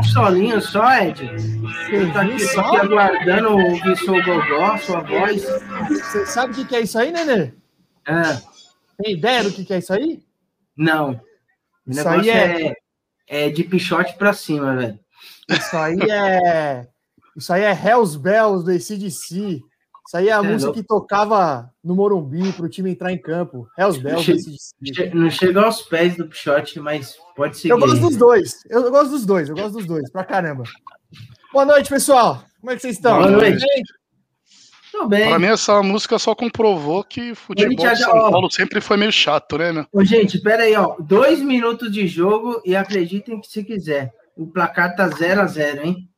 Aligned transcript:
um 0.00 0.02
solinho, 0.02 0.60
só, 0.60 0.92
Ed. 0.94 1.26
Você 1.26 2.12
tá 2.12 2.22
aqui, 2.22 2.58
aqui 2.58 2.76
aguardando 2.76 3.50
ouvir 3.50 3.96
seu 3.98 4.22
gogó, 4.24 4.76
sua 4.78 5.00
voz. 5.00 5.44
Você 5.88 6.26
sabe 6.26 6.60
o 6.60 6.66
que 6.66 6.74
é 6.74 6.80
isso 6.80 6.98
aí, 6.98 7.12
Nenê? 7.12 7.52
É. 8.06 8.40
Tem 9.02 9.14
ideia 9.14 9.44
do 9.44 9.52
que 9.52 9.72
é 9.72 9.78
isso 9.78 9.92
aí? 9.92 10.22
Não. 10.76 11.20
O 11.86 11.90
isso 11.90 12.08
aí 12.08 12.30
é... 12.30 12.68
é... 12.68 12.76
é 13.28 13.50
de 13.50 13.62
pichote 13.64 14.14
pra 14.16 14.32
cima, 14.32 14.74
velho. 14.74 14.98
Isso 15.48 15.76
aí 15.76 15.98
é. 16.10 16.88
Isso 17.36 17.52
aí 17.52 17.62
é 17.62 17.72
Hells 17.72 18.18
Bells 18.18 18.64
do 18.64 18.70
ACDC. 18.70 19.62
Isso 20.10 20.16
aí 20.16 20.28
é 20.28 20.32
a 20.32 20.38
é, 20.38 20.42
música 20.42 20.66
não... 20.66 20.74
que 20.74 20.82
tocava 20.82 21.72
no 21.84 21.94
Morumbi 21.94 22.52
para 22.52 22.66
o 22.66 22.68
time 22.68 22.90
entrar 22.90 23.12
em 23.12 23.16
campo. 23.16 23.68
Hells 23.78 24.00
Bells. 24.00 24.28
Não, 24.80 24.92
che... 24.92 25.14
não 25.14 25.30
chega 25.30 25.62
aos 25.62 25.82
pés 25.82 26.16
do 26.16 26.26
Pichote, 26.26 26.80
mas 26.80 27.14
pode 27.36 27.56
seguir. 27.56 27.70
Eu 27.70 27.78
gosto 27.78 28.00
dos 28.00 28.16
dois. 28.16 28.54
Eu 28.68 28.90
gosto 28.90 29.10
dos 29.10 29.24
dois. 29.24 29.48
Eu 29.48 29.54
gosto 29.54 29.74
dos 29.74 29.86
dois. 29.86 30.10
Pra 30.10 30.24
caramba. 30.24 30.64
Boa 31.52 31.64
noite, 31.64 31.88
pessoal. 31.88 32.42
Como 32.58 32.72
é 32.72 32.74
que 32.74 32.82
vocês 32.82 32.96
estão? 32.96 33.18
Boa 33.18 33.30
noite. 33.30 33.64
Tudo 34.90 35.08
bem. 35.08 35.28
Pra 35.28 35.38
mim, 35.38 35.46
essa 35.46 35.80
música 35.80 36.18
só 36.18 36.34
comprovou 36.34 37.04
que 37.04 37.32
futebol 37.32 37.76
de 37.76 37.96
São 37.96 38.10
Paulo 38.10 38.50
sempre 38.50 38.80
foi 38.80 38.96
meio 38.96 39.12
chato, 39.12 39.58
né, 39.58 39.70
meu? 39.70 39.86
Ô, 39.92 40.04
gente, 40.04 40.40
pera 40.40 40.64
aí, 40.64 40.74
ó. 40.74 40.96
Dois 40.98 41.40
minutos 41.40 41.92
de 41.92 42.08
jogo 42.08 42.60
e 42.64 42.74
acreditem 42.74 43.40
que 43.40 43.46
se 43.46 43.62
quiser. 43.62 44.12
O 44.36 44.48
placar 44.48 44.96
tá 44.96 45.06
0 45.06 45.42
a 45.42 45.46
0 45.46 45.86
hein? 45.86 46.08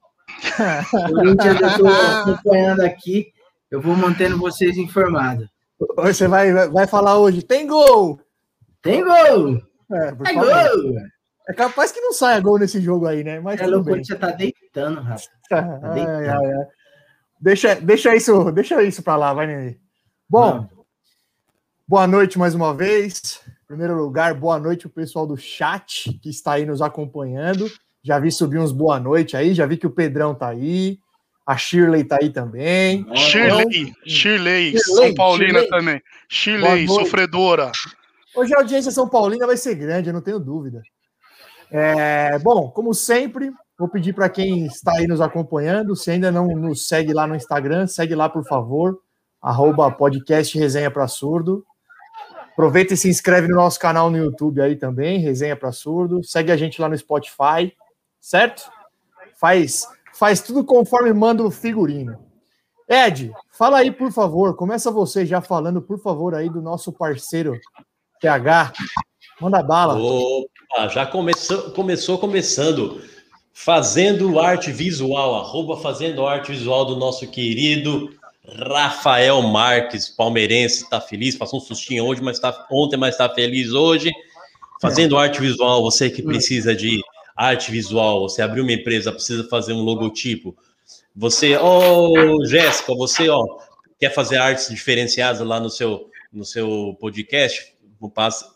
Corinthians, 0.91 1.61
eu 1.61 1.79
tô 1.79 1.89
acompanhando 1.89 2.81
aqui. 2.81 3.32
Eu 3.73 3.81
vou 3.81 3.97
mantendo 3.97 4.37
vocês 4.37 4.77
informados. 4.77 5.49
Você 5.97 6.29
vai, 6.29 6.53
vai 6.69 6.87
falar 6.87 7.19
hoje, 7.19 7.43
tem 7.43 7.67
gol! 7.67 8.21
Tem 8.83 9.03
gol! 9.03 9.63
É, 9.91 10.13
tem 10.13 10.35
gol! 10.35 10.99
É 11.49 11.55
capaz 11.55 11.91
que 11.91 12.01
não 12.03 12.13
saia 12.13 12.39
gol 12.39 12.59
nesse 12.59 12.83
jogo 12.83 13.07
aí, 13.07 13.25
né? 13.25 13.41
Mas 13.41 13.59
é 13.59 13.67
louco, 13.67 13.89
você 13.97 14.15
tá 14.15 14.31
deitando, 14.31 15.01
rapaz. 15.01 15.27
Tá 15.49 15.63
deitando. 15.95 16.19
Ai, 16.19 16.29
ai, 16.29 16.53
ai. 16.53 16.67
Deixa, 17.41 17.75
deixa, 17.77 18.15
isso, 18.15 18.53
deixa 18.53 18.83
isso 18.83 19.03
pra 19.03 19.17
lá, 19.17 19.33
vai, 19.33 19.47
Nenê. 19.47 19.79
Bom, 20.29 20.57
não. 20.57 20.69
boa 21.89 22.07
noite 22.07 22.39
mais 22.39 22.55
uma 22.55 22.75
vez. 22.75 23.41
Em 23.65 23.67
primeiro 23.69 23.97
lugar, 23.97 24.35
boa 24.35 24.59
noite 24.59 24.83
pro 24.83 25.03
pessoal 25.03 25.27
do 25.27 25.37
chat 25.39 26.13
que 26.23 26.29
está 26.29 26.53
aí 26.53 26.67
nos 26.67 26.83
acompanhando. 26.83 27.71
Já 28.05 28.19
vi 28.19 28.31
subir 28.31 28.59
uns 28.59 28.71
boa 28.71 29.01
noite 29.01 29.35
aí, 29.35 29.55
já 29.55 29.65
vi 29.65 29.79
que 29.79 29.87
o 29.87 29.91
Pedrão 29.91 30.35
tá 30.35 30.49
aí. 30.49 30.99
A 31.47 31.57
Shirley 31.57 32.05
tá 32.05 32.19
aí 32.21 32.31
também. 32.31 33.05
Shirley, 33.17 33.81
então, 33.81 33.95
Shirley, 34.07 34.79
São 34.79 35.15
Paulina 35.15 35.61
Shirley. 35.61 35.69
também. 35.69 36.03
Shirley, 36.29 36.87
sofredora. 36.87 37.73
Hoje 38.35 38.55
a 38.55 38.59
audiência 38.59 38.91
São 38.91 39.09
Paulina 39.09 39.47
vai 39.47 39.57
ser 39.57 39.75
grande, 39.75 40.09
eu 40.09 40.13
não 40.15 40.21
tenho 40.21 40.39
dúvida. 40.39 40.83
É, 41.71 42.39
bom, 42.39 42.71
como 42.71 42.95
sempre, 42.95 43.51
vou 43.79 43.89
pedir 43.89 44.15
para 44.15 44.29
quem 44.29 44.67
está 44.67 44.93
aí 44.93 45.07
nos 45.07 45.21
acompanhando, 45.21 45.97
se 45.97 46.11
ainda 46.11 46.31
não 46.31 46.47
nos 46.47 46.87
segue 46.87 47.13
lá 47.13 47.27
no 47.27 47.35
Instagram, 47.35 47.87
segue 47.87 48.15
lá, 48.15 48.29
por 48.29 48.45
favor, 48.45 49.01
arroba 49.41 49.91
podcast 49.91 50.57
Resenha 50.57 50.91
para 50.91 51.09
Surdo. 51.09 51.65
Aproveita 52.53 52.93
e 52.93 52.97
se 52.97 53.09
inscreve 53.09 53.49
no 53.49 53.57
nosso 53.57 53.81
canal 53.81 54.11
no 54.11 54.19
YouTube 54.19 54.61
aí 54.61 54.77
também, 54.77 55.19
Resenha 55.19 55.57
para 55.57 55.73
Surdo. 55.73 56.23
Segue 56.23 56.53
a 56.53 56.57
gente 56.57 56.81
lá 56.81 56.89
no 56.89 56.97
Spotify, 56.97 57.75
certo? 58.21 58.71
Faz 59.41 59.87
faz 60.23 60.41
tudo 60.41 60.65
conforme 60.65 61.13
manda 61.13 61.43
o 61.43 61.51
figurino. 61.51 62.17
Ed, 62.89 63.33
fala 63.59 63.79
aí, 63.79 63.91
por 63.91 64.13
favor. 64.13 64.55
Começa 64.55 64.89
você 64.89 65.27
já 65.27 65.41
falando, 65.41 65.83
por 65.83 66.01
favor, 66.01 66.33
aí 66.33 66.49
do 66.49 66.63
nosso 66.63 66.93
parceiro 66.93 67.59
TH. 68.21 68.73
Manda 69.41 69.61
bala. 69.65 69.99
Opa, 69.99 70.87
já 70.87 71.05
começou, 71.05 71.73
começou 71.73 72.19
começando. 72.19 73.03
Fazendo 73.53 74.39
arte 74.39 74.71
visual, 74.71 75.35
arroba 75.35 75.77
fazendo 75.79 76.25
arte 76.25 76.53
visual 76.53 76.85
do 76.85 76.95
nosso 76.95 77.27
querido 77.27 78.09
Rafael 78.47 79.43
Marques, 79.43 80.09
palmeirense, 80.09 80.89
tá 80.89 81.01
feliz, 81.01 81.37
passou 81.37 81.59
um 81.59 81.63
sustinho 81.63 82.05
hoje, 82.05 82.23
mas 82.23 82.39
tá, 82.39 82.65
ontem, 82.71 82.97
mas 82.97 83.17
tá 83.17 83.29
feliz 83.29 83.73
hoje. 83.73 84.13
Fazendo 84.81 85.19
arte 85.19 85.41
visual, 85.41 85.83
você 85.83 86.09
que 86.09 86.23
precisa 86.23 86.77
de 86.77 87.03
arte 87.37 87.71
visual, 87.71 88.21
você 88.21 88.43
abriu 88.43 88.63
uma 88.63 88.73
empresa, 88.73 89.13
precisa 89.13 89.49
fazer 89.49 89.73
um 89.73 89.83
logotipo. 89.83 90.57
Você, 91.15 91.57
oh, 91.57 92.45
Jéssica, 92.47 92.95
você, 92.95 93.29
ó, 93.29 93.45
quer 93.99 94.13
fazer 94.13 94.39
artes 94.39 94.69
diferenciadas 94.69 95.41
lá 95.41 95.61
no 95.61 95.71
seu, 95.71 96.11
no 96.33 96.45
seu 96.45 96.97
podcast? 97.01 97.75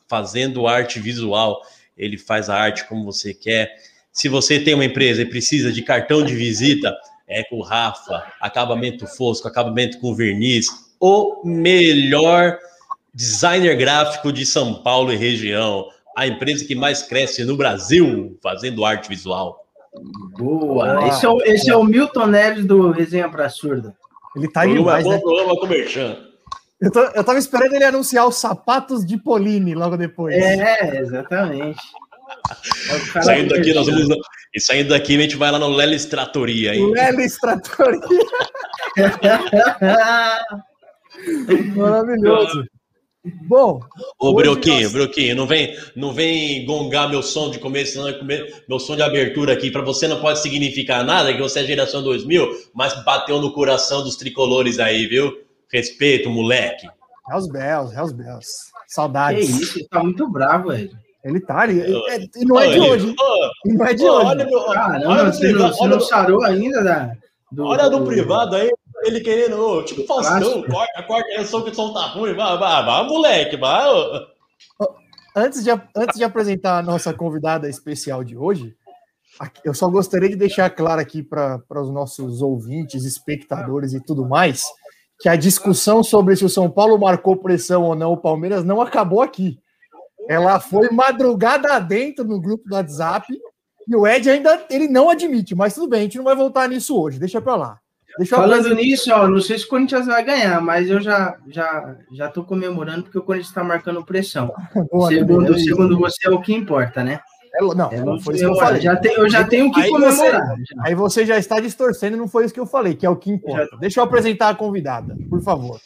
Fazendo 0.09 0.67
arte 0.67 0.99
visual, 0.99 1.63
ele 1.97 2.19
faz 2.19 2.51
a 2.51 2.57
arte 2.57 2.87
como 2.89 3.05
você 3.05 3.33
quer. 3.33 3.75
Se 4.13 4.29
você 4.29 4.59
tem 4.59 4.75
uma 4.75 4.85
empresa 4.85 5.23
e 5.23 5.27
precisa 5.27 5.73
de 5.73 5.83
cartão 5.83 6.25
de 6.25 6.35
visita, 6.35 6.97
é 7.29 7.45
com 7.45 7.57
o 7.57 7.63
Rafa, 7.63 8.33
acabamento 8.41 9.07
fosco, 9.07 9.47
acabamento 9.47 9.99
com 10.01 10.15
verniz, 10.15 10.67
o 11.01 11.43
melhor 11.45 12.59
designer 13.13 13.77
gráfico 13.77 14.33
de 14.33 14.45
São 14.45 14.83
Paulo 14.83 15.13
e 15.13 15.17
região 15.17 15.89
a 16.17 16.27
empresa 16.27 16.65
que 16.65 16.75
mais 16.75 17.03
cresce 17.03 17.45
no 17.45 17.57
Brasil 17.57 18.39
fazendo 18.43 18.87
arte 18.87 19.07
visual. 19.09 19.67
Boa! 20.39 21.07
Esse, 21.09 21.27
é 21.27 21.29
o, 21.29 21.43
esse 21.43 21.71
é 21.71 21.77
o 21.77 21.85
Milton 21.85 22.27
Neves 22.27 22.65
do 22.65 22.91
Resenha 22.91 23.29
para 23.29 23.51
Surda. 23.51 23.95
Ele 24.35 24.49
tá 24.49 24.63
aí 24.63 24.75
demais, 24.75 25.07
né? 25.07 25.19
Programa 25.19 25.55
comercial. 25.61 26.17
Eu, 26.81 26.91
tô, 26.91 27.01
eu 27.01 27.25
tava 27.25 27.39
esperando 27.39 27.75
ele 27.75 27.85
anunciar 27.85 28.27
os 28.27 28.37
sapatos 28.37 29.05
de 29.05 29.19
Poline 29.19 29.75
logo 29.75 29.97
depois. 29.97 30.35
É, 30.35 31.01
exatamente. 31.01 31.81
É 33.15 33.23
saindo 33.23 33.55
daqui, 33.55 33.73
nós 33.73 33.87
vamos. 33.87 34.09
E 34.55 34.61
saindo 34.61 34.89
daqui, 34.91 35.17
a 35.17 35.21
gente 35.21 35.37
vai 35.37 35.51
lá 35.51 35.59
no 35.59 35.69
Lelis 35.69 36.07
Tratoria. 36.07 36.73
Lelis 36.73 37.39
Tratoria. 37.39 38.01
Maravilhoso. 41.77 42.65
Bom. 43.43 43.81
Ô, 44.19 44.35
Broquinho, 44.35 44.83
nós... 44.83 44.93
Broquinho, 44.93 45.37
não 45.37 45.47
vem, 45.47 45.77
não 45.95 46.13
vem 46.13 46.65
gongar 46.65 47.09
meu 47.09 47.23
som 47.23 47.51
de 47.51 47.59
começo, 47.59 47.99
não, 47.99 48.07
meu 48.69 48.79
som 48.79 48.97
de 48.97 49.03
abertura 49.03 49.53
aqui. 49.53 49.71
Para 49.71 49.83
você 49.83 50.07
não 50.07 50.21
pode 50.21 50.41
significar 50.41 51.05
nada, 51.05 51.33
que 51.33 51.41
você 51.41 51.61
é 51.61 51.65
geração 51.65 52.03
2000, 52.03 52.49
mas 52.75 52.95
bateu 53.05 53.41
no 53.41 53.53
coração 53.53 54.03
dos 54.03 54.17
tricolores 54.17 54.79
aí, 54.79 55.07
viu? 55.07 55.33
Respeito, 55.73 56.31
moleque. 56.31 56.89
Hells 57.29 57.51
Bells, 57.51 57.95
Hells 57.95 58.15
Bells. 58.15 58.49
Saudades. 58.87 59.47
Que 59.47 59.63
isso, 59.63 59.79
ele 59.79 59.89
tá 59.89 60.03
muito 60.03 60.29
bravo, 60.31 60.69
velho. 60.69 60.91
Ele 61.25 61.41
tá 61.41 61.59
ali. 61.63 61.81
É, 61.81 62.21
e 62.37 62.45
não 62.45 62.61
é 62.61 62.69
de 62.69 62.79
hoje. 62.79 63.17
E 63.65 63.73
não 63.73 63.85
é 63.85 63.95
de 63.95 64.05
hoje. 64.05 64.27
Olha, 64.27 64.45
meu, 64.45 64.65
Caramba, 64.67 65.09
olha 65.09 65.33
você, 65.33 65.53
não, 65.53 65.69
você 65.69 65.87
não 65.89 66.01
sarou 66.01 66.45
ainda 66.45 66.85
da, 66.85 67.13
do, 67.51 67.65
olha 67.65 67.91
do, 67.91 67.99
do 67.99 68.07
privado 68.07 68.55
aí, 68.55 68.71
ele 69.07 69.21
querendo, 69.21 69.83
tipo, 69.85 70.07
Faustão, 70.07 70.63
corta, 70.63 71.03
corta, 71.03 71.29
eu 71.33 71.45
sou 71.45 71.63
que 71.63 71.71
o 71.71 71.75
som 71.75 71.93
tá 71.93 72.07
ruim, 72.09 72.35
vai, 72.35 72.59
vai, 72.59 72.85
vai, 72.85 73.07
moleque, 73.07 73.57
vai. 73.57 73.89
Antes 75.35 75.63
de, 75.63 75.71
antes 75.95 76.17
de 76.17 76.25
apresentar 76.25 76.79
a 76.79 76.83
nossa 76.83 77.13
convidada 77.13 77.69
especial 77.69 78.25
de 78.25 78.37
hoje, 78.37 78.75
eu 79.65 79.75
só 79.75 79.89
gostaria 79.89 80.31
de 80.31 80.37
deixar 80.37 80.71
claro 80.71 81.01
aqui 81.01 81.23
para 81.23 81.63
os 81.75 81.91
nossos 81.91 82.41
ouvintes, 82.41 83.05
espectadores 83.05 83.93
e 83.93 84.01
tudo 84.01 84.27
mais, 84.27 84.65
que 85.21 85.29
a 85.29 85.37
discussão 85.37 86.03
sobre 86.03 86.37
se 86.37 86.45
o 86.45 86.49
São 86.49 86.71
Paulo 86.71 86.99
marcou 86.99 87.37
pressão 87.37 87.83
ou 87.83 87.95
não 87.95 88.13
o 88.13 88.17
Palmeiras 88.17 88.65
não 88.65 88.81
acabou 88.81 89.21
aqui. 89.21 89.59
Ela 90.29 90.59
foi 90.59 90.91
madrugada 90.91 91.79
dentro 91.79 92.25
no 92.25 92.41
grupo 92.41 92.69
do 92.69 92.75
WhatsApp 92.75 93.27
e 93.87 93.95
o 93.95 94.07
Ed 94.07 94.29
ainda 94.29 94.67
ele 94.69 94.89
não 94.89 95.09
admite, 95.09 95.55
mas 95.55 95.75
tudo 95.75 95.89
bem, 95.89 96.01
a 96.01 96.03
gente 96.03 96.19
não 96.19 96.25
vai 96.25 96.35
voltar 96.35 96.69
nisso 96.69 96.99
hoje, 96.99 97.19
deixa 97.19 97.41
para 97.41 97.57
lá. 97.57 97.81
Falando 98.25 98.75
nisso, 98.75 99.13
ó, 99.13 99.29
não 99.29 99.41
sei 99.41 99.59
se 99.59 99.67
o 99.67 99.69
Corinthians 99.69 100.07
vai 100.07 100.25
ganhar, 100.25 100.61
mas 100.61 100.89
eu 100.89 101.01
já 101.01 101.37
já 101.49 101.97
já 102.13 102.29
tô 102.29 102.45
comemorando 102.45 103.03
porque 103.03 103.19
o 103.19 103.23
Corinthians 103.23 103.51
está 103.51 103.63
marcando 103.63 104.05
pressão. 104.05 104.53
Boa, 104.91 105.09
segundo, 105.09 105.59
segundo 105.59 105.99
você 105.99 106.27
é 106.27 106.31
o 106.31 106.41
que 106.41 106.55
importa, 106.55 107.05
né? 107.05 107.21
É, 107.55 107.61
não, 107.61 107.91
é, 107.91 108.01
não 108.01 108.19
foi 108.19 108.35
isso 108.35 108.45
que 108.45 108.51
eu 108.51 108.57
falei. 108.57 108.81
Já 108.81 108.97
tem, 108.97 109.13
eu 109.13 109.29
já 109.29 109.45
tenho 109.45 109.71
que 109.71 109.81
aí 109.81 109.91
comemorar. 109.91 110.57
Você, 110.57 110.75
aí 110.81 110.95
você 110.95 111.27
já 111.27 111.39
está 111.39 111.61
distorcendo, 111.61 112.17
não 112.17 112.29
foi 112.29 112.45
isso 112.45 112.55
que 112.55 112.61
eu 112.61 112.67
falei, 112.67 112.95
que 112.95 113.05
é 113.05 113.11
o 113.11 113.17
que 113.17 113.31
importa. 113.31 113.69
Já... 113.73 113.77
Deixa 113.79 114.01
eu 114.01 114.05
apresentar 114.05 114.49
a 114.49 114.55
convidada, 114.55 115.17
por 115.29 115.43
favor. 115.43 115.79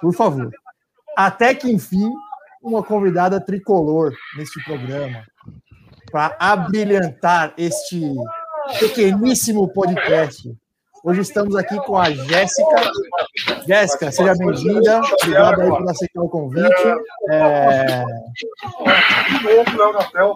Por 0.00 0.14
favor. 0.14 0.50
Até 1.16 1.54
que 1.54 1.70
enfim, 1.70 2.08
uma 2.62 2.82
convidada 2.82 3.40
tricolor 3.40 4.12
neste 4.36 4.62
programa 4.64 5.24
para 6.10 6.36
abrilhantar 6.38 7.52
este 7.56 8.00
pequeníssimo 8.78 9.68
podcast 9.72 10.52
Hoje 11.04 11.20
estamos 11.20 11.54
aqui 11.54 11.76
com 11.84 11.96
a 11.96 12.10
Jéssica. 12.10 12.92
Jéssica, 13.66 14.10
seja 14.10 14.34
bem-vinda. 14.34 15.00
Obrigado 15.22 15.60
aí 15.60 15.68
por 15.68 15.90
aceitar 15.90 16.22
o 16.22 16.28
convite. 16.28 16.74
É... 17.30 18.04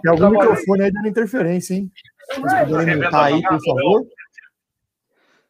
Tem 0.02 0.10
algum 0.10 0.30
microfone 0.30 0.84
aí 0.84 0.92
dando 0.92 1.08
interferência, 1.08 1.74
hein? 1.74 1.90
Vocês 2.34 2.68
puderem 2.68 2.96
mutar 2.96 3.24
aí, 3.24 3.42
por 3.42 3.58
favor. 3.60 4.06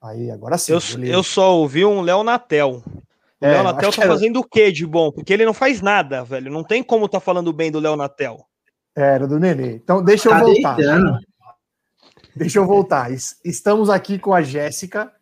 Aí, 0.03 0.31
agora 0.31 0.59
sim. 0.59 0.73
Eu, 0.73 1.05
eu 1.05 1.23
só 1.23 1.57
ouvi 1.57 1.85
um 1.85 2.01
Léo 2.01 2.23
Natel. 2.25 2.83
O 3.41 3.47
é, 3.47 3.53
Léo 3.53 3.65
Natel 3.65 3.93
tá 3.93 4.03
era... 4.03 4.13
fazendo 4.13 4.41
o 4.41 4.45
quê 4.45 4.73
de 4.73 4.87
bom? 4.87 5.13
Porque 5.13 5.33
ele 5.33 5.45
não 5.45 5.55
faz 5.55 5.81
nada, 5.81 6.25
velho. 6.25 6.51
Não 6.51 6.65
tem 6.65 6.83
como 6.83 7.09
tá 7.09 7.21
falando 7.21 7.53
bem 7.53 7.71
do 7.71 7.79
Léo 7.79 7.97
Natel. 7.97 8.39
Era 8.97 9.27
do 9.27 9.39
Nenê. 9.39 9.77
Então, 9.77 10.03
deixa 10.03 10.29
eu 10.29 10.33
tá 10.33 10.41
voltar. 10.41 10.77
Deitando. 10.77 11.19
Deixa 12.35 12.59
eu 12.59 12.67
voltar. 12.67 13.11
Estamos 13.45 13.91
aqui 13.91 14.19
com 14.19 14.33
a 14.33 14.41
Jéssica 14.41 15.13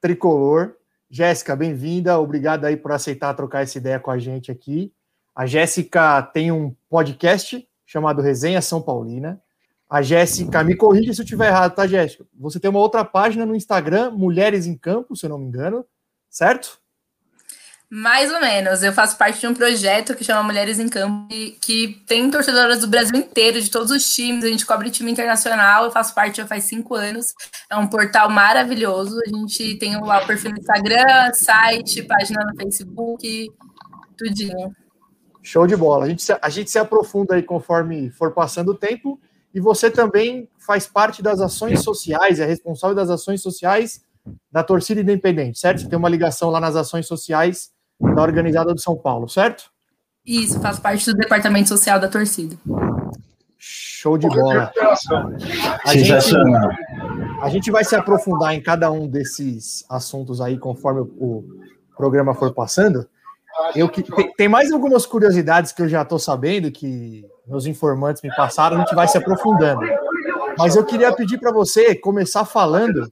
Tricolor. 0.00 0.76
Jéssica, 1.10 1.56
bem-vinda. 1.56 2.20
Obrigado 2.20 2.64
aí 2.66 2.76
por 2.76 2.92
aceitar 2.92 3.34
trocar 3.34 3.62
essa 3.62 3.76
ideia 3.78 3.98
com 3.98 4.12
a 4.12 4.18
gente 4.18 4.50
aqui. 4.50 4.92
A 5.34 5.44
Jéssica 5.44 6.22
tem 6.22 6.52
um 6.52 6.72
podcast 6.88 7.68
chamado 7.84 8.22
Resenha 8.22 8.62
São 8.62 8.80
Paulina. 8.80 9.42
A 9.88 10.02
Jéssica, 10.02 10.62
me 10.62 10.76
corrija 10.76 11.12
se 11.12 11.20
eu 11.20 11.24
estiver 11.24 11.48
errado, 11.48 11.74
tá, 11.74 11.84
Jéssica? 11.84 12.24
Você 12.38 12.60
tem 12.60 12.70
uma 12.70 12.78
outra 12.78 13.04
página 13.04 13.44
no 13.44 13.56
Instagram, 13.56 14.12
Mulheres 14.12 14.68
em 14.68 14.76
Campo, 14.76 15.16
se 15.16 15.26
eu 15.26 15.30
não 15.30 15.38
me 15.38 15.46
engano, 15.46 15.84
certo? 16.28 16.79
Mais 17.92 18.32
ou 18.32 18.40
menos. 18.40 18.84
Eu 18.84 18.92
faço 18.92 19.18
parte 19.18 19.40
de 19.40 19.48
um 19.48 19.54
projeto 19.54 20.14
que 20.14 20.22
chama 20.22 20.44
Mulheres 20.44 20.78
em 20.78 20.88
Campo, 20.88 21.26
que 21.60 22.00
tem 22.06 22.30
torcedoras 22.30 22.80
do 22.82 22.86
Brasil 22.86 23.16
inteiro, 23.16 23.60
de 23.60 23.68
todos 23.68 23.90
os 23.90 24.04
times. 24.04 24.44
A 24.44 24.48
gente 24.48 24.64
cobre 24.64 24.90
time 24.90 25.10
internacional. 25.10 25.84
Eu 25.84 25.90
faço 25.90 26.14
parte 26.14 26.36
já 26.36 26.46
faz 26.46 26.64
cinco 26.64 26.94
anos. 26.94 27.34
É 27.68 27.76
um 27.76 27.88
portal 27.88 28.30
maravilhoso. 28.30 29.18
A 29.26 29.28
gente 29.28 29.74
tem 29.78 30.00
lá 30.00 30.22
o 30.22 30.26
perfil 30.26 30.52
no 30.52 30.58
Instagram, 30.58 31.34
site, 31.34 32.04
página 32.04 32.44
no 32.44 32.54
Facebook, 32.54 33.48
tudinho. 34.16 34.72
Show 35.42 35.66
de 35.66 35.74
bola. 35.74 36.04
A 36.04 36.08
gente, 36.08 36.22
se, 36.22 36.38
a 36.40 36.48
gente 36.48 36.70
se 36.70 36.78
aprofunda 36.78 37.34
aí 37.34 37.42
conforme 37.42 38.08
for 38.10 38.32
passando 38.32 38.70
o 38.70 38.76
tempo. 38.76 39.20
E 39.52 39.58
você 39.58 39.90
também 39.90 40.48
faz 40.60 40.86
parte 40.86 41.20
das 41.24 41.40
ações 41.40 41.82
sociais, 41.82 42.38
é 42.38 42.46
responsável 42.46 42.94
das 42.94 43.10
ações 43.10 43.42
sociais 43.42 44.00
da 44.52 44.62
torcida 44.62 45.00
independente, 45.00 45.58
certo? 45.58 45.80
Você 45.80 45.88
tem 45.88 45.98
uma 45.98 46.08
ligação 46.08 46.50
lá 46.50 46.60
nas 46.60 46.76
ações 46.76 47.08
sociais 47.08 47.72
da 48.00 48.22
organizada 48.22 48.72
do 48.72 48.80
São 48.80 48.96
Paulo, 48.96 49.28
certo? 49.28 49.70
Isso, 50.24 50.60
faço 50.60 50.80
parte 50.80 51.06
do 51.06 51.16
departamento 51.16 51.68
social 51.68 51.98
da 51.98 52.08
torcida. 52.08 52.56
Show 53.58 54.16
de 54.16 54.28
bola. 54.28 54.72
A 55.84 55.94
gente, 55.94 56.34
a 57.42 57.48
gente 57.48 57.70
vai 57.70 57.84
se 57.84 57.94
aprofundar 57.94 58.54
em 58.54 58.62
cada 58.62 58.90
um 58.90 59.06
desses 59.06 59.84
assuntos 59.88 60.40
aí 60.40 60.58
conforme 60.58 61.00
o, 61.00 61.44
programa 61.96 62.34
for 62.34 62.54
passando. 62.54 63.06
Eu 63.76 63.86
que 63.86 64.02
tem 64.36 64.48
mais 64.48 64.72
algumas 64.72 65.04
curiosidades 65.04 65.70
que 65.70 65.82
eu 65.82 65.88
já 65.88 66.00
estou 66.00 66.18
sabendo 66.18 66.70
que 66.70 67.26
meus 67.46 67.66
informantes 67.66 68.22
me 68.22 68.34
passaram, 68.34 68.78
a 68.78 68.80
gente 68.80 68.94
vai 68.94 69.06
se 69.06 69.18
aprofundando. 69.18 69.82
Mas 70.56 70.76
eu 70.76 70.84
queria 70.84 71.12
pedir 71.12 71.38
para 71.38 71.52
você 71.52 71.94
começar 71.94 72.46
falando 72.46 73.06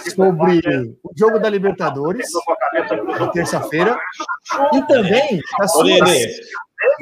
sobre 0.00 0.96
o 1.02 1.12
jogo 1.16 1.38
da 1.38 1.48
Libertadores, 1.48 2.28
na 3.18 3.28
terça-feira, 3.28 3.98
e 4.72 4.82
também 4.82 5.40
a 5.60 5.68
sua... 5.68 5.80
Ô, 5.80 5.84
Nenê, 5.84 6.40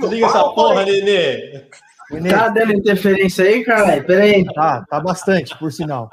liga 0.03 0.27
essa 0.27 0.45
porra, 0.51 0.85
Nenê. 0.85 1.65
Nenê. 2.11 2.31
Tá 2.31 2.49
dando 2.49 2.73
interferência 2.73 3.45
aí, 3.45 3.65
cara? 3.65 4.03
Peraí. 4.03 4.45
Tá, 4.53 4.85
tá 4.89 5.01
bastante, 5.01 5.57
por 5.59 5.73
sinal. 5.73 6.11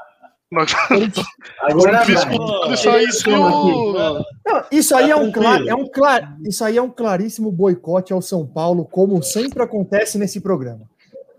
Agora 1.60 2.02
isso, 2.04 2.88
isso, 2.96 3.30
não, 3.30 4.24
isso 4.70 4.96
aí 4.96 5.10
é 5.10 5.16
um, 5.16 5.30
é 5.68 5.74
um 5.74 5.86
clar, 5.86 6.38
isso 6.42 6.64
aí 6.64 6.78
é 6.78 6.82
um 6.82 6.88
claríssimo 6.88 7.52
boicote 7.52 8.14
ao 8.14 8.22
São 8.22 8.46
Paulo, 8.46 8.86
como 8.86 9.22
sempre 9.22 9.62
acontece 9.62 10.16
nesse 10.16 10.40
programa. 10.40 10.88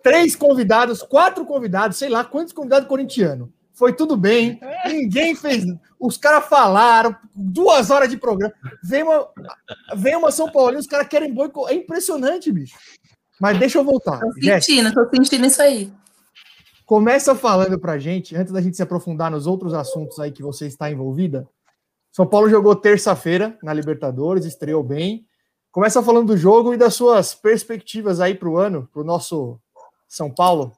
Três 0.03 0.35
convidados, 0.35 1.01
quatro 1.01 1.43
convidados, 1.43 1.97
sei 1.97 2.07
lá 2.07 2.23
quantos 2.23 2.53
convidados 2.53 2.87
corintianos 2.87 3.49
foi 3.79 3.93
tudo 3.93 4.17
bem, 4.17 4.59
ninguém 4.85 5.33
fez. 5.33 5.63
Os 5.97 6.17
caras 6.17 6.49
falaram, 6.49 7.15
duas 7.33 7.89
horas 7.89 8.09
de 8.09 8.17
programa. 8.17 8.53
Vem 8.83 9.03
uma, 9.03 9.29
vem 9.95 10.17
uma 10.17 10.33
São 10.33 10.51
Paulo, 10.51 10.77
os 10.77 10.85
caras 10.85 11.07
querem 11.07 11.33
boicotar. 11.33 11.71
É 11.71 11.77
impressionante, 11.77 12.51
bicho. 12.51 12.77
Mas 13.39 13.57
deixa 13.57 13.77
eu 13.77 13.85
voltar. 13.85 14.19
Tô 14.19 14.33
sentindo, 14.33 14.93
tô 14.93 15.09
sentindo 15.15 15.45
isso 15.45 15.61
aí. 15.61 15.89
Começa 16.85 17.33
falando 17.33 17.79
pra 17.79 17.97
gente, 17.97 18.35
antes 18.35 18.51
da 18.51 18.59
gente 18.59 18.75
se 18.75 18.83
aprofundar 18.83 19.31
nos 19.31 19.47
outros 19.47 19.73
assuntos 19.73 20.19
aí 20.19 20.33
que 20.33 20.43
você 20.43 20.67
está 20.67 20.91
envolvida. 20.91 21.47
São 22.11 22.27
Paulo 22.27 22.49
jogou 22.49 22.75
terça-feira 22.75 23.57
na 23.63 23.73
Libertadores, 23.73 24.43
estreou 24.43 24.83
bem. 24.83 25.25
Começa 25.71 26.03
falando 26.03 26.27
do 26.27 26.37
jogo 26.37 26.73
e 26.73 26.77
das 26.77 26.95
suas 26.95 27.33
perspectivas 27.33 28.19
aí 28.19 28.35
para 28.35 28.49
o 28.49 28.57
ano, 28.57 28.89
para 28.91 29.01
o 29.01 29.05
nosso 29.05 29.57
São 30.05 30.29
Paulo. 30.29 30.73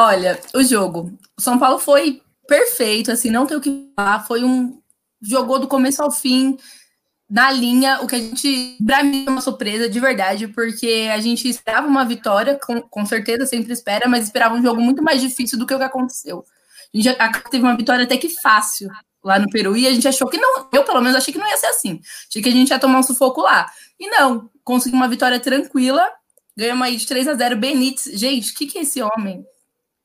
Olha, 0.00 0.38
o 0.54 0.62
jogo. 0.62 1.18
O 1.36 1.42
São 1.42 1.58
Paulo 1.58 1.80
foi 1.80 2.22
perfeito, 2.46 3.10
assim, 3.10 3.30
não 3.30 3.46
tem 3.46 3.56
o 3.56 3.60
que 3.60 3.90
falar. 3.96 4.24
Foi 4.24 4.44
um. 4.44 4.80
Jogou 5.20 5.58
do 5.58 5.66
começo 5.66 6.00
ao 6.00 6.12
fim, 6.12 6.56
na 7.28 7.50
linha, 7.50 7.98
o 8.00 8.06
que 8.06 8.14
a 8.14 8.18
gente. 8.18 8.76
Pra 8.86 9.02
mim 9.02 9.24
é 9.26 9.30
uma 9.30 9.40
surpresa, 9.40 9.88
de 9.88 9.98
verdade, 9.98 10.46
porque 10.46 11.10
a 11.12 11.18
gente 11.18 11.48
esperava 11.48 11.88
uma 11.88 12.04
vitória, 12.04 12.56
com, 12.64 12.80
com 12.80 13.04
certeza 13.04 13.44
sempre 13.44 13.72
espera, 13.72 14.08
mas 14.08 14.24
esperava 14.24 14.54
um 14.54 14.62
jogo 14.62 14.80
muito 14.80 15.02
mais 15.02 15.20
difícil 15.20 15.58
do 15.58 15.66
que 15.66 15.74
o 15.74 15.78
que 15.78 15.84
aconteceu. 15.84 16.44
A 16.94 16.96
gente 16.96 17.16
teve 17.50 17.64
uma 17.64 17.76
vitória 17.76 18.04
até 18.04 18.16
que 18.16 18.28
fácil 18.40 18.88
lá 19.24 19.36
no 19.36 19.50
Peru 19.50 19.76
e 19.76 19.84
a 19.84 19.90
gente 19.90 20.06
achou 20.06 20.28
que 20.28 20.38
não. 20.38 20.68
Eu, 20.72 20.84
pelo 20.84 21.00
menos, 21.00 21.16
achei 21.16 21.32
que 21.34 21.40
não 21.40 21.48
ia 21.48 21.56
ser 21.56 21.66
assim. 21.66 22.00
Achei 22.28 22.40
que 22.40 22.48
a 22.48 22.52
gente 22.52 22.70
ia 22.70 22.78
tomar 22.78 23.00
um 23.00 23.02
sufoco 23.02 23.40
lá. 23.40 23.68
E 23.98 24.08
não, 24.08 24.48
conseguiu 24.62 24.96
uma 24.96 25.08
vitória 25.08 25.40
tranquila. 25.40 26.08
Ganhamos 26.56 26.86
aí 26.86 26.96
de 26.96 27.04
3 27.04 27.26
a 27.26 27.34
0 27.34 27.56
Benítez. 27.56 28.16
Gente, 28.16 28.52
o 28.52 28.54
que, 28.54 28.66
que 28.66 28.78
é 28.78 28.82
esse 28.82 29.02
homem? 29.02 29.44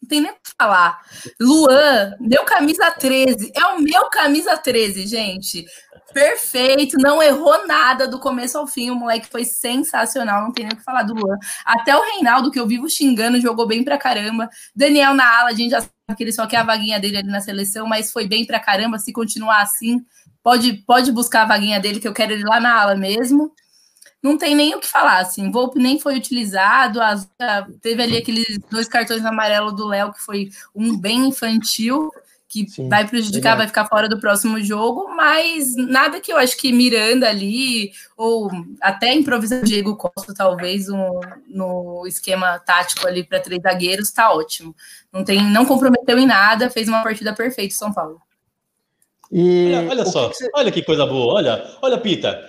Não 0.04 0.08
tem 0.08 0.20
nem 0.20 0.32
o 0.32 0.34
que 0.34 0.52
falar. 0.60 1.00
Luan, 1.40 2.14
meu 2.20 2.44
camisa 2.44 2.92
13. 2.92 3.54
É 3.56 3.66
o 3.68 3.80
meu 3.80 4.10
camisa 4.10 4.58
13, 4.58 5.08
gente. 5.08 5.66
Perfeito, 6.14 6.98
não 7.00 7.24
errou 7.24 7.66
nada 7.66 8.06
do 8.06 8.20
começo 8.20 8.58
ao 8.58 8.68
fim. 8.68 8.90
O 8.90 8.96
moleque 8.96 9.30
foi 9.32 9.46
sensacional, 9.46 10.44
não 10.44 10.52
tem 10.52 10.66
nem 10.66 10.74
o 10.74 10.78
que 10.78 10.84
falar 10.84 11.04
do 11.04 11.14
Luan. 11.14 11.38
Até 11.66 11.96
o 11.96 12.02
Reinaldo, 12.02 12.52
que 12.52 12.60
eu 12.60 12.68
vivo 12.68 12.90
xingando, 12.90 13.40
jogou 13.40 13.66
bem 13.66 13.82
pra 13.82 13.98
caramba. 13.98 14.50
Daniel 14.76 15.14
na 15.14 15.40
ala, 15.40 15.50
a 15.52 15.54
gente 15.54 15.72
já 15.72 15.80
sabe 15.80 16.18
que 16.18 16.24
ele 16.24 16.34
só 16.34 16.46
quer 16.46 16.58
a 16.58 16.64
vaguinha 16.64 17.00
dele 17.00 17.18
ali 17.18 17.30
na 17.30 17.40
seleção, 17.40 17.88
mas 17.88 18.12
foi 18.12 18.28
bem 18.28 18.46
pra 18.46 18.60
caramba. 18.60 19.00
Se 19.00 19.14
continuar 19.14 19.62
assim, 19.62 20.02
pode, 20.44 20.74
pode 20.86 21.14
buscar 21.14 21.44
a 21.44 21.48
vaguinha 21.48 21.80
dele, 21.80 22.02
que 22.02 22.08
eu 22.08 22.14
quero 22.14 22.34
ele 22.34 22.44
lá 22.44 22.60
na 22.60 22.78
ala 22.80 22.96
mesmo 22.96 23.54
não 24.24 24.38
tem 24.38 24.56
nem 24.56 24.74
o 24.74 24.80
que 24.80 24.88
falar, 24.88 25.20
assim, 25.20 25.52
Volpe 25.52 25.78
nem 25.78 26.00
foi 26.00 26.16
utilizado, 26.16 27.02
as, 27.02 27.30
teve 27.82 28.02
ali 28.02 28.18
aqueles 28.18 28.58
dois 28.72 28.88
cartões 28.88 29.26
amarelos 29.26 29.76
do 29.76 29.86
Léo, 29.86 30.14
que 30.14 30.22
foi 30.22 30.50
um 30.74 30.98
bem 30.98 31.28
infantil, 31.28 32.10
que 32.48 32.70
Sim, 32.70 32.88
vai 32.88 33.06
prejudicar, 33.06 33.58
vai 33.58 33.68
ficar 33.68 33.86
fora 33.86 34.08
do 34.08 34.20
próximo 34.20 34.62
jogo, 34.62 35.14
mas 35.14 35.76
nada 35.76 36.22
que 36.22 36.32
eu 36.32 36.38
acho 36.38 36.56
que 36.56 36.72
Miranda 36.72 37.28
ali, 37.28 37.92
ou 38.16 38.50
até 38.80 39.12
improvisando 39.14 39.66
Diego 39.66 39.98
Costa, 39.98 40.34
talvez, 40.34 40.88
um, 40.88 41.20
no 41.48 42.06
esquema 42.08 42.60
tático 42.60 43.08
ali 43.08 43.24
para 43.24 43.40
três 43.40 43.62
zagueiros, 43.62 44.12
tá 44.12 44.32
ótimo. 44.32 44.76
Não 45.12 45.24
tem, 45.24 45.44
não 45.44 45.66
comprometeu 45.66 46.18
em 46.18 46.28
nada, 46.28 46.70
fez 46.70 46.88
uma 46.88 47.04
partida 47.04 47.34
perfeita 47.34 47.74
São 47.74 47.92
Paulo. 47.92 48.22
E 49.32 49.74
olha, 49.74 49.90
olha 49.90 50.06
só, 50.06 50.30
que 50.30 50.36
você... 50.36 50.50
olha 50.54 50.72
que 50.72 50.84
coisa 50.84 51.08
boa, 51.08 51.34
olha, 51.34 51.78
olha, 51.82 51.98
Pita, 51.98 52.40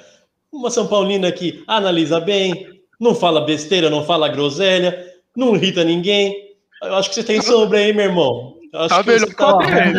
uma 0.55 0.71
São 0.71 0.87
Paulina 0.87 1.31
que 1.33 1.63
analisa 1.67 2.21
bem, 2.21 2.67
não 3.01 3.15
fala 3.15 3.45
besteira, 3.45 3.91
não 3.91 4.05
fala 4.05 4.29
groselha, 4.29 5.05
não 5.37 5.57
irrita 5.57 5.83
ninguém. 5.85 6.35
Eu 6.83 6.95
acho 6.95 7.09
que 7.09 7.17
você 7.17 7.25
tem 7.25 7.41
sombra 7.41 7.79
aí, 7.79 7.93
meu 7.93 8.07
irmão. 8.07 8.55
Acho 8.73 8.89
tá 8.89 9.03
melhor 9.05 9.29
que 9.29 9.43
o 9.43 9.47
ADM. 9.47 9.95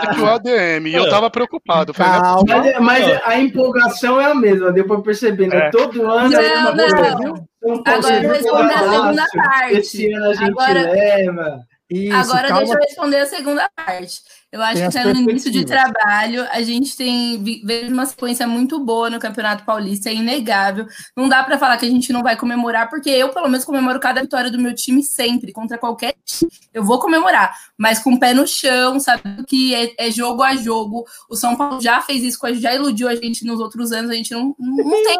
Tá 0.00 0.14
que 0.14 0.20
o 0.20 0.26
ADM. 0.26 0.86
E 0.86 0.94
eu 0.94 1.08
tava 1.10 1.30
preocupado. 1.30 1.92
Calma. 1.92 2.42
Mas, 2.48 2.80
mas, 2.80 3.20
a 3.24 3.38
empolgação 3.38 4.18
é 4.18 4.30
a 4.30 4.34
mesma, 4.34 4.72
deu 4.72 4.86
pra 4.86 5.00
perceber, 5.00 5.48
né? 5.48 5.66
É. 5.66 5.70
Todo 5.70 6.06
ano 6.06 6.30
não, 6.30 6.40
é 6.40 6.54
uma 6.54 6.74
não. 6.74 7.46
Agora 7.84 8.16
eu 8.16 8.22
vou 8.22 8.32
responder 8.32 8.74
a 8.74 8.90
segunda 8.90 9.26
parte. 9.34 9.76
Esse 9.76 10.12
ano 10.12 10.24
a 10.24 10.34
gente 10.34 10.50
Agora... 10.50 10.82
leva. 10.90 11.60
Isso, 11.88 12.16
Agora 12.16 12.48
calma. 12.48 12.58
deixa 12.58 12.74
eu 12.74 12.80
responder 12.80 13.16
a 13.18 13.26
segunda 13.26 13.70
parte. 13.76 14.20
Eu 14.56 14.62
acho 14.62 14.80
tem 14.80 14.90
que 14.90 14.98
tá 14.98 15.04
no 15.04 15.20
início 15.20 15.52
de 15.52 15.66
trabalho, 15.66 16.46
a 16.50 16.62
gente 16.62 16.96
tem 16.96 17.42
vejo 17.62 17.92
uma 17.92 18.06
sequência 18.06 18.46
muito 18.46 18.82
boa 18.82 19.10
no 19.10 19.18
Campeonato 19.18 19.64
Paulista, 19.64 20.08
é 20.08 20.14
inegável. 20.14 20.86
Não 21.14 21.28
dá 21.28 21.44
para 21.44 21.58
falar 21.58 21.76
que 21.76 21.84
a 21.84 21.90
gente 21.90 22.10
não 22.10 22.22
vai 22.22 22.36
comemorar, 22.36 22.88
porque 22.88 23.10
eu, 23.10 23.28
pelo 23.28 23.48
menos, 23.48 23.66
comemoro 23.66 24.00
cada 24.00 24.22
vitória 24.22 24.50
do 24.50 24.58
meu 24.58 24.74
time 24.74 25.02
sempre, 25.02 25.52
contra 25.52 25.76
qualquer 25.76 26.14
time. 26.24 26.50
Eu 26.72 26.82
vou 26.82 26.98
comemorar, 26.98 27.54
mas 27.76 27.98
com 27.98 28.14
o 28.14 28.18
pé 28.18 28.32
no 28.32 28.46
chão, 28.46 28.98
sabe 28.98 29.44
que 29.46 29.74
é, 29.74 30.06
é 30.06 30.10
jogo 30.10 30.42
a 30.42 30.56
jogo. 30.56 31.04
O 31.28 31.36
São 31.36 31.54
Paulo 31.54 31.78
já 31.78 32.00
fez 32.00 32.22
isso 32.22 32.38
já 32.54 32.74
iludiu 32.74 33.08
a 33.08 33.14
gente 33.14 33.44
nos 33.44 33.60
outros 33.60 33.92
anos, 33.92 34.10
a 34.10 34.14
gente 34.14 34.32
não, 34.32 34.54
não, 34.58 34.76
não 34.84 35.04
tem. 35.04 35.18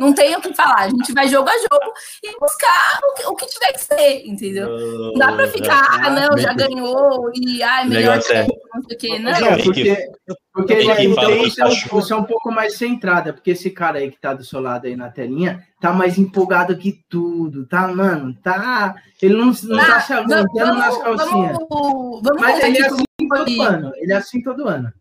Não 0.00 0.12
tem 0.12 0.34
o 0.36 0.40
que 0.40 0.54
falar. 0.54 0.84
A 0.84 0.88
gente 0.88 1.12
vai 1.12 1.28
jogo 1.28 1.48
a 1.48 1.58
jogo 1.58 1.92
e 2.22 2.38
buscar 2.38 3.00
o 3.02 3.14
que, 3.14 3.26
o 3.26 3.34
que 3.34 3.46
tiver 3.46 3.72
que 3.72 3.80
ser, 3.80 4.26
entendeu? 4.26 4.68
Não 4.68 5.14
dá 5.14 5.32
pra 5.32 5.48
ficar, 5.48 6.00
ah, 6.04 6.10
não, 6.10 6.38
já 6.38 6.52
ganhou 6.52 7.30
e 7.34 7.62
ai, 7.62 7.88
melhor 7.88 8.20
que, 8.22 8.32
é. 8.32 8.46
não 8.74 8.82
sei 8.82 8.96
o 8.96 8.98
quê. 8.98 9.18
Não, 9.18 9.32
não 9.32 9.62
porque, 9.62 10.10
porque 10.52 10.72
ele 10.72 10.90
é, 10.90 11.08
você 11.90 12.12
é 12.12 12.16
um 12.16 12.24
pouco 12.24 12.50
mais 12.50 12.76
centrada, 12.76 13.32
porque 13.32 13.50
esse 13.52 13.70
cara 13.70 13.98
aí 13.98 14.10
que 14.10 14.20
tá 14.20 14.34
do 14.34 14.44
seu 14.44 14.60
lado 14.60 14.86
aí 14.86 14.96
na 14.96 15.10
telinha 15.10 15.64
tá 15.80 15.92
mais 15.92 16.18
empolgado 16.18 16.76
que 16.76 17.00
tudo, 17.08 17.66
tá, 17.66 17.88
mano? 17.88 18.34
Tá. 18.42 18.94
Ele 19.20 19.34
não, 19.34 19.46
não 19.46 19.86
tá 19.86 20.00
se 20.00 20.12
aguentando 20.12 20.74
nas 20.74 20.98
calcinhas. 20.98 21.56
Vamos, 21.68 22.22
vamos 22.22 22.40
Mas 22.40 22.62
ele 22.62 22.78
é 22.78 22.86
assim 22.86 23.04
todo 23.28 23.62
ano. 23.62 23.92
Ele 23.96 24.12
é 24.12 24.16
assim 24.16 24.42
todo 24.42 24.68
ano. 24.68 24.92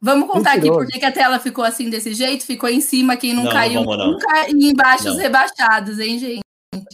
Vamos 0.00 0.28
contar 0.28 0.54
aqui 0.54 0.68
por 0.68 0.86
que 0.86 1.04
a 1.04 1.12
tela 1.12 1.38
ficou 1.38 1.64
assim 1.64 1.88
desse 1.88 2.12
jeito? 2.12 2.44
Ficou 2.44 2.68
em 2.68 2.80
cima, 2.80 3.16
quem 3.16 3.32
não, 3.32 3.44
não 3.44 3.52
caiu 3.52 3.82
não 3.82 3.96
não. 3.96 4.12
nunca, 4.12 4.48
e 4.48 4.70
embaixo 4.70 5.04
não. 5.04 5.12
os 5.12 5.18
rebaixados, 5.18 5.98
hein, 5.98 6.18
gente? 6.18 6.42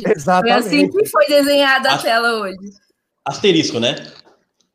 Exatamente. 0.07 0.63
Foi 0.63 0.69
assim 0.69 0.91
que 0.91 1.07
foi 1.07 1.27
desenhada 1.27 1.91
a, 1.91 1.95
a 1.95 1.99
tela 1.99 2.41
hoje. 2.41 2.71
Asterisco, 3.25 3.81
né? 3.81 3.97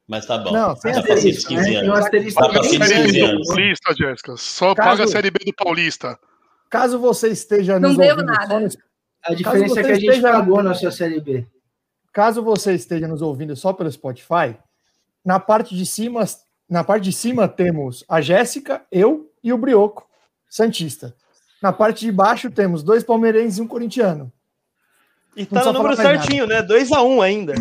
Mas 0.08 0.26
tá 0.26 0.38
bom. 0.38 0.52
Não, 0.52 0.76
sem 0.76 0.92
asterisco, 0.92 1.50
15 1.50 1.70
né? 1.70 1.76
anos. 1.78 2.00
asterisco 2.00 2.42
Dá 2.42 2.62
15 2.62 3.22
anos. 3.22 3.48
Paulista, 3.48 3.96
Jéssica. 3.96 4.38
Só 4.38 4.74
caso, 4.74 4.90
paga 4.90 5.04
a 5.04 5.08
Série 5.08 5.32
B 5.32 5.40
do 5.46 5.54
Paulista. 5.54 6.20
Caso 6.70 7.00
você 7.00 7.30
esteja 7.30 7.80
Não 7.80 7.96
devo 7.96 8.22
nada. 8.24 8.60
Nos... 8.60 8.78
A 9.24 9.34
diferença 9.34 9.80
é 9.80 9.84
que 9.84 9.92
a 9.92 9.96
gente 9.96 10.08
esteja... 10.08 10.32
pagou 10.32 10.64
na 10.64 10.74
sua 10.74 10.92
Série 10.92 11.20
B. 11.20 11.46
Caso 12.14 12.42
você 12.42 12.74
esteja 12.74 13.08
nos 13.08 13.22
ouvindo 13.22 13.56
só 13.56 13.74
pelo 13.74 13.92
Spotify, 13.92 14.58
na 15.24 15.40
parte 15.40 15.76
de 15.76 15.86
cima, 15.86 16.24
na 16.70 16.84
parte 16.84 17.04
de 17.04 17.14
cima 17.14 17.48
temos 17.48 18.04
a 18.08 18.22
Jéssica, 18.22 18.82
eu 18.92 19.32
e 19.44 19.54
o 19.54 19.58
Brioco, 19.58 20.08
Santista. 20.50 21.16
Na 21.62 21.74
parte 21.74 22.06
de 22.06 22.12
baixo 22.12 22.52
temos 22.52 22.84
dois 22.84 23.04
palmeirenses 23.04 23.58
e 23.58 23.62
um 23.62 23.68
corintiano. 23.68 24.32
E 25.36 25.46
tá 25.46 25.64
no 25.66 25.74
número 25.74 25.96
certinho, 25.96 26.48
nada. 26.48 26.62
né? 26.62 26.68
2 26.68 26.92
a 26.92 27.02
1 27.02 27.16
um 27.16 27.22
ainda. 27.22 27.54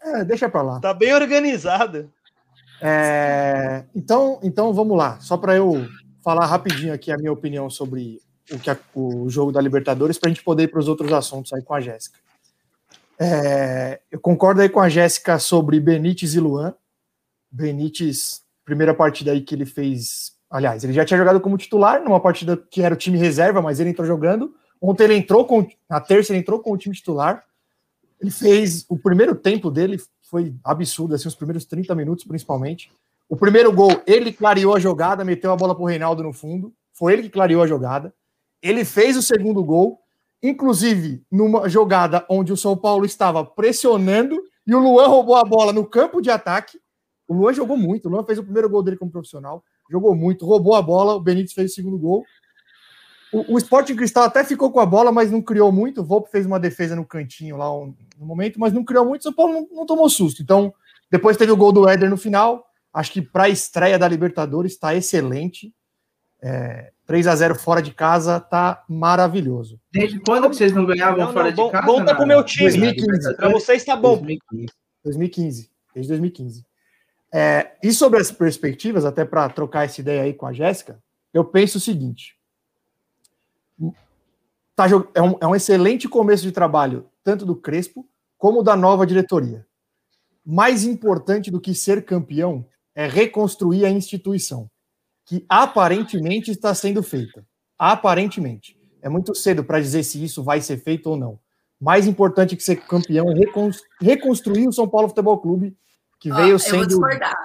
É, 0.00 0.24
deixa 0.24 0.48
para 0.48 0.62
lá. 0.62 0.80
Tá 0.80 0.94
bem 0.94 1.12
organizada. 1.12 2.08
É, 2.80 3.84
então, 3.94 4.40
então 4.42 4.72
vamos 4.72 4.96
lá. 4.96 5.18
Só 5.20 5.36
para 5.36 5.56
eu 5.56 5.86
falar 6.24 6.46
rapidinho 6.46 6.94
aqui 6.94 7.12
a 7.12 7.18
minha 7.18 7.32
opinião 7.32 7.68
sobre 7.68 8.20
o, 8.50 8.58
que 8.58 8.70
a, 8.70 8.78
o 8.94 9.28
jogo 9.28 9.52
da 9.52 9.60
Libertadores, 9.60 10.18
para 10.18 10.28
a 10.28 10.32
gente 10.32 10.42
poder 10.42 10.64
ir 10.64 10.68
para 10.68 10.80
os 10.80 10.88
outros 10.88 11.12
assuntos 11.12 11.52
aí 11.52 11.62
com 11.62 11.74
a 11.74 11.80
Jéssica. 11.80 12.18
É, 13.18 14.00
eu 14.10 14.20
concordo 14.20 14.60
aí 14.60 14.68
com 14.68 14.80
a 14.80 14.88
Jéssica 14.88 15.38
sobre 15.38 15.80
Benítez 15.80 16.34
e 16.34 16.40
Luan. 16.40 16.74
Benítez, 17.50 18.42
primeira 18.64 18.94
partida 18.94 19.32
aí 19.32 19.40
que 19.40 19.54
ele 19.54 19.66
fez. 19.66 20.32
Aliás, 20.50 20.84
ele 20.84 20.92
já 20.92 21.04
tinha 21.04 21.18
jogado 21.18 21.40
como 21.40 21.58
titular 21.58 22.02
numa 22.02 22.20
partida 22.20 22.56
que 22.56 22.82
era 22.82 22.94
o 22.94 22.98
time 22.98 23.18
reserva, 23.18 23.60
mas 23.60 23.80
ele 23.80 23.90
entrou 23.90 24.06
jogando. 24.06 24.54
Ontem 24.80 25.04
ele 25.04 25.16
entrou 25.16 25.44
com. 25.44 25.66
Na 25.88 26.00
terça 26.00 26.32
ele 26.32 26.40
entrou 26.40 26.60
com 26.60 26.72
o 26.72 26.78
time 26.78 26.94
titular. 26.94 27.44
Ele 28.20 28.30
fez. 28.30 28.84
O 28.88 28.98
primeiro 28.98 29.34
tempo 29.34 29.70
dele 29.70 29.98
foi 30.22 30.54
absurdo, 30.62 31.14
assim, 31.14 31.28
os 31.28 31.34
primeiros 31.34 31.64
30 31.64 31.94
minutos, 31.94 32.24
principalmente. 32.24 32.90
O 33.28 33.36
primeiro 33.36 33.72
gol, 33.72 33.90
ele 34.06 34.32
clareou 34.32 34.74
a 34.74 34.80
jogada, 34.80 35.24
meteu 35.24 35.52
a 35.52 35.56
bola 35.56 35.74
pro 35.74 35.84
Reinaldo 35.84 36.22
no 36.22 36.32
fundo. 36.32 36.72
Foi 36.92 37.12
ele 37.12 37.22
que 37.22 37.30
clareou 37.30 37.62
a 37.62 37.66
jogada. 37.66 38.12
Ele 38.62 38.84
fez 38.84 39.16
o 39.16 39.22
segundo 39.22 39.62
gol, 39.62 40.00
inclusive 40.42 41.22
numa 41.30 41.68
jogada 41.68 42.24
onde 42.28 42.52
o 42.52 42.56
São 42.56 42.76
Paulo 42.76 43.04
estava 43.04 43.44
pressionando 43.44 44.42
e 44.66 44.74
o 44.74 44.78
Luan 44.78 45.06
roubou 45.06 45.36
a 45.36 45.44
bola 45.44 45.72
no 45.72 45.86
campo 45.86 46.20
de 46.20 46.30
ataque. 46.30 46.78
O 47.28 47.34
Luan 47.34 47.52
jogou 47.52 47.76
muito. 47.76 48.06
O 48.06 48.10
Luan 48.10 48.24
fez 48.24 48.38
o 48.38 48.42
primeiro 48.42 48.68
gol 48.68 48.82
dele 48.82 48.96
como 48.96 49.10
profissional, 49.10 49.62
jogou 49.90 50.14
muito, 50.16 50.46
roubou 50.46 50.74
a 50.74 50.82
bola. 50.82 51.14
O 51.14 51.20
Benítez 51.20 51.52
fez 51.52 51.70
o 51.70 51.74
segundo 51.74 51.98
gol. 51.98 52.24
O, 53.32 53.54
o 53.54 53.58
Sporting 53.58 53.94
Cristal 53.94 54.24
até 54.24 54.42
ficou 54.42 54.72
com 54.72 54.80
a 54.80 54.86
bola, 54.86 55.12
mas 55.12 55.30
não 55.30 55.42
criou 55.42 55.70
muito. 55.70 56.00
O 56.00 56.04
Volpe 56.04 56.30
fez 56.30 56.46
uma 56.46 56.58
defesa 56.58 56.96
no 56.96 57.04
cantinho 57.04 57.56
lá 57.58 57.66
no 57.66 57.94
momento, 58.26 58.58
mas 58.58 58.72
não 58.72 58.82
criou 58.82 59.04
muito. 59.04 59.20
O 59.20 59.24
São 59.24 59.32
Paulo 59.32 59.52
não, 59.52 59.68
não 59.70 59.86
tomou 59.86 60.08
susto. 60.08 60.42
Então, 60.42 60.72
depois 61.10 61.36
teve 61.36 61.52
o 61.52 61.56
gol 61.56 61.70
do 61.70 61.86
Éder 61.86 62.08
no 62.08 62.16
final. 62.16 62.66
Acho 62.92 63.12
que 63.12 63.22
para 63.22 63.44
a 63.44 63.48
estreia 63.48 63.98
da 63.98 64.08
Libertadores 64.08 64.72
está 64.72 64.94
excelente. 64.94 65.74
É, 66.40 66.92
3 67.04 67.26
a 67.26 67.36
0 67.36 67.54
fora 67.54 67.82
de 67.82 67.92
casa 67.92 68.40
tá 68.40 68.84
maravilhoso. 68.88 69.80
Desde 69.92 70.20
quando 70.20 70.48
que 70.48 70.56
vocês 70.56 70.72
não 70.72 70.86
ganhavam 70.86 71.26
não, 71.26 71.32
fora 71.32 71.50
não, 71.50 71.66
de 71.66 71.72
casa? 71.72 71.86
Volta 71.86 72.14
pro 72.14 72.26
meu 72.26 72.42
time. 72.44 72.70
2015. 72.70 73.36
Para 73.36 73.48
vocês 73.50 73.82
está 73.82 73.96
bom. 73.96 74.16
2015. 74.16 74.66
2015. 75.04 75.70
Desde 75.94 76.08
2015. 76.08 76.67
É, 77.32 77.76
e 77.82 77.92
sobre 77.92 78.20
as 78.20 78.30
perspectivas, 78.30 79.04
até 79.04 79.24
para 79.24 79.48
trocar 79.50 79.84
essa 79.84 80.00
ideia 80.00 80.22
aí 80.22 80.32
com 80.32 80.46
a 80.46 80.52
Jéssica, 80.52 81.02
eu 81.32 81.44
penso 81.44 81.78
o 81.78 81.80
seguinte: 81.80 82.36
tá, 84.74 84.86
é, 85.14 85.22
um, 85.22 85.36
é 85.40 85.46
um 85.46 85.54
excelente 85.54 86.08
começo 86.08 86.42
de 86.42 86.52
trabalho, 86.52 87.06
tanto 87.22 87.44
do 87.44 87.54
Crespo 87.54 88.08
como 88.38 88.62
da 88.62 88.76
nova 88.76 89.06
diretoria. 89.06 89.66
Mais 90.44 90.84
importante 90.84 91.50
do 91.50 91.60
que 91.60 91.74
ser 91.74 92.04
campeão 92.04 92.64
é 92.94 93.06
reconstruir 93.06 93.84
a 93.84 93.90
instituição, 93.90 94.70
que 95.26 95.44
aparentemente 95.48 96.50
está 96.50 96.74
sendo 96.74 97.02
feita. 97.02 97.46
Aparentemente. 97.78 98.78
É 99.00 99.08
muito 99.08 99.34
cedo 99.34 99.62
para 99.62 99.80
dizer 99.80 100.02
se 100.02 100.22
isso 100.22 100.42
vai 100.42 100.60
ser 100.60 100.78
feito 100.78 101.10
ou 101.10 101.16
não. 101.16 101.38
Mais 101.80 102.06
importante 102.06 102.56
que 102.56 102.62
ser 102.62 102.76
campeão 102.76 103.26
é 103.30 103.34
reconstruir 104.00 104.66
o 104.66 104.72
São 104.72 104.88
Paulo 104.88 105.08
Futebol 105.08 105.38
Clube, 105.38 105.76
que 106.18 106.32
veio 106.32 106.56
ah, 106.56 106.58
sendo. 106.58 106.76
Eu 106.76 106.98
vou 106.98 107.08
discordar. 107.08 107.36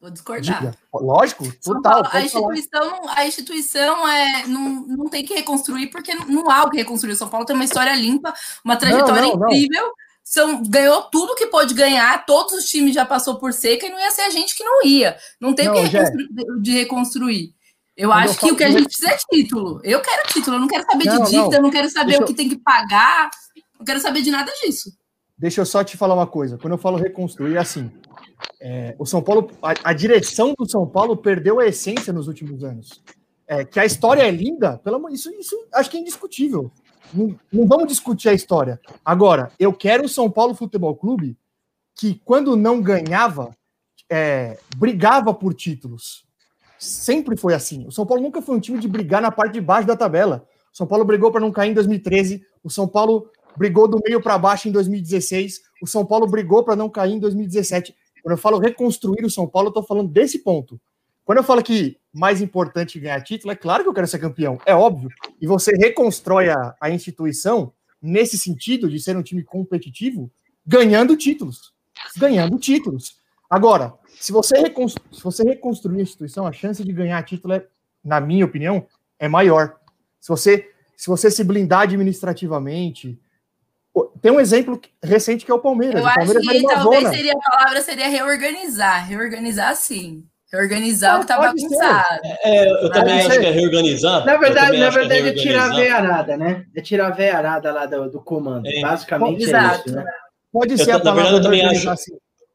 Vou 0.00 0.10
discordar. 0.10 0.60
Diga. 0.60 0.74
Lógico, 0.92 1.52
total. 1.62 2.02
a 2.10 2.22
instituição, 2.22 3.08
a 3.08 3.26
instituição 3.26 4.08
é, 4.08 4.46
não, 4.46 4.86
não 4.86 5.08
tem 5.08 5.24
que 5.24 5.34
reconstruir, 5.34 5.88
porque 5.88 6.14
não 6.14 6.50
há 6.50 6.64
o 6.64 6.70
que 6.70 6.76
reconstruir. 6.76 7.12
O 7.12 7.16
São 7.16 7.28
Paulo 7.28 7.46
tem 7.46 7.56
uma 7.56 7.64
história 7.64 7.94
limpa, 7.94 8.32
uma 8.64 8.76
trajetória 8.76 9.22
não, 9.22 9.36
não, 9.36 9.48
incrível. 9.48 9.86
Não. 9.86 9.92
São, 10.22 10.62
ganhou 10.62 11.02
tudo 11.04 11.34
que 11.34 11.46
pôde 11.46 11.72
ganhar, 11.72 12.26
todos 12.26 12.52
os 12.52 12.68
times 12.68 12.94
já 12.94 13.06
passou 13.06 13.36
por 13.36 13.50
seca 13.52 13.86
e 13.86 13.90
não 13.90 13.98
ia 13.98 14.10
ser 14.10 14.22
a 14.22 14.30
gente 14.30 14.54
que 14.54 14.62
não 14.62 14.84
ia. 14.84 15.16
Não 15.40 15.54
tem 15.54 15.68
o 15.70 15.72
que 15.72 15.80
reconstruir, 15.80 16.28
de 16.60 16.72
reconstruir. 16.72 17.54
Eu 17.96 18.10
Quando 18.10 18.18
acho 18.18 18.34
eu 18.34 18.38
que 18.38 18.52
o 18.52 18.56
que 18.56 18.64
a 18.64 18.70
gente 18.70 18.84
precisa 18.84 19.10
é 19.10 19.16
título. 19.16 19.80
Eu 19.82 20.00
quero 20.00 20.28
título, 20.28 20.56
eu 20.56 20.60
não 20.60 20.68
quero 20.68 20.84
saber 20.84 21.08
de 21.08 21.30
dívida, 21.30 21.56
eu 21.56 21.62
não 21.62 21.70
quero 21.70 21.90
saber 21.90 22.10
Deixa 22.10 22.22
o 22.22 22.26
que 22.26 22.34
tem 22.34 22.48
que 22.48 22.58
pagar, 22.58 23.30
não 23.78 23.84
quero 23.84 24.00
saber 24.00 24.20
de 24.22 24.30
nada 24.30 24.52
disso. 24.62 24.92
Deixa 25.36 25.60
eu 25.60 25.66
só 25.66 25.82
te 25.82 25.96
falar 25.96 26.14
uma 26.14 26.26
coisa. 26.26 26.58
Quando 26.58 26.74
eu 26.74 26.78
falo 26.78 26.96
reconstruir, 26.96 27.56
é 27.56 27.58
assim: 27.58 27.90
é, 28.60 28.94
o 28.98 29.06
São 29.06 29.22
Paulo, 29.22 29.50
a, 29.62 29.74
a, 29.90 29.92
direção 29.92 30.54
do 30.56 30.68
São 30.68 30.86
Paulo 30.86 31.16
perdeu 31.16 31.60
a 31.60 31.66
essência 31.66 32.12
nos 32.12 32.28
últimos 32.28 32.64
anos. 32.64 33.02
É, 33.46 33.64
que 33.64 33.80
a 33.80 33.86
história 33.86 34.22
é 34.22 34.30
linda, 34.30 34.78
pelo 34.78 35.08
isso, 35.08 35.30
isso 35.34 35.56
acho 35.72 35.90
que 35.90 35.96
é 35.96 36.00
indiscutível. 36.00 36.70
Não, 37.12 37.38
não 37.52 37.66
vamos 37.66 37.88
discutir 37.88 38.28
a 38.28 38.34
história. 38.34 38.80
Agora, 39.04 39.50
eu 39.58 39.72
quero 39.72 40.04
o 40.04 40.08
São 40.08 40.30
Paulo 40.30 40.54
Futebol 40.54 40.94
Clube 40.94 41.36
que, 41.94 42.20
quando 42.24 42.56
não 42.56 42.82
ganhava, 42.82 43.56
é, 44.10 44.58
brigava 44.76 45.32
por 45.32 45.54
títulos. 45.54 46.24
Sempre 46.78 47.36
foi 47.36 47.54
assim. 47.54 47.86
O 47.86 47.92
São 47.92 48.06
Paulo 48.06 48.22
nunca 48.22 48.40
foi 48.40 48.56
um 48.56 48.60
time 48.60 48.78
de 48.78 48.86
brigar 48.86 49.20
na 49.20 49.30
parte 49.30 49.54
de 49.54 49.60
baixo 49.60 49.88
da 49.88 49.96
tabela. 49.96 50.46
O 50.72 50.76
São 50.76 50.86
Paulo 50.86 51.04
brigou 51.04 51.32
para 51.32 51.40
não 51.40 51.50
cair 51.50 51.70
em 51.70 51.74
2013. 51.74 52.42
O 52.62 52.70
São 52.70 52.86
Paulo 52.86 53.30
brigou 53.56 53.88
do 53.88 54.00
meio 54.04 54.22
para 54.22 54.38
baixo 54.38 54.68
em 54.68 54.72
2016. 54.72 55.60
O 55.82 55.86
São 55.86 56.06
Paulo 56.06 56.26
brigou 56.26 56.62
para 56.62 56.76
não 56.76 56.88
cair 56.88 57.14
em 57.14 57.18
2017. 57.18 57.94
Quando 58.22 58.32
eu 58.32 58.38
falo 58.38 58.58
reconstruir 58.58 59.24
o 59.24 59.30
São 59.30 59.46
Paulo, 59.46 59.68
eu 59.68 59.70
estou 59.70 59.82
falando 59.82 60.08
desse 60.08 60.40
ponto. 60.40 60.80
Quando 61.24 61.38
eu 61.38 61.44
falo 61.44 61.62
que 61.62 61.98
mais 62.12 62.40
importante 62.40 62.98
ganhar 62.98 63.20
título, 63.22 63.52
é 63.52 63.56
claro 63.56 63.82
que 63.82 63.88
eu 63.88 63.94
quero 63.94 64.06
ser 64.06 64.18
campeão, 64.18 64.58
é 64.64 64.74
óbvio. 64.74 65.10
E 65.40 65.46
você 65.46 65.72
reconstrói 65.72 66.48
a, 66.48 66.74
a 66.80 66.90
instituição 66.90 67.72
nesse 68.00 68.38
sentido 68.38 68.88
de 68.88 68.98
ser 68.98 69.16
um 69.16 69.22
time 69.22 69.42
competitivo, 69.42 70.30
ganhando 70.66 71.16
títulos. 71.16 71.72
Ganhando 72.16 72.58
títulos. 72.58 73.18
Agora, 73.50 73.94
se 74.18 74.32
você, 74.32 74.56
se 75.12 75.22
você 75.22 75.42
reconstruir 75.42 75.98
a 75.98 76.02
instituição, 76.02 76.46
a 76.46 76.52
chance 76.52 76.82
de 76.82 76.92
ganhar 76.92 77.22
título, 77.22 77.54
é, 77.54 77.66
na 78.04 78.20
minha 78.20 78.44
opinião, 78.44 78.86
é 79.18 79.28
maior. 79.28 79.76
Se 80.20 80.28
você 80.28 80.70
se, 80.98 81.06
você 81.06 81.30
se 81.30 81.44
blindar 81.44 81.82
administrativamente, 81.82 83.20
tem 84.20 84.32
um 84.32 84.40
exemplo 84.40 84.80
recente 85.02 85.44
que 85.44 85.50
é 85.50 85.54
o 85.54 85.58
Palmeiras. 85.58 86.00
Eu 86.00 86.06
o 86.06 86.14
Palmeiras 86.14 86.48
acho 86.48 86.58
que 86.58 86.66
talvez 86.66 87.08
seria 87.08 87.32
a 87.32 87.50
palavra 87.50 87.80
seria 87.82 88.08
reorganizar. 88.08 89.08
Reorganizar 89.08 89.76
sim. 89.76 90.24
Reorganizar 90.50 91.16
o 91.16 91.18
que 91.18 91.24
está 91.24 91.38
bagunçado. 91.38 92.20
É, 92.42 92.84
eu 92.84 92.90
também 92.90 93.20
acho 93.20 93.38
que 93.38 93.46
é 93.46 93.50
reorganizar. 93.50 94.24
Na 94.24 94.36
verdade, 94.36 94.78
na 94.78 94.90
verdade 94.90 95.28
é, 95.28 95.28
é, 95.28 95.34
tirar 95.34 95.70
a 95.70 95.74
veiarada, 95.74 96.36
né? 96.36 96.64
É 96.74 96.80
tirar 96.80 97.08
a 97.08 97.10
veiarada 97.10 97.72
lá 97.72 97.84
do, 97.84 98.10
do 98.10 98.20
comando. 98.20 98.66
É. 98.66 98.80
Basicamente 98.80 99.42
Exato. 99.42 99.74
é 99.74 99.78
isso, 99.78 99.96
né? 99.96 100.04
Pode 100.50 100.78
ser 100.78 100.90
eu, 100.90 100.96
a 100.96 101.00
palavra 101.00 101.24
na 101.24 101.30
verdade, 101.30 101.36
eu 101.36 101.42
também 101.42 101.64
acho. 101.66 101.90
Assim. 101.90 102.12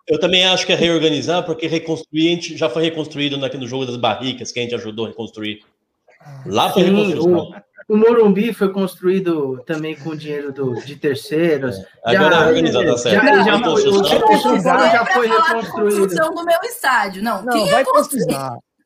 Eu 0.08 0.20
também 0.20 0.46
acho 0.46 0.66
que 0.66 0.74
é 0.74 0.76
reorganizar, 0.76 1.46
porque 1.46 1.68
reconstruir 1.68 2.28
a 2.28 2.32
gente 2.32 2.58
já 2.58 2.70
foi 2.70 2.84
reconstruído 2.84 3.38
no 3.38 3.68
jogo 3.68 3.86
das 3.86 3.96
barricas, 3.96 4.52
que 4.52 4.60
a 4.60 4.64
gente 4.64 4.76
ajudou 4.76 5.06
a 5.06 5.10
reconstruir. 5.10 5.62
Lá 6.46 6.72
foi 6.72 6.84
Sim, 6.84 6.90
reconstrução. 6.90 7.52
O 7.88 7.98
Morumbi 7.98 8.54
foi 8.54 8.72
construído 8.72 9.62
também 9.66 9.96
com 9.96 10.16
dinheiro 10.16 10.52
do, 10.52 10.76
de 10.76 10.96
terceiros. 10.96 11.78
É. 12.06 12.16
Agora 12.16 12.36
já, 12.36 12.44
é 12.44 12.48
organizado, 12.48 12.86
tá 12.86 12.98
certo. 12.98 13.26
Já, 13.26 13.44
já, 13.44 13.60
foi, 13.60 13.88
o 13.88 14.04
já 14.04 15.06
foi 15.06 15.28
reconstruído. 15.28 16.00
construção 16.00 16.34
do 16.34 16.46
meu 16.46 16.60
estádio. 16.64 17.24
Não, 17.24 17.42
não 17.44 17.54
quem 17.54 17.70
vai 17.70 17.84
construir? 17.84 18.38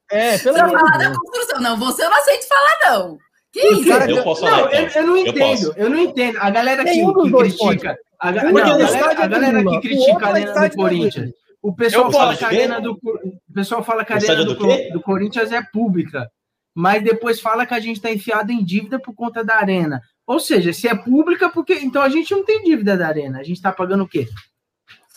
É, 0.09 0.37
pelo 0.37 0.57
amor 0.57 0.79
falar 0.79 0.97
da 0.97 1.15
construção. 1.15 1.61
Não, 1.61 1.77
você 1.77 2.03
não 2.03 2.15
aceito 2.15 2.47
falar, 2.47 2.91
não. 2.91 3.17
Que 3.51 3.67
isso? 3.67 3.87
Cara, 3.87 4.09
eu 4.09 4.23
posso 4.23 4.41
falar. 4.41 4.57
Não, 4.57 4.71
eu, 4.71 4.87
eu, 4.87 5.07
não 5.07 5.17
entendo, 5.17 5.65
eu, 5.65 5.73
eu, 5.83 5.89
não 5.89 5.97
entendo. 5.97 6.37
A 6.39 6.49
galera 6.49 6.83
que, 6.83 6.91
que 6.91 7.31
critica. 7.31 7.97
A, 8.19 8.31
não, 8.31 8.39
a 8.39 8.77
galera, 8.77 9.23
a 9.23 9.27
galera 9.27 9.63
que 9.63 9.79
critica 9.81 10.25
a 10.25 10.29
arena 10.29 10.69
do 10.69 10.75
Corinthians. 10.75 11.31
O 11.61 11.73
pessoal 11.73 12.11
fala 12.11 12.35
que 12.35 12.45
a 12.45 12.47
arena 12.47 12.79
do, 12.79 12.91
o 12.91 13.53
pessoal 13.53 13.83
fala 13.83 14.05
que 14.05 14.13
a 14.13 14.15
arena 14.15 14.45
do, 14.45 14.55
do 14.55 15.01
Corinthians 15.01 15.51
é 15.51 15.61
pública 15.61 16.29
mas 16.77 17.03
depois 17.03 17.41
fala 17.41 17.65
que 17.65 17.73
a 17.73 17.79
gente 17.79 17.95
está 17.95 18.11
enfiado 18.11 18.51
em 18.51 18.63
dívida 18.63 18.99
por 18.99 19.11
conta 19.15 19.43
da 19.43 19.55
arena. 19.55 19.99
Ou 20.27 20.39
seja, 20.39 20.71
se 20.71 20.87
é 20.87 20.93
pública, 20.93 21.49
porque 21.49 21.73
então 21.73 22.03
a 22.03 22.07
gente 22.07 22.29
não 22.29 22.45
tem 22.45 22.63
dívida 22.63 22.95
da 22.95 23.07
arena, 23.07 23.39
a 23.39 23.43
gente 23.43 23.55
está 23.57 23.71
pagando 23.71 24.03
o 24.03 24.07
quê? 24.07 24.27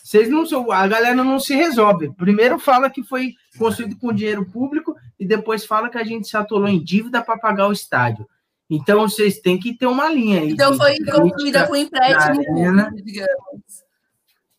Vocês 0.03 0.31
não 0.31 0.73
a 0.73 0.89
galera 0.89 1.23
não 1.23 1.39
se 1.39 1.55
resolve. 1.55 2.15
Primeiro 2.15 2.59
fala 2.59 2.89
que 2.89 3.03
foi 3.03 3.35
construído 3.59 3.99
com 3.99 4.11
dinheiro 4.11 4.47
público 4.47 4.97
e 5.19 5.27
depois 5.27 5.67
fala 5.67 5.91
que 5.91 5.99
a 5.99 6.03
gente 6.03 6.27
se 6.27 6.35
atolou 6.35 6.67
em 6.67 6.83
dívida 6.83 7.21
para 7.21 7.39
pagar 7.39 7.69
o 7.69 7.73
estádio. 7.73 8.27
Então 8.71 9.07
vocês 9.07 9.39
têm 9.39 9.61
que 9.61 9.77
ter 9.77 9.85
uma 9.85 10.09
linha 10.09 10.41
aí. 10.41 10.53
Então 10.53 10.75
foi 10.79 10.97
construída 11.05 11.67
com 11.67 11.77
empréstimo 11.77 12.43
público, 12.43 13.05
digamos. 13.05 13.85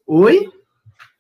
Oi? 0.05 0.51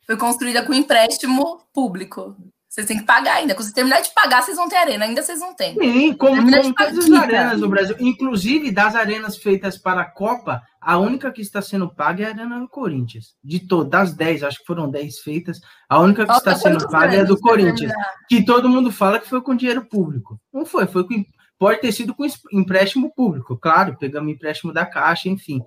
Foi 0.05 0.15
construída 0.15 0.63
com 0.63 0.75
empréstimo 0.75 1.63
público. 1.73 2.37
Vocês 2.71 2.87
têm 2.87 2.99
que 2.99 3.03
pagar 3.03 3.35
ainda. 3.35 3.53
Quando 3.53 3.67
você 3.67 3.73
terminar 3.73 3.99
de 3.99 4.13
pagar, 4.13 4.41
vocês 4.41 4.55
vão 4.55 4.69
ter 4.69 4.77
arena. 4.77 5.03
Ainda 5.03 5.21
vocês 5.21 5.41
não 5.41 5.53
têm. 5.53 5.73
Sim, 5.73 6.13
como, 6.13 6.41
como 6.41 6.73
todas 6.73 6.99
as 6.99 7.11
arenas 7.11 7.59
no 7.59 7.67
Brasil. 7.67 7.97
Inclusive, 7.99 8.71
das 8.71 8.95
arenas 8.95 9.35
feitas 9.35 9.77
para 9.77 9.99
a 9.99 10.05
Copa, 10.05 10.63
a 10.79 10.97
única 10.97 11.29
que 11.33 11.41
está 11.41 11.61
sendo 11.61 11.93
paga 11.93 12.23
é 12.23 12.27
a 12.27 12.29
Arena 12.29 12.61
do 12.61 12.69
Corinthians. 12.69 13.35
De 13.43 13.59
todas, 13.59 13.89
das 13.89 14.13
10, 14.13 14.43
acho 14.43 14.59
que 14.59 14.65
foram 14.65 14.89
10 14.89 15.19
feitas, 15.19 15.59
a 15.89 15.99
única 15.99 16.25
que 16.25 16.31
está 16.31 16.55
sendo 16.55 16.87
paga 16.87 17.17
é 17.17 17.19
a 17.19 17.23
do 17.25 17.37
Corinthians. 17.37 17.91
Que 18.29 18.41
todo 18.41 18.69
mundo 18.69 18.89
fala 18.89 19.19
que 19.19 19.27
foi 19.27 19.41
com 19.41 19.53
dinheiro 19.53 19.83
público. 19.83 20.39
Não 20.53 20.65
foi, 20.65 20.87
foi 20.87 21.05
com, 21.05 21.25
pode 21.59 21.81
ter 21.81 21.91
sido 21.91 22.15
com 22.15 22.25
empréstimo 22.53 23.13
público, 23.13 23.57
claro, 23.57 23.97
pegamos 23.99 24.31
empréstimo 24.31 24.71
da 24.71 24.85
Caixa, 24.85 25.27
enfim. 25.27 25.61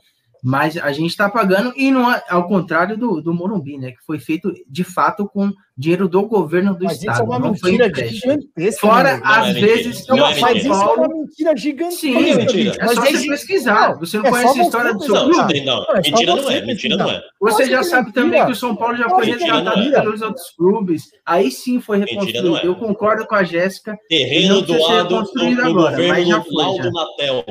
Mas 0.47 0.77
a 0.77 0.93
gente 0.93 1.09
está 1.09 1.31
pagando, 1.31 1.73
e 1.75 1.91
não 1.91 2.13
é 2.13 2.23
ao 2.29 2.47
contrário 2.47 2.99
do, 2.99 3.19
do 3.23 3.33
Morumbi, 3.33 3.79
né? 3.79 3.93
Que 3.93 4.05
foi 4.05 4.19
feito 4.19 4.53
de 4.69 4.85
fato 4.85 5.27
com 5.27 5.51
dinheiro 5.75 6.07
do 6.07 6.23
governo 6.27 6.75
do 6.75 6.85
mas 6.85 6.99
estado. 6.99 7.15
Isso 7.15 7.23
é 7.23 7.25
uma 7.25 7.39
não 7.39 7.53
mentira 7.53 7.91
gigantesca. 8.07 8.81
Fora, 8.81 9.21
às 9.25 9.49
é 9.49 9.53
vezes, 9.55 10.07
não, 10.07 10.19
é 10.19 10.39
mas 10.41 10.59
isso 10.59 10.69
é 10.69 10.77
uma 10.77 11.09
mentira 11.09 11.57
gigantesca. 11.57 12.01
Sim, 12.01 12.31
é 12.31 12.37
mentira. 12.37 12.77
É 12.79 12.89
só 12.89 13.01
você 13.01 13.27
pesquisar. 13.27 13.95
Você 13.95 14.19
não 14.19 14.27
é 14.27 14.31
conhece 14.31 14.61
a 14.61 14.63
história 14.65 14.93
do 14.93 15.03
São 15.03 15.15
Paulo. 15.15 15.31
Não, 15.31 15.47
não, 15.47 15.95
mentira 15.95 16.37
não 16.37 16.51
é, 16.51 16.67
mentira 16.67 16.97
não 16.99 17.11
é. 17.11 17.23
Você 17.41 17.65
já 17.65 17.83
sabe 17.83 18.13
também 18.13 18.45
que 18.45 18.53
o 18.53 18.57
São 18.57 18.77
Paulo 18.77 18.99
já 18.99 19.09
foi 19.09 19.25
resgatado 19.25 19.91
pelos 19.91 20.21
outros 20.21 20.51
clubes. 20.51 21.05
Aí 21.25 21.51
sim 21.51 21.81
foi 21.81 22.01
reconstruído. 22.01 22.59
Eu 22.59 22.75
concordo 22.75 23.27
com 23.27 23.35
a 23.35 23.43
Jéssica. 23.43 23.97
Terreno 24.11 24.61
doado 24.61 25.23
do 25.23 25.73
governo 25.73 26.45
Laudo 26.53 26.93
Natel. 26.93 27.45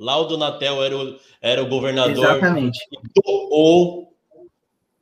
Laudo 0.00 0.38
Natel 0.38 0.82
era 0.82 0.96
o, 0.96 1.20
era 1.42 1.62
o 1.62 1.68
governador 1.68 2.24
Exatamente. 2.24 2.78
doou 3.14 4.10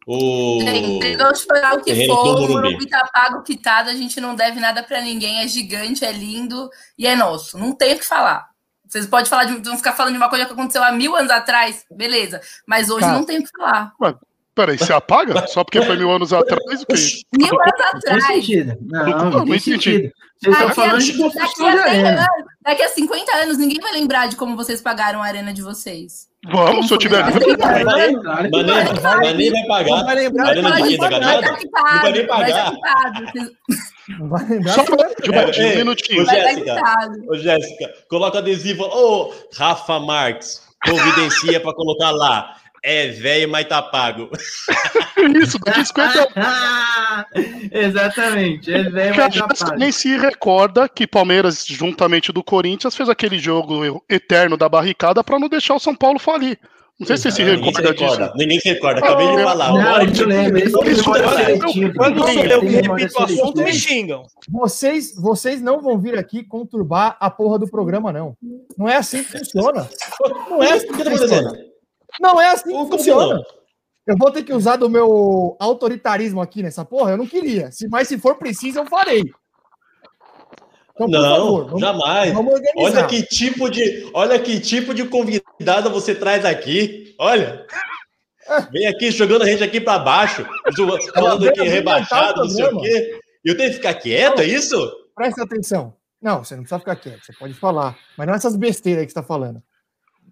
o. 0.04 0.60
Foi 0.60 1.60
o 1.76 1.82
que 1.84 2.06
for, 2.06 2.38
o 2.38 2.48
Morumbi 2.48 2.88
tá 2.88 3.08
pago, 3.12 3.42
quitado, 3.42 3.90
a 3.90 3.94
gente 3.94 4.20
não 4.20 4.34
deve 4.34 4.58
nada 4.58 4.82
para 4.82 5.00
ninguém, 5.00 5.40
é 5.40 5.46
gigante, 5.46 6.04
é 6.04 6.10
lindo 6.10 6.68
e 6.98 7.06
é 7.06 7.14
nosso. 7.14 7.56
Não 7.56 7.72
tem 7.72 7.94
o 7.94 7.98
que 7.98 8.04
falar. 8.04 8.48
Vocês 8.88 9.06
podem 9.06 9.26
falar 9.26 9.44
de, 9.44 9.56
vão 9.62 9.76
ficar 9.76 9.92
falando 9.92 10.14
de 10.14 10.18
uma 10.18 10.30
coisa 10.30 10.46
que 10.46 10.52
aconteceu 10.52 10.82
há 10.82 10.90
mil 10.90 11.14
anos 11.14 11.30
atrás, 11.30 11.84
beleza. 11.90 12.40
Mas 12.66 12.88
hoje 12.88 13.06
tá. 13.06 13.12
não 13.12 13.22
tem 13.22 13.38
o 13.38 13.44
que 13.44 13.50
falar. 13.50 13.92
Mas, 14.00 14.14
peraí, 14.58 14.76
você 14.76 14.92
apaga? 14.92 15.46
Só 15.46 15.62
porque 15.62 15.80
foi 15.82 15.96
mil 15.96 16.10
anos 16.10 16.32
atrás? 16.32 16.84
Que? 16.84 17.22
Mil 17.38 17.54
anos 17.54 17.72
atrás. 17.94 18.22
Não, 18.22 18.34
sentido. 18.34 18.76
Não, 18.82 19.06
não, 19.06 19.46
não 19.46 19.58
sentido. 19.58 20.10
Vocês 20.40 20.54
estão 20.54 20.70
falando 20.70 21.02
de 21.02 21.16
construção 21.16 21.70
de 21.70 21.78
arena. 21.78 22.10
Anos, 22.10 22.46
daqui 22.62 22.82
a 22.82 22.88
50 22.88 23.36
anos, 23.36 23.58
ninguém 23.58 23.80
vai 23.80 23.92
lembrar 23.92 24.26
de 24.28 24.36
como 24.36 24.56
vocês 24.56 24.80
pagaram 24.80 25.22
a 25.22 25.26
arena 25.26 25.52
de 25.52 25.62
vocês. 25.62 26.28
Vamos, 26.50 26.86
se 26.86 26.94
eu 26.94 26.98
tiver 26.98 27.24
livre. 27.26 27.56
Mané 27.56 28.12
vai 29.50 29.66
pagar. 29.66 29.96
Não 29.96 30.04
vai 30.04 30.14
lembrar. 30.14 30.48
Arena 30.48 30.70
de 30.70 30.88
quinta 30.88 31.08
ganhada? 31.08 31.46
Não 31.50 32.02
vai 32.02 32.12
nem 32.12 32.26
pagar. 32.26 32.72
Não 34.08 34.28
vai 34.28 34.46
lembrar. 34.46 34.72
Só 34.72 34.82
um 34.82 35.76
minutinho. 35.76 36.22
Ô, 36.22 36.26
Jéssica, 36.26 36.80
ô, 37.28 37.36
Jéssica, 37.36 37.94
coloca 38.08 38.38
adesivo. 38.38 38.84
Ô, 38.84 39.32
Rafa 39.56 39.98
Marques, 40.00 40.62
providencia 40.84 41.60
para 41.60 41.74
colocar 41.74 42.10
lá. 42.10 42.54
É 42.82 43.08
velho, 43.08 43.48
mas 43.48 43.66
tá 43.66 43.82
pago. 43.82 44.30
Isso, 45.42 45.58
daqui 45.58 45.84
50 45.84 46.28
Exatamente, 47.72 48.72
é 48.72 48.82
velho, 48.84 49.16
mas 49.16 49.34
tá 49.34 49.48
pago. 49.48 49.78
Nem 49.78 49.92
se 49.92 50.16
recorda 50.16 50.88
que 50.88 51.06
Palmeiras, 51.06 51.66
juntamente 51.66 52.32
do 52.32 52.42
Corinthians, 52.42 52.96
fez 52.96 53.08
aquele 53.08 53.38
jogo 53.38 54.04
eterno 54.08 54.56
da 54.56 54.68
barricada 54.68 55.24
para 55.24 55.38
não 55.38 55.48
deixar 55.48 55.74
o 55.74 55.80
São 55.80 55.94
Paulo 55.94 56.18
falir. 56.18 56.58
Não 56.98 57.06
sei 57.06 57.16
se 57.16 57.22
você 57.22 57.30
se 57.30 57.42
recorda 57.44 57.94
disso. 57.94 58.32
Ninguém 58.34 58.58
se 58.58 58.70
recorda, 58.70 58.98
acabei 58.98 59.28
de 59.28 59.42
falar. 59.44 59.72
Não, 59.72 59.94
a 59.94 60.04
gente 60.04 60.24
lembra. 60.24 60.70
Quando 60.72 60.96
sou 62.24 62.44
eu 62.44 62.60
que 62.60 62.66
repito 62.66 63.18
o 63.18 63.22
assunto, 63.22 63.62
me 63.62 63.72
xingam. 63.72 64.24
Vocês, 64.50 65.14
vocês 65.14 65.62
não 65.62 65.80
vão 65.80 65.96
vir 65.96 66.18
aqui 66.18 66.42
conturbar 66.42 67.16
a 67.20 67.30
porra 67.30 67.56
do 67.56 67.68
programa, 67.68 68.12
não. 68.12 68.36
Não 68.76 68.88
é 68.88 68.96
assim 68.96 69.22
que 69.22 69.38
funciona. 69.38 69.88
Não 70.50 70.60
é 70.60 70.72
assim 70.72 70.88
que 70.88 71.04
funciona. 71.04 71.52
Não 72.20 72.40
é 72.40 72.50
assim 72.50 72.70
que 72.70 72.90
funciona. 72.90 73.42
Eu 74.06 74.16
vou 74.16 74.30
ter 74.30 74.42
que 74.42 74.54
usar 74.54 74.76
do 74.76 74.88
meu 74.88 75.56
autoritarismo 75.60 76.40
aqui 76.40 76.62
nessa 76.62 76.84
porra? 76.84 77.10
Eu 77.10 77.18
não 77.18 77.26
queria. 77.26 77.70
Se, 77.70 77.86
mas 77.88 78.08
se 78.08 78.16
for 78.16 78.36
preciso, 78.36 78.78
eu 78.78 78.86
farei. 78.86 79.22
Então, 80.94 81.06
não, 81.06 81.36
favor, 81.36 81.64
vamos, 81.66 81.80
jamais. 81.80 82.32
Vamos 82.32 82.60
olha 82.76 83.06
que 83.06 83.22
tipo 83.22 83.70
de, 83.70 84.10
olha 84.12 84.38
que 84.38 84.58
tipo 84.58 84.92
de 84.92 85.04
convidado 85.04 85.90
você 85.90 86.14
traz 86.14 86.44
aqui. 86.44 87.14
Olha. 87.20 87.66
Vem 88.72 88.86
aqui 88.86 89.10
jogando 89.10 89.42
a 89.42 89.46
gente 89.46 89.62
aqui 89.62 89.80
para 89.80 89.98
baixo, 89.98 90.44
falando 91.14 91.52
que 91.52 91.62
rebaixado, 91.62 92.40
não 92.40 92.48
sei 92.48 92.64
o 92.64 92.80
quê. 92.80 93.20
Eu 93.44 93.56
tenho 93.56 93.70
que 93.70 93.76
ficar 93.76 93.94
quieto, 93.94 94.40
é 94.40 94.46
isso? 94.46 94.76
Presta 95.14 95.44
atenção. 95.44 95.94
Não, 96.20 96.42
você 96.42 96.56
não 96.56 96.62
precisa 96.62 96.80
ficar 96.80 96.96
quieto, 96.96 97.24
você 97.24 97.32
pode 97.34 97.54
falar. 97.54 97.96
Mas 98.16 98.26
não 98.26 98.34
essas 98.34 98.56
besteiras 98.56 99.00
aí 99.00 99.06
que 99.06 99.12
você 99.12 99.18
está 99.18 99.22
falando. 99.22 99.62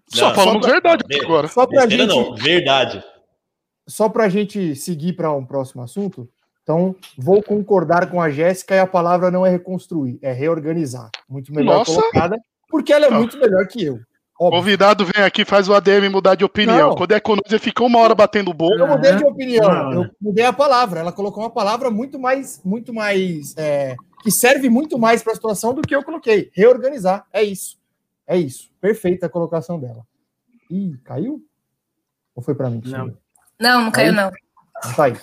Só 0.07 0.33
falamos 0.33 0.61
pra... 0.61 0.73
verdade 0.73 1.03
agora. 1.23 1.47
Só 1.47 1.65
pra 1.65 1.87
gente... 1.87 2.05
não, 2.05 2.35
verdade. 2.35 3.03
Só 3.87 4.09
para 4.09 4.25
a 4.25 4.29
gente 4.29 4.75
seguir 4.75 5.13
para 5.13 5.31
um 5.31 5.45
próximo 5.45 5.81
assunto, 5.81 6.27
então 6.63 6.95
vou 7.17 7.41
concordar 7.41 8.09
com 8.09 8.21
a 8.21 8.29
Jéssica 8.29 8.75
e 8.75 8.79
a 8.79 8.87
palavra 8.87 9.31
não 9.31 9.45
é 9.45 9.49
reconstruir, 9.49 10.19
é 10.21 10.33
reorganizar. 10.33 11.09
Muito 11.29 11.53
melhor 11.53 11.77
Nossa. 11.77 11.93
colocada, 11.93 12.37
porque 12.69 12.91
ela 12.91 13.05
é 13.05 13.09
não. 13.09 13.19
muito 13.19 13.37
melhor 13.37 13.65
que 13.67 13.85
eu. 13.85 13.99
Óbvio. 14.39 14.59
Convidado 14.59 15.05
vem 15.05 15.23
aqui, 15.23 15.43
faz 15.43 15.67
o 15.67 15.73
ADM 15.73 16.09
mudar 16.11 16.35
de 16.35 16.45
opinião. 16.45 16.89
Não. 16.89 16.95
Quando 16.95 17.11
é 17.13 17.19
conosco, 17.19 17.49
ele 17.49 17.59
fica 17.59 17.83
uma 17.83 17.99
hora 17.99 18.13
batendo 18.13 18.53
bolo. 18.53 18.77
Eu 18.77 18.87
mudei 18.87 19.15
de 19.15 19.25
opinião, 19.25 19.67
não. 19.67 20.03
eu 20.03 20.09
mudei 20.21 20.45
a 20.45 20.53
palavra. 20.53 20.99
Ela 20.99 21.11
colocou 21.11 21.41
uma 21.41 21.49
palavra 21.49 21.89
muito 21.89 22.19
mais, 22.19 22.61
muito 22.63 22.93
mais, 22.93 23.55
é, 23.57 23.95
que 24.21 24.29
serve 24.29 24.69
muito 24.69 24.99
mais 24.99 25.23
para 25.23 25.31
a 25.31 25.35
situação 25.35 25.73
do 25.73 25.81
que 25.81 25.95
eu 25.95 26.03
coloquei. 26.03 26.51
Reorganizar, 26.53 27.25
é 27.33 27.41
isso. 27.43 27.76
É 28.27 28.37
isso. 28.37 28.69
Perfeita 28.81 29.25
a 29.25 29.29
colocação 29.29 29.79
dela. 29.79 30.05
Ih, 30.69 30.97
caiu? 31.03 31.41
Ou 32.35 32.43
foi 32.43 32.53
para 32.53 32.69
mim? 32.69 32.81
Não. 32.85 33.17
não, 33.59 33.83
não 33.85 33.91
caiu, 33.91 34.11
não. 34.11 34.29
Tá 34.95 35.05
aí. 35.05 35.13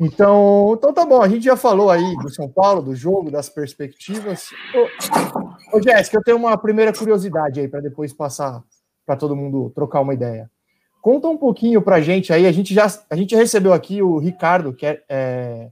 Então, 0.00 0.72
então 0.78 0.94
tá 0.94 1.04
bom, 1.04 1.20
a 1.20 1.28
gente 1.28 1.44
já 1.44 1.56
falou 1.56 1.90
aí 1.90 2.16
do 2.22 2.30
São 2.30 2.48
Paulo, 2.48 2.80
do 2.80 2.94
jogo, 2.94 3.30
das 3.30 3.50
perspectivas. 3.50 4.48
Ô, 4.74 5.76
ô 5.76 5.82
Jéssica, 5.82 6.16
eu 6.16 6.22
tenho 6.22 6.38
uma 6.38 6.56
primeira 6.56 6.90
curiosidade 6.90 7.60
aí 7.60 7.68
para 7.68 7.80
depois 7.80 8.10
passar 8.10 8.64
para 9.04 9.16
todo 9.16 9.36
mundo 9.36 9.70
trocar 9.74 10.00
uma 10.00 10.14
ideia. 10.14 10.50
Conta 11.02 11.28
um 11.28 11.36
pouquinho 11.36 11.82
para 11.82 11.96
a 11.96 12.00
gente 12.00 12.32
aí, 12.32 12.46
a 12.46 12.52
gente 12.52 12.72
já 12.72 12.86
a 13.10 13.16
gente 13.16 13.36
recebeu 13.36 13.74
aqui 13.74 14.02
o 14.02 14.18
Ricardo, 14.18 14.72
que 14.72 14.86
é, 14.86 15.02
é 15.06 15.68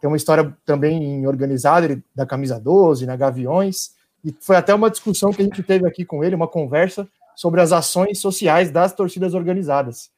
tem 0.00 0.08
uma 0.08 0.16
história 0.16 0.56
também 0.64 1.26
organizada 1.26 2.02
da 2.14 2.24
camisa 2.24 2.58
12, 2.58 3.04
na 3.04 3.16
Gaviões, 3.16 3.90
e 4.28 4.36
foi 4.40 4.56
até 4.56 4.74
uma 4.74 4.90
discussão 4.90 5.32
que 5.32 5.40
a 5.40 5.44
gente 5.44 5.62
teve 5.62 5.88
aqui 5.88 6.04
com 6.04 6.22
ele, 6.22 6.34
uma 6.34 6.46
conversa 6.46 7.08
sobre 7.34 7.62
as 7.62 7.72
ações 7.72 8.20
sociais 8.20 8.70
das 8.70 8.92
torcidas 8.92 9.32
organizadas. 9.32 10.10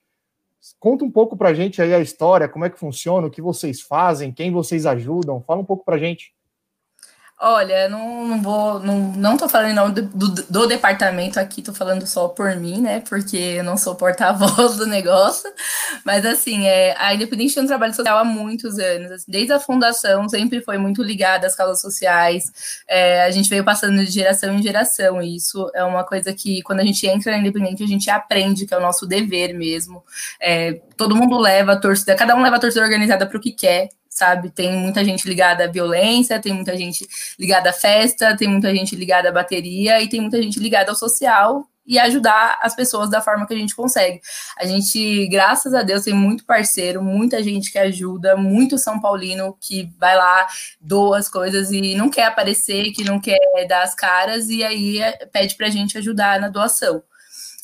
Conta 0.81 1.05
um 1.05 1.11
pouco 1.11 1.37
para 1.37 1.51
a 1.51 1.55
gente 1.55 1.81
aí 1.81 1.95
a 1.95 2.01
história, 2.01 2.49
como 2.49 2.65
é 2.65 2.71
que 2.71 2.79
funciona, 2.79 3.29
o 3.29 3.31
que 3.31 3.41
vocês 3.41 3.81
fazem, 3.81 4.33
quem 4.33 4.51
vocês 4.51 4.85
ajudam. 4.85 5.41
Fala 5.43 5.61
um 5.61 5.65
pouco 5.65 5.85
para 5.85 5.95
a 5.95 5.99
gente. 5.99 6.35
Olha, 7.43 7.89
não, 7.89 8.27
não 8.29 8.43
vou, 8.43 8.81
não, 8.81 9.13
não 9.13 9.35
tô 9.35 9.49
falando 9.49 9.71
em 9.71 9.75
nome 9.75 9.95
do, 9.95 10.03
do, 10.03 10.43
do, 10.43 10.67
departamento 10.67 11.41
aqui, 11.41 11.63
tô 11.63 11.73
falando 11.73 12.07
só 12.07 12.29
por 12.29 12.55
mim, 12.57 12.83
né? 12.83 13.01
Porque 13.09 13.35
eu 13.35 13.65
não 13.65 13.79
sou 13.79 13.95
porta-voz 13.95 14.77
do 14.77 14.87
negócio. 14.87 15.51
Mas 16.05 16.27
assim, 16.27 16.67
é, 16.67 16.95
a 16.99 17.15
Independente 17.15 17.55
tem 17.55 17.63
um 17.63 17.67
trabalho 17.67 17.95
social 17.95 18.19
há 18.19 18.25
muitos 18.25 18.79
anos. 18.79 19.11
Assim, 19.11 19.33
desde 19.33 19.55
a 19.55 19.59
fundação 19.59 20.29
sempre 20.29 20.61
foi 20.61 20.77
muito 20.77 21.03
ligada 21.03 21.47
às 21.47 21.57
causas 21.57 21.81
sociais. 21.81 22.45
É, 22.87 23.25
a 23.25 23.31
gente 23.31 23.49
veio 23.49 23.65
passando 23.65 24.05
de 24.05 24.11
geração 24.11 24.55
em 24.55 24.63
geração. 24.63 25.23
E 25.23 25.37
isso 25.37 25.71
é 25.75 25.83
uma 25.83 26.05
coisa 26.05 26.35
que, 26.35 26.61
quando 26.61 26.81
a 26.81 26.85
gente 26.85 27.07
entra 27.07 27.33
na 27.33 27.39
Independente, 27.39 27.83
a 27.83 27.89
gente 27.89 28.11
aprende 28.11 28.67
que 28.67 28.75
é 28.75 28.77
o 28.77 28.83
nosso 28.83 29.07
dever 29.07 29.55
mesmo. 29.55 30.05
É, 30.39 30.75
todo 30.95 31.17
mundo 31.17 31.39
leva 31.39 31.73
a 31.73 31.77
torcida, 31.81 32.15
cada 32.15 32.37
um 32.37 32.43
leva 32.43 32.57
a 32.57 32.61
torcida 32.61 32.85
organizada 32.85 33.27
para 33.27 33.39
o 33.39 33.41
que 33.41 33.53
quer 33.53 33.89
sabe? 34.21 34.51
Tem 34.51 34.71
muita 34.77 35.03
gente 35.03 35.27
ligada 35.27 35.65
à 35.65 35.67
violência, 35.67 36.39
tem 36.39 36.53
muita 36.53 36.77
gente 36.77 37.09
ligada 37.39 37.71
à 37.71 37.73
festa, 37.73 38.37
tem 38.37 38.47
muita 38.47 38.75
gente 38.75 38.95
ligada 38.95 39.31
à 39.31 39.33
bateria 39.33 40.01
e 40.03 40.09
tem 40.09 40.21
muita 40.21 40.41
gente 40.43 40.61
ligada 40.61 40.91
ao 40.91 40.97
social 40.97 41.65
e 41.87 41.99
ajudar 41.99 42.59
as 42.61 42.77
pessoas 42.77 43.09
da 43.09 43.23
forma 43.23 43.47
que 43.47 43.55
a 43.55 43.57
gente 43.57 43.75
consegue. 43.75 44.21
A 44.59 44.67
gente, 44.67 45.27
graças 45.29 45.73
a 45.73 45.83
Deus, 45.83 46.05
tem 46.05 46.13
muito 46.13 46.45
parceiro, 46.45 47.03
muita 47.03 47.43
gente 47.43 47.73
que 47.73 47.79
ajuda, 47.79 48.37
muito 48.37 48.77
São 48.77 49.01
Paulino 49.01 49.57
que 49.59 49.91
vai 49.99 50.15
lá, 50.15 50.47
doa 50.79 51.19
as 51.19 51.29
coisas 51.29 51.73
e 51.73 51.95
não 51.95 52.11
quer 52.11 52.27
aparecer, 52.27 52.93
que 52.93 53.03
não 53.03 53.19
quer 53.19 53.39
dar 53.67 53.83
as 53.83 53.95
caras, 53.95 54.51
e 54.51 54.63
aí 54.63 54.99
é, 55.01 55.13
pede 55.33 55.57
pra 55.57 55.71
gente 55.71 55.97
ajudar 55.97 56.39
na 56.39 56.49
doação. 56.49 57.03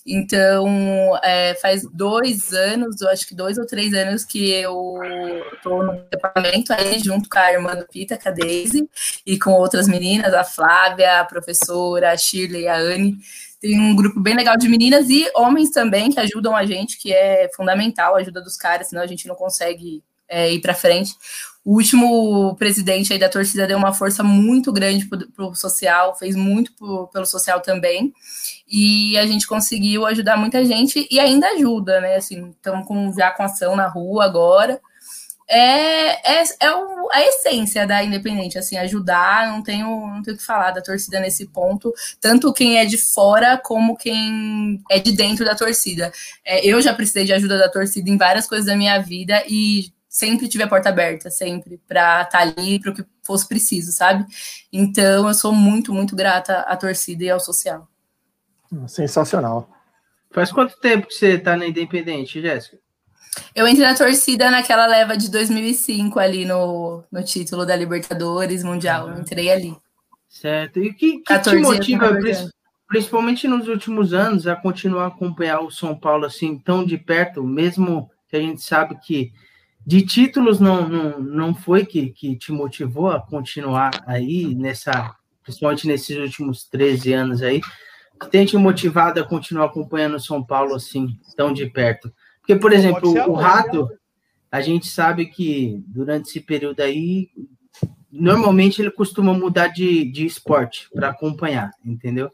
Então, 0.06 1.18
é, 1.24 1.54
faz 1.56 1.82
dois 1.92 2.52
anos, 2.52 3.00
eu 3.00 3.08
acho 3.08 3.26
que 3.26 3.34
dois 3.34 3.58
ou 3.58 3.66
três 3.66 3.92
anos 3.92 4.24
que 4.24 4.50
eu 4.52 5.00
estou 5.54 5.82
no 5.82 6.00
departamento 6.08 6.72
aí, 6.72 7.00
junto 7.00 7.28
com 7.28 7.38
a 7.38 7.52
irmã 7.52 7.74
do 7.74 7.86
Pita, 7.88 8.16
com 8.16 8.28
a 8.28 8.32
Daisy, 8.32 8.88
e 9.26 9.36
com 9.36 9.50
outras 9.50 9.88
meninas, 9.88 10.32
a 10.32 10.44
Flávia, 10.44 11.20
a 11.20 11.24
professora, 11.24 12.12
a 12.12 12.16
Shirley, 12.16 12.68
a 12.68 12.76
Anne. 12.76 13.18
Tem 13.60 13.80
um 13.80 13.96
grupo 13.96 14.20
bem 14.20 14.36
legal 14.36 14.56
de 14.56 14.68
meninas 14.68 15.10
e 15.10 15.28
homens 15.34 15.70
também 15.70 16.10
que 16.10 16.20
ajudam 16.20 16.54
a 16.54 16.64
gente, 16.64 16.98
que 16.98 17.12
é 17.12 17.50
fundamental 17.56 18.14
a 18.14 18.18
ajuda 18.18 18.40
dos 18.40 18.56
caras, 18.56 18.88
senão 18.88 19.02
a 19.02 19.06
gente 19.08 19.26
não 19.26 19.34
consegue 19.34 20.04
é, 20.28 20.52
ir 20.52 20.60
para 20.60 20.72
frente. 20.74 21.14
O 21.66 21.72
último 21.72 22.54
presidente 22.54 23.12
aí 23.12 23.18
da 23.18 23.28
torcida 23.28 23.66
deu 23.66 23.76
uma 23.76 23.92
força 23.92 24.22
muito 24.22 24.72
grande 24.72 25.04
para 25.04 25.44
o 25.44 25.52
social, 25.52 26.14
fez 26.16 26.36
muito 26.36 26.72
pro, 26.76 27.08
pelo 27.08 27.26
social 27.26 27.60
também. 27.60 28.14
E 28.68 29.18
a 29.18 29.26
gente 29.26 29.48
conseguiu 29.48 30.06
ajudar 30.06 30.36
muita 30.36 30.64
gente 30.64 31.08
e 31.10 31.18
ainda 31.18 31.48
ajuda, 31.48 32.00
né? 32.00 32.14
Assim, 32.14 32.50
estamos 32.50 32.86
com, 32.86 33.12
já 33.12 33.32
com 33.32 33.42
ação 33.42 33.74
na 33.74 33.88
rua 33.88 34.24
agora. 34.24 34.80
É, 35.48 36.38
é, 36.38 36.44
é 36.60 36.70
o, 36.70 37.08
a 37.12 37.20
essência 37.22 37.84
da 37.84 38.02
Independente, 38.04 38.56
assim, 38.56 38.76
ajudar, 38.76 39.50
não 39.50 39.60
tenho, 39.60 39.88
não 39.88 40.22
tenho 40.22 40.36
o 40.36 40.38
que 40.38 40.46
falar 40.46 40.70
da 40.70 40.80
torcida 40.80 41.18
nesse 41.18 41.48
ponto, 41.48 41.92
tanto 42.20 42.52
quem 42.52 42.78
é 42.78 42.84
de 42.84 42.96
fora 42.96 43.58
como 43.58 43.96
quem 43.96 44.80
é 44.88 45.00
de 45.00 45.16
dentro 45.16 45.44
da 45.44 45.56
torcida. 45.56 46.12
É, 46.44 46.64
eu 46.64 46.80
já 46.80 46.94
precisei 46.94 47.24
de 47.24 47.32
ajuda 47.32 47.58
da 47.58 47.68
torcida 47.68 48.08
em 48.08 48.16
várias 48.16 48.46
coisas 48.46 48.66
da 48.66 48.76
minha 48.76 49.00
vida 49.00 49.42
e 49.48 49.95
sempre 50.16 50.48
tive 50.48 50.64
a 50.64 50.68
porta 50.68 50.88
aberta, 50.88 51.30
sempre, 51.30 51.78
para 51.86 52.22
estar 52.22 52.30
tá 52.30 52.38
ali 52.38 52.80
para 52.80 52.90
o 52.90 52.94
que 52.94 53.04
fosse 53.22 53.46
preciso, 53.46 53.92
sabe? 53.92 54.24
Então 54.72 55.28
eu 55.28 55.34
sou 55.34 55.52
muito, 55.52 55.92
muito 55.92 56.16
grata 56.16 56.60
à 56.60 56.74
torcida 56.74 57.24
e 57.24 57.28
ao 57.28 57.38
social. 57.38 57.86
Sensacional. 58.88 59.70
Faz 60.30 60.50
quanto 60.50 60.80
tempo 60.80 61.06
que 61.06 61.12
você 61.12 61.34
está 61.34 61.54
na 61.54 61.66
Independente, 61.66 62.40
Jéssica? 62.40 62.78
Eu 63.54 63.68
entrei 63.68 63.86
na 63.86 63.94
torcida 63.94 64.50
naquela 64.50 64.86
leva 64.86 65.18
de 65.18 65.30
2005 65.30 66.18
ali 66.18 66.46
no, 66.46 67.04
no 67.12 67.22
título 67.22 67.66
da 67.66 67.76
Libertadores 67.76 68.64
Mundial. 68.64 69.10
Eu 69.10 69.18
entrei 69.18 69.50
ali. 69.50 69.76
Certo. 70.30 70.78
E 70.78 70.88
o 70.88 70.94
que, 70.94 71.18
que 71.18 71.38
te 71.40 71.56
motiva, 71.56 72.16
principalmente 72.88 73.46
nos 73.46 73.68
últimos 73.68 74.14
anos, 74.14 74.46
a 74.46 74.56
continuar 74.56 75.04
a 75.04 75.08
acompanhar 75.08 75.60
o 75.60 75.70
São 75.70 75.94
Paulo 75.94 76.24
assim 76.24 76.58
tão 76.58 76.86
de 76.86 76.96
perto, 76.96 77.44
mesmo 77.44 78.10
que 78.30 78.36
a 78.36 78.40
gente 78.40 78.62
sabe 78.62 78.98
que 78.98 79.30
de 79.86 80.02
títulos 80.04 80.58
não, 80.58 80.88
não, 80.88 81.20
não 81.20 81.54
foi 81.54 81.86
que, 81.86 82.08
que 82.08 82.34
te 82.34 82.50
motivou 82.50 83.08
a 83.08 83.20
continuar 83.20 84.02
aí 84.04 84.52
nessa, 84.52 85.14
principalmente 85.44 85.86
nesses 85.86 86.16
últimos 86.18 86.64
13 86.64 87.12
anos 87.12 87.40
aí, 87.40 87.60
que 88.20 88.28
tem 88.28 88.44
te 88.44 88.56
motivado 88.56 89.20
a 89.20 89.24
continuar 89.24 89.66
acompanhando 89.66 90.16
o 90.16 90.20
São 90.20 90.42
Paulo 90.42 90.74
assim, 90.74 91.16
tão 91.36 91.52
de 91.52 91.66
perto? 91.66 92.12
Porque, 92.40 92.56
por 92.56 92.72
exemplo, 92.72 93.10
o 93.28 93.34
Rato, 93.34 93.88
a 94.50 94.60
gente 94.60 94.88
sabe 94.88 95.26
que 95.26 95.80
durante 95.86 96.30
esse 96.30 96.40
período 96.40 96.80
aí, 96.80 97.28
normalmente 98.10 98.82
ele 98.82 98.90
costuma 98.90 99.32
mudar 99.32 99.68
de, 99.68 100.10
de 100.10 100.26
esporte 100.26 100.88
para 100.92 101.10
acompanhar, 101.10 101.70
entendeu? 101.84 102.28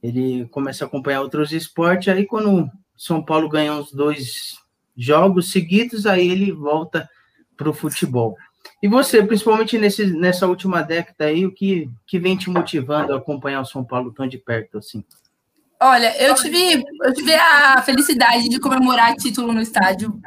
Ele 0.00 0.46
começa 0.50 0.84
a 0.84 0.86
acompanhar 0.86 1.22
outros 1.22 1.50
esportes, 1.50 2.14
aí 2.14 2.24
quando 2.26 2.70
São 2.96 3.24
Paulo 3.24 3.48
ganha 3.48 3.72
uns 3.72 3.90
dois 3.90 4.54
jogos 4.96 5.50
seguidos, 5.50 6.06
aí 6.06 6.30
ele 6.30 6.52
volta 6.52 7.08
para 7.56 7.68
o 7.68 7.74
futebol. 7.74 8.36
E 8.82 8.88
você, 8.88 9.22
principalmente 9.22 9.78
nesse, 9.78 10.06
nessa 10.06 10.46
última 10.46 10.82
década 10.82 11.26
aí, 11.26 11.46
o 11.46 11.52
que, 11.52 11.88
que 12.06 12.18
vem 12.18 12.36
te 12.36 12.50
motivando 12.50 13.12
a 13.12 13.16
acompanhar 13.16 13.60
o 13.60 13.66
São 13.66 13.84
Paulo 13.84 14.12
tão 14.12 14.26
de 14.26 14.38
perto 14.38 14.78
assim? 14.78 15.04
Olha, 15.80 16.16
eu 16.22 16.34
tive, 16.34 16.84
eu 17.02 17.12
tive 17.12 17.34
a 17.34 17.82
felicidade 17.82 18.48
de 18.48 18.58
comemorar 18.58 19.14
título 19.14 19.52
no 19.52 19.60
estádio. 19.60 20.18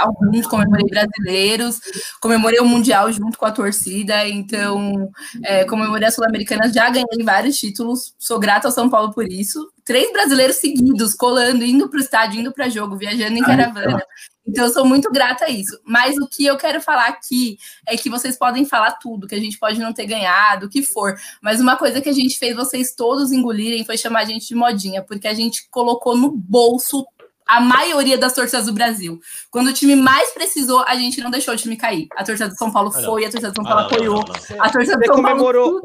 Alguns 0.00 0.46
comemorei 0.46 0.86
brasileiros, 0.86 1.80
comemorei 2.20 2.60
o 2.60 2.64
Mundial 2.64 3.10
junto 3.12 3.38
com 3.38 3.46
a 3.46 3.52
torcida, 3.52 4.28
então 4.28 5.10
é, 5.44 5.64
comemorei 5.64 6.08
a 6.08 6.10
Sul-Americana, 6.10 6.72
já 6.72 6.88
ganhei 6.88 7.24
vários 7.24 7.58
títulos, 7.58 8.14
sou 8.18 8.38
grata 8.38 8.68
ao 8.68 8.72
São 8.72 8.88
Paulo 8.88 9.12
por 9.12 9.30
isso. 9.30 9.70
Três 9.84 10.12
brasileiros 10.12 10.56
seguidos, 10.56 11.14
colando, 11.14 11.64
indo 11.64 11.88
para 11.88 11.98
o 11.98 12.02
estádio, 12.02 12.40
indo 12.40 12.52
para 12.52 12.68
jogo, 12.68 12.96
viajando 12.96 13.38
em 13.38 13.42
caravana. 13.42 14.02
Então, 14.46 14.64
eu 14.64 14.72
sou 14.72 14.84
muito 14.84 15.10
grata 15.10 15.46
a 15.46 15.50
isso. 15.50 15.78
Mas 15.84 16.16
o 16.16 16.28
que 16.28 16.46
eu 16.46 16.56
quero 16.56 16.80
falar 16.80 17.08
aqui 17.08 17.58
é 17.86 17.96
que 17.96 18.08
vocês 18.08 18.38
podem 18.38 18.64
falar 18.64 18.92
tudo, 18.92 19.26
que 19.26 19.34
a 19.34 19.40
gente 19.40 19.58
pode 19.58 19.78
não 19.80 19.92
ter 19.92 20.06
ganhado, 20.06 20.66
o 20.66 20.68
que 20.68 20.82
for. 20.82 21.16
Mas 21.42 21.60
uma 21.60 21.76
coisa 21.76 22.00
que 22.00 22.08
a 22.08 22.12
gente 22.12 22.38
fez 22.38 22.54
vocês 22.54 22.94
todos 22.94 23.32
engolirem 23.32 23.84
foi 23.84 23.98
chamar 23.98 24.20
a 24.20 24.24
gente 24.24 24.46
de 24.46 24.54
modinha, 24.54 25.02
porque 25.02 25.26
a 25.26 25.34
gente 25.34 25.68
colocou 25.68 26.16
no 26.16 26.30
bolso 26.30 27.04
a 27.46 27.60
maioria 27.60 28.18
das 28.18 28.32
torcidas 28.32 28.66
do 28.66 28.72
Brasil. 28.72 29.20
Quando 29.50 29.68
o 29.68 29.72
time 29.72 29.94
mais 29.94 30.30
precisou, 30.30 30.82
a 30.86 30.96
gente 30.96 31.20
não 31.20 31.30
deixou 31.30 31.54
o 31.54 31.56
time 31.56 31.76
cair. 31.76 32.08
A 32.16 32.24
torcida 32.24 32.48
do 32.48 32.56
São 32.56 32.72
Paulo 32.72 32.90
ah, 32.94 33.02
foi, 33.02 33.24
a 33.24 33.30
torcida 33.30 33.50
do 33.50 33.54
São 33.54 33.64
Paulo 33.64 33.80
ah, 33.80 33.86
apoiou. 33.86 34.24
Não, 34.24 34.26
não, 34.26 34.52
não. 34.52 34.62
A 34.62 34.70
torcida 34.70 34.96
do 34.96 35.04
São 35.04 35.22
Paulo 35.22 35.32
segurou. 35.32 35.80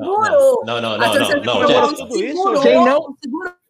Não, 0.65 0.81
não, 0.81 0.97
não, 0.97 1.01
a 1.01 1.09
torcida 1.09 1.39
do 1.39 1.45
São 1.45 1.69
Paulo 1.69 1.97
segurou. 2.07 2.61
Quem 2.61 2.83
não, 2.83 3.15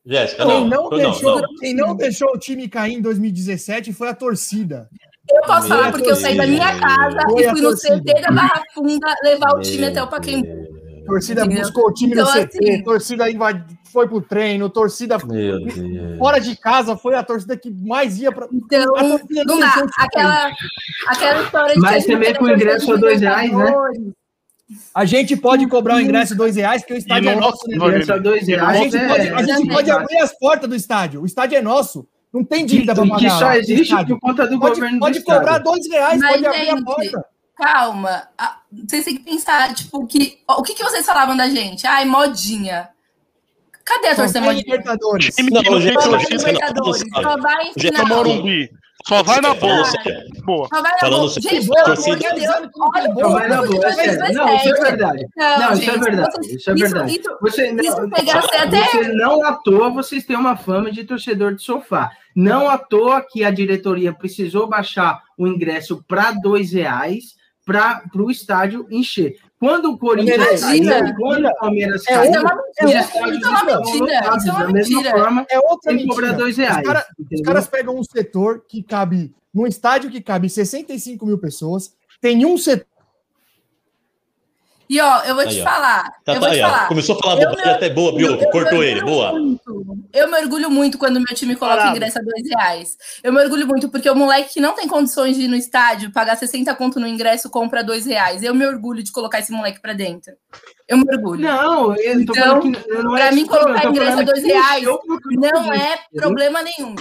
Jéssica, 0.04 0.46
não, 0.46 0.62
quem 0.62 0.70
não, 0.70 0.90
deixou, 0.90 1.42
não, 1.42 1.56
Quem 1.60 1.74
não 1.76 1.96
deixou 1.96 2.30
o 2.34 2.38
time 2.38 2.68
cair 2.68 2.96
em 2.96 3.02
2017 3.02 3.94
foi 3.94 4.10
a 4.10 4.16
torcida. 4.16 4.90
Eu 5.30 5.42
posso 5.44 5.68
Meu 5.68 5.78
falar 5.78 5.92
porque 5.92 6.10
eu 6.10 6.16
saí 6.16 6.36
da 6.36 6.48
minha 6.48 6.80
casa 6.80 7.20
e 7.38 7.50
fui 7.50 7.62
no 7.62 7.76
CT 7.76 8.22
da 8.22 8.32
Barra 8.32 8.64
Funda 8.74 9.16
levar 9.24 9.56
o 9.56 9.62
time 9.62 9.86
até 9.86 10.02
o 10.02 10.08
Pacaembu. 10.08 10.48
Torcida 11.06 11.46
Entendeu? 11.46 11.64
buscou 11.64 11.88
o 11.88 11.94
time 11.94 12.14
então, 12.14 12.26
no 12.26 12.32
CT, 12.32 12.58
assim, 12.58 12.84
torcida 12.84 13.30
foi 13.92 14.08
pro 14.08 14.22
treino, 14.22 14.70
torcida 14.70 15.18
fora 16.18 16.40
de 16.40 16.56
casa 16.56 16.96
foi 16.96 17.16
a 17.16 17.24
torcida 17.24 17.58
que 17.58 17.70
mais 17.70 18.20
ia 18.20 18.32
para. 18.32 18.48
Então, 18.52 18.86
não 19.46 19.60
dá. 19.60 19.86
Aquela, 19.98 20.52
aquela 21.08 21.44
história 21.44 21.74
de. 21.76 21.82
Mas 21.82 22.06
também 22.06 22.34
com 22.34 22.46
o 22.46 22.52
ingresso 22.52 22.94
a 22.94 22.96
dois 22.98 23.22
reais, 23.22 23.52
né? 23.52 23.74
A 24.96 25.06
gente 25.06 25.36
pode 25.36 25.68
cobrar 25.68 25.96
o 25.96 26.00
ingresso 26.00 26.36
dois 26.36 26.56
reais, 26.56 26.82
porque 26.82 26.94
o 26.94 26.98
estádio 26.98 27.30
é 27.30 27.36
nosso. 27.36 27.68
Né? 27.68 27.76
Ingresso 27.76 28.14
a 28.14 28.18
dois 28.18 28.48
reais. 28.48 28.70
A 28.70 28.84
gente, 28.84 28.98
é, 28.98 29.08
pode, 29.08 29.30
a 29.30 29.44
gente 29.44 29.68
pode 29.70 29.92
abrir 29.92 30.18
as 30.18 30.38
portas 30.38 30.70
do 30.70 30.76
estádio. 30.76 31.22
O 31.22 31.26
estádio 31.26 31.58
é 31.58 31.62
nosso. 31.62 32.08
Não 32.34 32.44
tem 32.44 32.66
dívida 32.66 32.96
para 32.96 33.06
pagar. 33.06 33.20
Que 33.20 33.30
só 33.30 33.54
existe 33.54 33.94
por 34.06 34.20
conta 34.20 34.48
do 34.48 34.58
pode, 34.60 34.76
governo 34.76 35.00
Pode 35.00 35.22
cobrar 35.22 35.58
dois 35.58 35.86
reais, 35.90 36.20
Mas, 36.20 36.32
pode 36.32 36.46
abrir 36.46 36.70
a 36.70 36.84
porta. 36.84 37.26
Calma. 37.56 38.28
Vocês 38.72 39.04
têm 39.04 39.18
que 39.18 39.24
pensar, 39.24 39.74
tipo, 39.74 40.06
que, 40.08 40.40
o 40.48 40.64
que, 40.64 40.74
que 40.74 40.84
vocês 40.84 41.06
falavam 41.06 41.36
da 41.36 41.50
gente? 41.50 41.86
Ai, 41.86 42.06
modinha. 42.06 42.90
Cadê 43.92 44.08
a 44.08 44.16
torcida 44.16 44.42
modinha? 44.42 44.64
Libertadores. 44.64 45.36
Não, 45.38 45.82
gente, 45.82 46.02
só 46.02 46.12
vai 46.12 46.26
Libertadores. 46.26 47.04
Só 47.14 47.38
vai 47.38 47.64
em 47.68 47.74
final. 47.74 48.08
Morumbi. 48.08 48.70
Só 49.08 49.24
vai 49.24 49.42
na 49.42 49.54
boa. 49.56 49.84
boa. 50.46 50.68
Só 50.70 50.82
vai 50.82 50.92
na 51.02 51.10
boa. 51.10 51.30
Gente, 51.30 51.68
pelo 51.68 51.86
amor 51.86 52.18
de 52.18 52.30
Deus, 52.30 52.56
olha 52.56 52.68
o 52.68 52.72
na. 52.72 53.00
É 53.02 54.32
não, 54.32 54.56
isso 54.56 54.70
é 54.70 54.82
verdade. 54.82 55.28
Não, 55.36 55.60
não 55.60 55.74
isso 55.74 55.90
é 55.90 55.98
verdade. 55.98 56.56
Isso 56.56 56.70
é 56.70 56.74
verdade. 56.74 57.22
Você, 57.42 57.72
não, 57.72 58.10
você 58.10 59.08
não 59.14 59.44
à 59.44 59.54
toa, 59.54 59.90
vocês 59.90 60.24
têm 60.24 60.38
uma 60.38 60.56
fama 60.56 60.92
de 60.92 61.04
torcedor 61.04 61.56
de 61.56 61.64
sofá. 61.64 62.12
Não 62.36 62.70
à 62.70 62.78
toa 62.78 63.22
que 63.22 63.44
a 63.44 63.52
diretoria 63.52 64.14
precisou 64.14 64.68
baixar 64.68 65.22
o 65.38 65.48
ingresso 65.48 66.04
para 66.08 66.32
dois 66.32 66.72
reais 66.72 67.36
para 67.66 68.04
o 68.16 68.30
estádio 68.30 68.88
encher. 68.90 69.36
Quando 69.62 69.92
o 69.92 69.98
Corinthians 70.00 70.60
saiu, 70.60 71.16
quando 71.20 71.46
o 71.46 71.56
Palmeiras 71.60 72.02
é 72.08 72.14
caiu, 72.16 72.34
é, 72.34 72.36
é, 72.36 72.38
é 72.38 72.40
uma 72.40 72.56
mentira. 72.56 74.36
Isso 74.36 74.50
é 74.50 74.52
uma 74.52 74.68
mentira. 74.72 75.12
Forma, 75.12 75.46
é 75.52 75.60
outra 75.60 75.94
mentira. 75.94 76.10
cobrar 76.10 76.32
dois 76.32 76.58
reais. 76.58 76.78
Os, 76.78 76.84
cara, 76.84 77.06
os 77.32 77.42
caras 77.42 77.68
pegam 77.68 77.96
um 77.96 78.04
setor 78.04 78.66
que 78.68 78.82
cabe, 78.82 79.32
num 79.54 79.68
estádio 79.68 80.10
que 80.10 80.20
cabe 80.20 80.50
65 80.50 81.28
mil 81.28 81.38
pessoas, 81.38 81.94
tem 82.20 82.44
um 82.44 82.58
setor 82.58 82.88
e 84.90 85.00
ó, 85.00 85.24
eu 85.24 85.36
vou 85.36 85.48
te 85.48 85.64
falar. 85.64 86.04
Tá, 86.26 86.34
eu 86.34 86.40
vou 86.42 86.50
tá, 86.50 86.54
te 86.54 86.60
falar. 86.60 86.88
Começou 86.90 87.16
a 87.16 87.20
falar 87.20 87.36
bobagem 87.38 87.72
até 87.72 87.90
boa, 87.90 88.14
Bioco. 88.14 88.50
Cortou 88.52 88.84
ele, 88.84 89.00
boa. 89.02 89.32
Eu 90.14 90.30
me 90.30 90.38
orgulho 90.40 90.70
muito 90.70 90.98
quando 90.98 91.16
meu 91.16 91.36
time 91.36 91.56
coloca 91.56 91.78
Parado. 91.78 91.96
ingresso 91.96 92.20
a 92.20 92.22
dois 92.22 92.48
reais. 92.48 92.98
Eu 93.24 93.34
me 93.34 93.42
orgulho 93.42 93.68
muito 93.68 93.90
porque 93.90 94.10
o 94.10 94.16
moleque 94.16 94.54
que 94.54 94.62
não 94.62 94.76
tem 94.76 94.88
condições 94.88 95.36
de 95.36 95.44
ir 95.44 95.48
no 95.48 95.56
estádio, 95.56 96.12
pagar 96.12 96.36
60 96.36 96.74
conto 96.76 97.00
no 97.00 97.08
ingresso, 97.08 97.50
compra 97.50 97.84
dois 97.84 98.06
reais. 98.06 98.44
Eu 98.44 98.54
me 98.54 98.66
orgulho 98.66 99.04
de 99.04 99.12
colocar 99.12 99.40
esse 99.40 99.52
moleque 99.52 99.82
pra 99.82 99.94
dentro. 99.94 100.34
Eu 100.88 100.98
me 100.98 101.06
orgulho. 101.16 101.42
Não, 101.42 101.96
eu 101.96 102.20
então, 102.20 102.62
não 102.62 103.12
pra 103.14 103.28
é 103.28 103.32
mim, 103.32 103.46
colocar 103.46 103.86
ingresso 103.86 104.20
a 104.20 104.24
dois 104.24 104.44
reais 104.44 104.84
não 104.84 105.74
é 105.74 105.98
problema 106.14 106.62
nenhum. 106.62 106.96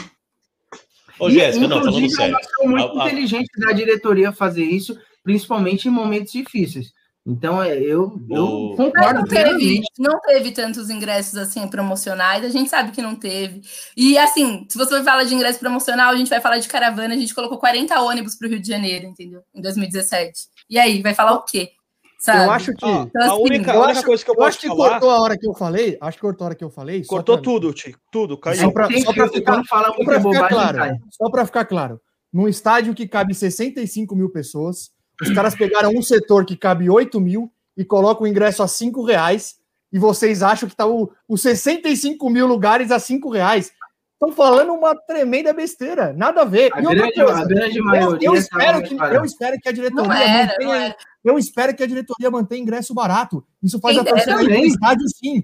Ô, 1.18 1.28
Jéssica, 1.28 1.68
não, 1.68 1.84
falando 1.84 2.10
sério. 2.10 2.36
É 2.62 2.66
muito 2.66 2.98
inteligente 2.98 3.50
da 3.58 3.72
diretoria 3.72 4.32
fazer 4.32 4.64
isso, 4.64 4.98
principalmente 5.22 5.86
em 5.86 5.90
momentos 5.90 6.32
difíceis. 6.32 6.92
Então, 7.26 7.62
é, 7.62 7.76
eu, 7.78 8.18
eu 8.30 8.74
concordo. 8.76 9.20
Não 9.20 9.24
teve, 9.24 9.80
não 9.98 10.20
teve 10.20 10.52
tantos 10.52 10.88
ingressos 10.88 11.36
assim 11.36 11.68
promocionais, 11.68 12.44
a 12.44 12.48
gente 12.48 12.70
sabe 12.70 12.92
que 12.92 13.02
não 13.02 13.14
teve. 13.14 13.60
E 13.96 14.16
assim, 14.16 14.66
se 14.70 14.78
você 14.78 14.90
vai 14.94 15.04
falar 15.04 15.24
de 15.24 15.34
ingresso 15.34 15.58
promocional, 15.60 16.12
a 16.12 16.16
gente 16.16 16.30
vai 16.30 16.40
falar 16.40 16.58
de 16.58 16.68
caravana, 16.68 17.14
a 17.14 17.18
gente 17.18 17.34
colocou 17.34 17.58
40 17.58 18.00
ônibus 18.00 18.36
para 18.36 18.46
o 18.46 18.50
Rio 18.50 18.60
de 18.60 18.66
Janeiro, 18.68 19.06
entendeu? 19.06 19.42
Em 19.54 19.60
2017. 19.60 20.32
E 20.68 20.78
aí, 20.78 21.02
vai 21.02 21.14
falar 21.14 21.34
o 21.34 21.42
quê? 21.44 21.70
Sabe? 22.18 22.44
Eu 22.44 22.50
acho 22.50 22.72
que. 22.74 22.84
Ó, 22.84 23.02
Então, 23.02 23.22
a 23.22 23.26
assim, 23.34 23.42
única, 23.42 23.72
a 23.72 23.74
eu 23.74 23.80
única 23.80 23.98
acho, 23.98 24.06
coisa 24.06 24.24
que 24.24 24.30
eu 24.30 24.34
eu 24.34 24.36
posso 24.38 24.48
acho 24.48 24.60
que 24.60 24.68
falar. 24.68 24.90
cortou 24.90 25.10
a 25.10 25.20
hora 25.20 25.38
que 25.38 25.46
eu 25.48 25.54
falei. 25.54 25.98
Acho 26.00 26.16
que 26.16 26.20
cortou 26.22 26.44
a 26.44 26.46
hora 26.48 26.54
que 26.54 26.64
eu 26.64 26.70
falei. 26.70 27.04
Cortou 27.04 27.36
pra- 27.36 27.44
tudo, 27.44 27.72
Tico. 27.72 27.98
Tudo, 28.10 28.36
caiu. 28.38 28.56
Só 28.56 28.70
filtro, 28.88 29.28
ficar, 29.32 29.62
só 29.64 29.92
ficar 29.94 30.18
bobagem, 30.20 30.48
claro, 30.48 30.78
cai. 30.78 30.92
só 31.10 31.30
pra 31.30 31.46
ficar 31.46 31.64
claro. 31.66 32.00
Num 32.32 32.48
estádio 32.48 32.94
que 32.94 33.06
cabe 33.08 33.34
65 33.34 34.14
mil 34.16 34.30
pessoas, 34.30 34.90
os 35.20 35.30
caras 35.34 35.54
pegaram 35.54 35.90
um 35.90 36.02
setor 36.02 36.44
que 36.44 36.56
cabe 36.56 36.88
8 36.88 37.20
mil 37.20 37.52
e 37.76 37.84
colocam 37.84 38.24
o 38.24 38.28
ingresso 38.28 38.62
a 38.62 38.68
5 38.68 39.02
reais 39.04 39.56
e 39.92 39.98
vocês 39.98 40.42
acham 40.42 40.68
que 40.68 40.76
tá 40.76 40.86
o, 40.86 41.10
os 41.28 41.42
65 41.42 42.30
mil 42.30 42.46
lugares 42.46 42.90
a 42.90 42.98
5 42.98 43.28
reais. 43.30 43.72
Estão 44.12 44.32
falando 44.36 44.74
uma 44.74 44.94
tremenda 44.94 45.52
besteira. 45.52 46.12
Nada 46.12 46.42
a 46.42 46.44
ver. 46.44 46.70
A 46.74 46.82
E 46.82 46.86
outra 46.86 47.10
grande, 47.10 47.14
coisa, 47.14 47.40
a 47.40 47.44
grande 47.46 47.78
eu, 47.78 47.84
maioria. 47.84 48.28
eu 48.28 48.32
tá 48.32 48.38
espero 48.38 48.82
que, 48.82 48.94
eu 48.94 49.24
espero 49.24 49.56
que 49.58 49.68
a 49.68 49.72
diretoria 49.72 50.04
Não 50.04 50.12
era, 50.12 50.46
mantenha, 50.46 50.96
não 51.24 51.32
eu 51.32 51.38
espero 51.38 51.74
que 51.74 51.82
a 51.82 51.86
diretoria 51.86 52.30
mantenha 52.30 52.62
ingresso 52.62 52.92
barato. 52.92 53.42
Isso 53.62 53.80
faz 53.80 53.96
Quem 53.96 54.06
a 54.06 54.10
torcida 54.10 54.36
dera, 54.36 54.58
ir 54.58 54.66
estádio 54.66 55.08
sim. 55.08 55.42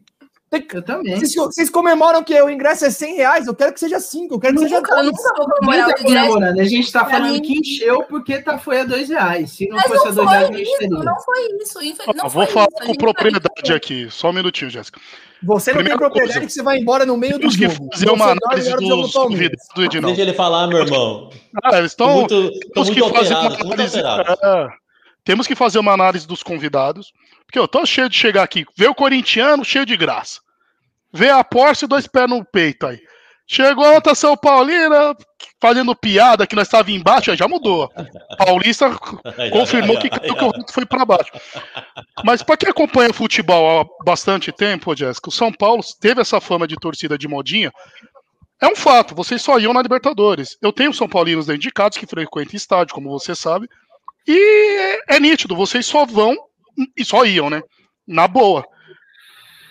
Tem 0.48 0.62
que- 0.62 0.76
Eu 0.76 0.82
também. 0.82 1.16
vocês, 1.16 1.34
vocês 1.34 1.68
comemoram 1.68 2.22
que 2.22 2.40
o 2.40 2.48
ingresso 2.48 2.84
é 2.84 2.90
100 2.90 3.16
reais, 3.16 3.46
eu 3.48 3.54
quero 3.54 3.72
que 3.72 3.80
seja 3.80 3.98
5, 3.98 4.34
eu 4.36 4.38
quero 4.38 4.54
que 4.54 4.60
seja 4.60 4.76
Nunca, 4.76 4.92
eu 4.92 4.96
10. 5.02 5.06
nunca 5.06 5.22
vou 5.36 5.46
Ninguém 5.46 5.56
comemorar 5.58 5.86
o 5.86 5.90
ingresso. 5.90 6.04
comemorando. 6.26 6.60
A 6.60 6.64
gente 6.64 6.92
tá 6.92 7.04
Pra 7.04 7.14
falando 7.18 7.32
mim- 7.32 7.42
que 7.42 7.58
encheu 7.58 8.02
porque 8.04 8.38
tá, 8.40 8.56
foi 8.56 8.80
a 8.80 8.84
dois 8.84 9.08
reais. 9.08 9.50
Se 9.52 9.66
não 9.68 9.76
Mas 9.76 9.86
fosse 9.88 10.06
a 10.06 10.12
não 10.12 10.14
dois 10.14 10.28
foi 10.28 10.36
reais, 10.38 10.50
a 10.50 10.56
gente 10.58 10.68
isso, 10.68 10.78
teria. 10.78 10.98
não 10.98 11.20
foi 11.20 11.40
isso. 11.62 11.82
infe- 11.82 12.02
Ó, 12.06 12.12
Não 12.14 12.28
vou 12.28 12.44
foi 12.44 12.54
falar 12.54 12.66
isso. 12.70 12.82
A 12.82 12.86
com 12.86 12.94
propriedade 12.94 13.72
aqui, 13.74 14.06
só 14.08 14.30
um 14.30 14.32
minutinho, 14.32 14.70
Jéssica. 14.70 15.00
Você 15.42 15.70
não 15.70 15.76
Primeira 15.78 15.98
tem 15.98 16.06
propriedade 16.06 16.32
coisa. 16.38 16.46
que 16.46 16.52
você 16.52 16.62
vai 16.62 16.78
embora 16.78 17.04
no 17.04 17.16
meio 17.16 17.34
do 17.34 17.40
Temos 17.40 17.56
que 17.56 17.68
jogo. 17.68 17.88
fazer 17.92 18.10
uma 18.10 18.26
análise 18.30 18.70
jogo 18.70 18.80
dos 19.02 19.12
convidados 19.12 19.66
do 19.74 19.84
Edinaldo. 19.84 20.16
Deixa 20.16 20.22
ele 20.30 20.32
falar, 20.36 20.66
meu 20.68 20.78
irmão. 20.78 21.30
Ah, 21.62 21.80
estão. 21.80 22.10
muito, 22.20 22.50
Temos 22.72 22.88
que 22.90 23.00
fazer 23.00 23.34
uma 23.34 23.46
análise. 23.48 23.98
Temos 25.26 25.46
que 25.46 25.56
fazer 25.56 25.80
uma 25.80 25.92
análise 25.92 26.26
dos 26.26 26.42
convidados. 26.42 27.12
Porque 27.44 27.58
eu 27.58 27.68
tô 27.68 27.84
cheio 27.84 28.08
de 28.08 28.16
chegar 28.16 28.44
aqui, 28.44 28.64
ver 28.76 28.88
o 28.88 28.94
corintiano 28.94 29.64
cheio 29.64 29.84
de 29.84 29.96
graça. 29.96 30.40
Ver 31.12 31.30
a 31.30 31.44
Porsche 31.44 31.86
dois 31.86 32.06
pés 32.06 32.30
no 32.30 32.44
peito 32.44 32.86
aí. 32.86 33.00
Chegou 33.46 33.84
a 33.84 33.92
outra 33.92 34.14
São 34.14 34.36
Paulina 34.36 35.16
fazendo 35.60 35.94
piada 35.94 36.46
que 36.46 36.56
nós 36.56 36.66
estávamos 36.66 37.00
embaixo, 37.00 37.34
já 37.36 37.46
mudou. 37.46 37.88
Paulista 38.38 38.90
confirmou 39.52 39.98
que 39.98 40.08
o 40.08 40.50
Rato 40.50 40.72
foi 40.72 40.84
para 40.84 41.04
baixo. 41.04 41.30
Mas 42.24 42.42
para 42.42 42.56
quem 42.56 42.68
acompanha 42.68 43.12
futebol 43.12 43.80
há 43.80 44.04
bastante 44.04 44.50
tempo, 44.50 44.94
Jéssica, 44.96 45.28
o 45.28 45.32
São 45.32 45.52
Paulo 45.52 45.82
teve 46.00 46.20
essa 46.20 46.40
fama 46.40 46.66
de 46.66 46.76
torcida 46.76 47.16
de 47.16 47.28
modinha. 47.28 47.72
É 48.60 48.66
um 48.66 48.74
fato, 48.74 49.14
vocês 49.14 49.42
só 49.42 49.58
iam 49.58 49.72
na 49.72 49.82
Libertadores. 49.82 50.56
Eu 50.60 50.72
tenho 50.72 50.92
São 50.92 51.08
Paulinos 51.08 51.46
dedicados 51.46 51.98
que 51.98 52.06
frequentam 52.06 52.56
estádio, 52.56 52.94
como 52.94 53.10
você 53.10 53.34
sabe. 53.34 53.68
E 54.26 54.98
é, 55.08 55.16
é 55.16 55.20
nítido, 55.20 55.54
vocês 55.54 55.86
só 55.86 56.04
vão 56.04 56.36
e 56.96 57.04
só 57.04 57.24
iam, 57.24 57.48
né? 57.48 57.62
Na 58.06 58.26
boa. 58.26 58.64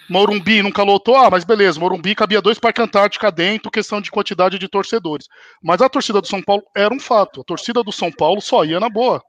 Morumbi 0.08 0.62
nunca 0.62 0.84
lotou, 0.84 1.16
ah, 1.16 1.30
mas 1.32 1.44
beleza, 1.44 1.80
Morumbi 1.80 2.14
cabia 2.14 2.42
dois 2.42 2.60
Parque 2.60 2.82
Antártica 2.82 3.32
dentro, 3.32 3.72
questão 3.72 4.00
de 4.00 4.12
quantidade 4.12 4.60
de 4.60 4.68
torcedores. 4.68 5.28
Mas 5.64 5.82
a 5.82 5.90
torcida 5.90 6.22
do 6.22 6.28
São 6.28 6.42
Paulo 6.42 6.64
era 6.76 6.94
um 6.94 7.00
fato. 7.00 7.42
A 7.42 7.44
torcida 7.44 7.84
do 7.84 7.92
São 7.92 8.12
Paulo 8.12 8.40
só 8.40 8.64
ia 8.64 8.80
na 8.80 8.90
boa. 8.90 9.22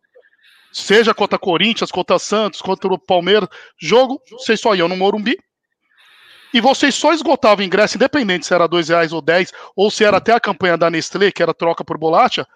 Seja 0.73 1.15
contra 1.15 1.39
Corinthians, 1.39 1.91
contra 1.91 2.19
Santos, 2.19 2.61
contra 2.61 2.93
o 2.93 2.99
Palmeiras, 2.99 3.49
jogo, 3.81 4.21
vocês 4.31 4.61
só 4.61 4.75
iam 4.75 4.89
no 4.89 4.97
Morumbi. 4.97 5.37
E 6.53 6.61
vocês 6.61 6.95
só 6.95 7.13
esgotavam 7.13 7.65
ingresso, 7.65 7.97
independente 7.97 8.47
se 8.47 8.55
era 8.55 8.69
dois 8.69 8.89
reais 8.89 9.13
ou 9.13 9.23
10, 9.23 9.53
ou 9.75 9.91
se 9.91 10.05
era 10.05 10.19
até 10.19 10.33
a 10.33 10.41
campanha 10.41 10.77
da 10.77 10.91
Nestlé, 10.91 11.33
que 11.33 11.43
era 11.43 11.55
troca 11.55 11.85
por 11.85 11.99
bolacha, 11.99 12.47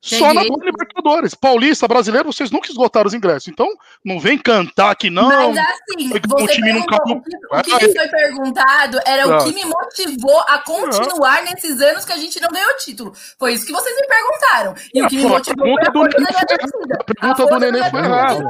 só 0.00 0.32
na 0.32 0.42
Entendi. 0.44 0.64
Libertadores. 0.66 1.34
Paulista, 1.34 1.88
brasileiro, 1.88 2.32
vocês 2.32 2.50
nunca 2.50 2.70
esgotaram 2.70 3.08
os 3.08 3.14
ingressos. 3.14 3.48
Então, 3.48 3.68
não 4.04 4.20
vem 4.20 4.38
cantar 4.38 4.94
que 4.94 5.10
não. 5.10 5.52
Mas 5.52 5.58
assim, 5.66 6.08
que 6.10 6.18
o 6.18 6.38
você 6.38 6.54
time 6.54 6.70
acabou. 6.70 7.16
o 7.16 7.22
que, 7.22 7.36
o 7.74 7.78
que 7.78 7.86
me 7.86 7.96
foi 7.98 8.08
perguntado 8.08 9.00
era 9.04 9.24
Ah. 9.24 9.38
o 9.38 9.44
que 9.44 9.52
me 9.54 9.64
motivou 9.64 10.40
a 10.48 10.58
continuar 10.58 11.42
nesses 11.42 11.80
anos 11.80 12.04
que 12.04 12.12
a 12.12 12.16
gente 12.16 12.40
não 12.40 12.48
ganhou 12.50 12.76
título. 12.76 13.12
Foi 13.38 13.52
isso 13.54 13.66
que 13.66 13.72
vocês 13.72 13.96
me 13.96 14.06
perguntaram. 14.06 14.74
E 14.94 15.02
o 15.02 15.08
que 15.08 15.16
me 15.16 15.24
motivou 15.26 15.66
foi 15.66 15.72
a 15.74 15.90
pergunta 15.90 16.16
do 16.16 16.22
força 16.28 16.46
da 16.46 16.56
torcida. 16.58 16.98
A 17.00 17.34
pergunta 17.34 17.46
do 17.46 17.58
Nenê 17.58 17.90
foi 17.90 18.00
errada. 18.00 18.44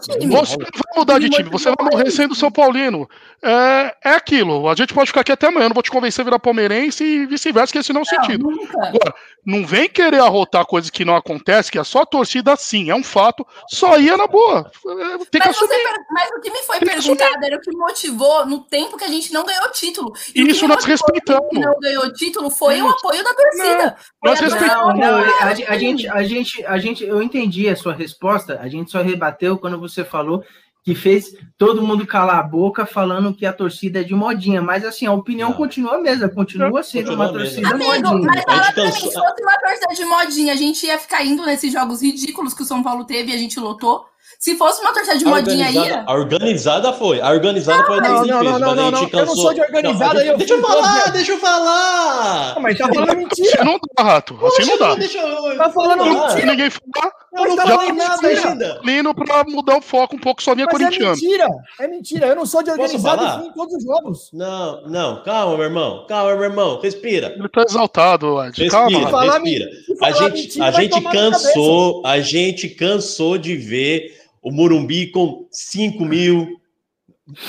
Você 0.00 0.18
não 0.18 0.30
vai 0.30 0.96
mudar 0.96 1.18
de 1.18 1.30
time, 1.30 1.48
você 1.50 1.70
vai 1.76 1.88
morrer 1.90 2.10
sendo 2.10 2.34
São 2.34 2.50
Paulino. 2.50 3.08
É, 3.42 3.96
é 4.04 4.10
aquilo. 4.14 4.68
A 4.68 4.74
gente 4.74 4.92
pode 4.94 5.08
ficar 5.08 5.20
aqui 5.22 5.32
até 5.32 5.46
amanhã, 5.48 5.64
eu 5.64 5.68
não 5.70 5.74
vou 5.74 5.82
te 5.82 5.90
convencer 5.90 6.22
a 6.22 6.24
virar 6.24 6.38
palmeirense 6.38 7.02
e 7.04 7.26
vice-versa, 7.26 7.72
que 7.72 7.78
esse 7.78 7.92
não 7.92 8.02
é 8.02 8.04
o 8.04 8.06
Não, 8.16 8.24
sentido. 8.24 8.50
nunca. 8.50 8.78
Agora, 8.86 9.14
não 9.46 9.64
vem 9.64 9.88
querer 9.88 10.20
arrotar 10.20 10.66
coisas 10.66 10.90
que 10.90 11.04
não 11.04 11.14
acontecem, 11.14 11.70
que 11.70 11.78
é 11.78 11.84
só 11.84 12.02
a 12.02 12.06
torcida 12.06 12.56
sim, 12.56 12.90
é 12.90 12.94
um 12.94 13.04
fato, 13.04 13.46
só 13.70 13.96
ia 13.96 14.16
na 14.16 14.26
boa. 14.26 14.68
É, 14.84 15.18
Tem 15.30 15.40
que 15.40 15.46
Mas, 15.46 15.56
você 15.56 15.84
mas 16.10 16.30
o 16.30 16.40
que 16.40 16.50
me 16.50 16.58
foi 16.58 16.78
Tem 16.80 16.88
perguntado 16.88 17.44
era 17.44 17.56
o 17.56 17.60
que 17.60 17.70
motivou 17.70 18.44
no 18.44 18.64
tempo 18.64 18.96
que 18.96 19.04
a 19.04 19.08
gente 19.08 19.32
não 19.32 19.44
ganhou 19.44 19.70
título. 19.70 20.12
E 20.34 20.42
o 20.42 20.46
que 20.46 20.52
Isso 20.52 20.66
nós 20.66 20.84
respeitamos. 20.84 21.48
que 21.50 21.60
não 21.60 21.78
ganhou 21.78 22.12
título 22.12 22.50
foi 22.50 22.82
o 22.82 22.88
apoio 22.88 23.22
da 23.22 23.32
torcida. 23.32 23.96
Foi 24.20 24.30
nós 24.30 24.40
respeitamos. 24.40 24.98
Não, 24.98 25.12
não, 25.12 25.18
a, 25.18 25.44
a 25.46 25.78
gente, 25.78 26.08
a 26.08 26.22
gente, 26.24 26.66
a 26.66 26.78
gente, 26.78 27.04
eu 27.04 27.22
entendi 27.22 27.68
a 27.68 27.76
sua 27.76 27.94
resposta. 27.94 28.58
A 28.60 28.68
gente 28.68 28.90
só 28.90 29.00
rebateu 29.00 29.56
quando 29.56 29.78
você 29.78 30.04
falou 30.04 30.42
que 30.86 30.94
fez 30.94 31.34
todo 31.58 31.82
mundo 31.82 32.06
calar 32.06 32.38
a 32.38 32.42
boca 32.44 32.86
falando 32.86 33.34
que 33.34 33.44
a 33.44 33.52
torcida 33.52 34.02
é 34.02 34.04
de 34.04 34.14
modinha. 34.14 34.62
Mas 34.62 34.84
assim, 34.84 35.04
a 35.04 35.12
opinião 35.12 35.50
Não. 35.50 35.56
continua 35.56 35.96
a 35.96 36.00
mesma, 36.00 36.28
continua 36.28 36.80
sendo 36.84 37.06
Continua 37.08 37.26
uma 37.26 37.32
torcida 37.32 37.68
Amigo, 37.70 37.90
modinha. 38.08 38.30
mas 38.32 38.44
fala 38.44 38.62
gente 38.62 38.74
pra 38.74 38.84
mim, 38.84 38.92
se 38.92 39.00
fosse 39.00 39.42
uma 39.42 39.58
torcida 39.58 39.94
de 39.96 40.04
modinha, 40.04 40.52
a 40.52 40.56
gente 40.56 40.86
ia 40.86 40.96
ficar 40.96 41.24
indo 41.24 41.44
nesses 41.44 41.72
jogos 41.72 42.00
ridículos 42.02 42.54
que 42.54 42.62
o 42.62 42.64
São 42.64 42.84
Paulo 42.84 43.04
teve 43.04 43.32
e 43.32 43.34
a 43.34 43.36
gente 43.36 43.58
lotou. 43.58 44.06
Se 44.38 44.56
fosse 44.56 44.80
uma 44.82 44.92
torcida 44.92 45.16
de 45.18 45.24
A 45.24 45.28
modinha 45.28 45.66
aí, 45.66 45.76
organizada, 45.78 46.04
a 46.06 46.14
organizada 46.14 46.92
foi. 46.92 47.20
A 47.20 47.30
organizada 47.30 47.78
Não, 47.78 48.22
sido 48.22 48.26
não, 48.34 48.40
peso, 48.40 48.58
não, 48.58 48.74
não, 48.74 48.88
a 48.88 49.00
gente 49.00 49.12
não, 49.12 49.20
eu 49.20 49.26
não 49.26 49.36
sou 49.36 49.54
de 49.54 49.60
organizada, 49.60 50.14
Não, 50.14 50.20
eu 50.22 50.36
Deixa 50.38 50.54
eu 50.54 50.60
falar, 50.60 51.10
deixa 51.10 51.32
eu 51.32 51.38
falar. 51.38 52.52
Ah, 52.56 52.60
mas 52.60 52.78
tá 52.78 52.88
falando 52.92 53.16
mentira. 53.16 53.64
não 53.64 53.78
dá, 53.96 54.02
rato. 54.04 54.38
Assim 54.46 54.64
não 54.66 54.78
dá. 54.78 54.94
Deixa 54.94 55.18
eu. 55.18 55.56
Tá 55.56 55.70
falando 55.70 56.02
Ah, 56.02 56.30
Se 56.30 56.44
ninguém 56.44 56.70
falar, 56.70 57.12
Eu 57.32 57.44
não 57.46 57.56
tá 57.56 57.62
falei 57.62 57.76
falando 57.78 57.96
nada 57.96 58.22
mentira. 58.28 58.48
ainda. 58.50 58.80
Lino 58.84 59.14
pra 59.14 59.44
mudar 59.44 59.78
o 59.78 59.82
foco 59.82 60.16
um 60.16 60.18
pouco, 60.18 60.42
só 60.42 60.54
minha 60.54 60.66
Mas 60.66 60.74
é 60.74 60.84
corintiana. 60.84 61.12
mentira. 61.12 61.48
É 61.80 61.88
mentira. 61.88 62.26
Eu 62.26 62.36
não 62.36 62.46
sou 62.46 62.62
de 62.62 62.70
fui 62.72 62.84
em 62.84 63.52
todos 63.52 63.74
os 63.74 63.84
jogos. 63.84 64.30
Não, 64.32 64.82
não, 64.86 65.22
calma, 65.22 65.54
meu 65.56 65.64
irmão. 65.64 66.04
Calma, 66.08 66.34
meu 66.34 66.44
irmão. 66.44 66.80
Respira. 66.80 67.34
Ele 67.36 67.48
tá 67.48 67.62
exaltado, 67.62 68.38
Ed. 68.44 68.48
Respira, 68.48 68.70
Calma. 68.70 68.88
Respira. 68.90 69.10
Falar 69.10 69.32
respira. 69.40 69.70
Se 69.86 70.04
A 70.04 70.10
gente, 70.12 70.32
mentira, 70.32 70.64
a 70.66 70.70
gente 70.72 71.00
cansou, 71.02 72.02
a 72.04 72.20
gente 72.20 72.68
cansou 72.68 73.38
de 73.38 73.56
ver 73.56 74.15
o 74.46 74.52
Murumbi 74.52 75.10
com 75.10 75.48
5 75.50 76.04
mil. 76.04 76.48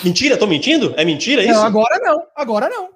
Mentira, 0.03 0.35
tô 0.37 0.47
mentindo? 0.47 0.93
É 0.97 1.05
mentira 1.05 1.43
isso? 1.43 1.53
Não, 1.53 1.63
agora 1.63 1.99
não. 1.99 2.23
Agora 2.35 2.69
não. 2.69 2.89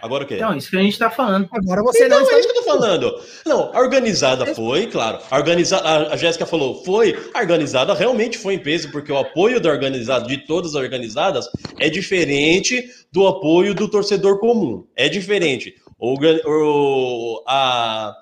Agora 0.00 0.22
o 0.24 0.26
quê? 0.26 0.36
Então, 0.36 0.56
isso 0.56 0.70
que 0.70 0.76
a 0.76 0.80
gente 0.80 0.92
está 0.92 1.10
falando. 1.10 1.48
Agora 1.52 1.82
você 1.82 2.06
Então, 2.06 2.20
não 2.20 2.24
é 2.24 2.28
está. 2.28 2.38
isso 2.38 2.48
que 2.52 2.58
eu 2.58 2.62
tô 2.62 2.70
falando. 2.70 3.20
Não, 3.44 3.70
a 3.74 3.80
organizada 3.80 4.54
foi, 4.54 4.86
claro. 4.86 5.18
A, 5.28 5.36
organiza... 5.36 5.80
a 5.80 6.16
Jéssica 6.16 6.46
falou, 6.46 6.84
foi. 6.84 7.18
A 7.34 7.40
organizada 7.40 7.92
realmente 7.92 8.38
foi 8.38 8.54
em 8.54 8.58
peso, 8.60 8.90
porque 8.92 9.10
o 9.10 9.18
apoio 9.18 9.60
da 9.60 9.68
organizada, 9.70 10.26
de 10.26 10.46
todas 10.46 10.76
as 10.76 10.80
organizadas, 10.82 11.48
é 11.80 11.90
diferente 11.90 12.88
do 13.12 13.26
apoio 13.26 13.74
do 13.74 13.88
torcedor 13.88 14.38
comum. 14.38 14.86
É 14.96 15.08
diferente. 15.08 15.74
O, 15.98 16.14
o- 16.46 17.42
a, 17.48 18.14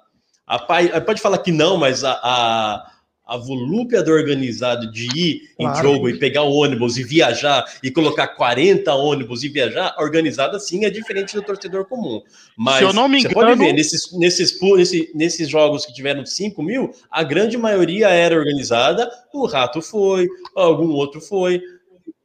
a, 0.46 0.58
pai- 0.60 0.98
pode 1.02 1.20
falar 1.20 1.38
que 1.38 1.52
não, 1.52 1.76
mas 1.76 2.02
a, 2.04 2.12
a, 2.22 2.86
a 3.30 3.36
volúpia 3.36 4.02
do 4.02 4.10
organizado 4.10 4.90
de 4.90 5.06
ir 5.16 5.42
em 5.58 5.64
Claro. 5.64 5.82
jogo 5.88 6.08
e 6.08 6.18
pegar 6.18 6.42
o 6.42 6.52
ônibus 6.52 6.98
e 6.98 7.04
viajar 7.04 7.64
e 7.82 7.90
colocar 7.90 8.26
40 8.28 8.92
ônibus 8.94 9.44
e 9.44 9.48
viajar, 9.48 9.94
organizada 10.00 10.58
sim 10.58 10.84
é 10.84 10.90
diferente 10.90 11.34
do 11.36 11.42
torcedor 11.42 11.84
comum. 11.84 12.20
Mas 12.56 12.78
Se 12.78 12.84
eu 12.84 12.92
não 12.92 13.08
me 13.08 13.22
você 13.22 13.28
pode 13.28 13.52
engano- 13.52 13.64
ver, 13.64 13.72
nesses, 13.72 14.12
nesses, 14.18 14.58
nesse- 14.60 15.10
nesses 15.14 15.48
jogos 15.48 15.86
que 15.86 15.94
tiveram 15.94 16.26
5 16.26 16.60
mil, 16.62 16.90
a 17.10 17.22
grande 17.22 17.56
maioria 17.56 18.08
era 18.08 18.36
organizada, 18.36 19.08
o 19.32 19.46
Rato 19.46 19.80
foi, 19.80 20.26
algum 20.56 20.88
outro 20.90 21.20
foi. 21.20 21.62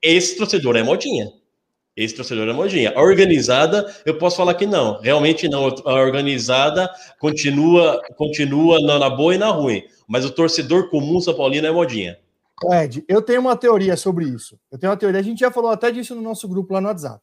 Esse 0.01 0.35
torcedor 0.35 0.75
é 0.75 0.81
modinha. 0.83 1.31
Esse 1.95 2.13
torcedor 2.13 2.47
é 2.47 2.53
modinha. 2.53 2.91
A 2.93 3.01
organizada, 3.01 3.93
eu 4.05 4.17
posso 4.17 4.35
falar 4.35 4.53
que 4.55 4.65
não. 4.65 4.99
Realmente 4.99 5.47
não. 5.47 5.67
A 5.85 5.93
organizada 5.93 6.89
continua, 7.19 8.01
continua 8.17 8.79
na, 8.81 9.09
boa 9.09 9.33
e 9.33 9.37
na 9.37 9.49
ruim. 9.49 9.83
Mas 10.07 10.25
o 10.25 10.31
torcedor 10.31 10.89
comum 10.89 11.21
São 11.21 11.33
Paulino 11.33 11.67
é 11.67 11.71
modinha. 11.71 12.19
Ed, 12.71 13.03
eu 13.07 13.21
tenho 13.21 13.41
uma 13.41 13.55
teoria 13.55 13.95
sobre 13.95 14.25
isso. 14.25 14.59
Eu 14.71 14.77
tenho 14.77 14.91
uma 14.91 14.97
teoria, 14.97 15.19
a 15.19 15.23
gente 15.23 15.39
já 15.39 15.51
falou 15.51 15.71
até 15.71 15.91
disso 15.91 16.15
no 16.15 16.21
nosso 16.21 16.47
grupo 16.47 16.73
lá 16.73 16.81
no 16.81 16.87
WhatsApp. 16.87 17.21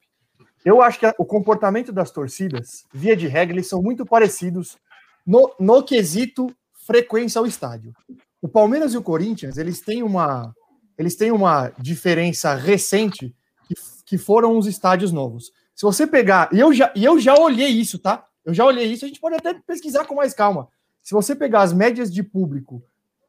Eu 0.64 0.80
acho 0.80 0.98
que 0.98 1.06
o 1.18 1.24
comportamento 1.24 1.92
das 1.92 2.10
torcidas, 2.10 2.84
via 2.92 3.16
de 3.16 3.26
regra, 3.26 3.54
eles 3.54 3.68
são 3.68 3.82
muito 3.82 4.06
parecidos 4.06 4.78
no, 5.26 5.52
no 5.58 5.82
quesito 5.82 6.46
frequência 6.86 7.38
ao 7.38 7.46
estádio. 7.46 7.92
O 8.40 8.48
Palmeiras 8.48 8.94
e 8.94 8.98
o 8.98 9.02
Corinthians, 9.02 9.56
eles 9.56 9.80
têm 9.80 10.02
uma, 10.02 10.54
eles 10.98 11.16
têm 11.16 11.30
uma 11.32 11.72
diferença 11.78 12.54
recente 12.54 13.34
que, 13.66 13.74
que 14.12 14.18
foram 14.18 14.58
os 14.58 14.66
estádios 14.66 15.10
novos. 15.10 15.50
Se 15.74 15.86
você 15.86 16.06
pegar, 16.06 16.50
e 16.52 16.60
eu 16.60 16.70
já, 16.70 16.92
e 16.94 17.02
eu 17.02 17.18
já 17.18 17.34
olhei 17.34 17.68
isso, 17.68 17.98
tá? 17.98 18.26
Eu 18.44 18.52
já 18.52 18.62
olhei 18.62 18.84
isso, 18.84 19.06
a 19.06 19.08
gente 19.08 19.18
pode 19.18 19.36
até 19.36 19.54
pesquisar 19.54 20.04
com 20.04 20.14
mais 20.14 20.34
calma. 20.34 20.68
Se 21.02 21.14
você 21.14 21.34
pegar 21.34 21.62
as 21.62 21.72
médias 21.72 22.12
de 22.12 22.22
público 22.22 22.82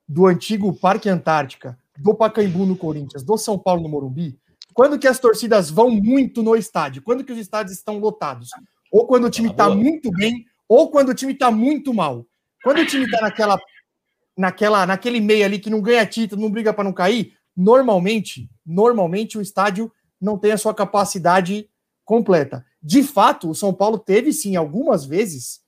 do 0.06 0.26
antigo 0.26 0.74
Parque 0.74 1.08
Antártica 1.08 1.80
do 1.98 2.14
Pacaembu 2.14 2.66
no 2.66 2.76
Corinthians, 2.76 3.24
do 3.24 3.38
São 3.38 3.58
Paulo 3.58 3.82
no 3.82 3.88
Morumbi, 3.88 4.38
quando 4.74 5.00
que 5.00 5.08
as 5.08 5.20
torcidas 5.20 5.70
vão 5.70 5.90
muito 5.90 6.44
no 6.44 6.54
estádio? 6.54 7.02
Quando 7.02 7.24
que 7.24 7.32
os 7.32 7.40
estádios 7.40 7.78
estão 7.78 7.98
lotados? 7.98 8.50
Ou 8.92 9.08
quando 9.08 9.24
o 9.24 9.30
time 9.30 9.52
está 9.52 9.70
muito 9.70 10.12
bem, 10.12 10.46
ou 10.68 10.92
quando 10.92 11.10
o 11.10 11.14
time 11.14 11.32
está 11.32 11.50
muito 11.50 11.94
mal. 11.94 12.28
Quando 12.62 12.82
o 12.82 12.86
time 12.86 13.06
está 13.06 13.22
naquela, 13.22 13.58
naquela, 14.38 14.86
naquele 14.86 15.22
meio 15.22 15.46
ali 15.46 15.60
que 15.60 15.70
não 15.70 15.80
ganha 15.80 16.06
título, 16.06 16.42
não 16.42 16.52
briga 16.52 16.74
para 16.74 16.84
não 16.84 16.92
cair, 16.92 17.38
normalmente, 17.56 18.50
normalmente 18.66 19.38
o 19.38 19.42
estádio 19.42 19.90
não 20.24 20.38
tem 20.38 20.54
a 20.54 20.58
sua 20.58 20.74
capacidade 20.74 21.70
completa. 22.06 22.66
De 22.82 23.04
fato, 23.04 23.50
o 23.50 23.56
São 23.56 23.74
Paulo 23.74 24.00
teve 24.00 24.32
sim 24.32 24.56
algumas 24.56 25.06
vezes 25.06 25.62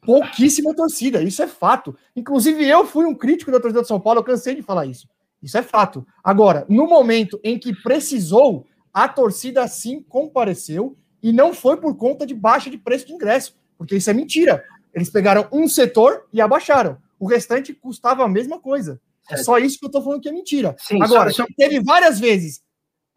pouquíssima 0.00 0.74
torcida, 0.74 1.22
isso 1.22 1.42
é 1.42 1.46
fato. 1.46 1.96
Inclusive 2.16 2.64
eu 2.66 2.86
fui 2.86 3.04
um 3.04 3.14
crítico 3.14 3.50
da 3.50 3.60
torcida 3.60 3.82
do 3.82 3.86
São 3.86 4.00
Paulo, 4.00 4.20
eu 4.20 4.24
cansei 4.24 4.54
de 4.54 4.62
falar 4.62 4.86
isso. 4.86 5.08
Isso 5.42 5.58
é 5.58 5.62
fato. 5.62 6.06
Agora, 6.22 6.64
no 6.68 6.86
momento 6.86 7.40
em 7.42 7.58
que 7.58 7.74
precisou, 7.82 8.66
a 8.94 9.08
torcida 9.08 9.66
sim 9.66 10.00
compareceu 10.00 10.96
e 11.22 11.32
não 11.32 11.52
foi 11.52 11.76
por 11.76 11.96
conta 11.96 12.24
de 12.24 12.34
baixa 12.34 12.70
de 12.70 12.78
preço 12.78 13.06
de 13.06 13.12
ingresso, 13.12 13.56
porque 13.76 13.96
isso 13.96 14.10
é 14.10 14.14
mentira. 14.14 14.64
Eles 14.94 15.10
pegaram 15.10 15.48
um 15.52 15.66
setor 15.68 16.26
e 16.32 16.40
abaixaram. 16.40 16.98
O 17.18 17.26
restante 17.26 17.72
custava 17.72 18.24
a 18.24 18.28
mesma 18.28 18.60
coisa. 18.60 19.00
É 19.30 19.36
só 19.36 19.58
isso 19.58 19.78
que 19.78 19.86
eu 19.86 19.90
tô 19.90 20.02
falando 20.02 20.20
que 20.20 20.28
é 20.28 20.32
mentira. 20.32 20.74
Sim, 20.78 21.02
Agora, 21.02 21.30
só, 21.30 21.44
teve 21.56 21.80
várias 21.80 22.18
vezes 22.18 22.60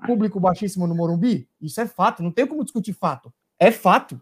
público 0.06 0.40
baixíssimo 0.40 0.88
no 0.88 0.96
Morumbi, 0.96 1.48
isso 1.62 1.80
é 1.80 1.88
fato, 1.88 2.24
não 2.24 2.32
tem 2.32 2.46
como 2.46 2.64
discutir 2.64 2.94
fato. 2.94 3.34
É 3.60 3.72
fato. 3.72 4.20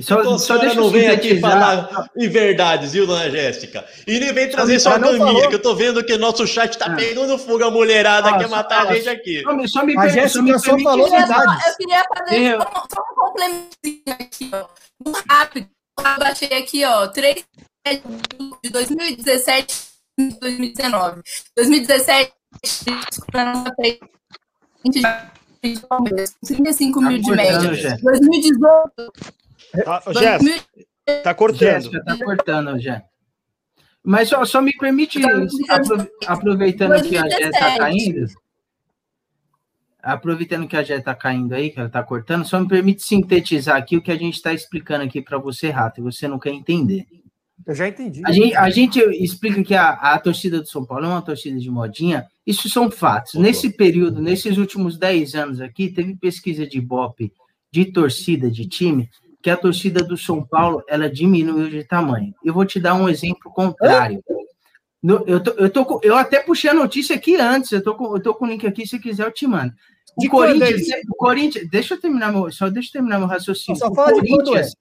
Só, 0.00 0.20
então, 0.20 0.38
só 0.38 0.58
deixa 0.58 0.76
não 0.76 0.90
vem 0.90 1.08
aqui 1.08 1.40
falar 1.40 2.08
em 2.16 2.28
verdades, 2.28 2.92
viu, 2.92 3.04
dona 3.04 3.28
Jéssica? 3.28 3.84
E 4.06 4.20
nem 4.20 4.32
vem 4.32 4.48
trazer 4.48 4.78
só 4.78 4.98
caminha, 4.98 5.48
que 5.48 5.56
eu 5.56 5.62
tô 5.62 5.74
vendo 5.74 6.04
que 6.04 6.16
nosso 6.16 6.46
chat 6.46 6.78
tá 6.78 6.86
ah. 6.86 6.94
pegando 6.94 7.36
fogo, 7.36 7.64
a 7.64 7.70
mulherada 7.70 8.30
ah, 8.30 8.38
quer 8.38 8.48
matar 8.48 8.86
a 8.86 8.94
gente 8.94 9.08
aqui. 9.08 9.42
Só, 9.42 9.66
só 9.66 9.84
me, 9.84 9.98
a 9.98 10.06
Jéssica 10.06 10.28
só, 10.28 10.42
me 10.42 10.58
só 10.58 10.78
falou 10.78 11.10
verdades. 11.10 11.66
Eu 11.66 11.76
queria 11.76 12.04
fazer 12.16 12.40
eu... 12.42 12.60
só, 12.60 13.02
um 13.02 13.14
complementinho 13.16 14.02
aqui, 14.20 14.50
ó. 14.52 14.66
Rápido. 15.28 15.68
Eu 15.98 16.18
baixei 16.18 16.58
aqui, 16.58 16.84
ó, 16.84 17.08
três 17.08 17.44
de 18.62 18.70
2017 18.70 19.88
e 20.16 20.28
2019. 20.40 21.22
2017, 21.56 22.32
35 25.62 27.00
mil 27.00 27.20
de 27.20 27.30
média. 27.30 27.98
2018, 28.02 29.12
Tá, 29.84 30.02
Jéssica, 30.12 30.64
tá 31.22 31.34
cortando. 31.34 31.58
Jéssica, 31.58 32.04
tá 32.04 32.16
cortando 32.16 32.78
já. 32.78 33.02
Mas 34.02 34.28
só, 34.28 34.44
só 34.44 34.62
me 34.62 34.72
permite, 34.72 35.20
aproveitando 36.26 37.02
que 37.02 37.16
a 37.16 37.28
Jéssica 37.28 37.50
tá 37.50 37.78
caindo, 37.78 38.26
aproveitando 40.02 40.68
que 40.68 40.76
a 40.76 40.82
Jéssica 40.82 41.04
tá 41.04 41.14
caindo 41.14 41.54
aí, 41.54 41.70
que 41.70 41.78
ela 41.78 41.90
tá 41.90 42.02
cortando, 42.02 42.46
só 42.46 42.58
me 42.60 42.68
permite 42.68 43.02
sintetizar 43.02 43.76
aqui 43.76 43.96
o 43.96 44.02
que 44.02 44.12
a 44.12 44.16
gente 44.16 44.34
está 44.34 44.52
explicando 44.52 45.04
aqui 45.04 45.20
para 45.20 45.36
você, 45.36 45.68
Rato, 45.70 46.00
e 46.00 46.02
você 46.02 46.26
não 46.26 46.38
quer 46.38 46.50
entender. 46.50 47.06
Eu 47.66 47.74
já 47.74 47.88
entendi. 47.88 48.22
A 48.24 48.32
gente, 48.32 48.56
a 48.56 48.70
gente 48.70 49.00
explica 49.22 49.62
que 49.62 49.74
a, 49.74 49.90
a 49.90 50.18
torcida 50.18 50.60
do 50.60 50.66
São 50.66 50.84
Paulo 50.84 51.04
é 51.04 51.08
uma 51.08 51.22
torcida 51.22 51.58
de 51.58 51.70
modinha, 51.70 52.26
isso 52.46 52.68
são 52.68 52.90
fatos. 52.90 53.34
Nesse 53.34 53.70
período, 53.70 54.22
nesses 54.22 54.56
últimos 54.56 54.96
10 54.96 55.34
anos 55.34 55.60
aqui, 55.60 55.88
teve 55.88 56.16
pesquisa 56.16 56.66
de 56.66 56.78
Ibope 56.78 57.32
de 57.70 57.92
torcida, 57.92 58.50
de 58.50 58.66
time, 58.66 59.08
que 59.42 59.50
a 59.50 59.56
torcida 59.56 60.02
do 60.02 60.16
São 60.16 60.42
Paulo 60.42 60.82
ela 60.88 61.10
diminuiu 61.10 61.68
de 61.68 61.84
tamanho. 61.84 62.34
Eu 62.44 62.54
vou 62.54 62.64
te 62.64 62.80
dar 62.80 62.94
um 62.94 63.08
exemplo 63.08 63.52
contrário. 63.52 64.22
No, 65.02 65.22
eu, 65.26 65.40
tô, 65.40 65.50
eu, 65.52 65.70
tô, 65.70 66.00
eu 66.02 66.16
até 66.16 66.40
puxei 66.40 66.70
a 66.70 66.74
notícia 66.74 67.14
aqui 67.14 67.36
antes, 67.36 67.70
eu 67.70 67.82
tô, 67.82 67.94
com, 67.94 68.16
eu 68.16 68.20
tô 68.20 68.34
com 68.34 68.44
o 68.44 68.48
link 68.48 68.66
aqui, 68.66 68.86
se 68.86 68.98
quiser 68.98 69.26
eu 69.26 69.32
te 69.32 69.46
mando. 69.46 69.72
O 70.16 70.20
de 70.20 70.28
Corinthians, 70.28 70.86
o 71.08 71.14
Corinthians, 71.14 71.68
deixa 71.70 71.94
eu 71.94 72.00
terminar 72.00 72.32
meu, 72.32 72.50
só 72.50 72.68
deixa 72.68 72.88
eu 72.88 72.92
terminar 72.94 73.18
meu 73.18 73.28
raciocínio. 73.28 73.78
Só 73.78 73.94
fala 73.94 74.16
o 74.16 74.26
Corinthians, 74.26 74.74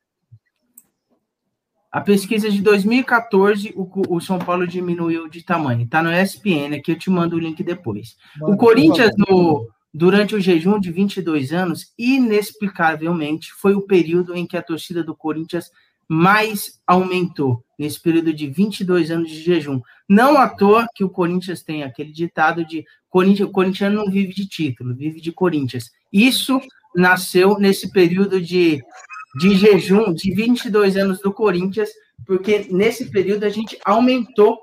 a 1.92 2.02
pesquisa 2.02 2.50
de 2.50 2.62
2014, 2.62 3.74
o, 3.76 4.16
o, 4.16 4.20
São 4.20 4.38
Paulo 4.38 4.68
diminuiu 4.68 5.30
de 5.30 5.44
tamanho. 5.44 5.88
Tá 5.88 6.04
no 6.04 6.12
ESPN, 6.12 6.76
aqui 6.76 6.92
eu 6.92 6.98
te 6.98 7.10
mando 7.10 7.36
o 7.36 7.40
link 7.40 7.64
depois. 7.64 8.16
Mano, 8.40 8.54
o 8.54 8.58
Corinthians 8.58 9.12
no 9.18 9.68
Durante 9.94 10.36
o 10.36 10.40
jejum 10.40 10.80
de 10.80 10.92
22 10.92 11.52
anos, 11.52 11.92
inexplicavelmente, 11.98 13.52
foi 13.52 13.74
o 13.74 13.82
período 13.82 14.36
em 14.36 14.46
que 14.46 14.56
a 14.56 14.62
torcida 14.62 15.04
do 15.04 15.16
Corinthians 15.16 15.72
mais 16.08 16.80
aumentou, 16.86 17.64
nesse 17.80 18.00
período 18.00 18.32
de 18.32 18.48
22 18.48 19.10
anos 19.10 19.30
de 19.32 19.42
jejum. 19.42 19.82
Não 20.08 20.38
à 20.38 20.48
toa 20.48 20.88
que 20.94 21.04
o 21.04 21.10
Corinthians 21.10 21.64
tem 21.64 21.84
aquele 21.84 22.12
ditado 22.12 22.64
de 22.64 22.86
Corinthians, 23.10 23.50
o 23.50 23.52
corintiano 23.52 23.96
não 23.96 24.12
vive 24.12 24.36
de 24.36 24.48
título, 24.48 24.94
vive 24.94 25.20
de 25.20 25.32
Corinthians. 25.32 25.90
Isso 26.14 26.62
nasceu 26.96 27.58
nesse 27.58 27.92
período 27.92 28.40
de, 28.40 28.80
de 29.38 29.56
jejum 29.56 30.14
de 30.14 30.34
22 30.34 30.98
anos 30.98 31.20
do 31.20 31.32
Corinthians, 31.32 31.90
porque 32.26 32.68
nesse 32.70 33.12
período 33.12 33.44
a 33.44 33.50
gente 33.50 33.78
aumentou 33.86 34.58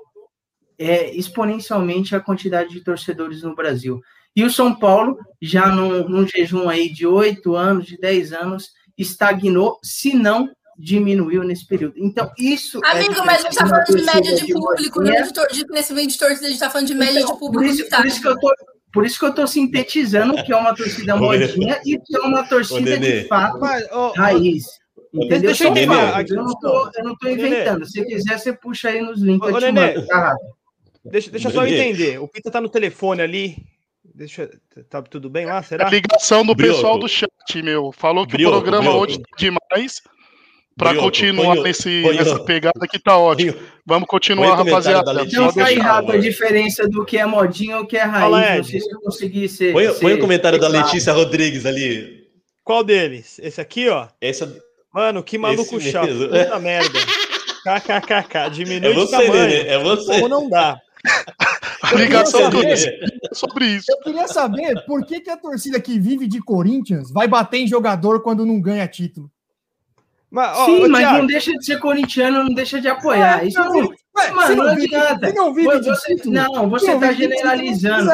é, 0.77 1.15
exponencialmente 1.15 2.15
a 2.15 2.19
quantidade 2.19 2.69
de 2.69 2.81
torcedores 2.81 3.41
no 3.43 3.55
Brasil. 3.55 4.01
E 4.35 4.43
o 4.43 4.51
São 4.51 4.75
Paulo, 4.75 5.17
já 5.41 5.67
num, 5.67 6.09
num 6.09 6.27
jejum 6.27 6.67
aí 6.67 6.91
de 6.91 7.07
oito 7.07 7.55
anos, 7.55 7.85
de 7.85 7.97
dez 7.97 8.33
anos, 8.33 8.71
estagnou, 8.97 9.79
se 9.81 10.13
não 10.13 10.49
diminuiu 10.77 11.43
nesse 11.43 11.65
período. 11.65 11.93
Então, 11.97 12.29
isso. 12.37 12.81
É 12.83 12.91
Amigo, 12.91 13.13
é 13.13 13.25
mas 13.25 13.39
a 13.39 13.41
gente 13.43 13.51
está 13.51 13.67
falando 13.67 13.85
de 13.85 14.03
média 14.03 14.35
de 14.35 14.53
público, 14.53 15.01
não 15.01 15.23
de, 15.23 15.33
tor 15.33 15.47
de 15.47 15.65
crescimento 15.65 16.09
de 16.09 16.17
torcida, 16.17 16.41
a 16.41 16.49
gente 16.49 16.53
está 16.55 16.69
falando 16.69 16.87
de 16.87 16.95
média 16.95 17.19
então, 17.21 17.33
de 17.33 17.39
público. 17.39 17.63
Por 17.63 17.65
isso, 17.65 17.89
por 17.89 18.05
isso 18.05 18.21
que 18.21 18.27
eu 18.27 18.39
tô. 18.39 18.53
Por 18.95 19.05
isso 19.05 19.19
que 19.19 19.25
eu 19.25 19.29
estou 19.31 19.45
sintetizando 19.45 20.41
que 20.41 20.53
é 20.53 20.55
uma 20.55 20.73
torcida 20.73 21.17
modinha 21.17 21.81
e 21.85 21.99
que 21.99 22.15
é 22.15 22.19
uma 22.21 22.47
torcida 22.47 22.97
de 22.97 23.25
fato 23.25 23.59
mas, 23.59 23.85
oh, 23.91 24.13
raiz. 24.15 24.63
Entendeu? 25.13 25.41
Deixa 25.41 25.65
eu 25.65 25.71
entender. 25.71 26.29
Eu 26.29 26.43
não 27.03 27.11
estou 27.11 27.29
inventando. 27.29 27.85
Se 27.85 28.05
quiser, 28.05 28.39
você 28.39 28.53
puxa 28.53 28.87
aí 28.87 29.01
nos 29.01 29.21
links. 29.21 29.53
Ô, 29.53 29.59
Nenê, 29.59 30.01
tá 30.05 30.33
deixa, 31.03 31.29
deixa 31.29 31.49
só 31.49 31.65
eu 31.65 31.73
entender. 31.73 32.21
O 32.21 32.27
Pita 32.29 32.47
está 32.47 32.61
no 32.61 32.69
telefone 32.69 33.21
ali. 33.21 33.57
Deixa, 34.01 34.49
tá 34.89 35.01
tudo 35.01 35.29
bem 35.29 35.45
lá? 35.45 35.61
Será? 35.61 35.87
A 35.87 35.89
ligação 35.89 36.45
do 36.45 36.55
Brioco. 36.55 36.77
pessoal 36.77 36.97
do 36.97 37.09
chat, 37.09 37.29
meu. 37.61 37.91
Falou 37.91 38.25
que 38.25 38.31
Brioco, 38.31 38.59
o 38.59 38.61
programa 38.61 38.91
Brioco. 38.91 39.03
hoje 39.03 39.19
tá 39.19 39.29
demais. 39.37 40.01
Para 40.77 40.93
continuar 40.95 41.55
nesse, 41.55 42.01
nessa 42.01 42.37
pegada 42.39 42.85
que 42.89 42.99
tá 42.99 43.17
ótimo. 43.17 43.55
Vamos 43.85 44.07
continuar, 44.07 44.55
rapaziada. 44.55 45.13
Não 45.13 45.53
tá 45.53 45.71
errado 45.71 46.11
a 46.11 46.17
diferença 46.17 46.87
do 46.87 47.05
que 47.05 47.17
é 47.17 47.25
modinha 47.25 47.77
ou 47.77 47.85
que 47.85 47.95
é 47.95 48.03
raiz. 48.03 48.67
se 48.67 48.77
eu 48.77 48.99
conseguir 48.99 49.47
ser. 49.47 49.71
Põe, 49.71 49.87
ser, 49.87 49.99
põe 50.01 50.13
o 50.13 50.19
comentário 50.19 50.59
da 50.59 50.67
Letícia 50.67 51.13
Rodrigues 51.13 51.65
ali. 51.65 52.25
Qual 52.63 52.83
deles? 52.83 53.39
Esse 53.39 53.61
aqui, 53.61 53.87
ó? 53.87 54.07
Essa... 54.19 54.53
Mano, 54.93 55.23
que 55.23 55.37
maluco 55.37 55.79
chato. 55.79 56.07
Puta 56.07 56.59
merda. 56.59 56.99
KKKK. 57.63 58.49
Diminui 58.51 58.91
é 58.91 58.93
você, 58.93 59.17
de 59.17 59.25
tamanho. 59.25 59.47
Né? 59.47 59.67
É 59.67 59.79
você. 59.79 60.13
Como 60.13 60.27
não 60.27 60.49
dá. 60.49 60.77
ligação 61.95 62.49
do 62.49 62.57
sobre 63.33 63.65
isso. 63.65 63.85
Eu 63.91 63.99
queria 63.99 64.27
saber 64.27 64.83
por 64.85 65.05
que, 65.05 65.21
que 65.21 65.29
a 65.29 65.37
torcida 65.37 65.79
que 65.79 65.99
vive 65.99 66.27
de 66.27 66.41
Corinthians 66.41 67.11
vai 67.11 67.27
bater 67.27 67.59
em 67.59 67.67
jogador 67.67 68.21
quando 68.21 68.45
não 68.45 68.59
ganha 68.59 68.87
título. 68.87 69.29
Mas, 70.29 70.57
ó, 70.57 70.65
Sim, 70.65 70.87
mas 70.87 71.01
Thiago, 71.01 71.17
não 71.19 71.27
deixa 71.27 71.51
de 71.53 71.65
ser 71.65 71.79
corintiano, 71.79 72.43
não 72.43 72.53
deixa 72.53 72.81
de 72.81 72.87
apoiar. 72.87 73.43
É, 73.43 73.47
isso 73.47 73.59
não, 73.59 73.73
não, 73.73 73.89
ué, 74.17 74.31
mano, 74.31 74.55
não 74.55 74.69
adianta. 74.69 75.27
Você 75.27 75.33
não 75.33 75.53
você, 75.53 76.15
Não, 76.25 76.69
você 76.69 76.91
está 76.91 77.13
generalizando. 77.13 78.11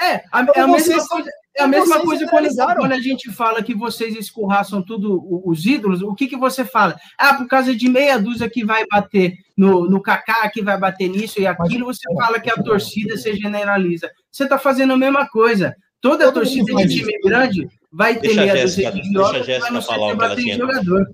É, 0.00 0.22
a, 0.32 0.46
é 0.54 0.60
a 0.60 0.66
mesma 0.66 1.06
coisa. 1.06 1.30
É 1.58 1.64
a 1.64 1.66
mesma 1.66 2.00
coisa 2.00 2.24
quando, 2.28 2.48
quando, 2.54 2.92
a 2.92 3.00
gente 3.00 3.32
fala 3.32 3.60
que 3.64 3.74
vocês 3.74 4.14
escorraçam 4.14 4.80
tudo 4.80 5.20
os 5.44 5.66
ídolos, 5.66 6.02
o 6.02 6.14
que, 6.14 6.28
que 6.28 6.36
você 6.36 6.64
fala? 6.64 6.96
Ah, 7.18 7.34
por 7.34 7.48
causa 7.48 7.74
de 7.74 7.88
meia 7.88 8.16
dúzia 8.16 8.48
que 8.48 8.64
vai 8.64 8.86
bater 8.86 9.34
no, 9.56 9.90
no 9.90 10.00
Kaká, 10.00 10.48
que 10.50 10.62
vai 10.62 10.78
bater 10.78 11.08
nisso 11.08 11.40
e 11.40 11.48
aquilo, 11.48 11.86
você 11.86 12.02
fala 12.14 12.38
que 12.38 12.48
a 12.48 12.62
torcida 12.62 13.16
se 13.16 13.34
generaliza. 13.34 14.08
Você 14.30 14.44
está 14.44 14.56
fazendo 14.56 14.92
a 14.92 14.96
mesma 14.96 15.28
coisa. 15.28 15.74
Toda 16.00 16.26
Todo 16.26 16.34
torcida 16.34 16.72
de 16.76 16.88
time 16.88 17.12
grande 17.24 17.66
vai 17.90 18.14
ter 18.14 18.28
deixa 18.28 18.40
meia 18.40 18.62
dúzia 18.62 18.92
de 18.92 18.98
idiota, 19.00 19.58
vai 19.58 19.70
não 19.72 19.82
ser 19.82 20.14
bater 20.14 20.46
em 20.46 20.56
jogador. 20.56 21.10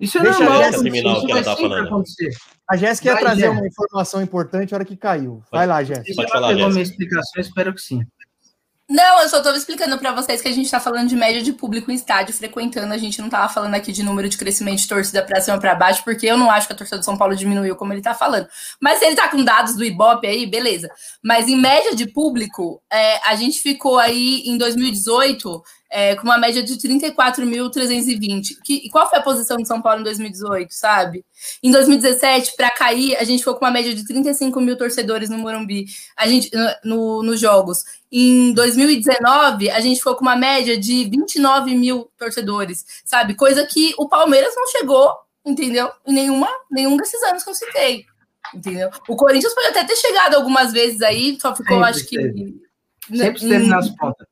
Isso 0.00 0.18
é 0.18 0.22
deixa 0.22 0.38
normal, 0.38 0.62
a 0.62 0.70
terminar 0.70 1.18
o 1.18 1.26
que 1.26 1.32
ela 1.32 1.42
tá 1.42 1.56
falando. 1.56 1.86
Acontecer. 1.86 2.30
A 2.70 2.76
Jéssica 2.76 3.08
ia 3.08 3.18
trazer 3.18 3.48
uma 3.48 3.66
informação 3.66 4.22
importante 4.22 4.70
na 4.70 4.76
hora 4.76 4.84
que 4.84 4.96
caiu. 4.96 5.42
Vai 5.50 5.66
lá, 5.66 5.82
Jéssica. 5.82 6.14
Você 6.14 6.28
já 6.28 6.48
pegou 6.48 6.68
minha 6.70 6.82
explicação? 6.82 7.40
Espero 7.40 7.74
que 7.74 7.80
sim. 7.80 8.06
Não, 8.90 9.20
eu 9.20 9.28
só 9.28 9.42
tô 9.42 9.52
explicando 9.52 9.98
para 9.98 10.12
vocês 10.12 10.40
que 10.40 10.48
a 10.48 10.52
gente 10.52 10.70
tá 10.70 10.80
falando 10.80 11.08
de 11.08 11.14
média 11.14 11.42
de 11.42 11.52
público 11.52 11.90
em 11.90 11.94
estádio 11.94 12.32
frequentando. 12.32 12.94
A 12.94 12.96
gente 12.96 13.20
não 13.20 13.28
tava 13.28 13.52
falando 13.52 13.74
aqui 13.74 13.92
de 13.92 14.02
número 14.02 14.30
de 14.30 14.38
crescimento 14.38 14.78
de 14.78 14.88
torcida 14.88 15.22
pra 15.22 15.42
cima 15.42 15.58
para 15.58 15.74
baixo, 15.74 16.02
porque 16.02 16.26
eu 16.26 16.38
não 16.38 16.50
acho 16.50 16.66
que 16.66 16.72
a 16.72 16.76
torcida 16.76 16.98
do 16.98 17.04
São 17.04 17.18
Paulo 17.18 17.36
diminuiu 17.36 17.76
como 17.76 17.92
ele 17.92 18.00
tá 18.00 18.14
falando. 18.14 18.48
Mas 18.80 18.98
se 18.98 19.04
ele 19.04 19.14
tá 19.14 19.28
com 19.28 19.44
dados 19.44 19.76
do 19.76 19.84
Ibope 19.84 20.26
aí, 20.26 20.46
beleza. 20.46 20.88
Mas 21.22 21.48
em 21.48 21.56
média 21.56 21.94
de 21.94 22.06
público, 22.06 22.80
é, 22.90 23.28
a 23.28 23.36
gente 23.36 23.60
ficou 23.60 23.98
aí 23.98 24.42
em 24.46 24.56
2018 24.56 25.62
é, 25.90 26.14
com 26.16 26.24
uma 26.24 26.38
média 26.38 26.62
de 26.62 26.74
34.320. 26.74 28.58
E 28.68 28.90
qual 28.90 29.08
foi 29.08 29.18
a 29.18 29.22
posição 29.22 29.56
de 29.56 29.66
São 29.66 29.80
Paulo 29.80 30.00
em 30.00 30.04
2018, 30.04 30.72
sabe? 30.72 31.24
Em 31.62 31.70
2017, 31.70 32.54
para 32.56 32.70
cair, 32.70 33.16
a 33.16 33.24
gente 33.24 33.38
ficou 33.38 33.54
com 33.54 33.64
uma 33.64 33.70
média 33.70 33.94
de 33.94 34.04
35 34.06 34.60
mil 34.60 34.76
torcedores 34.76 35.30
no 35.30 35.38
Morumbi, 35.38 35.86
a 36.16 36.26
gente, 36.26 36.50
no, 36.84 37.22
nos 37.22 37.40
jogos. 37.40 37.84
Em 38.10 38.52
2019, 38.52 39.70
a 39.70 39.80
gente 39.80 39.98
ficou 39.98 40.14
com 40.14 40.22
uma 40.22 40.36
média 40.36 40.78
de 40.78 41.04
29 41.04 41.74
mil 41.74 42.10
torcedores, 42.18 42.84
sabe? 43.04 43.34
Coisa 43.34 43.66
que 43.66 43.94
o 43.98 44.08
Palmeiras 44.08 44.54
não 44.56 44.66
chegou, 44.66 45.10
entendeu? 45.44 45.90
Em 46.06 46.12
nenhuma, 46.12 46.48
nenhum 46.70 46.96
desses 46.96 47.22
anos 47.22 47.42
que 47.42 47.50
eu 47.50 47.54
citei. 47.54 48.04
Entendeu? 48.54 48.90
O 49.06 49.16
Corinthians 49.16 49.54
pode 49.54 49.68
até 49.68 49.84
ter 49.84 49.96
chegado 49.96 50.34
algumas 50.34 50.72
vezes 50.72 51.02
aí, 51.02 51.38
só 51.40 51.54
ficou, 51.54 51.76
Sempre 51.76 51.90
acho 51.90 52.06
que. 52.06 52.16
Sempre 53.14 53.42
esteve 53.42 53.66
nas 53.66 53.88
pontas. 53.90 54.26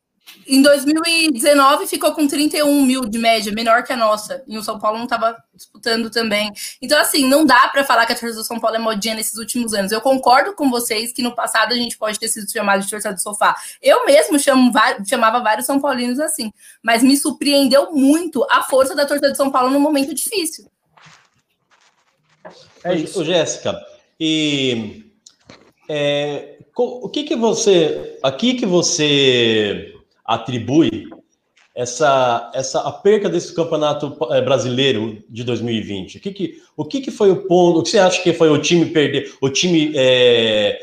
Em 0.46 0.62
2019 0.62 1.86
ficou 1.86 2.12
com 2.12 2.26
31 2.26 2.82
mil 2.84 3.02
de 3.02 3.18
média, 3.18 3.52
menor 3.52 3.82
que 3.82 3.92
a 3.92 3.96
nossa. 3.96 4.44
E 4.46 4.56
o 4.56 4.62
São 4.62 4.78
Paulo 4.78 4.96
não 4.96 5.04
estava 5.04 5.36
disputando 5.52 6.08
também. 6.08 6.52
Então, 6.80 6.98
assim, 7.00 7.26
não 7.26 7.44
dá 7.44 7.68
para 7.68 7.84
falar 7.84 8.06
que 8.06 8.12
a 8.12 8.16
torcida 8.16 8.40
do 8.40 8.46
São 8.46 8.60
Paulo 8.60 8.76
é 8.76 8.78
modinha 8.78 9.14
nesses 9.14 9.38
últimos 9.38 9.74
anos. 9.74 9.90
Eu 9.90 10.00
concordo 10.00 10.54
com 10.54 10.70
vocês 10.70 11.12
que 11.12 11.22
no 11.22 11.34
passado 11.34 11.72
a 11.72 11.76
gente 11.76 11.98
pode 11.98 12.18
ter 12.18 12.28
sido 12.28 12.50
chamado 12.50 12.82
de 12.82 12.88
torcida 12.90 13.12
do 13.12 13.20
sofá. 13.20 13.56
Eu 13.82 14.06
mesmo 14.06 14.38
chamo, 14.38 14.72
chamava 15.04 15.40
vários 15.40 15.66
São 15.66 15.80
Paulinos 15.80 16.20
assim. 16.20 16.52
Mas 16.80 17.02
me 17.02 17.16
surpreendeu 17.16 17.92
muito 17.92 18.46
a 18.48 18.62
força 18.62 18.94
da 18.94 19.04
torcida 19.04 19.30
do 19.30 19.36
São 19.36 19.50
Paulo 19.50 19.70
no 19.70 19.80
momento 19.80 20.14
difícil. 20.14 20.70
É 22.84 22.94
isso. 22.94 23.20
Ô, 23.20 23.24
Jéssica, 23.24 23.76
e 24.18 25.10
é, 25.88 26.58
o 26.76 27.08
que 27.08 27.24
que 27.24 27.34
você, 27.34 28.18
aqui 28.22 28.54
que 28.54 28.64
você 28.64 29.95
atribui 30.26 31.08
essa, 31.74 32.50
essa 32.54 32.80
a 32.80 32.90
perca 32.90 33.28
desse 33.28 33.54
campeonato 33.54 34.16
é, 34.30 34.40
brasileiro 34.40 35.22
de 35.28 35.44
2020? 35.44 36.16
O 36.16 36.20
que 36.20 36.32
que, 36.32 36.62
o 36.76 36.84
que 36.84 37.00
que 37.02 37.10
foi 37.10 37.30
o 37.30 37.46
ponto? 37.46 37.80
O 37.80 37.82
que 37.82 37.90
você 37.90 37.98
acha 37.98 38.22
que 38.22 38.32
foi 38.32 38.48
o 38.48 38.58
time 38.58 38.86
perder? 38.86 39.34
O 39.40 39.50
time 39.50 39.92
é, 39.94 40.78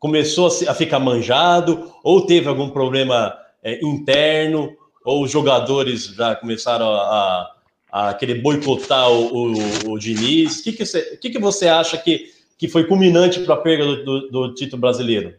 começou 0.00 0.48
a, 0.68 0.74
ficar 0.74 0.98
manjado 0.98 1.92
ou 2.02 2.26
teve 2.26 2.48
algum 2.48 2.68
problema 2.68 3.32
é, 3.62 3.78
interno? 3.84 4.76
Ou 5.04 5.22
os 5.22 5.30
jogadores 5.30 6.06
já 6.06 6.34
começaram 6.34 6.90
a, 6.90 7.50
a, 7.92 8.08
a 8.08 8.14
querer 8.14 8.42
boicotar 8.42 9.10
o, 9.10 9.52
o, 9.52 9.92
o 9.92 9.98
Diniz? 9.98 10.58
O 10.58 10.64
que 10.64 10.72
que 10.72 10.84
você, 10.84 11.14
o 11.14 11.18
que 11.18 11.30
que 11.30 11.38
você 11.38 11.68
acha 11.68 11.96
que 11.96 12.32
que 12.62 12.68
foi 12.68 12.84
culminante 12.86 13.40
para 13.40 13.54
a 13.54 13.56
perda 13.56 13.84
do, 13.84 14.04
do, 14.04 14.28
do, 14.28 14.54
título 14.54 14.80
brasileiro? 14.80 15.34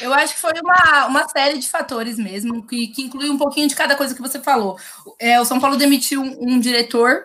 Eu 0.00 0.12
acho 0.14 0.34
que 0.34 0.40
foi 0.40 0.52
uma, 0.62 1.06
uma 1.06 1.28
série 1.28 1.58
de 1.58 1.68
fatores 1.68 2.18
mesmo, 2.18 2.66
que, 2.66 2.88
que 2.88 3.02
inclui 3.02 3.30
um 3.30 3.38
pouquinho 3.38 3.68
de 3.68 3.74
cada 3.74 3.94
coisa 3.94 4.14
que 4.14 4.22
você 4.22 4.40
falou. 4.40 4.78
É, 5.18 5.40
o 5.40 5.44
São 5.44 5.60
Paulo 5.60 5.76
demitiu 5.76 6.22
um, 6.22 6.54
um 6.54 6.60
diretor 6.60 7.24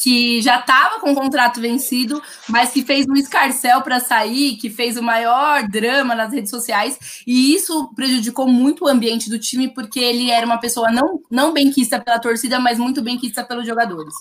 que 0.00 0.40
já 0.40 0.58
estava 0.58 0.98
com 1.00 1.12
o 1.12 1.14
contrato 1.14 1.60
vencido, 1.60 2.22
mas 2.48 2.70
que 2.70 2.82
fez 2.82 3.06
um 3.06 3.14
escarcel 3.14 3.82
para 3.82 4.00
sair, 4.00 4.56
que 4.56 4.70
fez 4.70 4.96
o 4.96 5.02
maior 5.02 5.68
drama 5.68 6.14
nas 6.14 6.32
redes 6.32 6.50
sociais, 6.50 7.22
e 7.26 7.54
isso 7.54 7.92
prejudicou 7.94 8.48
muito 8.48 8.84
o 8.84 8.88
ambiente 8.88 9.28
do 9.28 9.38
time, 9.38 9.68
porque 9.68 10.00
ele 10.00 10.30
era 10.30 10.46
uma 10.46 10.58
pessoa 10.58 10.90
não, 10.90 11.20
não 11.30 11.52
benquista 11.52 12.00
pela 12.00 12.18
torcida, 12.18 12.58
mas 12.58 12.78
muito 12.78 13.02
benquista 13.02 13.44
pelos 13.44 13.66
jogadores. 13.66 14.14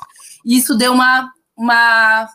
E 0.45 0.57
isso 0.57 0.75
deu 0.75 0.93
uma, 0.93 1.31
uma, 1.57 2.27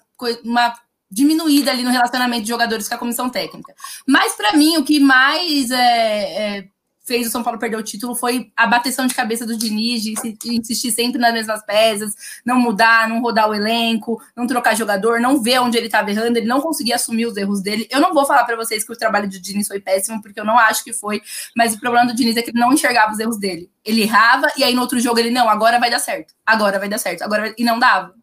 uma 0.42 0.74
diminuída 1.10 1.70
ali 1.70 1.82
no 1.82 1.90
relacionamento 1.90 2.42
de 2.42 2.48
jogadores 2.48 2.88
com 2.88 2.94
a 2.94 2.98
comissão 2.98 3.28
técnica. 3.30 3.74
Mas, 4.06 4.34
para 4.34 4.52
mim, 4.54 4.76
o 4.76 4.84
que 4.84 4.98
mais 5.00 5.70
é, 5.70 6.58
é, 6.58 6.68
fez 7.06 7.28
o 7.28 7.30
São 7.30 7.42
Paulo 7.42 7.58
perder 7.58 7.76
o 7.76 7.82
título 7.82 8.16
foi 8.16 8.50
a 8.56 8.66
bateção 8.66 9.06
de 9.06 9.14
cabeça 9.14 9.46
do 9.46 9.56
Diniz, 9.56 10.02
de 10.02 10.14
insistir 10.46 10.90
sempre 10.90 11.20
nas 11.20 11.32
mesmas 11.32 11.64
peças, 11.64 12.14
não 12.44 12.58
mudar, 12.58 13.08
não 13.08 13.20
rodar 13.20 13.48
o 13.48 13.54
elenco, 13.54 14.20
não 14.36 14.46
trocar 14.46 14.74
jogador, 14.76 15.20
não 15.20 15.40
ver 15.40 15.60
onde 15.60 15.78
ele 15.78 15.86
estava 15.86 16.10
errando, 16.10 16.38
ele 16.38 16.46
não 16.46 16.60
conseguia 16.60 16.96
assumir 16.96 17.26
os 17.26 17.36
erros 17.36 17.62
dele. 17.62 17.86
Eu 17.90 18.00
não 18.00 18.12
vou 18.12 18.26
falar 18.26 18.44
para 18.44 18.56
vocês 18.56 18.84
que 18.84 18.92
o 18.92 18.96
trabalho 18.96 19.28
do 19.30 19.40
Diniz 19.40 19.68
foi 19.68 19.80
péssimo, 19.80 20.20
porque 20.20 20.40
eu 20.40 20.44
não 20.44 20.58
acho 20.58 20.82
que 20.82 20.92
foi, 20.92 21.22
mas 21.56 21.74
o 21.74 21.80
problema 21.80 22.06
do 22.06 22.14
Diniz 22.14 22.36
é 22.36 22.42
que 22.42 22.50
ele 22.50 22.58
não 22.58 22.72
enxergava 22.72 23.12
os 23.12 23.18
erros 23.20 23.38
dele. 23.38 23.70
Ele 23.84 24.02
errava 24.02 24.48
e 24.56 24.64
aí 24.64 24.74
no 24.74 24.80
outro 24.80 24.98
jogo 24.98 25.20
ele, 25.20 25.30
não, 25.30 25.48
agora 25.48 25.78
vai 25.78 25.88
dar 25.88 26.00
certo, 26.00 26.34
agora 26.44 26.78
vai 26.78 26.88
dar 26.88 26.98
certo, 26.98 27.22
agora 27.22 27.54
e 27.56 27.64
não 27.64 27.78
dava. 27.78 28.14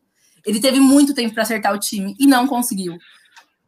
Ele 0.45 0.59
teve 0.59 0.79
muito 0.79 1.13
tempo 1.13 1.33
para 1.33 1.43
acertar 1.43 1.73
o 1.73 1.79
time 1.79 2.15
e 2.19 2.27
não 2.27 2.47
conseguiu. 2.47 2.97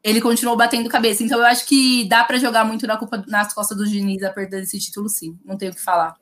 Ele 0.03 0.21
continuou 0.21 0.55
batendo 0.55 0.89
cabeça. 0.89 1.23
Então 1.23 1.39
eu 1.39 1.45
acho 1.45 1.65
que 1.65 2.07
dá 2.07 2.23
para 2.23 2.37
jogar 2.37 2.63
muito 2.63 2.85
na 2.85 2.97
culpa, 2.97 3.23
nas 3.27 3.53
costas 3.53 3.77
do 3.77 3.87
Diniz 3.87 4.21
a 4.23 4.29
perder 4.31 4.61
esse 4.63 4.79
título, 4.79 5.09
sim. 5.09 5.37
Não 5.43 5.57
tenho 5.57 5.71
o 5.71 5.75
que 5.75 5.81
falar. 5.81 6.15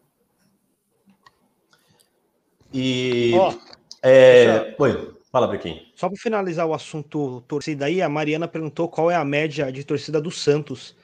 E. 2.73 3.33
Oh, 3.35 3.53
é... 4.01 4.75
Oi, 4.79 5.13
fala, 5.31 5.47
Brequim. 5.47 5.81
Só 5.95 6.07
para 6.07 6.17
finalizar 6.17 6.65
o 6.65 6.73
assunto 6.73 7.41
torcida 7.47 7.85
aí, 7.85 8.01
a 8.01 8.09
Mariana 8.09 8.47
perguntou 8.47 8.87
qual 8.89 9.11
é 9.11 9.15
a 9.15 9.23
média 9.25 9.71
de 9.71 9.83
torcida 9.83 10.19
do 10.21 10.31
Santos. 10.31 10.95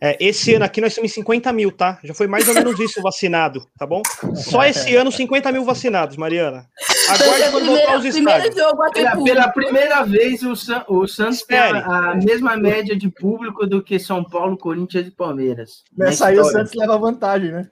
É, 0.00 0.16
esse 0.20 0.54
ano 0.54 0.64
aqui 0.64 0.80
nós 0.80 0.94
temos 0.94 1.12
50 1.12 1.52
mil, 1.52 1.72
tá? 1.72 1.98
Já 2.04 2.12
foi 2.12 2.26
mais 2.26 2.46
ou 2.48 2.54
menos 2.54 2.78
isso 2.78 3.00
vacinado, 3.00 3.66
tá 3.78 3.86
bom? 3.86 4.02
Só 4.34 4.64
esse 4.64 4.94
ano 4.96 5.10
50 5.10 5.50
mil 5.52 5.64
vacinados, 5.64 6.16
Mariana. 6.16 6.66
Aguarde 7.08 7.50
quando 7.50 7.66
voltar 7.66 7.94
aos 7.94 8.04
estádios. 8.04 8.54
Pela, 8.54 9.16
pela, 9.22 9.48
primeira 9.48 10.04
vez 10.04 10.42
o, 10.42 10.54
San, 10.54 10.84
o 10.88 11.06
Santos 11.06 11.42
tem 11.42 11.58
a, 11.58 12.10
a, 12.10 12.14
mesma 12.16 12.56
média 12.56 12.96
de 12.96 13.08
público 13.08 13.66
do 13.66 13.82
que 13.82 13.98
São 13.98 14.24
Paulo, 14.24 14.58
Corinthians 14.58 15.06
e 15.06 15.10
Palmeiras. 15.10 15.84
Nessa 15.96 16.26
aí 16.26 16.38
o 16.38 16.44
Santos 16.44 16.74
leva 16.74 16.98
vantagem, 16.98 17.52
né? 17.52 17.70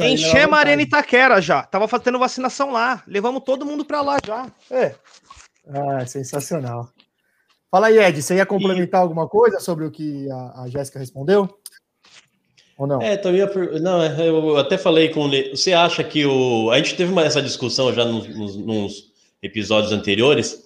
Enchemos 0.00 0.56
a 0.56 0.60
Arena 0.60 0.82
Itaquera 0.82 1.40
já. 1.40 1.62
Tava 1.62 1.88
fazendo 1.88 2.18
vacinação 2.18 2.70
lá. 2.70 3.02
Levamos 3.06 3.42
todo 3.44 3.66
mundo 3.66 3.84
para 3.84 4.00
lá 4.00 4.16
já. 4.24 4.46
É. 4.70 4.94
Ah, 5.68 6.06
sensacional. 6.06 6.90
Fala 7.70 7.88
aí, 7.88 7.98
Ed, 7.98 8.22
você 8.22 8.36
ia 8.36 8.46
complementar 8.46 9.00
e... 9.00 9.02
alguma 9.02 9.28
coisa 9.28 9.60
sobre 9.60 9.84
o 9.84 9.90
que 9.90 10.30
a, 10.30 10.62
a 10.62 10.68
Jéssica 10.68 10.98
respondeu? 10.98 11.48
Ou 12.78 12.86
não? 12.86 13.02
É, 13.02 13.14
então 13.14 13.34
ia, 13.34 13.50
não, 13.80 14.00
é, 14.02 14.28
eu 14.28 14.56
até 14.56 14.78
falei 14.78 15.08
com 15.08 15.28
você 15.50 15.72
acha 15.72 16.02
que 16.04 16.24
o 16.24 16.70
a 16.70 16.76
gente 16.78 16.94
teve 16.94 17.10
uma, 17.10 17.24
essa 17.24 17.42
discussão 17.42 17.92
já 17.92 18.04
nos, 18.04 18.28
nos, 18.28 18.56
nos, 18.56 19.08
episódios 19.40 19.92
anteriores 19.92 20.64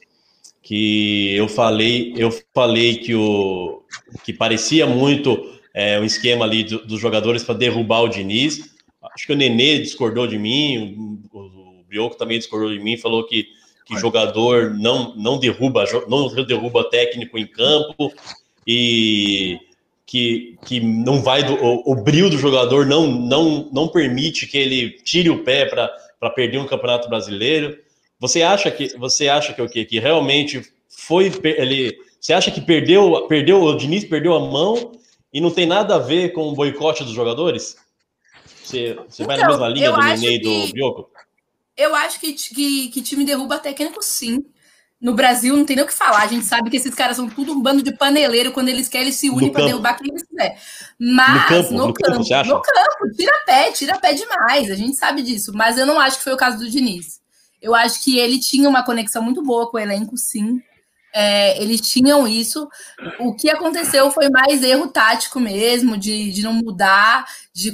que 0.63 1.35
eu 1.35 1.47
falei 1.47 2.15
eu 2.17 2.31
falei 2.55 2.97
que 2.97 3.15
o 3.15 3.83
que 4.25 4.33
parecia 4.33 4.87
muito 4.87 5.59
é, 5.75 5.99
um 5.99 6.05
esquema 6.05 6.45
ali 6.45 6.65
do, 6.65 6.87
dos 6.87 7.01
jogadores 7.01 7.43
para 7.43 7.55
derrubar 7.55 8.03
o 8.03 8.09
Diniz. 8.09 8.71
Acho 9.15 9.27
que 9.27 9.33
o 9.33 9.37
Nenê 9.37 9.79
discordou 9.79 10.27
de 10.27 10.39
mim, 10.39 11.29
o, 11.33 11.39
o 11.39 11.85
Brioco 11.89 12.17
também 12.17 12.39
discordou 12.39 12.71
de 12.71 12.79
mim, 12.79 12.97
falou 12.97 13.27
que 13.27 13.47
que 13.95 14.01
jogador 14.01 14.71
não, 14.71 15.15
não 15.15 15.39
derruba 15.39 15.85
não 16.09 16.29
derruba 16.45 16.89
técnico 16.89 17.39
em 17.39 17.47
campo 17.47 18.13
e 18.67 19.59
que, 20.07 20.59
que 20.67 20.81
não 20.81 21.23
vai 21.23 21.43
do, 21.43 21.55
o, 21.55 21.93
o 21.93 21.95
brilho 21.97 22.29
do 22.29 22.37
jogador 22.39 22.87
não, 22.87 23.07
não, 23.07 23.69
não 23.73 23.89
permite 23.89 24.47
que 24.47 24.59
ele 24.59 24.91
tire 25.03 25.31
o 25.31 25.43
pé 25.43 25.67
para 25.67 26.31
perder 26.31 26.59
um 26.59 26.67
campeonato 26.67 27.09
brasileiro. 27.09 27.79
Você 28.21 28.43
acha 28.43 28.71
que 28.71 28.97
você 28.97 29.29
acha 29.29 29.53
que 29.53 29.63
o 29.63 29.69
que 29.69 29.85
que 29.85 29.99
realmente 29.99 30.63
foi 30.89 31.33
ele 31.45 31.97
você 32.21 32.33
acha 32.33 32.51
que 32.51 32.61
perdeu 32.61 33.27
perdeu 33.27 33.63
o 33.63 33.77
Diniz 33.77 34.05
perdeu 34.05 34.35
a 34.35 34.41
mão 34.41 34.93
e 35.33 35.41
não 35.41 35.51
tem 35.51 35.67
nada 35.67 35.97
a 35.97 35.99
ver 35.99 36.33
com 36.33 36.49
o 36.49 36.55
boicote 36.55 37.05
dos 37.05 37.15
jogadores? 37.15 37.77
Você, 38.63 38.95
você 39.09 39.23
então, 39.23 39.27
vai 39.27 39.37
na 39.37 39.43
então, 39.43 39.49
mesma 39.49 39.69
linha 39.69 39.91
do 39.91 39.99
Nenê 39.99 40.35
e 40.35 40.39
do 40.39 40.73
Bioco? 40.73 41.11
Eu 41.77 41.95
acho 41.95 42.21
que, 42.21 42.33
que, 42.33 42.89
que 42.89 43.03
time 43.03 43.25
derruba 43.25 43.59
técnico, 43.59 44.03
sim. 44.03 44.45
No 45.01 45.15
Brasil 45.15 45.57
não 45.57 45.65
tem 45.65 45.75
nem 45.75 45.85
o 45.85 45.89
que 45.89 45.95
falar. 45.95 46.23
A 46.23 46.27
gente 46.29 46.45
sabe 46.45 46.71
que 46.71 46.77
esses 46.77 46.95
caras 46.95 47.17
são 47.17 47.29
tudo 47.29 47.53
um 47.53 47.61
bando 47.61 47.83
de 47.83 47.97
paneleiro. 47.97 48.53
Quando 48.53 48.69
eles 48.69 48.89
querem, 48.89 49.09
eles 49.09 49.17
se 49.17 49.29
unem 49.29 49.51
para 49.51 49.65
derrubar 49.65 49.95
quem 49.95 50.09
eles 50.09 50.23
quiser. 50.23 50.61
Mas 50.97 51.43
no 51.43 51.49
campo, 51.49 51.73
no, 51.73 51.87
no 51.89 51.95
campo, 51.95 52.29
campo 52.29 52.49
no 52.49 52.63
campo, 52.63 53.17
tira 53.17 53.33
pé, 53.45 53.73
tira 53.73 53.99
pé 53.99 54.15
demais. 54.15 54.71
A 54.71 54.77
gente 54.77 54.97
sabe 54.97 55.23
disso. 55.23 55.53
Mas 55.55 55.77
eu 55.77 55.85
não 55.85 55.99
acho 55.99 56.19
que 56.19 56.25
foi 56.25 56.33
o 56.33 56.37
caso 56.37 56.59
do 56.59 56.71
Diniz. 56.71 57.21
Eu 57.61 57.75
acho 57.75 58.03
que 58.03 58.17
ele 58.19 58.39
tinha 58.39 58.69
uma 58.69 58.85
conexão 58.85 59.23
muito 59.23 59.43
boa 59.43 59.69
com 59.69 59.77
o 59.77 59.81
elenco, 59.81 60.17
sim. 60.17 60.63
É, 61.15 61.63
eles 61.63 61.81
tinham 61.81 62.27
isso. 62.27 62.69
O 63.21 63.35
que 63.35 63.51
aconteceu 63.51 64.11
foi 64.11 64.31
mais 64.31 64.63
erro 64.63 64.89
tático 64.89 65.39
mesmo, 65.39 65.97
de, 65.97 66.33
de 66.33 66.43
não 66.43 66.55
mudar, 66.55 67.27
de 67.53 67.73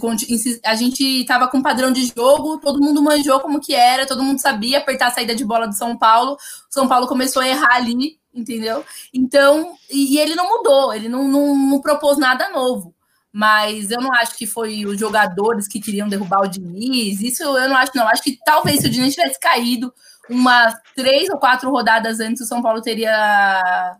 a 0.65 0.75
gente 0.75 1.05
estava 1.05 1.47
com 1.47 1.59
um 1.59 1.63
padrão 1.63 1.93
de 1.93 2.07
jogo, 2.07 2.59
todo 2.59 2.81
mundo 2.81 3.03
manjou 3.03 3.39
como 3.41 3.61
que 3.61 3.75
era, 3.75 4.07
todo 4.07 4.23
mundo 4.23 4.41
sabia 4.41 4.79
apertar 4.79 5.09
a 5.09 5.13
saída 5.13 5.35
de 5.35 5.45
bola 5.45 5.69
do 5.69 5.75
São 5.75 5.97
Paulo. 5.97 6.33
O 6.33 6.39
São 6.69 6.89
Paulo 6.89 7.07
começou 7.07 7.43
a 7.43 7.49
errar 7.49 7.77
ali, 7.77 8.19
entendeu? 8.35 8.85
Então, 9.15 9.75
e, 9.89 10.15
e 10.15 10.19
ele 10.19 10.35
não 10.35 10.49
mudou, 10.49 10.93
ele 10.93 11.09
não, 11.09 11.29
não, 11.29 11.57
não 11.57 11.81
propôs 11.81 12.19
nada 12.19 12.51
novo 12.51 12.95
mas 13.33 13.91
eu 13.91 14.01
não 14.01 14.13
acho 14.15 14.37
que 14.37 14.47
foi 14.47 14.85
os 14.87 14.99
jogadores 14.99 15.69
que 15.69 15.81
queriam 15.81 16.09
derrubar 16.09 16.43
o 16.43 16.49
Diniz. 16.49 17.21
Isso 17.21 17.43
eu 17.43 17.69
não 17.69 17.77
acho, 17.77 17.93
não. 17.95 18.09
Acho 18.09 18.23
que 18.23 18.39
talvez 18.45 18.81
se 18.81 18.87
o 18.87 18.91
Diniz 18.91 19.15
tivesse 19.15 19.39
caído, 19.39 19.93
umas 20.29 20.75
três 20.95 21.29
ou 21.29 21.39
quatro 21.39 21.71
rodadas 21.71 22.21
antes, 22.21 22.43
o 22.43 22.47
São 22.47 22.63
Paulo 22.63 22.83
teria 22.83 23.97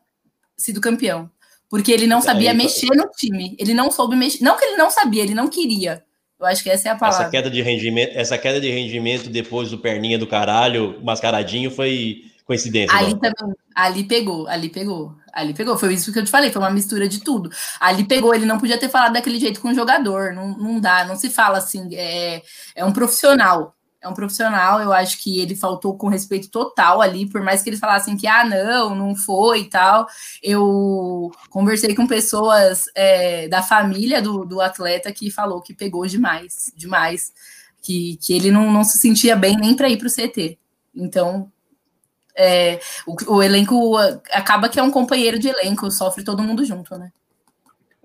sido 0.57 0.81
campeão. 0.81 1.31
Porque 1.69 1.93
ele 1.93 2.07
não 2.07 2.21
sabia 2.21 2.51
é, 2.51 2.55
mexer 2.55 2.95
no 2.95 3.09
time. 3.11 3.55
Ele 3.59 3.75
não 3.75 3.91
soube 3.91 4.17
mexer. 4.17 4.43
Não 4.43 4.57
que 4.57 4.65
ele 4.65 4.77
não 4.77 4.91
sabia, 4.91 5.23
ele 5.23 5.35
não 5.35 5.49
queria. 5.49 6.03
Eu 6.41 6.47
acho 6.47 6.63
que 6.63 6.71
essa 6.71 6.89
é 6.89 6.93
a 6.93 6.97
palavra. 6.97 7.25
Essa 7.25 7.31
queda 7.31 7.51
de 7.51 7.61
rendimento, 7.61 8.13
essa 8.15 8.39
queda 8.39 8.61
de 8.61 8.71
rendimento 8.71 9.29
depois 9.29 9.71
do 9.71 9.79
perninha 9.79 10.19
do 10.19 10.27
caralho, 10.27 10.99
mascaradinho, 11.03 11.71
foi 11.71 12.23
coincidência. 12.45 12.97
Ali 12.97 13.13
não. 13.13 13.19
também, 13.19 13.55
ali 13.75 14.05
pegou, 14.05 14.47
ali 14.47 14.69
pegou, 14.71 15.15
ali 15.35 15.53
pegou. 15.53 15.77
Foi 15.77 15.93
isso 15.93 16.13
que 16.13 16.19
eu 16.19 16.25
te 16.25 16.31
falei, 16.31 16.51
foi 16.51 16.63
uma 16.63 16.71
mistura 16.71 17.07
de 17.09 17.21
tudo. 17.21 17.51
Ali 17.79 18.05
pegou, 18.05 18.35
ele 18.35 18.47
não 18.47 18.59
podia 18.59 18.79
ter 18.79 18.89
falado 18.89 19.13
daquele 19.13 19.39
jeito 19.39 19.61
com 19.61 19.69
o 19.69 19.75
jogador, 19.75 20.33
não, 20.33 20.57
não 20.57 20.81
dá, 20.81 21.05
não 21.05 21.17
se 21.17 21.29
fala 21.29 21.59
assim, 21.59 21.95
é, 21.95 22.41
é 22.75 22.85
um 22.85 22.93
profissional 22.93 23.75
um 24.09 24.15
profissional, 24.15 24.81
eu 24.81 24.93
acho 24.93 25.23
que 25.23 25.41
ele 25.41 25.55
faltou 25.55 25.97
com 25.97 26.09
respeito 26.09 26.51
total 26.51 27.01
ali, 27.01 27.27
por 27.29 27.43
mais 27.43 27.63
que 27.63 27.71
eles 27.71 27.81
falassem 27.81 28.17
que, 28.17 28.27
ah, 28.27 28.45
não, 28.45 28.95
não 28.95 29.15
foi 29.15 29.61
e 29.61 29.71
tal. 29.71 30.07
Eu 30.43 31.31
conversei 31.51 31.95
com 31.95 32.07
pessoas 32.07 32.85
é, 32.95 33.49
da 33.49 33.63
família 33.63 34.21
do, 34.23 34.45
do 34.45 34.61
atleta 34.61 35.13
que 35.13 35.31
falou 35.31 35.61
que 35.61 35.75
pegou 35.75 36.07
demais, 36.07 36.73
demais, 36.77 37.33
que, 37.83 38.17
que 38.21 38.33
ele 38.33 38.51
não, 38.51 38.73
não 38.73 38.85
se 38.85 38.99
sentia 38.99 39.37
bem 39.37 39.57
nem 39.57 39.75
para 39.75 39.89
ir 39.89 39.99
para 39.99 40.09
o 40.09 40.11
CT. 40.11 40.59
Então, 40.95 41.51
é, 42.37 42.81
o, 43.07 43.35
o 43.35 43.43
elenco 43.43 43.97
acaba 44.33 44.69
que 44.69 44.79
é 44.79 44.83
um 44.83 44.91
companheiro 44.91 45.39
de 45.39 45.49
elenco, 45.49 45.91
sofre 45.91 46.23
todo 46.23 46.43
mundo 46.43 46.65
junto, 46.65 46.97
né? 46.97 47.11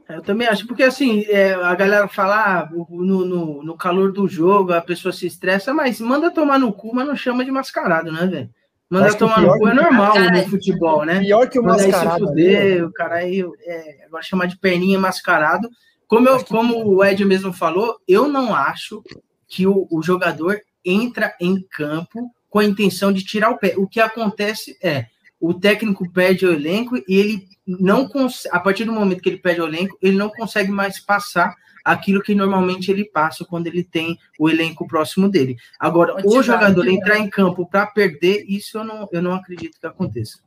Eu 0.09 0.21
também 0.21 0.47
acho, 0.47 0.67
porque 0.67 0.83
assim, 0.83 1.23
é, 1.27 1.53
a 1.53 1.73
galera 1.75 2.07
fala 2.07 2.35
ah, 2.35 2.69
no, 2.89 3.25
no, 3.25 3.63
no, 3.63 3.77
calor 3.77 4.11
do 4.11 4.27
jogo, 4.27 4.73
a 4.73 4.81
pessoa 4.81 5.13
se 5.13 5.25
estressa, 5.25 5.73
mas 5.73 5.99
manda 6.01 6.29
tomar 6.29 6.59
no 6.59 6.73
cu, 6.73 6.93
mas 6.93 7.07
não 7.07 7.15
chama 7.15 7.45
de 7.45 7.51
mascarado, 7.51 8.11
né, 8.11 8.25
velho? 8.27 8.49
Manda 8.89 9.15
tomar 9.15 9.41
no 9.41 9.57
cu 9.57 9.67
é 9.67 9.73
normal 9.73 10.13
cara, 10.13 10.31
no 10.31 10.49
futebol, 10.49 11.05
né? 11.05 11.19
Pior 11.19 11.49
que 11.49 11.57
o 11.57 11.63
Manda 11.63 11.87
mascarado. 11.87 12.09
Aí 12.09 12.19
se 12.19 12.25
fuder, 12.27 12.85
o 12.85 12.93
cara 12.93 13.15
aí, 13.15 13.43
é, 13.65 14.05
agora 14.05 14.21
chamar 14.21 14.45
de 14.45 14.57
perninha 14.57 14.99
mascarado. 14.99 15.69
Como, 16.05 16.29
eu, 16.29 16.43
como 16.45 16.85
o 16.85 17.03
Ed 17.03 17.23
mesmo 17.25 17.51
falou, 17.51 17.97
eu 18.07 18.27
não 18.27 18.53
acho 18.53 19.01
que 19.47 19.65
o, 19.65 19.87
o 19.89 20.03
jogador 20.03 20.59
entra 20.85 21.33
em 21.39 21.59
campo 21.71 22.29
com 22.49 22.59
a 22.59 22.65
intenção 22.65 23.11
de 23.11 23.25
tirar 23.25 23.49
o 23.49 23.57
pé. 23.57 23.73
O 23.77 23.87
que 23.87 23.99
acontece 23.99 24.77
é, 24.83 25.07
o 25.43 25.53
técnico 25.53 26.09
pede 26.09 26.45
o 26.45 26.53
elenco 26.53 26.95
e 27.05 27.19
ele 27.19 27.47
não 27.67 28.09
a 28.49 28.59
partir 28.61 28.85
do 28.85 28.93
momento 28.93 29.21
que 29.21 29.27
ele 29.27 29.37
pede 29.37 29.59
o 29.59 29.67
elenco, 29.67 29.97
ele 30.01 30.15
não 30.15 30.29
consegue 30.29 30.71
mais 30.71 31.01
passar 31.01 31.53
aquilo 31.83 32.21
que 32.21 32.33
normalmente 32.33 32.89
ele 32.89 33.03
passa 33.03 33.43
quando 33.43 33.67
ele 33.67 33.83
tem 33.83 34.17
o 34.39 34.49
elenco 34.49 34.87
próximo 34.87 35.27
dele. 35.27 35.57
Agora, 35.77 36.15
o 36.25 36.41
jogador 36.41 36.87
entrar 36.87 37.19
em 37.19 37.29
campo 37.29 37.65
para 37.65 37.85
perder, 37.85 38.45
isso 38.47 38.77
eu 38.77 38.85
não, 38.85 39.09
eu 39.11 39.21
não 39.21 39.33
acredito 39.33 39.77
que 39.77 39.85
aconteça. 39.85 40.39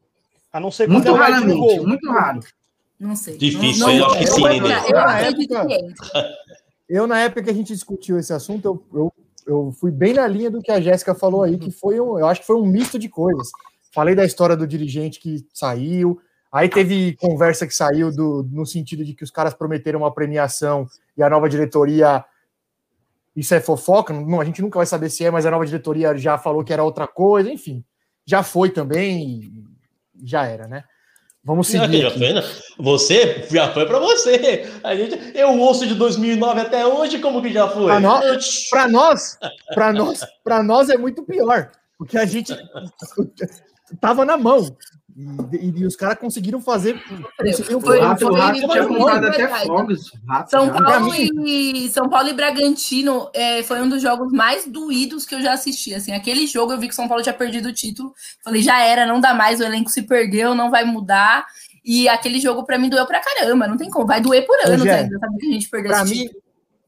A 0.51 0.59
não 0.59 0.70
ser 0.70 0.88
muito 0.88 1.12
raramente, 1.12 1.80
muito 1.80 2.11
raro. 2.11 2.40
Não 2.99 3.14
sei. 3.14 3.36
Difícil, 3.36 3.86
não, 3.86 3.92
eu 3.92 4.07
acho 4.07 4.18
que 4.18 4.26
sim, 4.26 4.47
eu, 4.47 4.62
né? 4.62 4.82
eu, 4.88 4.97
na 4.97 5.18
época, 5.20 5.66
eu, 6.88 7.07
na 7.07 7.20
época 7.20 7.42
que 7.42 7.51
a 7.51 7.55
gente 7.55 7.74
discutiu 7.74 8.18
esse 8.18 8.32
assunto, 8.32 8.64
eu, 8.64 8.82
eu, 8.94 9.12
eu 9.47 9.76
fui 9.78 9.90
bem 9.90 10.14
na 10.14 10.26
linha 10.26 10.51
do 10.51 10.62
que 10.62 10.72
a 10.72 10.80
Jéssica 10.80 11.14
falou 11.14 11.42
aí, 11.42 11.59
que 11.59 11.70
foi 11.70 12.01
um, 12.01 12.18
eu 12.18 12.26
acho 12.26 12.40
que 12.40 12.47
foi 12.47 12.57
um 12.57 12.64
misto 12.64 12.99
de 12.99 13.11
coisas. 13.11 13.51
Falei 13.97 14.14
da 14.14 14.24
história 14.24 14.57
do 14.57 14.66
dirigente 14.66 15.18
que 15.18 15.44
saiu, 15.53 16.20
Aí 16.57 16.70
teve 16.70 17.14
conversa 17.16 17.66
que 17.66 17.74
saiu 17.74 18.11
do, 18.11 18.49
no 18.51 18.64
sentido 18.64 19.05
de 19.05 19.12
que 19.12 19.22
os 19.22 19.30
caras 19.30 19.53
prometeram 19.53 20.01
uma 20.01 20.14
premiação 20.14 20.86
e 21.14 21.22
a 21.22 21.28
nova 21.28 21.51
diretoria. 21.51 22.24
Isso 23.36 23.55
é 23.55 23.61
fofoca, 23.61 24.14
não, 24.14 24.40
a 24.40 24.44
gente 24.44 24.62
nunca 24.62 24.78
vai 24.78 24.86
saber 24.86 25.11
se 25.11 25.22
é, 25.22 25.30
mas 25.30 25.44
a 25.44 25.51
nova 25.51 25.66
diretoria 25.66 26.16
já 26.16 26.38
falou 26.38 26.64
que 26.64 26.72
era 26.72 26.82
outra 26.82 27.07
coisa, 27.07 27.53
enfim. 27.53 27.84
Já 28.24 28.42
foi 28.42 28.70
também 28.70 29.22
e 29.22 29.64
já 30.24 30.47
era, 30.47 30.66
né? 30.66 30.84
Vamos 31.44 31.68
seguir. 31.68 32.03
Não, 32.03 32.11
já 32.11 32.11
foi, 32.11 32.32
né? 32.32 32.42
Você 32.78 33.47
já 33.51 33.74
foi 33.74 33.84
para 33.84 33.99
você. 33.99 34.66
A 34.82 34.97
gente, 34.97 35.36
eu 35.36 35.59
ouço 35.59 35.86
de 35.86 35.94
2009 35.94 36.61
até 36.61 36.86
hoje, 36.86 37.18
como 37.18 37.42
que 37.42 37.53
já 37.53 37.68
foi? 37.68 37.86
Para 37.86 38.01
nós, 38.01 38.68
para 38.70 38.88
nós, 38.88 39.38
para 39.74 39.92
nós, 39.92 40.20
para 40.42 40.62
nós 40.62 40.88
é 40.88 40.97
muito 40.97 41.22
pior, 41.22 41.70
porque 41.99 42.16
a 42.16 42.24
gente 42.24 42.55
tava 44.01 44.24
na 44.24 44.37
mão. 44.37 44.76
E, 45.51 45.80
e, 45.80 45.87
os 45.87 45.97
caras 45.97 46.18
conseguiram 46.18 46.61
fazer. 46.61 47.03
Conseguiram 47.39 47.80
foi, 47.80 48.01
rato, 48.01 48.26
foi, 48.26 48.39
rato 48.39 48.89
comprado 48.89 49.26
até 49.26 49.49
fogos. 49.64 50.12
Rato, 50.28 50.51
São, 50.51 50.68
Paulo 50.68 51.14
e, 51.14 51.89
São 51.89 52.09
Paulo 52.09 52.28
e 52.28 52.34
Bragantino 52.34 53.30
é, 53.32 53.62
foi 53.62 53.80
um 53.80 53.89
dos 53.89 54.03
jogos 54.03 54.30
mais 54.30 54.66
doídos 54.66 55.24
que 55.24 55.34
eu 55.34 55.41
já 55.41 55.55
assisti. 55.55 55.95
Assim, 55.95 56.12
aquele 56.12 56.47
jogo 56.47 56.72
eu 56.72 56.78
vi 56.78 56.89
que 56.89 56.95
São 56.95 57.09
Paulo 57.09 57.22
tinha 57.22 57.32
perdido 57.32 57.70
o 57.70 57.72
título. 57.72 58.12
Falei, 58.45 58.61
já 58.61 58.78
era, 58.82 59.07
não 59.07 59.18
dá 59.18 59.32
mais, 59.32 59.59
o 59.59 59.64
elenco 59.64 59.89
se 59.89 60.03
perdeu, 60.03 60.55
não 60.55 60.70
vai 60.70 60.84
mudar. 60.84 61.47
E 61.82 62.09
aquele 62.09 62.39
jogo 62.39 62.64
para 62.64 62.76
mim 62.76 62.91
doeu 62.91 63.07
pra 63.07 63.20
caramba. 63.20 63.66
Não 63.66 63.78
tem 63.78 63.89
como, 63.89 64.07
vai 64.07 64.20
doer 64.20 64.45
por 64.47 64.59
anos 64.66 64.87
ainda, 64.87 65.18
sabe 65.18 65.39
que 65.39 65.47
a 65.47 65.53
gente 65.53 65.68
perdeu 65.70 65.93
pra 65.93 66.05
mim, 66.05 66.28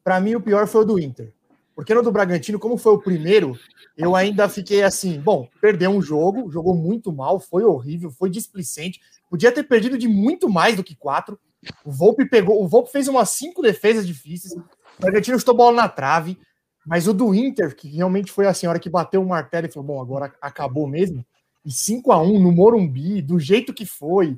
Pra 0.05 0.21
mim, 0.21 0.35
o 0.35 0.41
pior 0.41 0.67
foi 0.67 0.83
o 0.83 0.85
do 0.87 0.99
Inter. 0.99 1.33
Porque 1.75 1.95
no 1.95 2.03
do 2.03 2.11
Bragantino, 2.11 2.59
como 2.59 2.77
foi 2.77 2.93
o 2.95 2.99
primeiro, 2.99 3.59
eu 3.99 4.15
ainda 4.15 4.49
fiquei 4.49 4.85
assim, 4.85 5.21
bom, 5.21 5.49
perdeu 5.61 5.91
um 5.91 6.01
jogo, 6.01 6.49
jogou 6.53 6.75
muito 6.75 7.13
mal, 7.13 7.41
foi 7.41 7.65
horrível, 7.65 8.13
foi 8.13 8.31
displicente, 8.31 9.01
podia 9.29 9.51
ter 9.51 9.65
perdido 9.65 9.99
de 9.99 10.07
muito 10.07 10.49
mais 10.49 10.77
do 10.77 10.85
que 10.85 10.95
quatro. 10.95 11.37
O 11.85 11.91
Volpe 11.91 12.25
pegou, 12.25 12.63
o 12.63 12.69
Volpe 12.69 12.93
fez 12.93 13.09
umas 13.09 13.31
cinco 13.31 13.61
defesas 13.61 14.07
difíceis, 14.07 14.53
o 14.55 14.63
Bragantino 15.01 15.37
estou 15.37 15.53
bola 15.53 15.75
na 15.77 15.89
trave, 15.89 16.39
mas 16.87 17.09
o 17.09 17.13
do 17.13 17.35
Inter, 17.35 17.75
que 17.75 17.89
realmente 17.89 18.31
foi 18.31 18.47
assim, 18.47 18.67
a 18.67 18.71
hora 18.71 18.79
que 18.79 18.89
bateu 18.89 19.21
o 19.21 19.29
martelo 19.29 19.67
e 19.67 19.73
falou, 19.73 19.89
bom, 19.89 20.01
agora 20.01 20.33
acabou 20.41 20.87
mesmo, 20.87 21.27
e 21.65 21.73
5 21.73 22.13
a 22.13 22.23
1 22.23 22.39
no 22.39 22.53
Morumbi, 22.53 23.21
do 23.21 23.41
jeito 23.41 23.75
que 23.75 23.85
foi, 23.85 24.37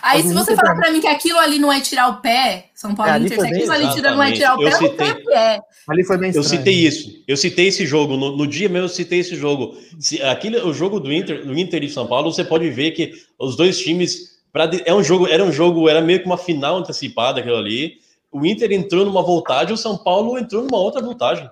Aí, 0.00 0.22
se 0.22 0.32
você 0.32 0.56
falar 0.56 0.74
para 0.74 0.90
mim 0.90 1.00
que 1.00 1.06
aquilo 1.06 1.38
ali 1.38 1.58
não 1.58 1.70
é 1.70 1.80
tirar 1.80 2.08
o 2.08 2.20
pé, 2.20 2.70
São 2.74 2.94
Paulo 2.94 3.12
é, 3.12 3.18
Inter, 3.18 3.40
se 3.40 3.46
aquilo 3.46 3.72
ali 3.72 3.92
tira, 3.92 4.10
não 4.10 4.22
é 4.22 4.32
tirar 4.32 4.54
o 4.54 4.58
pé, 4.58 4.64
eu 4.64 4.72
citei, 4.72 5.12
o 5.12 5.30
é. 5.32 5.60
Ali 5.88 6.04
foi 6.04 6.16
bem 6.16 6.32
Eu 6.34 6.42
citei 6.42 6.74
isso. 6.74 7.22
Eu 7.28 7.36
citei 7.36 7.68
esse 7.68 7.86
jogo. 7.86 8.16
No, 8.16 8.36
no, 8.36 8.46
dia 8.46 8.68
mesmo 8.68 8.86
eu 8.86 8.88
citei 8.88 9.20
esse 9.20 9.36
jogo. 9.36 9.76
Se, 10.00 10.20
aquele, 10.22 10.58
o 10.58 10.72
jogo 10.72 10.98
do 10.98 11.12
Inter, 11.12 11.44
do 11.44 11.56
Inter 11.56 11.84
e 11.84 11.90
São 11.90 12.06
Paulo, 12.06 12.32
você 12.32 12.44
pode 12.44 12.68
ver 12.70 12.92
que 12.92 13.12
os 13.38 13.56
dois 13.56 13.78
times. 13.78 14.36
Pra, 14.52 14.70
é 14.86 14.94
um 14.94 15.04
jogo, 15.04 15.26
era 15.26 15.44
um 15.44 15.52
jogo, 15.52 15.88
era 15.88 16.00
meio 16.00 16.20
que 16.20 16.26
uma 16.26 16.38
final 16.38 16.78
antecipada 16.78 17.40
aquilo 17.40 17.56
ali. 17.56 17.98
O 18.32 18.44
Inter 18.44 18.72
entrou 18.72 19.04
numa 19.04 19.22
voltagem, 19.22 19.74
o 19.74 19.78
São 19.78 19.96
Paulo 19.96 20.38
entrou 20.38 20.62
numa 20.62 20.78
outra 20.78 21.02
voltagem. 21.02 21.48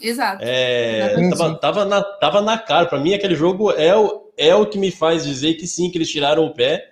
Exato. 0.00 0.42
É, 0.42 1.30
tava, 1.30 1.54
tava, 1.54 1.84
na, 1.84 2.02
tava 2.02 2.40
na 2.42 2.58
cara. 2.58 2.86
Para 2.86 2.98
mim, 2.98 3.14
aquele 3.14 3.36
jogo 3.36 3.70
é 3.70 3.96
o, 3.96 4.32
é 4.36 4.54
o 4.54 4.66
que 4.66 4.78
me 4.78 4.90
faz 4.90 5.24
dizer 5.24 5.54
que 5.54 5.66
sim, 5.66 5.90
que 5.90 5.98
eles 5.98 6.10
tiraram 6.10 6.44
o 6.44 6.52
pé 6.52 6.91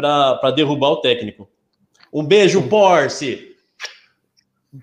para 0.00 0.50
derrubar 0.50 0.90
o 0.90 1.00
técnico. 1.00 1.48
Um 2.12 2.24
beijo, 2.24 2.62
Porce! 2.62 3.48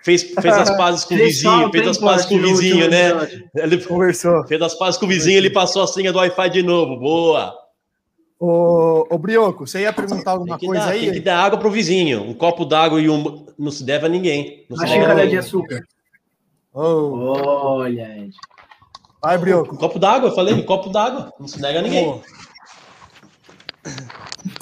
Fez, 0.03 0.24
fez 0.24 0.53
as 0.53 0.70
pazes 0.78 1.05
com 1.05 1.15
o 1.15 1.18
vizinho, 1.18 1.72
fez 1.72 1.88
as 1.88 1.97
pazes 1.97 2.26
com 2.26 2.36
o 2.36 2.41
vizinho, 2.41 2.89
né? 2.89 3.11
Ele 3.55 3.78
conversou. 3.84 4.45
Fez 4.47 4.61
as 4.61 4.74
pazes 4.76 4.99
com 4.99 5.05
o 5.05 5.09
vizinho, 5.09 5.38
ele 5.38 5.49
passou 5.49 5.84
a 5.84 5.88
senha 5.88 6.11
do 6.11 6.20
Wi-Fi 6.20 6.49
de 6.49 6.63
novo. 6.63 6.97
Boa! 6.97 7.55
Ô, 8.39 9.07
ô 9.09 9.18
Brioco, 9.18 9.65
você 9.65 9.82
ia 9.82 9.93
perguntar 9.93 10.32
alguma 10.32 10.59
coisa 10.59 10.86
dar, 10.86 10.91
aí? 10.91 11.05
Tem 11.05 11.13
que 11.13 11.20
dar 11.22 11.39
água 11.39 11.57
pro 11.57 11.72
vizinho. 11.72 12.22
Um 12.22 12.34
copo 12.34 12.65
d'água 12.65 13.01
e 13.01 13.09
um. 13.09 13.47
Não 13.57 13.72
se 13.72 13.84
deve 13.84 14.05
a 14.05 14.09
ninguém. 14.09 14.65
Não 14.70 14.78
Uma 14.78 14.86
xícara 14.86 15.28
de 15.28 15.38
açúcar. 15.38 15.84
Oh. 16.72 17.34
Olha, 17.80 18.20
Ed. 18.20 18.36
Vai, 19.24 19.38
Brioco. 19.38 19.74
Um 19.74 19.78
copo 19.78 19.97
d'água, 19.97 20.30
eu 20.30 20.36
falei, 20.36 20.53
um 20.53 20.61
copo 20.61 20.89
d'água. 20.89 21.34
Não 21.39 21.47
se 21.47 21.59
nega 21.59 21.80
a 21.80 21.82
ninguém. 21.82 22.07
Oh. 22.07 22.22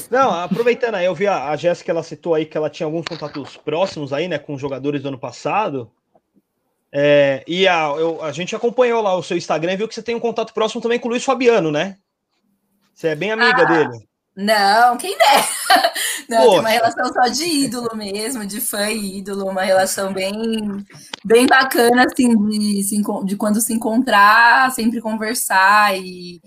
Não, 0.10 0.32
aproveitando 0.32 0.96
aí, 0.96 1.06
eu 1.06 1.16
vi 1.16 1.28
a, 1.28 1.50
a 1.50 1.56
Jéssica, 1.56 1.92
ela 1.92 2.04
citou 2.04 2.34
aí 2.34 2.46
que 2.46 2.58
ela 2.58 2.70
tinha 2.70 2.86
alguns 2.86 3.06
contatos 3.06 3.58
próximos 3.58 4.14
aí, 4.14 4.28
né, 4.28 4.38
com 4.38 4.58
jogadores 4.58 5.02
do 5.02 5.08
ano 5.08 5.18
passado. 5.18 5.92
É, 6.92 7.44
e 7.46 7.68
a, 7.68 7.94
eu, 7.98 8.24
a 8.24 8.32
gente 8.32 8.56
acompanhou 8.56 9.02
lá 9.02 9.16
o 9.16 9.24
seu 9.24 9.36
Instagram 9.36 9.74
e 9.74 9.78
viu 9.78 9.88
que 9.88 9.96
você 9.96 10.02
tem 10.02 10.16
um 10.16 10.20
contato 10.20 10.54
próximo 10.54 10.82
também 10.82 10.98
com 11.00 11.08
o 11.08 11.12
Luiz 11.12 11.26
Fabiano, 11.26 11.72
né? 11.72 11.98
Você 12.94 13.10
é 13.10 13.16
bem 13.16 13.32
amiga 13.32 13.64
ah, 13.64 13.66
dele. 13.66 14.08
Não, 14.36 14.98
quem 14.98 15.18
dera. 15.18 15.46
Não, 16.28 16.38
Poxa. 16.38 16.50
tem 16.50 16.60
uma 16.60 16.70
relação 16.70 17.14
só 17.14 17.22
de 17.30 17.46
ídolo 17.46 17.96
mesmo, 17.96 18.46
de 18.46 18.60
fã 18.60 18.90
e 18.90 19.20
ídolo, 19.20 19.48
uma 19.48 19.62
relação 19.62 20.12
bem, 20.12 20.34
bem 21.24 21.46
bacana, 21.46 22.06
assim, 22.06 22.36
de, 22.50 22.84
de 23.26 23.36
quando 23.38 23.62
se 23.62 23.74
encontrar, 23.74 24.72
sempre 24.72 25.00
conversar. 25.00 25.98
E 25.98 26.42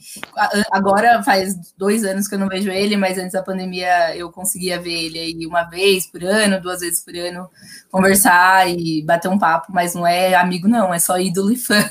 agora 0.71 1.23
faz 1.23 1.55
dois 1.79 2.05
anos 2.05 2.29
que 2.29 2.35
eu 2.35 2.39
não 2.39 2.49
vejo 2.49 2.71
ele, 2.71 2.97
mas 2.97 3.17
antes 3.17 3.33
da 3.33 3.43
pandemia 3.43 4.15
eu 4.15 4.31
conseguia 4.31 4.79
ver 4.79 5.07
ele 5.07 5.19
aí 5.19 5.47
uma 5.47 5.65
vez 5.65 6.07
por 6.07 6.23
ano, 6.23 6.61
duas 6.61 6.81
vezes 6.81 7.03
por 7.03 7.17
ano, 7.17 7.49
conversar 7.91 8.69
e 8.69 9.03
bater 9.03 9.29
um 9.29 9.39
papo, 9.39 9.73
mas 9.73 9.95
não 9.95 10.07
é 10.07 10.35
amigo, 10.35 10.69
não, 10.69 10.93
é 10.93 10.99
só 10.99 11.19
ídolo 11.19 11.53
e 11.53 11.57
fã. 11.57 11.89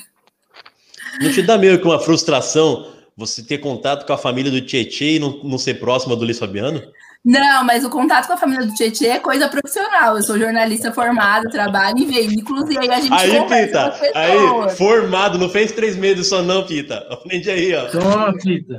Não 1.19 1.31
te 1.31 1.41
dá 1.41 1.57
meio 1.57 1.79
que 1.79 1.87
uma 1.87 1.99
frustração 1.99 2.96
você 3.17 3.41
ter 3.43 3.57
contato 3.57 4.05
com 4.05 4.13
a 4.13 4.17
família 4.17 4.51
do 4.51 4.61
Tietchan 4.61 5.05
e 5.05 5.19
não, 5.19 5.39
não 5.43 5.57
ser 5.57 5.75
próxima 5.79 6.15
do 6.15 6.23
Luiz 6.23 6.37
Fabiano? 6.37 6.81
Não, 7.25 7.63
mas 7.65 7.83
o 7.83 7.89
contato 7.89 8.27
com 8.27 8.33
a 8.33 8.37
família 8.37 8.65
do 8.65 8.73
Tietchan 8.73 9.07
é 9.07 9.19
coisa 9.19 9.49
profissional. 9.49 10.15
Eu 10.15 10.23
sou 10.23 10.37
jornalista 10.39 10.93
formado, 10.93 11.49
trabalho 11.49 11.97
em 11.97 12.05
veículos 12.05 12.69
e 12.69 12.77
aí 12.77 12.89
a 12.89 13.01
gente 13.01 13.11
Aí, 13.11 13.31
Pita, 13.65 13.93
aí, 14.13 14.69
formado, 14.77 15.37
não 15.37 15.49
fez 15.49 15.71
três 15.73 15.97
meses 15.97 16.27
só 16.27 16.41
não, 16.43 16.63
Pita. 16.65 17.05
Aprende 17.09 17.49
aí, 17.49 17.75
ó. 17.75 17.85
Toma, 17.87 18.33
Pita. 18.37 18.77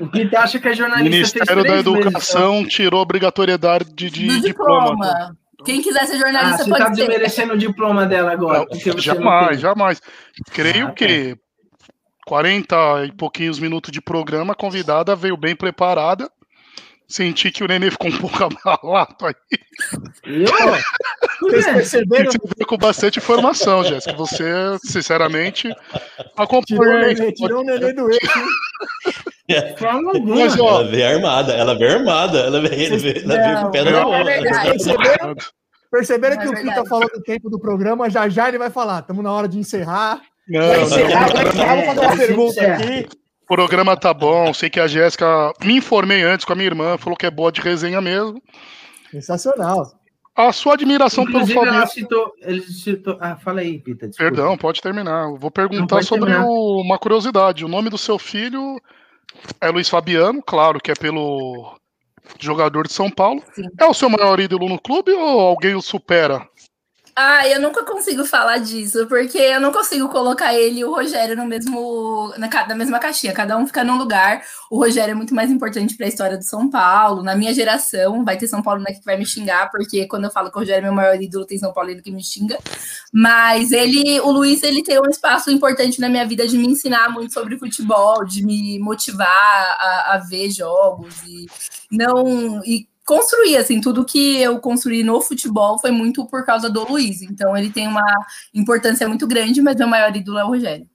O 0.00 0.08
Pita 0.08 0.40
acha 0.40 0.58
que 0.58 0.66
é 0.68 0.74
jornalista 0.74 1.08
O 1.08 1.10
Ministério 1.12 1.62
da 1.62 1.76
Educação 1.76 2.58
meses, 2.62 2.72
tirou 2.74 3.00
obrigatoriedade 3.02 3.84
de, 3.92 4.08
de 4.10 4.40
diploma. 4.40 4.90
diploma. 4.90 5.36
Quem 5.64 5.80
quiser 5.80 6.06
ser 6.06 6.18
jornalista 6.18 6.62
Ah, 6.62 6.64
você 6.64 6.70
pode 6.70 6.82
tá 6.84 6.94
ser. 6.94 7.06
desmerecendo 7.06 7.52
o 7.54 7.58
diploma 7.58 8.06
dela 8.06 8.32
agora. 8.32 8.58
Não, 8.60 8.66
você 8.66 8.92
jamais, 8.98 9.60
jamais. 9.60 10.00
Creio 10.52 10.86
Ah, 10.86 10.88
tá. 10.88 10.94
que 10.94 11.36
40 12.26 13.06
e 13.06 13.12
pouquinhos 13.12 13.58
minutos 13.58 13.90
de 13.92 14.00
programa, 14.00 14.52
a 14.52 14.56
convidada 14.56 15.14
veio 15.16 15.36
bem 15.36 15.54
preparada. 15.54 16.30
Senti 17.06 17.50
que 17.52 17.62
o 17.62 17.68
Nenê 17.68 17.90
ficou 17.90 18.08
um 18.10 18.16
pouco 18.18 18.36
abalado 18.44 19.14
aí. 19.26 19.34
Eu? 20.24 20.46
Vocês 21.50 21.66
perceberam? 21.66 22.32
Você 22.32 22.38
veio 22.38 22.66
com 22.66 22.78
bastante 22.78 23.18
informação, 23.18 23.84
Jéssica. 23.84 24.14
Você, 24.16 24.44
sinceramente, 24.82 25.62
Tirou 25.68 25.76
o 26.38 26.42
acompanhou. 26.42 26.96
nenê, 27.00 27.32
tirou 27.32 27.60
o 27.60 27.64
nenê 27.64 27.92
do 27.92 28.08
eixo. 28.10 29.86
alguma. 29.86 30.36
Mas, 30.36 30.58
ó, 30.58 30.80
Ela 30.80 30.90
veio 30.90 31.06
armada, 31.06 31.52
ela 31.52 31.78
veio 31.78 31.92
armada, 31.98 32.38
ela 32.38 32.60
veio, 32.62 32.86
ela 32.86 32.98
veio, 32.98 33.18
ela 33.24 33.42
veio 33.42 33.60
com 33.60 33.66
o 33.66 33.70
pé 33.70 33.84
na 33.84 33.90
Não, 33.90 34.02
mão. 34.10 34.14
é. 34.28 34.40
Perceberam? 34.70 35.34
Perceberam 35.90 36.34
É 36.36 36.38
que 36.38 36.48
o. 36.48 36.54
Pita 36.62 36.84
falou 36.86 37.10
do 37.14 37.22
tempo 37.22 37.50
do 37.50 37.58
programa, 37.60 38.08
já 38.08 38.28
já 38.30 38.48
ele 38.48 38.58
vai 38.58 38.70
falar. 38.70 39.00
Estamos 39.00 39.22
na 39.22 39.30
hora 39.30 39.46
de 39.46 39.58
encerrar. 39.58 40.22
Não, 40.48 40.60
Vai 40.68 40.76
não, 40.76 40.82
encerrar, 40.84 41.32
vai 41.32 41.46
encerrar. 41.48 41.74
Vou 41.76 41.84
fazer 41.84 42.00
uma 42.00 42.08
vai 42.08 42.16
ser 42.16 42.26
pergunta 42.26 42.50
encerra. 42.50 42.74
aqui. 42.76 43.08
O 43.42 43.46
programa 43.46 43.96
tá 43.96 44.12
bom. 44.14 44.52
Sei 44.54 44.70
que 44.70 44.80
a 44.80 44.86
Jéssica. 44.86 45.52
Me 45.62 45.76
informei 45.76 46.22
antes 46.22 46.44
com 46.44 46.52
a 46.52 46.56
minha 46.56 46.66
irmã, 46.66 46.96
falou 46.98 47.16
que 47.16 47.26
é 47.26 47.30
boa 47.30 47.52
de 47.52 47.60
resenha 47.60 48.00
mesmo. 48.00 48.42
Sensacional. 49.10 49.86
A 50.36 50.50
sua 50.52 50.74
admiração 50.74 51.24
pelo 51.24 51.36
Inclusive, 51.36 51.58
ela 51.60 51.72
Fabinho. 51.72 51.88
citou, 51.88 52.32
ele 52.40 52.60
citou. 52.62 53.16
Ah, 53.20 53.36
fala 53.36 53.60
aí, 53.60 53.78
Pita. 53.78 54.08
desculpa. 54.08 54.32
Perdão, 54.34 54.58
pode 54.58 54.80
terminar. 54.82 55.24
Eu 55.28 55.36
vou 55.36 55.50
perguntar 55.50 56.02
sobre 56.02 56.34
o- 56.34 56.80
uma 56.80 56.98
curiosidade. 56.98 57.64
O 57.64 57.68
nome 57.68 57.88
do 57.88 57.96
seu 57.98 58.18
filho 58.18 58.80
é 59.60 59.68
Luiz 59.70 59.88
Fabiano, 59.88 60.42
claro 60.44 60.80
que 60.80 60.90
é 60.90 60.94
pelo 60.94 61.78
jogador 62.40 62.88
de 62.88 62.92
São 62.92 63.08
Paulo. 63.08 63.42
Sim. 63.54 63.68
É 63.78 63.84
o 63.86 63.94
seu 63.94 64.08
maior 64.10 64.40
ídolo 64.40 64.68
no 64.68 64.80
clube 64.80 65.12
ou 65.12 65.40
alguém 65.40 65.74
o 65.76 65.82
supera? 65.82 66.44
Ah, 67.16 67.46
eu 67.48 67.60
nunca 67.60 67.84
consigo 67.84 68.24
falar 68.24 68.58
disso, 68.58 69.06
porque 69.06 69.38
eu 69.38 69.60
não 69.60 69.72
consigo 69.72 70.08
colocar 70.08 70.52
ele 70.52 70.80
e 70.80 70.84
o 70.84 70.92
Rogério 70.92 71.36
no 71.36 71.46
mesmo, 71.46 72.34
na, 72.36 72.48
na 72.66 72.74
mesma 72.74 72.98
caixinha. 72.98 73.32
Cada 73.32 73.56
um 73.56 73.68
fica 73.68 73.84
num 73.84 73.96
lugar. 73.96 74.42
O 74.68 74.78
Rogério 74.78 75.12
é 75.12 75.14
muito 75.14 75.32
mais 75.32 75.48
importante 75.48 75.96
para 75.96 76.06
a 76.06 76.08
história 76.08 76.36
do 76.36 76.42
São 76.42 76.68
Paulo. 76.68 77.22
Na 77.22 77.36
minha 77.36 77.54
geração, 77.54 78.24
vai 78.24 78.36
ter 78.36 78.48
São 78.48 78.60
Paulo 78.60 78.84
que 78.84 79.04
vai 79.04 79.16
me 79.16 79.24
xingar, 79.24 79.70
porque 79.70 80.08
quando 80.08 80.24
eu 80.24 80.30
falo 80.30 80.50
que 80.50 80.56
o 80.56 80.60
Rogério 80.60 80.80
é 80.80 80.82
meu 80.82 80.92
maior 80.92 81.14
ídolo, 81.22 81.46
tem 81.46 81.56
São 81.56 81.72
Paulo 81.72 81.94
que 82.02 82.10
me 82.10 82.22
xinga. 82.22 82.58
Mas 83.12 83.70
ele, 83.70 84.18
o 84.20 84.32
Luiz, 84.32 84.64
ele 84.64 84.82
tem 84.82 84.98
um 84.98 85.08
espaço 85.08 85.52
importante 85.52 86.00
na 86.00 86.08
minha 86.08 86.26
vida 86.26 86.48
de 86.48 86.58
me 86.58 86.66
ensinar 86.66 87.08
muito 87.10 87.32
sobre 87.32 87.56
futebol, 87.58 88.24
de 88.24 88.44
me 88.44 88.80
motivar 88.80 89.28
a, 89.28 90.14
a 90.14 90.18
ver 90.18 90.50
jogos 90.50 91.14
e 91.24 91.46
não 91.92 92.60
e 92.64 92.88
construir 93.06 93.56
assim 93.56 93.80
tudo 93.80 94.04
que 94.04 94.40
eu 94.40 94.58
construí 94.58 95.02
no 95.02 95.20
futebol 95.20 95.78
foi 95.78 95.90
muito 95.90 96.26
por 96.26 96.44
causa 96.44 96.70
do 96.70 96.86
Luiz. 96.88 97.22
Então 97.22 97.56
ele 97.56 97.70
tem 97.70 97.86
uma 97.86 98.04
importância 98.52 99.08
muito 99.08 99.26
grande, 99.26 99.60
mas 99.62 99.76
meu 99.76 99.88
maior 99.88 100.14
ídolo 100.14 100.38
é 100.38 100.44
o 100.44 100.48
Rogério. 100.48 100.86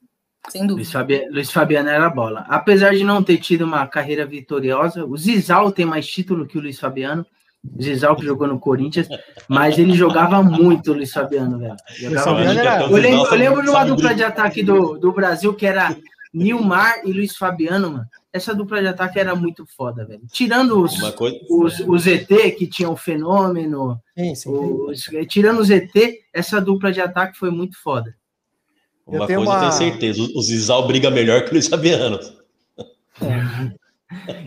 Sem 0.49 0.61
Luiz, 0.61 0.69
dúvida. 0.71 0.89
Fabi... 0.91 1.27
Luiz 1.29 1.51
Fabiano 1.51 1.89
era 1.89 2.09
bola. 2.09 2.45
Apesar 2.47 2.93
de 2.95 3.03
não 3.03 3.21
ter 3.21 3.37
tido 3.37 3.63
uma 3.65 3.85
carreira 3.85 4.25
vitoriosa, 4.25 5.05
o 5.05 5.15
Zizal 5.17 5.71
tem 5.71 5.85
mais 5.85 6.07
título 6.07 6.47
que 6.47 6.57
o 6.57 6.61
Luiz 6.61 6.79
Fabiano. 6.79 7.25
O 7.77 7.83
Zizal 7.83 8.15
que 8.15 8.23
jogou 8.23 8.47
no 8.47 8.57
Corinthians, 8.57 9.09
mas 9.49 9.77
ele 9.77 9.93
jogava 9.93 10.41
muito 10.41 10.91
o 10.91 10.93
Luiz 10.95 11.11
Fabiano, 11.11 11.59
velho. 11.59 11.75
Jogava 11.89 12.41
era- 12.41 12.81
Eu 12.83 12.95
lembro, 12.95 13.25
eu 13.25 13.35
lembro 13.37 13.61
de 13.63 13.69
uma 13.69 13.83
dupla 13.83 14.15
de 14.15 14.23
ataque 14.23 14.63
do, 14.63 14.97
do 14.97 15.11
Brasil 15.11 15.53
que 15.53 15.65
era 15.65 15.93
Nilmar 16.33 17.01
e 17.03 17.11
Luiz 17.11 17.35
Fabiano, 17.35 17.91
mano. 17.91 18.05
Essa 18.31 18.53
dupla 18.53 18.79
de 18.79 18.87
ataque 18.87 19.19
era 19.19 19.33
muito 19.35 19.65
foda, 19.75 20.05
velho. 20.05 20.21
Tirando 20.31 20.79
os, 20.83 20.99
coisa, 21.13 21.37
os, 21.49 21.79
os 21.79 22.05
ET 22.05 22.27
que 22.57 22.67
tinham 22.67 22.93
o 22.93 22.97
fenômeno, 22.97 23.99
Sim, 24.15 24.35
sim. 24.35 24.49
os, 24.51 25.09
tirando 25.27 25.59
os 25.59 25.69
ET, 25.71 25.91
essa 26.31 26.61
dupla 26.61 26.91
de 26.91 27.01
ataque 27.01 27.37
foi 27.39 27.49
muito 27.49 27.81
foda. 27.81 28.15
uma 29.07 29.23
Eu 29.23 29.27
tenho 29.27 29.39
coisa 29.39 29.51
eu 29.51 29.55
uma- 29.55 29.59
tenho 29.59 29.71
certeza. 29.71 30.21
O 30.21 30.37
o 30.37 30.41
Zizal 30.43 30.85
briga 30.85 31.09
melhor 31.09 31.41
que 31.43 31.49
o 31.49 31.53
Luiz 31.53 31.67
Fabiano. 31.67 32.19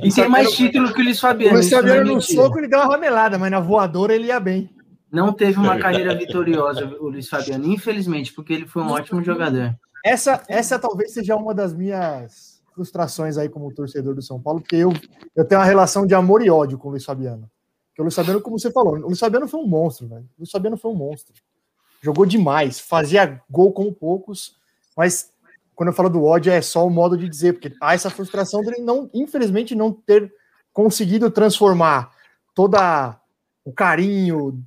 E 0.03 0.12
tem 0.12 0.28
mais 0.28 0.53
título 0.53 0.93
que 0.93 1.01
o 1.01 1.05
Luiz 1.05 1.18
O 1.18 1.20
Fabiano. 1.20 1.55
Luiz 1.55 1.66
isso 1.66 1.74
não 1.76 1.80
é 1.80 1.97
Fabiano 1.99 2.14
no 2.14 2.20
soco 2.22 2.59
ele 2.59 2.68
deu 2.68 2.78
uma 2.80 2.89
ramelada, 2.89 3.39
mas 3.39 3.51
na 3.51 3.61
voadora 3.61 4.14
ele 4.14 4.26
ia 4.28 4.41
bem. 4.41 4.68
Não 5.11 5.33
teve 5.33 5.59
uma 5.59 5.78
carreira 5.78 6.14
vitoriosa, 6.14 6.87
o 7.01 7.09
Luiz 7.09 7.28
Fabiano, 7.28 7.66
infelizmente, 7.66 8.33
porque 8.33 8.53
ele 8.53 8.66
foi 8.66 8.83
um 8.83 8.91
ótimo 8.91 9.22
jogador. 9.22 9.74
Essa, 10.05 10.43
essa 10.49 10.78
talvez 10.78 11.12
seja 11.12 11.37
uma 11.37 11.55
das 11.55 11.72
minhas 11.74 12.51
frustrações 12.75 13.37
aí 13.37 13.49
como 13.49 13.73
torcedor 13.73 14.14
do 14.14 14.23
São 14.23 14.41
Paulo, 14.41 14.61
porque 14.61 14.77
eu, 14.77 14.93
eu 15.35 15.45
tenho 15.45 15.61
uma 15.61 15.66
relação 15.66 16.07
de 16.07 16.14
amor 16.14 16.43
e 16.43 16.51
ódio 16.51 16.79
com 16.79 16.89
o 16.89 16.91
Luiz 16.93 17.05
Fabiano. 17.05 17.51
Porque 17.89 18.01
o 18.01 18.05
Luiz 18.05 18.14
Fabiano, 18.14 18.41
como 18.41 18.59
você 18.59 18.70
falou, 18.70 18.95
o 18.95 19.07
Luiz 19.07 19.18
Fabiano 19.18 19.47
foi 19.47 19.61
um 19.61 19.66
monstro, 19.66 20.09
velho. 20.09 20.23
O 20.23 20.41
Luiz 20.41 20.51
Fabiano 20.51 20.77
foi 20.77 20.91
um 20.91 20.95
monstro. 20.95 21.35
Jogou 22.03 22.27
demais, 22.27 22.81
fazia 22.81 23.41
gol 23.49 23.73
como 23.73 23.93
poucos, 23.93 24.57
mas 24.97 25.31
quando 25.75 25.89
eu 25.89 25.95
falo 25.95 26.09
do 26.09 26.25
ódio 26.25 26.53
é 26.53 26.61
só 26.61 26.87
o 26.87 26.91
modo 26.91 27.16
de 27.16 27.29
dizer, 27.29 27.55
porque 27.55 27.75
há 27.81 27.95
essa 27.95 28.11
frustração 28.11 28.61
dele 28.62 28.81
não, 28.81 29.09
infelizmente, 29.14 29.75
não 29.75 29.93
ter 29.93 30.33
conseguido 30.73 31.31
transformar 31.31 32.11
toda 32.55 33.20
o 33.64 33.73
carinho 33.73 34.62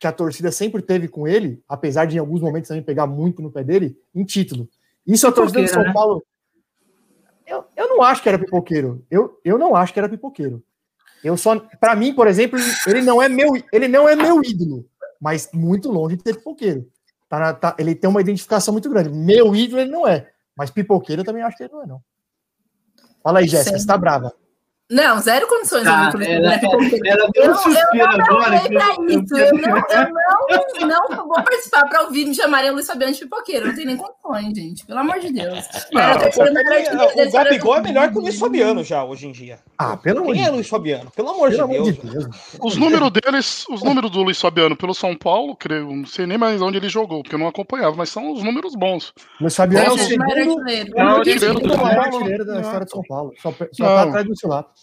que 0.00 0.06
a 0.06 0.12
torcida 0.12 0.50
sempre 0.50 0.82
teve 0.82 1.08
com 1.08 1.26
ele, 1.26 1.62
apesar 1.68 2.04
de 2.04 2.16
em 2.16 2.18
alguns 2.18 2.40
momentos 2.40 2.68
também 2.68 2.82
pegar 2.82 3.06
muito 3.06 3.40
no 3.40 3.50
pé 3.50 3.62
dele, 3.62 3.96
em 4.14 4.24
título. 4.24 4.68
Isso 5.06 5.26
a 5.26 5.32
torcida 5.32 5.62
do 5.62 5.68
São 5.68 5.82
né? 5.82 5.92
Paulo. 5.92 6.24
Eu, 7.46 7.64
eu 7.76 7.88
não 7.88 8.02
acho 8.02 8.22
que 8.22 8.28
era 8.28 8.38
pipoqueiro. 8.38 9.04
Eu, 9.10 9.40
eu 9.44 9.58
não 9.58 9.74
acho 9.76 9.92
que 9.92 9.98
era 9.98 10.08
pipoqueiro. 10.08 10.62
Eu 11.22 11.36
só, 11.36 11.58
para 11.58 11.94
mim, 11.96 12.14
por 12.14 12.26
exemplo, 12.26 12.58
ele 12.86 13.00
não 13.02 13.20
é 13.22 13.28
meu, 13.28 13.50
ele 13.72 13.88
não 13.88 14.08
é 14.08 14.14
meu 14.14 14.42
ídolo, 14.42 14.86
mas 15.20 15.48
muito 15.52 15.90
longe 15.90 16.16
de 16.16 16.22
ser 16.22 16.36
pipoqueiro. 16.36 16.86
Tá 17.28 17.38
na- 17.38 17.54
tá- 17.54 17.74
ele 17.78 17.94
tem 17.94 18.08
uma 18.10 18.20
identificação 18.20 18.72
muito 18.72 18.90
grande. 18.90 19.08
Meu 19.10 19.54
ídolo 19.54 19.80
ele 19.80 19.90
não 19.90 20.06
é, 20.06 20.30
mas 20.56 20.70
pipoqueiro 20.70 21.22
eu 21.22 21.26
também 21.26 21.42
acho 21.42 21.56
que 21.56 21.64
ele 21.64 21.72
não 21.72 21.82
é 21.82 21.86
não. 21.86 22.02
Fala 23.22 23.38
aí, 23.38 23.48
Jéssica, 23.48 23.78
você 23.78 23.86
tá 23.86 23.96
brava? 23.96 24.34
Não, 24.90 25.18
zero 25.18 25.46
condições. 25.48 25.84
Tá, 25.84 26.10
eu, 26.14 26.20
ela- 26.22 26.60
eu, 26.62 26.70
Ela 27.06 27.30
deu 27.32 27.50
um 27.50 27.54
suspiro 27.54 28.04
agora. 28.06 28.56
eu, 28.56 28.68
pra 28.68 28.90
isso. 29.08 29.36
Eu 29.36 29.52
não, 29.54 29.78
eu 30.80 30.86
não, 30.86 31.08
não 31.08 31.26
vou 31.26 31.42
participar 31.42 31.88
para 31.88 32.02
ouvir 32.02 32.26
me 32.26 32.34
chamarem 32.34 32.70
Luiz 32.70 32.86
Fabiano 32.86 33.14
de 33.14 33.20
pipoqueiro. 33.20 33.68
Não 33.68 33.74
tem 33.74 33.86
nem 33.86 33.96
condições, 33.96 34.54
gente. 34.54 34.84
Pelo 34.84 34.98
amor 34.98 35.18
de 35.20 35.32
Deus. 35.32 35.66
Não, 35.90 36.02
da 36.18 37.24
o 37.24 37.32
Gabigol 37.32 37.76
é 37.76 37.80
melhor 37.80 38.10
que 38.12 38.18
o. 38.18 38.20
Luiz 38.20 38.38
Fabiano 38.38 38.84
já, 38.84 39.02
hoje 39.02 39.26
em 39.26 39.32
dia. 39.32 39.58
Ah, 39.78 39.96
pelo 39.96 40.18
amor 40.20 40.34
de 40.34 40.38
Quem 40.38 40.42
é 40.42 40.44
Deus. 40.44 40.56
Luiz 40.56 40.68
Fabiano? 40.68 41.10
Pelo 41.16 41.30
amor 41.30 41.50
de 41.50 41.56
Deus. 41.56 41.86
de 41.86 41.92
Deus. 42.06 42.26
Os 42.62 42.76
números 42.76 43.10
deles, 43.10 43.64
os 43.70 43.82
números 43.82 44.10
do 44.10 44.22
Luiz 44.22 44.38
Fabiano 44.38 44.76
pelo 44.76 44.92
São 44.94 45.16
Paulo, 45.16 45.56
creio, 45.56 45.90
não 45.90 46.04
sei 46.06 46.26
nem 46.26 46.36
mais 46.36 46.60
onde 46.60 46.76
ele 46.76 46.90
jogou, 46.90 47.22
porque 47.22 47.34
eu 47.34 47.38
não 47.38 47.48
acompanhava, 47.48 47.96
mas 47.96 48.10
são 48.10 48.32
os 48.32 48.42
números 48.42 48.74
bons. 48.74 49.14
Luiz 49.40 49.56
Fabiano 49.56 49.86
é 49.86 49.90
o 49.90 49.96
é 49.98 50.14
o 50.14 50.18
maior 50.18 50.34
segundo, 50.44 50.70
é 50.70 50.84
Não, 51.76 51.84
maior 51.84 52.00
artilheiro 52.04 52.44
da 52.44 52.52
Não. 52.54 52.60
história 52.60 52.84
de 52.84 52.90
São 52.92 53.02
Paulo. 53.08 53.32
Só, 53.40 53.50
pe- 53.50 53.68
só 53.72 53.82
Não. 53.84 53.94
tá 53.94 54.02
atrás 54.02 54.26
do 54.26 54.36
Silato. 54.36 54.73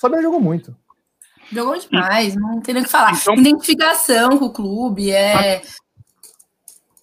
Fabiano 0.00 0.22
jogou 0.22 0.40
muito. 0.40 0.76
Jogou 1.52 1.78
demais, 1.78 2.34
não 2.36 2.60
tem 2.60 2.74
nem 2.74 2.82
o 2.82 2.86
que 2.86 2.92
falar. 2.92 3.12
Então- 3.12 3.34
Identificação 3.34 4.38
com 4.38 4.44
o 4.46 4.52
clube, 4.52 5.10
é. 5.10 5.62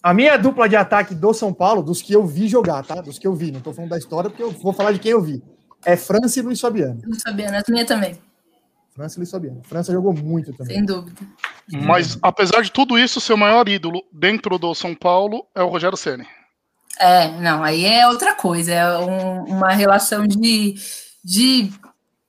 A 0.02 0.14
minha 0.14 0.36
dupla 0.36 0.68
de 0.68 0.76
ataque 0.76 1.14
do 1.14 1.34
São 1.34 1.52
Paulo, 1.52 1.82
dos 1.82 2.00
que 2.00 2.12
eu 2.12 2.24
vi 2.24 2.46
jogar, 2.46 2.84
tá? 2.84 3.00
Dos 3.00 3.18
que 3.18 3.26
eu 3.26 3.34
vi, 3.34 3.50
não 3.50 3.60
tô 3.60 3.72
falando 3.72 3.90
da 3.90 3.98
história, 3.98 4.30
porque 4.30 4.42
eu 4.42 4.52
vou 4.52 4.72
falar 4.72 4.92
de 4.92 5.00
quem 5.00 5.10
eu 5.10 5.20
vi. 5.20 5.42
É 5.84 5.96
França 5.96 6.38
e 6.38 6.42
Luiz 6.42 6.60
Fabiano. 6.60 7.00
Luiz 7.04 7.22
Fabiano, 7.22 7.56
as 7.56 7.64
minhas 7.68 7.86
também, 7.88 8.16
França 8.94 9.16
e 9.16 9.18
Luiz 9.18 9.30
Fabiano. 9.30 9.60
França 9.64 9.92
jogou 9.92 10.12
muito 10.14 10.52
também. 10.52 10.76
sem 10.76 10.84
dúvida. 10.84 11.20
Mas, 11.72 12.16
apesar 12.22 12.62
de 12.62 12.70
tudo 12.70 12.96
isso, 12.96 13.20
seu 13.20 13.36
maior 13.36 13.68
ídolo 13.68 14.00
dentro 14.12 14.58
do 14.58 14.72
São 14.74 14.94
Paulo 14.94 15.44
é 15.54 15.62
o 15.62 15.68
Rogério 15.68 15.96
Ceni. 15.96 16.26
É, 16.98 17.28
não, 17.40 17.62
aí 17.64 17.84
é 17.84 18.06
outra 18.08 18.32
coisa, 18.34 18.72
é 18.72 18.98
um- 18.98 19.44
uma 19.44 19.72
relação 19.72 20.26
de, 20.26 20.76
de 21.22 21.70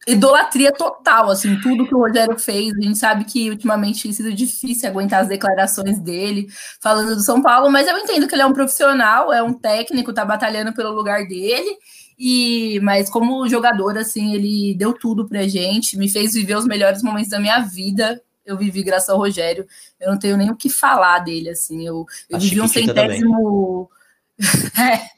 idolatria 0.07 0.71
total, 0.71 1.29
assim, 1.29 1.59
tudo 1.59 1.85
que 1.85 1.93
o 1.93 1.99
Rogério 1.99 2.39
fez, 2.39 2.73
a 2.73 2.81
gente 2.81 2.97
sabe 2.97 3.25
que 3.25 3.49
ultimamente 3.49 4.03
tem 4.03 4.13
sido 4.13 4.33
difícil 4.33 4.87
aguentar 4.87 5.21
as 5.21 5.27
declarações 5.27 5.99
dele 5.99 6.47
falando 6.81 7.13
do 7.13 7.21
São 7.21 7.41
Paulo, 7.41 7.69
mas 7.69 7.87
eu 7.87 7.97
entendo 7.97 8.25
que 8.25 8.33
ele 8.33 8.41
é 8.41 8.45
um 8.45 8.53
profissional, 8.53 9.33
é 9.33 9.43
um 9.43 9.53
técnico, 9.53 10.13
tá 10.13 10.23
batalhando 10.23 10.73
pelo 10.73 10.93
lugar 10.93 11.27
dele, 11.27 11.77
e 12.17 12.79
mas 12.81 13.09
como 13.09 13.47
jogador, 13.49 13.97
assim, 13.97 14.33
ele 14.33 14.73
deu 14.75 14.93
tudo 14.93 15.27
pra 15.27 15.45
gente, 15.45 15.97
me 15.97 16.09
fez 16.09 16.33
viver 16.33 16.55
os 16.55 16.65
melhores 16.65 17.03
momentos 17.03 17.29
da 17.29 17.39
minha 17.39 17.59
vida, 17.59 18.21
eu 18.45 18.57
vivi 18.57 18.83
graças 18.83 19.09
ao 19.09 19.17
Rogério, 19.17 19.67
eu 19.99 20.09
não 20.09 20.17
tenho 20.17 20.37
nem 20.37 20.49
o 20.49 20.55
que 20.55 20.69
falar 20.69 21.19
dele, 21.19 21.49
assim, 21.49 21.85
eu, 21.85 22.05
eu 22.29 22.39
vivi 22.39 22.61
um 22.61 22.67
centésimo... 22.67 23.89
É, 24.79 25.16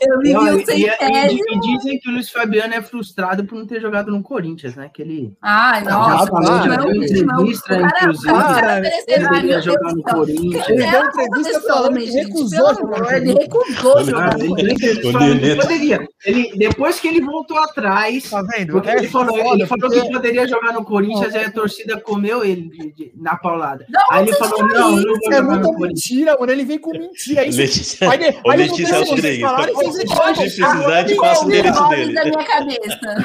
Eu 0.00 0.18
vivi 0.20 0.34
Olha, 0.36 0.54
um 0.54 0.60
e, 0.60 0.64
sem 0.64 0.80
e- 0.80 0.86
e 0.88 1.60
dizem 1.60 1.98
que 1.98 2.08
o 2.08 2.12
Luiz 2.12 2.30
Fabiano 2.30 2.72
é 2.72 2.80
frustrado 2.80 3.44
por 3.44 3.58
não 3.58 3.66
ter 3.66 3.78
jogado 3.80 4.10
no 4.10 4.22
Corinthians, 4.22 4.74
né? 4.74 4.90
Que 4.92 5.02
ele 5.02 5.34
Ai, 5.42 5.84
nossa, 5.84 6.26
falou, 6.28 6.46
já 6.62 6.66
não, 6.78 6.84
não, 6.86 6.94
entrevista, 6.94 7.74
o 7.74 7.80
cara, 7.80 7.98
inclusive, 8.00 8.32
cara 8.32 8.54
cara, 8.54 8.80
ofereceu, 8.80 9.04
ele 9.16 9.28
queria 9.28 9.60
jogar 9.60 9.90
do 9.90 9.96
no. 9.96 10.02
Corinthians. 10.02 10.68
Ele 10.68 10.90
deu 10.90 11.04
entrevista 11.04 11.60
falando 11.60 11.98
que 11.98 12.06
gente, 12.06 12.26
recusou 12.26 12.74
jogar 12.74 13.16
Ele 13.16 13.32
recusou 13.34 14.04
jogar 14.04 14.34
Ah, 14.34 14.38
no 14.38 14.44
ele 14.44 14.48
Corinthians. 14.48 15.56
poderia. 15.62 16.08
Ele, 16.24 16.52
depois 16.56 17.00
que 17.00 17.08
ele 17.08 17.20
voltou 17.20 17.58
atrás, 17.58 18.30
Tá 18.30 18.42
vendo? 18.42 18.72
porque 18.72 18.88
É 18.88 18.96
ele 18.96 19.08
falou, 19.08 19.36
foda, 19.36 19.48
ele 19.56 19.66
falou 19.66 19.90
porque- 19.90 20.00
que 20.06 20.10
poderia 20.12 20.48
jogar 20.48 20.72
no 20.72 20.84
Corinthians 20.84 21.34
e 21.34 21.38
a 21.38 21.50
torcida 21.50 22.00
comeu 22.00 22.42
ele 22.42 22.62
de- 22.70 22.92
de- 22.94 23.12
na 23.16 23.36
paulada. 23.36 23.84
Não, 23.90 24.00
Aí 24.10 24.26
ele 24.26 24.32
falou: 24.36 24.66
não, 24.68 24.92
não 24.92 24.98
isso? 24.98 25.06
vou 25.06 25.16
É 25.16 25.36
jogar 25.36 25.42
muita 25.42 25.68
no 25.68 25.74
Corinthians. 25.74 26.10
mentira, 26.10 26.36
mano. 26.40 26.52
Ele 26.52 26.64
vem 26.64 26.78
com 26.78 26.90
mentira. 26.92 27.44
Isso 27.44 27.60
Letícia, 27.74 28.10
Aí, 28.10 28.24
aí 28.24 28.34
não 28.42 28.56
Letícia 28.56 28.98
Rodrigues, 28.98 29.40
vocês 29.74 30.08
vocês 30.08 30.54
se 30.54 30.62
precisar 30.62 31.04
Tirou 31.04 31.22
passa 31.24 31.44
o 31.44 31.48
endereço 31.48 31.88
dele. 31.88 32.14
da 32.14 32.24
minha 32.24 32.44
cabeça. 32.44 33.16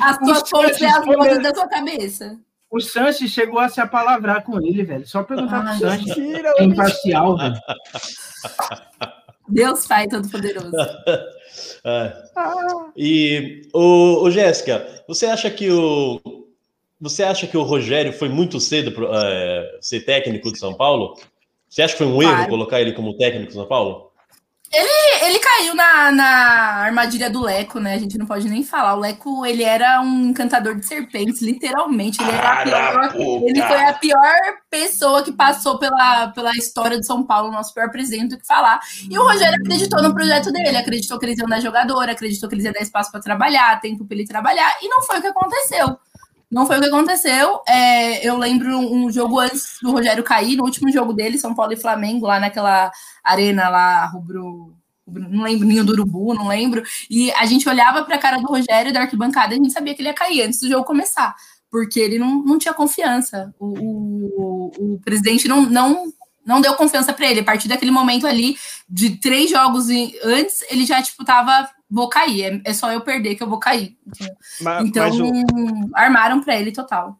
As 0.00 0.18
tuas 0.18 0.48
fontes 0.50 0.82
é 0.82 0.86
as 0.86 0.94
Sanches 0.94 1.16
vozes 1.16 1.42
da 1.42 1.54
sua 1.54 1.68
cabeça. 1.68 2.38
O 2.70 2.80
Sanches 2.80 3.30
chegou 3.30 3.60
a 3.60 3.68
se 3.68 3.80
apalavrar 3.80 4.42
com 4.42 4.58
ele, 4.60 4.82
velho. 4.82 5.06
Só 5.06 5.22
perguntar 5.22 5.60
pro 5.60 5.68
Ai, 5.70 5.78
Sanches. 5.78 6.16
Mentira, 6.16 6.52
É 6.58 6.64
imparcial, 6.64 7.36
velho. 7.36 7.54
Deus 9.48 9.86
Pai 9.86 10.08
Todo-Poderoso. 10.08 10.72
Ah. 11.84 12.12
E 12.96 13.62
o, 13.72 14.28
Jéssica, 14.30 15.04
você 15.06 15.26
acha 15.26 15.50
que 15.50 15.70
o 15.70 16.20
você 17.00 17.22
acha 17.22 17.46
que 17.46 17.56
o 17.56 17.62
Rogério 17.62 18.12
foi 18.12 18.28
muito 18.28 18.58
cedo 18.58 18.90
para 18.90 19.78
ser 19.80 20.00
técnico 20.00 20.50
de 20.50 20.58
São 20.58 20.72
Paulo? 20.74 21.16
Você 21.74 21.82
acha 21.82 21.94
que 21.94 21.98
foi 21.98 22.06
um 22.06 22.22
erro 22.22 22.34
Claro. 22.34 22.50
colocar 22.50 22.80
ele 22.80 22.92
como 22.92 23.16
técnico 23.16 23.48
de 23.48 23.54
São 23.54 23.66
Paulo? 23.66 24.12
Ele 24.72 25.38
caiu 25.40 25.74
na, 25.74 26.12
na 26.12 26.26
armadilha 26.84 27.28
do 27.28 27.42
Leco, 27.42 27.80
né? 27.80 27.94
A 27.94 27.98
gente 27.98 28.16
não 28.16 28.26
pode 28.26 28.48
nem 28.48 28.62
falar. 28.62 28.94
O 28.94 29.00
Leco, 29.00 29.44
ele 29.44 29.64
era 29.64 30.00
um 30.00 30.28
encantador 30.28 30.76
de 30.76 30.86
serpentes, 30.86 31.42
literalmente. 31.42 32.22
Ele, 32.22 32.30
era 32.30 32.60
a 32.60 32.62
pior, 32.62 33.14
ele 33.44 33.62
foi 33.62 33.84
a 33.86 33.92
pior 33.94 34.36
pessoa 34.70 35.22
que 35.24 35.32
passou 35.32 35.76
pela, 35.76 36.28
pela 36.28 36.52
história 36.52 36.98
de 36.98 37.06
São 37.06 37.24
Paulo, 37.24 37.50
nosso 37.50 37.74
pior 37.74 37.90
presidente, 37.90 38.30
do 38.30 38.38
que 38.38 38.46
falar. 38.46 38.78
E 39.10 39.18
o 39.18 39.22
Rogério 39.22 39.56
acreditou 39.56 40.00
no 40.00 40.14
projeto 40.14 40.52
dele, 40.52 40.76
acreditou 40.76 41.18
que 41.18 41.26
eles 41.26 41.38
iam 41.38 41.48
dar 41.48 41.60
jogador, 41.60 42.08
acreditou 42.08 42.48
que 42.48 42.54
eles 42.54 42.64
iam 42.64 42.72
dar 42.72 42.82
espaço 42.82 43.10
para 43.10 43.20
trabalhar, 43.20 43.80
tempo 43.80 44.04
para 44.04 44.16
ele 44.16 44.26
trabalhar, 44.26 44.76
e 44.80 44.88
não 44.88 45.02
foi 45.02 45.18
o 45.18 45.22
que 45.22 45.28
aconteceu. 45.28 45.98
Não 46.50 46.66
foi 46.66 46.78
o 46.78 46.80
que 46.80 46.86
aconteceu. 46.86 47.60
É, 47.66 48.26
eu 48.26 48.36
lembro 48.38 48.78
um 48.78 49.10
jogo 49.10 49.38
antes 49.40 49.78
do 49.82 49.90
Rogério 49.90 50.22
cair, 50.22 50.56
no 50.56 50.64
último 50.64 50.90
jogo 50.90 51.12
dele, 51.12 51.38
São 51.38 51.54
Paulo 51.54 51.72
e 51.72 51.76
Flamengo, 51.76 52.26
lá 52.26 52.38
naquela 52.38 52.92
arena 53.22 53.68
lá, 53.68 54.06
rubro, 54.06 54.76
não 55.06 55.42
lembro, 55.42 55.66
Ninho 55.66 55.84
do 55.84 55.92
Urubu, 55.92 56.34
não 56.34 56.48
lembro. 56.48 56.82
E 57.10 57.30
a 57.32 57.44
gente 57.46 57.68
olhava 57.68 58.02
para 58.04 58.16
a 58.16 58.18
cara 58.18 58.38
do 58.38 58.46
Rogério 58.46 58.92
da 58.92 59.02
arquibancada 59.02 59.54
e 59.54 59.58
a 59.58 59.62
gente 59.62 59.72
sabia 59.72 59.94
que 59.94 60.00
ele 60.00 60.08
ia 60.08 60.14
cair 60.14 60.42
antes 60.42 60.60
do 60.60 60.68
jogo 60.68 60.84
começar, 60.84 61.34
porque 61.70 62.00
ele 62.00 62.18
não, 62.18 62.42
não 62.42 62.58
tinha 62.58 62.74
confiança. 62.74 63.54
O, 63.58 63.66
o, 63.66 64.94
o 64.94 65.00
presidente 65.04 65.46
não, 65.48 65.62
não, 65.62 66.12
não 66.44 66.60
deu 66.60 66.74
confiança 66.74 67.12
para 67.12 67.30
ele. 67.30 67.40
A 67.40 67.44
partir 67.44 67.68
daquele 67.68 67.90
momento 67.90 68.26
ali, 68.26 68.56
de 68.88 69.16
três 69.16 69.50
jogos 69.50 69.86
antes, 70.22 70.62
ele 70.70 70.84
já, 70.84 71.02
tipo, 71.02 71.24
tava. 71.24 71.68
Vou 71.94 72.08
cair, 72.08 72.42
é, 72.64 72.70
é 72.70 72.72
só 72.74 72.90
eu 72.92 73.00
perder 73.02 73.36
que 73.36 73.42
eu 73.42 73.48
vou 73.48 73.58
cair. 73.60 73.96
Mas, 74.60 74.84
Então, 74.86 75.04
mas 75.06 75.20
o, 75.20 75.30
armaram 75.94 76.40
para 76.40 76.56
ele 76.58 76.72
total. 76.72 77.16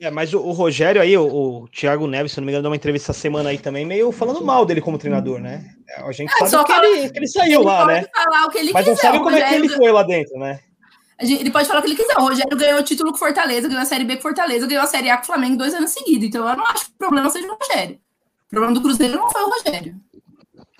é, 0.00 0.10
mas 0.10 0.34
o, 0.34 0.40
o 0.40 0.50
Rogério 0.52 1.00
aí, 1.00 1.16
o, 1.16 1.26
o 1.62 1.68
Thiago 1.68 2.06
Neves, 2.08 2.32
se 2.32 2.38
não 2.40 2.44
me 2.44 2.50
engano, 2.50 2.62
deu 2.64 2.70
uma 2.70 2.76
entrevista 2.76 3.12
essa 3.12 3.20
semana 3.20 3.50
aí 3.50 3.58
também, 3.58 3.86
meio 3.86 4.10
falando 4.10 4.44
mal 4.44 4.66
dele 4.66 4.80
como 4.80 4.98
treinador, 4.98 5.38
né? 5.38 5.64
A 5.98 6.10
gente 6.10 6.30
É, 6.32 6.38
sabe 6.38 6.50
só 6.50 6.64
que 6.64 6.72
fala- 6.72 6.86
ele, 6.86 7.08
que 7.10 7.18
ele 7.18 7.28
saiu 7.28 7.62
lá, 7.62 7.84
pode 7.86 8.00
né? 8.00 8.06
falar 8.14 8.46
o 8.46 8.50
que 8.50 8.58
ele 8.58 8.72
Mas 8.72 8.86
não 8.86 8.94
quiser. 8.94 9.06
sabe 9.06 9.18
o 9.18 9.22
como 9.22 9.36
é 9.36 9.40
que 9.40 9.54
ele 9.54 9.62
Rogério- 9.62 9.76
foi 9.76 9.92
lá 9.92 10.02
dentro, 10.02 10.38
né? 10.38 10.60
gente- 11.22 11.40
Ele 11.40 11.50
pode 11.50 11.68
falar 11.68 11.78
o 11.80 11.82
que 11.82 11.88
ele 11.90 11.96
quiser. 11.96 12.18
O 12.18 12.22
Rogério 12.22 12.56
ganhou 12.58 12.80
o 12.80 12.82
título 12.82 13.12
com 13.12 13.18
Fortaleza, 13.18 13.68
ganhou 13.68 13.82
a 13.82 13.86
Série 13.86 14.04
B 14.04 14.16
com 14.16 14.22
Fortaleza, 14.22 14.66
ganhou 14.66 14.82
a 14.82 14.86
Série 14.86 15.08
A 15.08 15.16
com 15.16 15.22
o 15.22 15.26
Flamengo 15.26 15.56
dois 15.56 15.72
anos 15.72 15.92
seguidos. 15.92 16.26
Então 16.28 16.46
eu 16.48 16.56
não 16.56 16.66
acho 16.66 16.86
que 16.86 16.90
o 16.92 16.98
problema 16.98 17.30
seja 17.30 17.46
o 17.46 17.56
Rogério. 17.56 17.94
O 18.46 18.50
problema 18.50 18.74
do 18.74 18.82
Cruzeiro 18.82 19.16
não 19.16 19.30
foi 19.30 19.42
o 19.42 19.48
Rogério. 19.50 19.96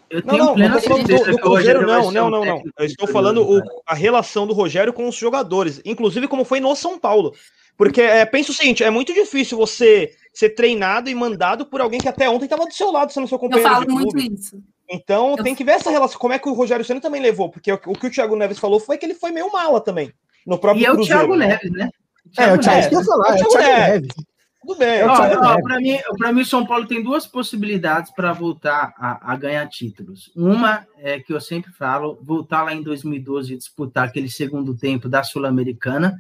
Eu 0.09 0.22
Não, 0.24 0.36
não, 0.38 0.54
plena 0.54 0.78
do, 0.78 0.88
do 1.04 1.34
o 1.34 1.38
Cruzeiro, 1.38 1.86
não, 1.86 2.11
não, 2.12 2.30
não, 2.30 2.44
não. 2.44 2.62
Eu 2.78 2.86
estou 2.86 3.09
falando 3.09 3.42
o- 3.42 3.59
cara. 3.61 3.70
a 3.86 3.94
relação 3.94 4.46
do 4.46 4.54
Rogério 4.54 4.92
com 4.92 5.09
os 5.09 5.14
jogadores, 5.16 5.80
inclusive 5.84 6.28
como 6.28 6.44
foi 6.44 6.61
no 6.61 6.74
São 6.76 6.98
Paulo. 6.98 7.34
Porque 7.76 8.00
é, 8.00 8.24
pensa 8.24 8.52
o 8.52 8.54
seguinte: 8.54 8.84
é 8.84 8.90
muito 8.90 9.12
difícil 9.12 9.59
você 9.59 10.11
ser 10.32 10.50
treinado 10.50 11.11
e 11.11 11.14
mandado 11.14 11.66
por 11.66 11.80
alguém 11.80 11.98
que 12.00 12.09
até 12.09 12.28
ontem 12.30 12.44
estava 12.44 12.64
do 12.66 12.72
seu 12.72 12.90
lado, 12.92 13.12
sendo 13.12 13.26
seu 13.26 13.36
Eu 13.36 13.40
companheiro 13.40 13.68
falo 13.70 13.80
de 13.84 13.92
clube. 13.92 14.02
muito 14.22 14.34
isso. 14.34 14.57
Então 14.88 15.34
Eu- 15.36 15.42
tem 15.42 15.54
que 15.54 15.64
ver 15.64 15.72
essa 15.72 15.90
relação, 15.90 16.18
como 16.20 16.32
é 16.32 16.38
que 16.38 16.48
o 16.48 16.52
Rogério 16.54 16.84
Senna 16.84 17.00
também 17.00 17.20
levou, 17.20 17.50
porque 17.50 17.72
o, 17.72 17.80
o 17.86 17.92
que 17.98 18.07
o 18.07 18.11
Thiago 18.11 18.36
Neves 18.36 18.59
falou 18.59 18.78
foi 18.78 18.96
que 18.96 19.04
ele 19.04 19.14
foi 19.14 19.32
meio 19.32 19.50
mala 19.50 19.80
também. 19.80 20.12
No 20.46 20.57
próprio 20.59 20.82
E 20.82 20.86
é 20.86 20.90
o 20.92 20.94
Cruzeiro, 20.94 21.18
Thiago 21.20 21.36
né? 21.36 21.46
Neves, 21.48 21.72
né? 21.72 21.90
É, 22.38 22.52
o 22.52 22.59
Thiago 22.59 22.80
Neves. 22.80 22.92
eu 22.92 23.04
falar, 23.04 23.28
É 23.28 23.32
o 23.32 23.32
é 23.32 23.34
o 23.34 23.48
Thiago 23.48 23.50
Thiago 23.59 23.76
Neves. 23.80 23.90
Neves. 24.02 24.14
Tudo 24.66 24.78
bem. 24.78 25.04
Ó, 25.04 25.12
ó. 25.12 25.62
Para 25.62 25.78
mim, 25.78 25.96
para 26.18 26.32
mim, 26.32 26.40
o 26.40 26.46
São 26.46 26.66
Paulo 26.66 26.86
tem 26.86 27.00
duas 27.00 27.24
possibilidades 27.24 28.10
para 28.10 28.32
voltar 28.32 28.92
a, 28.98 29.32
a 29.32 29.36
ganhar 29.36 29.64
títulos. 29.68 30.32
Uma 30.34 30.84
é 30.98 31.20
que 31.20 31.32
eu 31.32 31.40
sempre 31.40 31.70
falo, 31.72 32.18
voltar 32.20 32.64
lá 32.64 32.74
em 32.74 32.82
2012 32.82 33.54
e 33.54 33.56
disputar 33.56 34.08
aquele 34.08 34.28
segundo 34.28 34.76
tempo 34.76 35.08
da 35.08 35.22
Sul-Americana, 35.22 36.16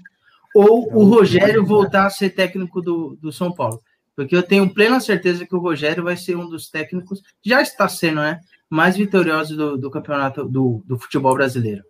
ou 0.54 0.88
o 0.94 1.04
Rogério 1.04 1.66
voltar 1.66 2.06
a 2.06 2.10
ser 2.10 2.30
técnico 2.30 2.80
do, 2.80 3.18
do 3.20 3.32
São 3.32 3.52
Paulo. 3.52 3.82
Porque 4.14 4.34
eu 4.34 4.42
tenho 4.42 4.72
plena 4.72 5.00
certeza 5.00 5.44
que 5.44 5.54
o 5.54 5.60
Rogério 5.60 6.04
vai 6.04 6.16
ser 6.16 6.36
um 6.36 6.48
dos 6.48 6.70
técnicos, 6.70 7.22
já 7.44 7.60
está 7.60 7.88
sendo, 7.88 8.20
né? 8.20 8.40
Mais 8.70 8.96
vitorioso 8.96 9.56
do, 9.56 9.76
do 9.76 9.90
campeonato 9.90 10.44
do, 10.44 10.82
do 10.86 10.96
futebol 10.98 11.34
brasileiro. 11.34 11.82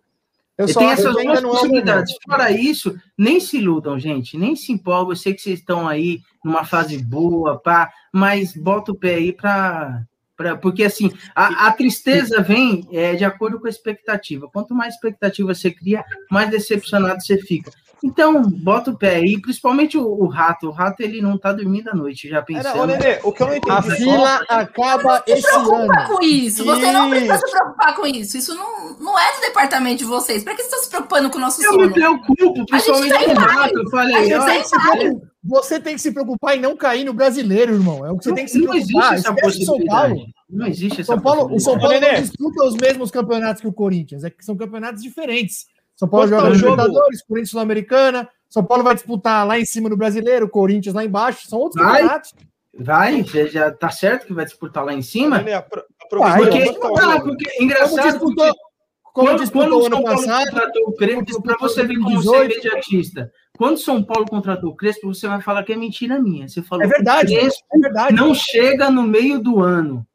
Eu 0.57 0.67
só 0.67 0.79
tem 0.79 0.89
essas 0.89 1.13
duas 1.13 1.39
é 1.39 1.41
possibilidades. 1.41 2.13
momento. 2.13 2.25
Fora 2.25 2.51
isso, 2.51 2.95
nem 3.15 3.39
se 3.39 3.57
iludam, 3.57 3.99
gente. 3.99 4.37
Nem 4.37 4.55
se 4.55 4.71
empolgam. 4.71 5.11
Eu 5.11 5.15
sei 5.15 5.33
que 5.33 5.41
vocês 5.41 5.59
estão 5.59 5.87
aí 5.87 6.21
numa 6.43 6.65
fase 6.65 6.97
boa, 6.97 7.59
pá, 7.59 7.91
mas 8.11 8.55
bota 8.55 8.91
o 8.91 8.95
pé 8.95 9.15
aí 9.15 9.31
para. 9.31 10.03
Porque 10.61 10.83
assim, 10.83 11.11
a, 11.35 11.67
a 11.67 11.71
tristeza 11.71 12.41
vem 12.41 12.87
é, 12.91 13.15
de 13.15 13.25
acordo 13.25 13.59
com 13.59 13.67
a 13.67 13.69
expectativa. 13.69 14.47
Quanto 14.51 14.73
mais 14.75 14.93
expectativa 14.93 15.53
você 15.53 15.71
cria, 15.71 16.03
mais 16.29 16.49
decepcionado 16.49 17.21
você 17.21 17.37
fica. 17.37 17.71
Então, 18.03 18.43
bota 18.43 18.91
o 18.91 18.97
pé 18.97 19.15
aí, 19.15 19.41
principalmente 19.41 19.97
o, 19.97 20.05
o 20.05 20.27
rato. 20.27 20.67
O 20.67 20.71
rato 20.71 21.01
ele 21.01 21.19
não 21.19 21.35
tá 21.37 21.51
dormindo 21.51 21.89
à 21.89 21.95
noite, 21.95 22.29
já 22.29 22.45
Era, 22.47 22.77
ô, 22.77 22.85
Nenê, 22.85 23.19
o 23.23 23.31
que 23.31 23.41
eu 23.41 23.47
não 23.47 23.53
A 23.53 23.57
entendi. 23.57 23.95
fila 23.95 24.45
acaba 24.47 25.23
esse 25.25 25.41
preocupa 25.41 25.99
ano. 25.99 26.07
com 26.07 26.23
isso. 26.23 26.63
Você 26.63 26.91
não 26.91 27.09
precisa 27.09 27.37
se 27.37 27.51
preocupar 27.51 27.95
com 27.95 28.05
isso. 28.05 28.37
Isso 28.37 28.53
não, 28.55 28.99
não 28.99 29.17
é 29.17 29.35
do 29.35 29.41
departamento 29.41 29.97
de 29.97 30.05
vocês. 30.05 30.43
Para 30.43 30.53
que 30.53 30.61
vocês 30.61 30.67
estão 30.73 30.83
se 30.83 30.89
preocupando 30.91 31.29
com 31.31 31.37
o 31.39 31.41
nosso 31.41 31.63
eu 31.63 31.71
me 31.71 31.79
sono? 31.79 31.93
preocupo, 31.93 32.65
principalmente 32.67 33.13
tá 33.13 33.23
com 33.25 33.31
o 33.31 33.35
rato. 33.35 33.79
Eu 33.79 33.87
A 33.87 33.89
falei, 33.89 34.33
ó, 34.35 34.45
Você 35.47 35.79
tem 35.79 35.95
que 35.95 36.01
se 36.01 36.11
preocupar 36.11 36.57
em 36.57 36.61
não 36.61 36.75
cair 36.75 37.05
no 37.05 37.13
brasileiro, 37.13 37.73
irmão. 37.73 38.05
É 38.05 38.11
o 38.11 38.17
que 38.17 38.25
você 38.25 38.33
tem 38.33 38.45
que 38.45 38.51
se 38.51 38.59
não 38.59 38.73
existe 38.73 38.93
preocupar. 38.93 39.13
essa 39.15 39.33
Esquece 39.33 39.65
São. 39.65 39.79
Paulo. 39.85 40.25
Não 40.49 40.67
existe 40.67 41.01
essa 41.01 41.13
São 41.13 41.21
Paulo, 41.21 41.55
o 41.55 41.59
São. 41.59 41.79
Paulo 41.79 41.99
não 41.99 42.21
disputa 42.21 42.65
os 42.65 42.75
mesmos 42.75 43.11
campeonatos 43.11 43.61
que 43.61 43.67
o 43.67 43.73
Corinthians. 43.73 44.23
É 44.23 44.29
que 44.29 44.43
são 44.43 44.57
campeonatos 44.57 45.01
diferentes. 45.01 45.65
São 45.95 46.07
Paulo 46.07 46.27
Quanto 46.29 46.41
tá 46.41 46.53
joga? 46.53 46.83
Libertadores, 46.83 47.23
Corinthians 47.23 47.51
Sul-Americana. 47.51 48.29
São 48.49 48.63
Paulo 48.63 48.83
vai 48.83 48.93
disputar 48.93 49.45
lá 49.47 49.59
em 49.59 49.65
cima 49.65 49.89
no 49.89 49.97
Brasileiro, 49.97 50.49
Corinthians 50.49 50.93
lá 50.95 51.03
embaixo. 51.03 51.47
São 51.47 51.59
outros 51.59 51.83
Vai. 51.83 52.01
campeonatos. 52.01 52.33
Vai, 52.79 53.23
já 53.23 53.71
tá 53.71 53.89
certo 53.89 54.27
que 54.27 54.33
vai 54.33 54.45
disputar 54.45 54.85
lá 54.85 54.93
em 54.93 55.01
cima? 55.01 55.39
Porque, 55.39 55.55
tá 55.65 56.17
ah, 56.23 56.37
porque 56.39 56.73
Como 56.73 57.63
engraçado, 57.63 58.03
disputou, 58.03 58.45
porque 58.45 58.66
como 59.17 59.29
quando, 59.29 59.39
disputou 59.41 59.69
quando 59.81 59.85
ano 59.85 59.95
São 59.95 60.03
Paulo 60.03 60.17
passado. 60.27 60.45
contratou 60.51 60.83
o 60.87 60.93
Crespo, 60.95 61.25
disputou 61.25 61.57
para 61.57 61.67
você 61.67 61.83
ver 61.83 61.93
como 61.95 62.09
2018. 62.11 62.23
você 62.23 62.37
é 62.37 62.45
imediatista. 62.45 63.31
Quando 63.57 63.77
São 63.77 64.03
Paulo 64.03 64.25
contratou 64.27 64.69
o 64.69 64.75
Crespo, 64.75 65.13
você 65.13 65.27
vai 65.27 65.41
falar 65.41 65.63
que 65.63 65.73
é 65.73 65.75
mentira 65.75 66.21
minha. 66.21 66.47
Você 66.47 66.61
falou 66.61 66.85
É 66.85 66.87
verdade. 66.87 67.27
que 67.33 67.37
o 67.37 67.41
Crespo 67.41 67.65
É 67.73 67.79
verdade. 67.79 68.15
não 68.15 68.33
chega 68.35 68.89
no 68.91 69.03
meio 69.03 69.39
do 69.39 69.59
ano. 69.59 70.05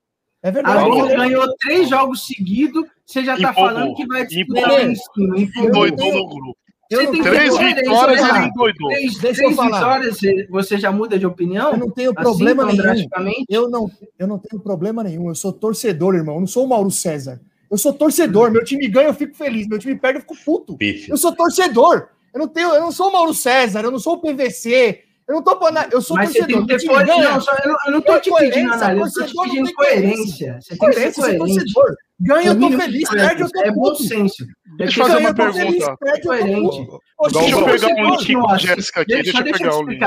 É 0.42 0.50
verdade. 0.50 0.78
Agora 0.78 1.12
É 1.12 1.16
ganhou 1.16 1.46
três 1.60 1.88
jogos 1.88 2.26
seguidos, 2.26 2.84
você 3.06 3.24
já 3.24 3.36
tá 3.36 3.50
Empolgou. 3.50 3.64
falando 3.74 3.94
que 3.94 4.06
vai 4.06 4.26
disputar 4.26 4.88
em 4.88 4.94
cima. 4.94 5.70
Doidou 5.70 6.14
no 6.14 6.28
grupo. 6.28 6.56
Três 6.88 7.56
vitórias 7.58 8.20
ele 8.20 8.28
lá. 8.32 8.46
endoidou. 8.46 8.88
Três, 8.90 9.18
Deixa 9.18 9.40
eu 9.40 9.44
três 9.46 9.56
falar. 9.56 9.78
vitórias, 10.00 10.18
você- 10.50 10.78
já 10.78 10.92
muda 10.92 11.18
de 11.18 11.24
opinião? 11.26 11.72
Eu 11.72 11.78
não 11.78 11.90
tenho 11.90 12.10
Assim, 12.10 12.22
problema 12.22 12.66
tão 12.66 12.76
nenhum. 13.24 13.44
Eu 13.48 13.70
não, 13.70 13.90
eu 14.18 14.26
não 14.26 14.38
tenho 14.38 14.62
problema 14.62 15.02
nenhum. 15.02 15.28
Eu 15.28 15.34
sou 15.34 15.52
torcedor, 15.52 16.14
irmão. 16.14 16.34
Eu 16.34 16.40
não 16.40 16.46
sou 16.46 16.64
o 16.64 16.68
Mauro 16.68 16.90
César. 16.90 17.40
Eu 17.72 17.78
sou 17.78 17.92
torcedor. 17.94 18.50
Meu 18.50 18.62
time 18.62 18.86
ganha, 18.86 19.08
eu 19.08 19.14
fico 19.14 19.34
feliz. 19.34 19.66
Meu 19.66 19.78
time 19.78 19.98
perde, 19.98 20.18
eu 20.18 20.20
fico 20.20 20.36
puto. 20.44 20.76
Pife. 20.76 21.10
Eu 21.10 21.16
sou 21.16 21.34
torcedor. 21.34 22.08
Eu 22.34 22.40
não 22.40 22.46
tenho, 22.48 22.68
eu 22.74 22.80
não 22.82 22.92
sou 22.92 23.08
o 23.08 23.12
Mauro 23.12 23.32
César, 23.34 23.80
eu 23.82 23.90
não 23.90 23.98
sou 23.98 24.14
o 24.14 24.20
PVC. 24.20 25.00
Eu 25.28 25.36
não 25.36 25.42
tô 25.42 25.58
falando, 25.58 25.90
eu 25.92 26.02
sou 26.02 26.16
Mas 26.16 26.30
você 26.30 26.44
tem 26.44 26.56
torcedor. 26.56 26.66
que 26.66 26.84
ter 26.84 26.88
coerência. 26.88 27.16
ganha. 27.16 27.30
Não, 27.32 27.40
só- 27.40 27.52
eu, 27.64 27.70
não- 27.70 27.76
eu 27.86 27.92
não 27.92 28.00
tô 28.02 28.12
te 28.20 28.30
pedindo 28.30 28.32
coerência, 28.36 28.72
análise, 28.72 29.00
eu 29.00 29.04
tô 29.04 29.08
te 29.08 29.14
torcedor 29.14 29.34
não 29.34 29.44
pedindo 29.50 29.64
tem 29.66 29.74
coerência. 29.74 30.26
Você 30.26 30.36
tem 30.42 30.50
que 30.50 30.66
ser 30.68 30.76
Coerência, 30.78 31.22
coerente. 31.22 31.38
torcedor. 31.38 31.96
Ganha, 32.20 32.46
eu 32.48 32.60
tô 32.60 32.70
feliz. 32.70 33.08
de 33.08 33.16
Perde, 33.16 33.42
eu 33.42 33.50
tô 33.50 33.60
É 33.62 33.70
bom 33.70 33.82
puto. 33.82 34.02
senso. 34.02 34.46
Deixa 34.76 35.00
eu 35.00 35.06
fazer 35.06 35.18
uma 35.20 35.28
eu 35.30 35.34
tô 35.34 35.42
feliz. 35.52 35.56
pergunta. 35.78 35.96
Perde, 35.98 36.18
eu 36.18 36.22
tô 36.22 36.28
Coerente. 36.28 36.60
puto. 36.86 36.98
Poxa, 37.16 37.38
Deixa 37.38 37.54
eu 37.56 37.64
pegar 37.64 37.72
um 37.72 37.78
torcedor. 37.78 38.10
link 38.18 38.32
com 38.34 38.50
a 38.50 38.58
Jéssica 38.58 39.00
aqui. 39.00 39.12
Deixa, 39.14 39.38
eu 39.38 39.44
pegar 39.44 39.76
o 39.76 39.84
te 39.84 39.90
link. 39.90 40.00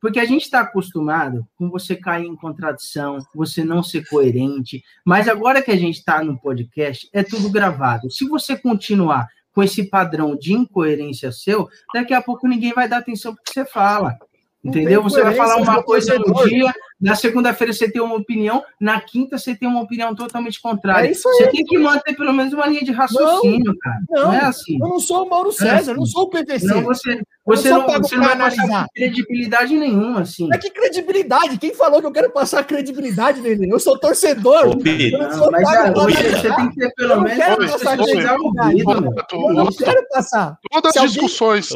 Porque 0.00 0.18
a 0.18 0.24
gente 0.24 0.42
está 0.42 0.60
acostumado 0.60 1.46
com 1.56 1.68
você 1.68 1.94
cair 1.94 2.26
em 2.26 2.36
contradição, 2.36 3.18
você 3.34 3.62
não 3.62 3.82
ser 3.82 4.08
coerente. 4.08 4.82
Mas 5.04 5.28
agora 5.28 5.60
que 5.60 5.70
a 5.70 5.76
gente 5.76 5.98
está 5.98 6.24
no 6.24 6.38
podcast, 6.38 7.08
é 7.12 7.22
tudo 7.22 7.50
gravado. 7.50 8.10
Se 8.10 8.26
você 8.26 8.56
continuar 8.56 9.28
com 9.52 9.62
esse 9.62 9.84
padrão 9.84 10.36
de 10.36 10.52
incoerência 10.52 11.32
seu, 11.32 11.68
daqui 11.92 12.14
a 12.14 12.22
pouco 12.22 12.48
ninguém 12.48 12.72
vai 12.72 12.88
dar 12.88 12.98
atenção 12.98 13.34
para 13.34 13.40
o 13.40 13.44
que 13.44 13.52
você 13.52 13.64
fala. 13.64 14.16
Entendeu? 14.62 15.02
Você 15.02 15.22
vai 15.22 15.34
falar 15.34 15.56
uma 15.56 15.82
coisa 15.82 16.18
no 16.18 16.48
dia, 16.48 16.72
na 17.00 17.14
segunda-feira 17.14 17.72
você 17.72 17.90
tem 17.90 18.02
uma 18.02 18.16
opinião, 18.16 18.62
na 18.78 19.00
quinta 19.00 19.38
você 19.38 19.54
tem 19.54 19.68
uma 19.68 19.80
opinião 19.80 20.14
totalmente 20.14 20.60
contrária. 20.60 21.08
É 21.08 21.14
você 21.14 21.46
tem 21.48 21.64
que 21.64 21.78
manter 21.78 22.14
pelo 22.14 22.32
menos 22.32 22.52
uma 22.52 22.66
linha 22.66 22.82
de 22.82 22.92
raciocínio, 22.92 23.64
não, 23.64 23.78
cara. 23.78 24.00
Não, 24.10 24.22
não, 24.24 24.32
é 24.34 24.44
assim. 24.44 24.74
Eu 24.74 24.88
não 24.88 25.00
sou 25.00 25.24
o 25.24 25.30
Mauro 25.30 25.50
César, 25.50 25.70
é 25.70 25.76
assim. 25.76 25.90
eu 25.90 25.96
não 25.96 26.06
sou 26.06 26.24
o 26.24 26.30
PVC. 26.30 26.66
Não, 26.66 26.82
você, 26.82 27.22
você 27.44 27.70
não, 27.70 27.86
você 27.86 28.16
não 28.16 28.24
vai 28.24 28.36
passar 28.36 28.86
credibilidade 28.94 29.74
nenhuma, 29.74 30.20
assim. 30.20 30.46
Mas 30.48 30.60
que 30.60 30.70
credibilidade? 30.70 31.58
Quem 31.58 31.74
falou 31.74 32.00
que 32.00 32.06
eu 32.06 32.12
quero 32.12 32.30
passar 32.30 32.64
credibilidade, 32.64 33.40
Nenê? 33.40 33.72
Eu 33.72 33.80
sou 33.80 33.98
torcedor. 33.98 34.68
Ô, 34.68 34.72
eu 34.84 35.18
não 35.18 35.32
sou 35.32 35.50
mas 35.50 35.62
você, 35.62 36.30
você, 36.30 36.54
tem 36.54 36.70
que 36.70 36.76
ter 36.76 36.94
pelo 36.94 37.22
menos... 37.22 37.38
Eu 37.38 37.56
quero 37.56 37.72
passar 37.72 37.96
credibilidade. 37.96 38.80
Eu 38.82 39.54
não 39.54 39.72
quero 39.72 40.08
passar. 40.10 40.58
Todas 40.70 40.96
as 40.96 41.12
discussões 41.12 41.68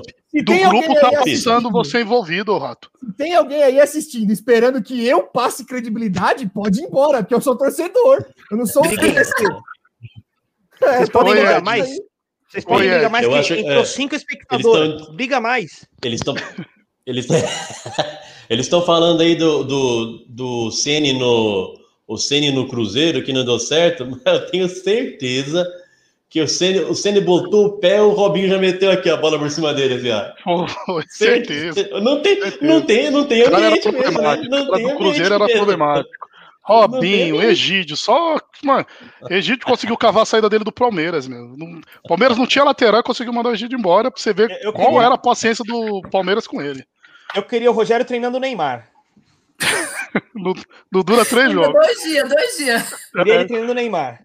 do 0.42 0.52
grupo 0.68 0.94
tá 0.94 1.10
passando 1.24 1.70
você 1.70 2.00
envolvido, 2.00 2.56
Rato. 2.58 2.90
Se 2.98 3.12
tem 3.12 3.34
alguém 3.34 3.62
aí 3.62 3.80
assistindo, 3.80 4.32
esperando 4.32 4.82
que 4.82 5.06
eu 5.06 5.13
passe 5.22 5.64
credibilidade, 5.64 6.48
pode 6.48 6.80
ir 6.80 6.84
embora, 6.84 7.22
porque 7.22 7.34
eu 7.34 7.40
sou 7.40 7.56
torcedor. 7.56 8.24
Eu 8.50 8.56
não 8.56 8.66
sou 8.66 8.84
o 8.84 8.88
PVC. 8.88 9.32
É, 10.82 10.98
Vocês 10.98 11.08
podem 11.08 11.34
ligar 11.34 11.62
mais? 11.62 11.88
Vocês 12.48 12.64
podem 12.64 12.90
ligar 12.90 13.08
mais? 13.08 13.26
Que 13.26 13.34
acho, 13.34 13.54
entrou 13.54 13.82
é, 13.82 13.84
cinco 13.86 14.14
espectadores. 14.14 15.06
Tão, 15.06 15.14
Liga 15.14 15.40
mais. 15.40 15.86
Eles 16.02 16.20
estão... 16.20 16.34
Eles 17.06 17.26
eles 18.50 18.66
estão 18.66 18.84
falando 18.84 19.20
aí 19.22 19.34
do, 19.34 19.62
do, 19.62 20.26
do 20.28 20.70
Ceni 20.72 21.12
no 21.12 21.80
o 22.06 22.18
Ceni 22.18 22.50
no 22.50 22.68
Cruzeiro 22.68 23.22
que 23.22 23.32
não 23.32 23.44
deu 23.44 23.58
certo, 23.58 24.04
mas 24.10 24.20
eu 24.26 24.46
tenho 24.50 24.68
certeza 24.68 25.66
que 26.34 26.42
o 26.42 26.48
Ceni, 26.48 26.80
o 26.80 26.96
Ceni 26.96 27.20
botou 27.20 27.66
o 27.66 27.72
pé, 27.78 28.02
o 28.02 28.10
Robinho 28.10 28.48
já 28.48 28.58
meteu 28.58 28.90
aqui 28.90 29.08
a 29.08 29.16
bola 29.16 29.38
por 29.38 29.48
cima 29.48 29.72
dele, 29.72 29.94
assim, 29.94 30.10
ó. 30.10 30.64
Oh, 30.88 31.00
certeza. 31.06 31.88
Não 32.00 32.20
tem, 32.20 32.34
certeza. 32.42 32.58
não 32.60 32.82
tem, 32.82 33.08
não 33.12 33.24
tem 33.24 33.42
ambiente 33.44 33.92
mesmo, 33.92 34.20
né? 34.20 34.36
Não 34.50 34.72
tem 34.72 34.88
do 34.88 34.96
Cruzeiro 34.96 35.32
era 35.32 35.46
mesmo. 35.46 35.58
problemático. 35.60 36.26
Robinho, 36.60 37.40
Egídio, 37.40 37.96
só. 37.96 38.36
Mano, 38.64 38.84
Egídio 39.30 39.64
conseguiu 39.64 39.96
cavar 39.96 40.24
a 40.24 40.26
saída 40.26 40.50
dele 40.50 40.64
do 40.64 40.72
Palmeiras, 40.72 41.28
meu. 41.28 41.54
O 42.02 42.08
Palmeiras 42.08 42.36
não 42.36 42.48
tinha 42.48 42.64
lateral 42.64 42.98
e 42.98 43.04
conseguiu 43.04 43.32
mandar 43.32 43.50
o 43.50 43.54
Egídio 43.54 43.78
embora 43.78 44.10
pra 44.10 44.20
você 44.20 44.32
ver 44.32 44.50
eu 44.60 44.72
qual 44.72 44.88
queria... 44.88 45.06
era 45.06 45.14
a 45.14 45.18
paciência 45.18 45.64
do 45.64 46.02
Palmeiras 46.10 46.48
com 46.48 46.60
ele. 46.60 46.84
Eu 47.32 47.44
queria 47.44 47.70
o 47.70 47.74
Rogério 47.74 48.04
treinando 48.04 48.38
o 48.38 48.40
Neymar. 48.40 48.90
não, 50.34 50.52
não, 50.90 51.02
dura 51.04 51.24
três 51.24 51.52
jogos. 51.52 51.72
Dois 51.72 52.02
dias, 52.02 52.28
dois 52.28 52.56
dias. 52.56 52.94
Queria 53.12 53.34
ele 53.36 53.44
treinando 53.44 53.70
o 53.70 53.74
Neymar. 53.76 54.23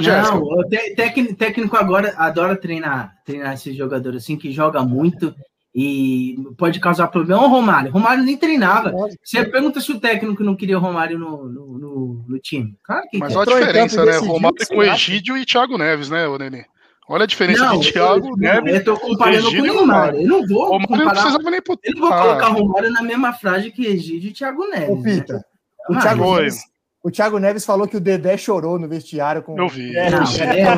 Não, 0.00 0.42
o 0.42 0.64
técnico, 0.96 1.34
técnico 1.34 1.76
agora 1.76 2.14
adora 2.16 2.56
treinar, 2.56 3.14
treinar 3.26 3.52
esses 3.52 3.76
jogadores 3.76 4.22
assim, 4.22 4.38
que 4.38 4.50
joga 4.50 4.82
muito 4.82 5.34
e 5.74 6.36
pode 6.56 6.80
causar 6.80 7.08
problema. 7.08 7.42
O 7.42 7.48
Romário, 7.48 7.92
Romário 7.92 8.24
nem 8.24 8.36
treinava. 8.36 8.92
Você 9.22 9.44
pergunta 9.44 9.80
se 9.80 9.92
o 9.92 10.00
técnico 10.00 10.42
não 10.42 10.56
queria 10.56 10.78
o 10.78 10.80
Romário 10.80 11.18
no, 11.18 11.44
no, 11.46 11.78
no, 11.78 12.24
no 12.26 12.38
time. 12.38 12.74
Claro 12.82 13.06
que 13.10 13.18
Mas 13.18 13.36
olha 13.36 13.54
a 13.54 13.60
diferença, 13.60 14.04
né? 14.04 14.16
Romário 14.16 14.66
com 14.68 14.82
Egídio 14.82 15.36
e 15.36 15.44
Thiago 15.44 15.76
Neves, 15.76 16.08
né, 16.08 16.26
o 16.26 16.38
Nenê? 16.38 16.64
Olha 17.08 17.24
a 17.24 17.26
diferença 17.26 17.64
não, 17.64 17.78
de 17.78 17.92
Thiago 17.92 18.34
Neves. 18.36 18.74
Eu 18.74 18.84
tô 18.84 18.96
comparando 18.96 19.46
Egídio 19.48 19.66
com 19.66 19.70
o 19.72 19.80
Romário. 19.80 20.20
Eu 20.20 20.28
não 20.28 20.46
vou 20.46 20.64
Romário 20.64 20.88
comparar. 20.88 21.24
Não 21.32 21.50
nem 21.50 21.60
eu 21.82 21.94
não 21.94 22.00
vou 22.00 22.18
colocar 22.18 22.48
o 22.48 22.52
Romário 22.54 22.90
na 22.90 23.02
mesma 23.02 23.32
frase 23.34 23.70
que 23.70 23.84
Egídio 23.84 24.30
e 24.30 24.32
Thiago 24.32 24.66
Neves. 24.68 24.88
Ô, 24.88 25.02
Pita, 25.02 25.34
né? 25.34 25.42
o 25.90 26.00
Thiago 26.00 26.34
Neves 26.36 26.71
o 27.04 27.10
Thiago 27.10 27.38
Neves 27.38 27.64
falou 27.64 27.88
que 27.88 27.96
o 27.96 28.00
Dedé 28.00 28.36
chorou 28.36 28.78
no 28.78 28.88
vestiário 28.88 29.42
com. 29.42 29.58
Eu 29.58 29.68
vi. 29.68 29.96
É, 29.96 30.08
não, 30.08 30.18
é, 30.18 30.60
é, 30.60 30.72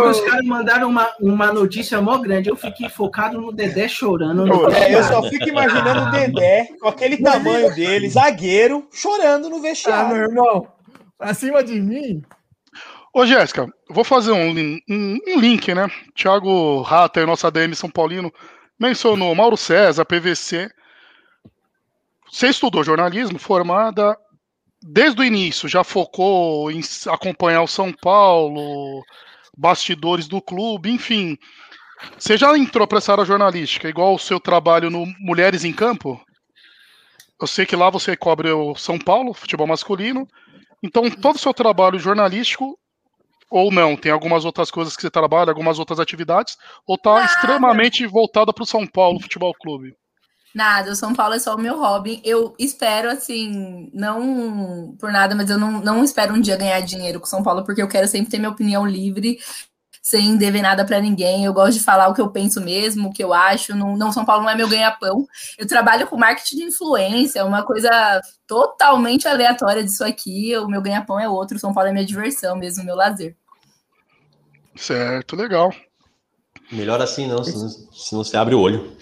os 0.00 0.20
caras 0.22 0.46
mandaram 0.46 0.88
uma, 0.88 1.10
uma 1.20 1.52
notícia 1.52 2.00
mó 2.00 2.16
grande. 2.16 2.48
Eu 2.48 2.56
fiquei 2.56 2.88
focado 2.88 3.38
no 3.38 3.52
Dedé 3.52 3.86
chorando. 3.86 4.46
No 4.46 4.72
é, 4.72 4.94
eu 4.94 5.04
só 5.04 5.22
fico 5.24 5.46
imaginando 5.46 6.08
o 6.08 6.10
Dedé 6.10 6.68
com 6.80 6.88
aquele 6.88 7.18
tamanho 7.18 7.74
dele, 7.74 8.08
zagueiro, 8.08 8.88
chorando 8.90 9.50
no 9.50 9.60
vestiário. 9.60 10.06
Ah, 10.06 10.14
meu 10.14 10.22
irmão, 10.22 10.68
acima 11.18 11.62
de 11.62 11.78
mim. 11.78 12.22
Ô, 13.12 13.26
Jéssica, 13.26 13.68
vou 13.90 14.04
fazer 14.04 14.32
um, 14.32 14.78
um, 14.88 15.18
um 15.28 15.38
link, 15.38 15.74
né? 15.74 15.86
Thiago 16.16 16.80
Ratter, 16.80 17.26
nossa 17.26 17.48
ADM 17.48 17.74
São 17.74 17.90
Paulino, 17.90 18.32
mencionou 18.80 19.34
Mauro 19.34 19.56
César, 19.56 20.06
PVC. 20.06 20.70
Você 22.34 22.48
estudou 22.48 22.82
jornalismo, 22.82 23.38
formada 23.38 24.18
desde 24.82 25.20
o 25.20 25.24
início, 25.24 25.68
já 25.68 25.84
focou 25.84 26.68
em 26.68 26.80
acompanhar 27.06 27.62
o 27.62 27.68
São 27.68 27.92
Paulo, 27.92 29.04
bastidores 29.56 30.26
do 30.26 30.42
clube, 30.42 30.90
enfim. 30.90 31.38
Você 32.18 32.36
já 32.36 32.58
entrou 32.58 32.88
para 32.88 32.98
essa 32.98 33.12
área 33.12 33.24
jornalística, 33.24 33.88
igual 33.88 34.16
o 34.16 34.18
seu 34.18 34.40
trabalho 34.40 34.90
no 34.90 35.06
Mulheres 35.20 35.62
em 35.62 35.72
Campo? 35.72 36.20
Eu 37.40 37.46
sei 37.46 37.64
que 37.64 37.76
lá 37.76 37.88
você 37.88 38.16
cobre 38.16 38.50
o 38.50 38.74
São 38.74 38.98
Paulo, 38.98 39.32
futebol 39.32 39.68
masculino. 39.68 40.26
Então, 40.82 41.08
todo 41.08 41.36
o 41.36 41.38
seu 41.40 41.54
trabalho 41.54 42.00
jornalístico, 42.00 42.76
ou 43.48 43.70
não, 43.70 43.96
tem 43.96 44.10
algumas 44.10 44.44
outras 44.44 44.72
coisas 44.72 44.96
que 44.96 45.02
você 45.02 45.10
trabalha, 45.10 45.52
algumas 45.52 45.78
outras 45.78 46.00
atividades, 46.00 46.56
ou 46.84 46.96
está 46.96 47.24
extremamente 47.26 48.04
voltada 48.08 48.52
para 48.52 48.64
o 48.64 48.66
São 48.66 48.84
Paulo 48.88 49.20
Futebol 49.20 49.54
Clube? 49.54 49.94
Nada, 50.54 50.92
o 50.92 50.94
São 50.94 51.12
Paulo 51.12 51.34
é 51.34 51.38
só 51.40 51.56
o 51.56 51.60
meu 51.60 51.76
hobby. 51.76 52.20
Eu 52.24 52.54
espero, 52.58 53.10
assim, 53.10 53.90
não 53.92 54.94
por 55.00 55.10
nada, 55.10 55.34
mas 55.34 55.50
eu 55.50 55.58
não, 55.58 55.80
não 55.80 56.04
espero 56.04 56.32
um 56.32 56.40
dia 56.40 56.56
ganhar 56.56 56.80
dinheiro 56.80 57.18
com 57.18 57.26
o 57.26 57.28
São 57.28 57.42
Paulo, 57.42 57.64
porque 57.64 57.82
eu 57.82 57.88
quero 57.88 58.06
sempre 58.06 58.30
ter 58.30 58.38
minha 58.38 58.50
opinião 58.50 58.86
livre, 58.86 59.38
sem 60.00 60.36
dever 60.36 60.62
nada 60.62 60.84
para 60.84 61.00
ninguém. 61.00 61.44
Eu 61.44 61.52
gosto 61.52 61.78
de 61.78 61.82
falar 61.82 62.06
o 62.06 62.14
que 62.14 62.20
eu 62.20 62.30
penso 62.30 62.60
mesmo, 62.60 63.08
o 63.08 63.12
que 63.12 63.24
eu 63.24 63.34
acho. 63.34 63.74
Não, 63.74 63.96
não 63.96 64.12
São 64.12 64.24
Paulo 64.24 64.44
não 64.44 64.50
é 64.50 64.54
meu 64.54 64.68
ganha-pão. 64.68 65.26
Eu 65.58 65.66
trabalho 65.66 66.06
com 66.06 66.16
marketing 66.16 66.56
de 66.56 66.62
influência, 66.64 67.40
é 67.40 67.44
uma 67.44 67.64
coisa 67.64 68.20
totalmente 68.46 69.26
aleatória 69.26 69.82
disso 69.82 70.04
aqui. 70.04 70.56
O 70.58 70.68
meu 70.68 70.80
ganha-pão 70.80 71.18
é 71.18 71.28
outro. 71.28 71.56
O 71.56 71.60
São 71.60 71.74
Paulo 71.74 71.88
é 71.88 71.92
minha 71.92 72.06
diversão 72.06 72.54
mesmo, 72.54 72.84
meu 72.84 72.94
lazer. 72.94 73.36
Certo, 74.76 75.34
legal. 75.34 75.72
Melhor 76.70 77.00
assim 77.02 77.26
não, 77.26 77.42
senão, 77.42 77.68
senão 77.68 78.24
você 78.24 78.36
abre 78.36 78.54
o 78.54 78.60
olho. 78.60 78.96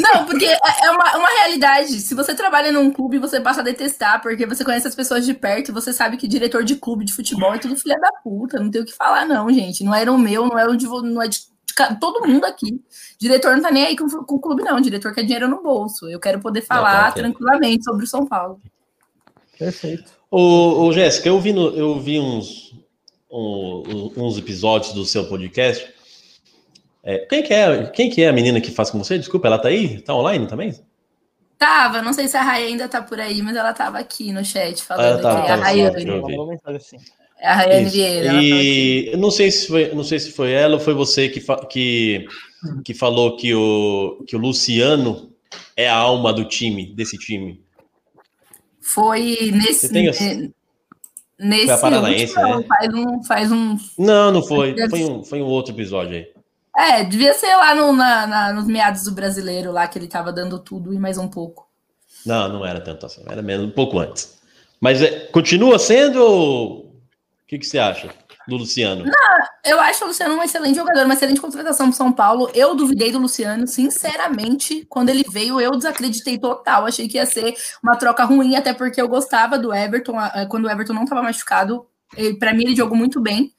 Não, 0.00 0.26
porque 0.26 0.44
é, 0.44 0.58
é 0.84 0.90
uma, 0.90 1.16
uma 1.16 1.28
realidade. 1.28 2.00
Se 2.00 2.14
você 2.14 2.34
trabalha 2.34 2.72
num 2.72 2.90
clube, 2.90 3.18
você 3.18 3.40
passa 3.40 3.60
a 3.60 3.64
detestar, 3.64 4.20
porque 4.20 4.46
você 4.46 4.64
conhece 4.64 4.88
as 4.88 4.94
pessoas 4.94 5.24
de 5.24 5.32
perto 5.32 5.68
e 5.68 5.72
você 5.72 5.92
sabe 5.92 6.16
que 6.16 6.26
diretor 6.26 6.64
de 6.64 6.76
clube 6.76 7.04
de 7.04 7.12
futebol 7.12 7.54
é 7.54 7.58
tudo 7.58 7.76
filha 7.76 7.98
da 7.98 8.10
puta. 8.22 8.58
Não 8.58 8.70
tem 8.70 8.82
o 8.82 8.84
que 8.84 8.92
falar, 8.92 9.26
não, 9.26 9.52
gente. 9.52 9.84
Não 9.84 9.94
era 9.94 10.12
o 10.12 10.18
meu, 10.18 10.46
não 10.46 10.58
era 10.58 10.70
o 10.70 10.76
de, 10.76 10.86
não 10.86 11.22
é 11.22 11.28
de, 11.28 11.38
de 11.38 12.00
todo 12.00 12.26
mundo 12.26 12.44
aqui. 12.44 12.80
Diretor 13.18 13.54
não 13.54 13.62
tá 13.62 13.70
nem 13.70 13.86
aí 13.86 13.96
com, 13.96 14.08
com 14.08 14.34
o 14.34 14.40
clube, 14.40 14.64
não. 14.64 14.80
Diretor 14.80 15.14
quer 15.14 15.22
dinheiro 15.22 15.48
no 15.48 15.62
bolso. 15.62 16.08
Eu 16.08 16.18
quero 16.18 16.40
poder 16.40 16.62
falar 16.62 17.06
não, 17.06 17.14
tranquilamente 17.14 17.84
sobre 17.84 18.04
o 18.04 18.08
São 18.08 18.26
Paulo. 18.26 18.60
Perfeito. 19.56 20.10
Ô, 20.30 20.86
ô 20.86 20.92
Jéssica, 20.92 21.28
eu 21.28 21.38
vi, 21.38 21.52
no, 21.52 21.68
eu 21.76 22.00
vi 22.00 22.18
uns, 22.18 22.74
um, 23.30 24.12
uns 24.16 24.36
episódios 24.36 24.92
do 24.94 25.04
seu 25.04 25.28
podcast 25.28 25.91
é, 27.02 27.18
quem, 27.18 27.42
que 27.42 27.52
é, 27.52 27.86
quem 27.86 28.10
que 28.10 28.22
é 28.22 28.28
a 28.28 28.32
menina 28.32 28.60
que 28.60 28.70
faz 28.70 28.90
com 28.90 28.98
você? 28.98 29.18
Desculpa, 29.18 29.48
ela 29.48 29.58
tá 29.58 29.68
aí? 29.68 30.00
Tá 30.00 30.14
online 30.14 30.46
também? 30.46 30.74
Tava, 31.58 32.02
não 32.02 32.12
sei 32.12 32.28
se 32.28 32.36
a 32.36 32.42
Raia 32.42 32.66
ainda 32.66 32.88
tá 32.88 33.02
por 33.02 33.20
aí, 33.20 33.40
mas 33.40 33.56
ela 33.56 33.72
tava 33.72 33.98
aqui 33.98 34.32
no 34.32 34.44
chat 34.44 34.82
falando 34.82 35.18
ah, 35.18 35.22
tá, 35.22 35.42
que 35.42 35.48
é 35.48 35.52
a 35.52 35.56
Rayane. 35.56 36.06
É 37.38 37.48
a 37.48 37.54
Rayane 37.54 37.88
Vieira. 37.88 38.42
E 38.42 39.10
tá 39.12 39.16
não 39.16 39.30
sei 39.30 39.50
se 39.50 39.68
foi, 39.68 39.94
não 39.94 40.04
sei 40.04 40.18
se 40.18 40.32
foi 40.32 40.52
ela 40.52 40.74
ou 40.74 40.80
foi 40.80 40.94
você 40.94 41.28
que, 41.28 41.40
que, 41.68 42.26
que 42.84 42.94
falou 42.94 43.36
que 43.36 43.54
o, 43.54 44.24
que 44.26 44.34
o 44.34 44.38
Luciano 44.38 45.32
é 45.76 45.88
a 45.88 45.96
alma 45.96 46.32
do 46.32 46.44
time, 46.44 46.92
desse 46.94 47.16
time. 47.16 47.62
Foi 48.80 49.50
nesse. 49.52 49.88
Tem, 49.88 50.52
Nesse 51.38 51.66
foi 51.66 51.74
a 51.74 51.78
Paranaense, 51.78 52.38
último, 52.38 52.58
né? 52.58 52.64
faz 52.68 52.94
um, 52.94 53.22
faz 53.24 53.52
um. 53.52 53.76
Não, 53.98 54.30
não 54.30 54.42
foi. 54.42 54.76
Foi 54.88 55.04
um, 55.04 55.24
foi 55.24 55.42
um 55.42 55.46
outro 55.46 55.74
episódio 55.74 56.16
aí. 56.16 56.41
É, 56.76 57.04
devia 57.04 57.34
ser 57.34 57.54
lá 57.54 57.74
no, 57.74 57.92
na, 57.92 58.26
na, 58.26 58.52
nos 58.52 58.66
meados 58.66 59.04
do 59.04 59.12
brasileiro, 59.12 59.70
lá 59.70 59.86
que 59.86 59.98
ele 59.98 60.08
tava 60.08 60.32
dando 60.32 60.58
tudo 60.58 60.92
e 60.92 60.98
mais 60.98 61.18
um 61.18 61.28
pouco. 61.28 61.68
Não, 62.24 62.48
não 62.48 62.66
era 62.66 62.80
tanto 62.80 63.04
assim, 63.04 63.22
era 63.28 63.42
menos, 63.42 63.66
um 63.66 63.70
pouco 63.70 63.98
antes. 63.98 64.38
Mas 64.80 65.02
é, 65.02 65.26
continua 65.26 65.78
sendo 65.78 66.22
ou 66.22 66.78
o 66.86 67.46
que, 67.46 67.58
que 67.58 67.66
você 67.66 67.78
acha 67.78 68.08
do 68.48 68.56
Luciano? 68.56 69.04
Não, 69.04 69.38
eu 69.64 69.78
acho 69.80 70.04
o 70.04 70.08
Luciano 70.08 70.34
um 70.34 70.42
excelente 70.42 70.76
jogador, 70.76 71.04
uma 71.04 71.14
excelente 71.14 71.40
contratação 71.40 71.88
pro 71.88 71.96
São 71.96 72.10
Paulo. 72.10 72.50
Eu 72.54 72.74
duvidei 72.74 73.12
do 73.12 73.18
Luciano, 73.18 73.66
sinceramente, 73.66 74.86
quando 74.88 75.10
ele 75.10 75.24
veio, 75.30 75.60
eu 75.60 75.72
desacreditei 75.72 76.38
total. 76.38 76.86
Achei 76.86 77.06
que 77.06 77.16
ia 77.16 77.26
ser 77.26 77.54
uma 77.82 77.96
troca 77.96 78.24
ruim, 78.24 78.56
até 78.56 78.72
porque 78.72 79.00
eu 79.00 79.08
gostava 79.08 79.58
do 79.58 79.72
Everton, 79.72 80.14
quando 80.48 80.64
o 80.64 80.70
Everton 80.70 80.94
não 80.94 81.04
estava 81.04 81.22
machucado. 81.22 81.86
Para 82.38 82.52
mim, 82.54 82.64
ele 82.64 82.76
jogou 82.76 82.96
muito 82.96 83.20
bem. 83.20 83.52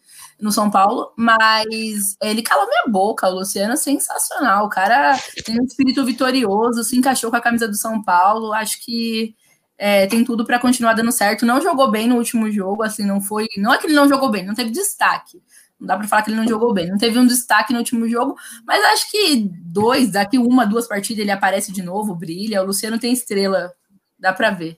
No 0.44 0.52
São 0.52 0.70
Paulo, 0.70 1.14
mas 1.16 2.18
ele 2.22 2.42
calou 2.42 2.68
minha 2.68 2.84
boca. 2.88 3.30
O 3.30 3.36
Luciano 3.36 3.74
é 3.74 3.78
sensacional. 3.78 4.66
O 4.66 4.70
cara 4.70 5.18
tem 5.46 5.60
um 5.60 5.64
espírito 5.64 6.04
vitorioso, 6.04 6.84
se 6.84 6.98
encaixou 6.98 7.32
com 7.32 7.38
a 7.38 7.42
camisa 7.42 7.66
do 7.66 7.78
São 7.78 8.04
Paulo. 8.04 8.52
Acho 8.52 8.84
que 8.84 9.34
é, 9.78 10.06
tem 10.06 10.22
tudo 10.26 10.46
para 10.46 10.60
continuar 10.60 10.94
dando 10.94 11.14
certo. 11.14 11.46
Não 11.46 11.62
jogou 11.62 11.90
bem 11.90 12.10
no 12.10 12.18
último 12.18 12.52
jogo, 12.52 12.84
assim, 12.84 13.06
não 13.06 13.22
foi. 13.22 13.48
Não 13.58 13.74
é 13.74 13.78
que 13.78 13.88
ele 13.88 13.96
não 13.96 14.10
jogou 14.10 14.30
bem, 14.30 14.46
não 14.46 14.54
teve 14.54 14.70
destaque. 14.70 15.42
Não 15.80 15.88
dá 15.88 15.98
para 15.98 16.10
falar 16.10 16.24
que 16.24 16.30
ele 16.30 16.38
não 16.38 16.48
jogou 16.48 16.74
bem. 16.74 16.90
Não 16.90 16.98
teve 16.98 17.18
um 17.18 17.26
destaque 17.26 17.72
no 17.72 17.80
último 17.80 18.08
jogo, 18.10 18.36
mas 18.68 18.84
acho 18.92 19.10
que 19.10 19.50
dois, 19.62 20.12
daqui 20.12 20.38
uma, 20.38 20.66
duas 20.66 20.90
partidas 20.90 21.22
ele 21.22 21.32
aparece 21.32 21.72
de 21.72 21.82
novo, 21.82 22.14
brilha. 22.14 22.62
O 22.62 22.66
Luciano 22.66 23.00
tem 23.00 23.14
estrela, 23.14 23.72
dá 24.20 24.34
para 24.34 24.52
ver. 24.52 24.78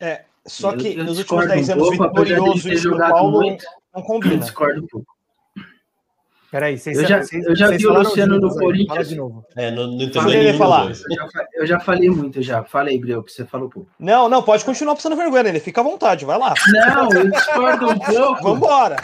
É, 0.00 0.24
só 0.44 0.76
que 0.76 0.96
nos 0.96 1.18
últimos 1.18 1.46
10 1.46 1.70
anos, 1.70 1.90
vitorioso 1.90 2.68
de 2.68 2.78
São 2.78 2.98
Paulo 2.98 3.40
muito, 3.40 3.64
não 3.94 4.02
combina. 4.02 4.34
Eu 4.34 4.38
discordo 4.38 4.82
um 4.82 4.86
pouco. 4.86 5.14
Peraí, 6.54 6.78
vocês, 6.78 6.96
eu 6.96 7.04
já, 7.04 7.20
vocês, 7.20 7.44
eu 7.44 7.56
já 7.56 7.68
vi 7.68 7.84
o 7.84 7.92
Luciano 7.92 8.38
no 8.38 8.48
Corinthians. 8.48 9.08
de 9.08 9.16
novo. 9.16 9.44
É, 9.56 9.72
não, 9.72 9.88
não 9.88 10.02
entendi 10.02 10.52
falar. 10.56 10.86
Eu 10.88 10.94
já, 10.94 11.28
eu 11.54 11.66
já 11.66 11.80
falei 11.80 12.08
muito, 12.08 12.40
já. 12.40 12.62
Falei, 12.62 12.96
Breu, 12.96 13.24
que 13.24 13.32
você 13.32 13.44
falou 13.44 13.68
pouco. 13.68 13.90
Não, 13.98 14.28
não, 14.28 14.40
pode 14.40 14.64
continuar 14.64 14.94
passando 14.94 15.16
vergonha, 15.16 15.48
ele 15.48 15.58
fica 15.58 15.80
à 15.80 15.84
vontade, 15.84 16.24
vai 16.24 16.38
lá. 16.38 16.54
Não, 16.68 17.12
eu 17.12 17.28
discordo 17.28 17.90
um 17.90 17.98
pouco. 17.98 18.42
Vambora. 18.44 18.96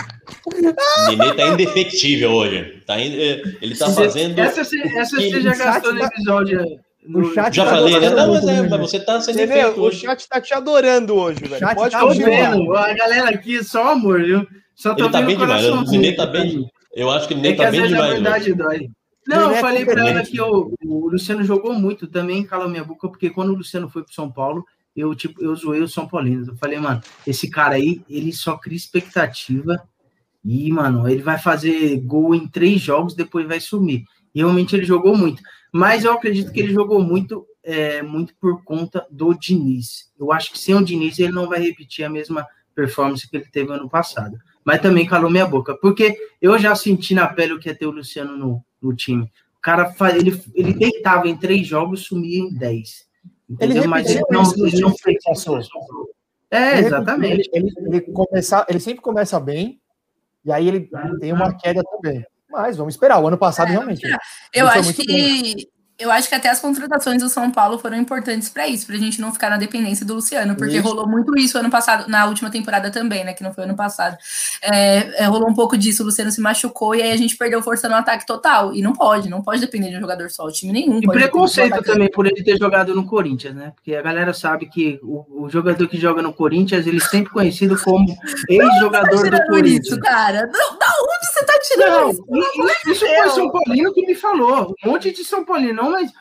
O 0.47 1.09
Nenê 1.09 1.35
tá 1.35 1.49
indefectível 1.49 2.31
hoje. 2.31 2.85
Tá 2.87 3.01
in... 3.01 3.15
Ele 3.61 3.77
tá 3.77 3.91
fazendo. 3.91 4.39
Essa, 4.39 4.61
essa 4.61 5.17
você 5.17 5.41
já 5.41 5.57
gastou 5.57 5.93
no 5.93 6.05
episódio. 6.05 6.81
No... 7.05 7.35
Chat 7.35 7.57
já 7.57 7.65
tá 7.65 7.71
falei, 7.71 7.99
né? 7.99 8.11
Não, 8.11 8.33
mas, 8.33 8.47
é, 8.47 8.63
mas 8.63 8.81
você 8.81 9.01
tá 9.01 9.21
sendo 9.21 9.41
efeito 9.41 9.81
O 9.83 9.91
chat 9.91 10.29
tá 10.29 10.41
te 10.41 10.55
adorando 10.55 11.17
hoje, 11.17 11.41
velho. 11.41 11.75
Pode 11.75 11.91
tá 11.91 12.07
vendo. 12.07 12.77
A 12.77 12.95
galera 12.95 13.31
aqui, 13.31 13.65
só 13.65 13.91
amor, 13.91 14.23
viu? 14.23 14.47
Só 14.81 14.95
ele 14.97 15.11
tá 15.11 15.21
bem 15.21 15.37
demais. 15.37 15.67
O 15.67 15.83
Nenê 15.83 16.13
tá 16.13 16.25
bem. 16.25 16.67
Eu 16.95 17.11
acho 17.11 17.29
que 17.29 17.35
ele 17.35 17.49
é 17.49 17.55
tá 17.55 17.71
bem 17.71 17.87
demais. 17.87 18.15
Verdade, 18.15 18.55
dói. 18.55 18.91
Não, 19.29 19.51
eu 19.51 19.57
é 19.57 19.61
falei 19.61 19.85
para 19.85 20.09
ela 20.09 20.23
que 20.23 20.41
o, 20.41 20.73
o 20.83 21.09
Luciano 21.11 21.45
jogou 21.45 21.75
muito 21.75 22.07
também, 22.07 22.43
calou 22.43 22.67
minha 22.67 22.83
boca, 22.83 23.07
porque 23.07 23.29
quando 23.29 23.51
o 23.51 23.57
Luciano 23.57 23.91
foi 23.91 24.03
pro 24.03 24.15
São 24.15 24.33
Paulo, 24.33 24.65
eu 24.97 25.15
tipo, 25.15 25.45
eu 25.45 25.55
zoei 25.55 25.83
o 25.83 25.89
São 25.89 26.09
Paulino. 26.09 26.47
Eu 26.49 26.57
falei, 26.57 26.79
mano, 26.79 27.03
esse 27.27 27.51
cara 27.51 27.75
aí, 27.75 28.01
ele 28.09 28.33
só 28.33 28.57
cria 28.57 28.77
expectativa 28.79 29.87
e, 30.43 30.73
mano, 30.73 31.07
ele 31.07 31.21
vai 31.21 31.37
fazer 31.37 32.01
gol 32.01 32.35
em 32.35 32.49
três 32.49 32.81
jogos, 32.81 33.15
depois 33.15 33.47
vai 33.47 33.61
sumir. 33.61 34.05
E 34.35 34.39
realmente 34.39 34.75
ele 34.75 34.87
jogou 34.87 35.15
muito. 35.15 35.43
Mas 35.71 36.07
eu 36.07 36.13
acredito 36.15 36.51
que 36.51 36.59
ele 36.59 36.73
jogou 36.73 37.03
muito, 37.03 37.47
é, 37.63 38.01
muito 38.01 38.35
por 38.41 38.65
conta 38.65 39.07
do 39.11 39.35
Diniz. 39.35 40.11
Eu 40.19 40.33
acho 40.33 40.51
que 40.51 40.59
sem 40.59 40.75
o 40.75 40.83
Diniz 40.83 41.19
ele 41.19 41.33
não 41.33 41.47
vai 41.47 41.61
repetir 41.61 42.03
a 42.03 42.09
mesma 42.09 42.47
performance 42.75 43.29
que 43.29 43.37
ele 43.37 43.45
teve 43.45 43.71
ano 43.71 43.91
passado 43.91 44.39
mas 44.65 44.81
também 44.81 45.07
calou 45.07 45.31
minha 45.31 45.47
boca, 45.47 45.77
porque 45.77 46.17
eu 46.41 46.59
já 46.59 46.75
senti 46.75 47.15
na 47.15 47.27
pele 47.27 47.55
o 47.55 47.59
que 47.59 47.71
é 47.71 47.75
ter 47.75 47.87
o 47.87 47.91
Luciano 47.91 48.37
no, 48.37 48.65
no 48.81 48.95
time. 48.95 49.25
O 49.59 49.61
cara, 49.61 49.95
ele, 50.17 50.43
ele 50.55 50.73
deitava 50.73 51.29
em 51.29 51.37
três 51.37 51.67
jogos, 51.67 52.05
sumia 52.05 52.39
em 52.39 52.53
dez. 52.53 53.07
Entendeu? 53.49 53.79
Ele 53.79 53.87
mas 53.89 54.09
ele 54.09 54.23
não, 54.31 54.43
ele 54.67 54.81
não 54.81 54.95
fez 54.97 55.19
É, 56.51 56.79
exatamente. 56.79 57.51
Ele, 57.53 57.71
ele, 57.77 57.97
ele, 57.97 58.01
começa, 58.13 58.65
ele 58.69 58.81
sempre 58.81 59.03
começa 59.03 59.41
bem, 59.41 59.81
e 60.45 60.53
aí 60.53 60.69
ele 60.69 60.89
tem 61.21 61.33
uma 61.33 61.53
queda 61.57 61.83
também. 61.83 62.25
Mas 62.49 62.77
vamos 62.77 62.95
esperar. 62.95 63.21
O 63.21 63.27
ano 63.27 63.39
passado, 63.39 63.69
é, 63.69 63.73
realmente. 63.73 64.03
Eu 64.53 64.67
acho 64.69 64.95
que 64.95 65.69
eu 66.01 66.11
acho 66.11 66.29
que 66.29 66.35
até 66.35 66.49
as 66.49 66.59
contratações 66.59 67.23
do 67.23 67.29
São 67.29 67.51
Paulo 67.51 67.79
foram 67.79 67.97
importantes 67.97 68.49
para 68.49 68.67
isso, 68.67 68.87
para 68.87 68.97
a 68.97 68.99
gente 68.99 69.21
não 69.21 69.33
ficar 69.33 69.51
na 69.51 69.59
dependência 69.59 70.05
do 70.05 70.15
Luciano, 70.15 70.57
porque 70.57 70.79
isso. 70.79 70.89
rolou 70.89 71.07
muito 71.07 71.37
isso 71.39 71.59
ano 71.59 71.71
passado, 71.71 72.09
na 72.09 72.25
última 72.27 72.51
temporada 72.51 72.91
também, 72.91 73.23
né? 73.23 73.35
Que 73.35 73.43
não 73.43 73.53
foi 73.53 73.65
ano 73.65 73.77
passado. 73.77 74.17
É, 74.63 75.23
é, 75.23 75.25
rolou 75.27 75.49
um 75.49 75.55
pouco 75.55 75.77
disso, 75.77 76.03
o 76.03 76.07
Luciano 76.07 76.31
se 76.31 76.41
machucou 76.41 76.95
e 76.95 77.03
aí 77.03 77.13
a 77.13 77.17
gente 77.17 77.37
perdeu 77.37 77.63
força 77.63 77.89
no 77.89 77.95
ataque 77.95 78.27
total. 78.27 78.75
E 78.75 78.81
não 78.81 78.95
pode, 78.95 79.29
não 79.29 79.43
pode 79.43 79.61
depender 79.61 79.91
de 79.91 79.97
um 79.97 80.01
jogador 80.01 80.31
só, 80.31 80.47
o 80.47 80.51
time 80.51 80.73
nenhum. 80.73 81.01
E 81.03 81.07
preconceito 81.07 81.83
também 81.83 82.11
por 82.11 82.27
ele 82.27 82.43
ter 82.43 82.57
jogado 82.57 82.95
no 82.95 83.05
Corinthians, 83.05 83.55
né? 83.55 83.73
Porque 83.75 83.95
a 83.95 84.03
galera 84.03 84.33
sabe 84.33 84.67
que 84.67 84.99
o, 85.03 85.45
o 85.45 85.51
jogador 85.51 85.87
que 85.87 85.99
joga 85.99 86.23
no 86.23 86.33
Corinthians, 86.33 86.87
ele 86.87 86.97
é 86.97 87.01
sempre 87.01 87.31
conhecido 87.31 87.79
como 87.79 88.07
ex-jogador 88.49 89.31
tá 89.31 89.39
do 89.39 89.47
Corinthians. 89.47 89.87
Isso, 89.87 90.01
cara? 90.01 90.49
Não, 90.53 90.79
da 90.79 90.87
onde 90.87 91.27
você 91.27 91.45
tá 91.45 91.59
tirando 91.63 91.91
não, 91.91 92.11
isso? 92.11 92.25
Isso, 92.31 92.91
isso 92.91 93.07
foi 93.07 93.27
o 93.27 93.31
São 93.31 93.51
Paulino 93.51 93.93
que 93.93 94.07
me 94.07 94.15
falou. 94.15 94.75
Um 94.85 94.91
monte 94.93 95.13
de 95.13 95.25
São 95.25 95.45
Paulino, 95.45 95.90
não 95.91 96.01
mas 96.01 96.13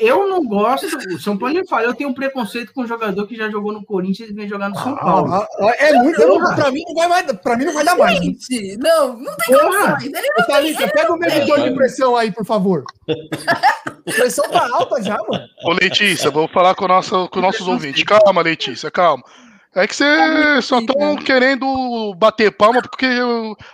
eu 0.00 0.28
não 0.28 0.44
gosto. 0.44 0.86
O 0.86 1.20
São 1.20 1.36
Paulo 1.38 1.54
fala, 1.68 1.84
eu 1.84 1.94
tenho 1.94 2.10
um 2.10 2.14
preconceito 2.14 2.72
com 2.72 2.82
um 2.82 2.86
jogador 2.86 3.26
que 3.26 3.36
já 3.36 3.48
jogou 3.48 3.72
no 3.72 3.84
Corinthians 3.84 4.30
e 4.30 4.32
vem 4.32 4.48
jogar 4.48 4.68
no 4.68 4.78
São 4.78 4.94
ah, 4.94 5.00
Paulo. 5.00 5.32
Ah, 5.32 5.48
ah, 5.60 5.74
é 5.78 5.92
muito. 5.92 6.20
Eu, 6.20 6.38
pra, 6.38 6.70
mim 6.70 6.82
não 6.86 6.94
vai 6.94 7.08
mais, 7.08 7.32
pra 7.32 7.56
mim 7.56 7.64
não 7.66 7.74
vai 7.74 7.84
dar 7.84 7.96
mais. 7.96 8.18
Gente, 8.18 8.76
não, 8.78 9.16
não 9.16 9.36
tem 9.36 9.56
Porra. 9.56 9.92
condições. 9.92 10.46
Thalita, 10.46 10.88
pega 10.88 11.12
o 11.12 11.18
medidor 11.18 11.60
de 11.60 11.74
pressão 11.74 12.16
aí, 12.16 12.32
por 12.32 12.44
favor. 12.44 12.84
Pressão 14.04 14.48
tá 14.48 14.68
alta 14.72 15.02
já, 15.02 15.16
mano. 15.28 15.44
Ô, 15.64 15.72
Letícia, 15.72 16.30
vou 16.30 16.48
falar 16.48 16.74
com, 16.74 16.86
nossa, 16.86 17.28
com 17.28 17.40
nossos 17.40 17.66
ouvintes. 17.66 18.04
Calma, 18.04 18.42
Letícia, 18.42 18.90
calma. 18.90 19.24
É 19.74 19.86
que 19.86 19.94
vocês 19.94 20.64
só 20.64 20.78
estão 20.78 21.16
querendo 21.16 22.14
bater 22.14 22.50
palma 22.50 22.80
porque 22.80 23.06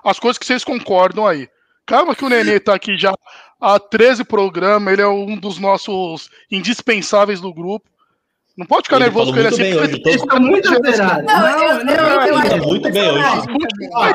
as 0.02 0.18
coisas 0.18 0.38
que 0.38 0.44
vocês 0.44 0.64
concordam 0.64 1.26
aí. 1.26 1.48
Calma 1.86 2.14
que 2.14 2.24
o 2.24 2.28
Nenê 2.28 2.60
tá 2.60 2.74
aqui 2.74 2.96
já 2.96 3.12
há 3.60 3.78
13 3.78 4.24
programas, 4.24 4.92
ele 4.92 5.02
é 5.02 5.08
um 5.08 5.36
dos 5.36 5.58
nossos 5.58 6.30
indispensáveis 6.50 7.40
do 7.40 7.52
grupo. 7.52 7.88
Não 8.56 8.66
pode 8.66 8.84
ficar 8.84 8.96
ele 8.96 9.06
nervoso 9.06 9.32
com 9.32 9.38
ele 9.38 9.48
assim. 9.48 9.74
Hoje, 9.74 10.02
ele 10.04 10.14
está 10.14 10.38
muito 10.38 10.68
alterado. 10.68 11.22
Não, 11.22 11.40
não, 11.40 11.84
não, 11.84 12.26
ele 12.26 12.42
está 12.42 12.56
muito 12.58 12.92
bem 12.92 13.10
hoje. 13.10 13.46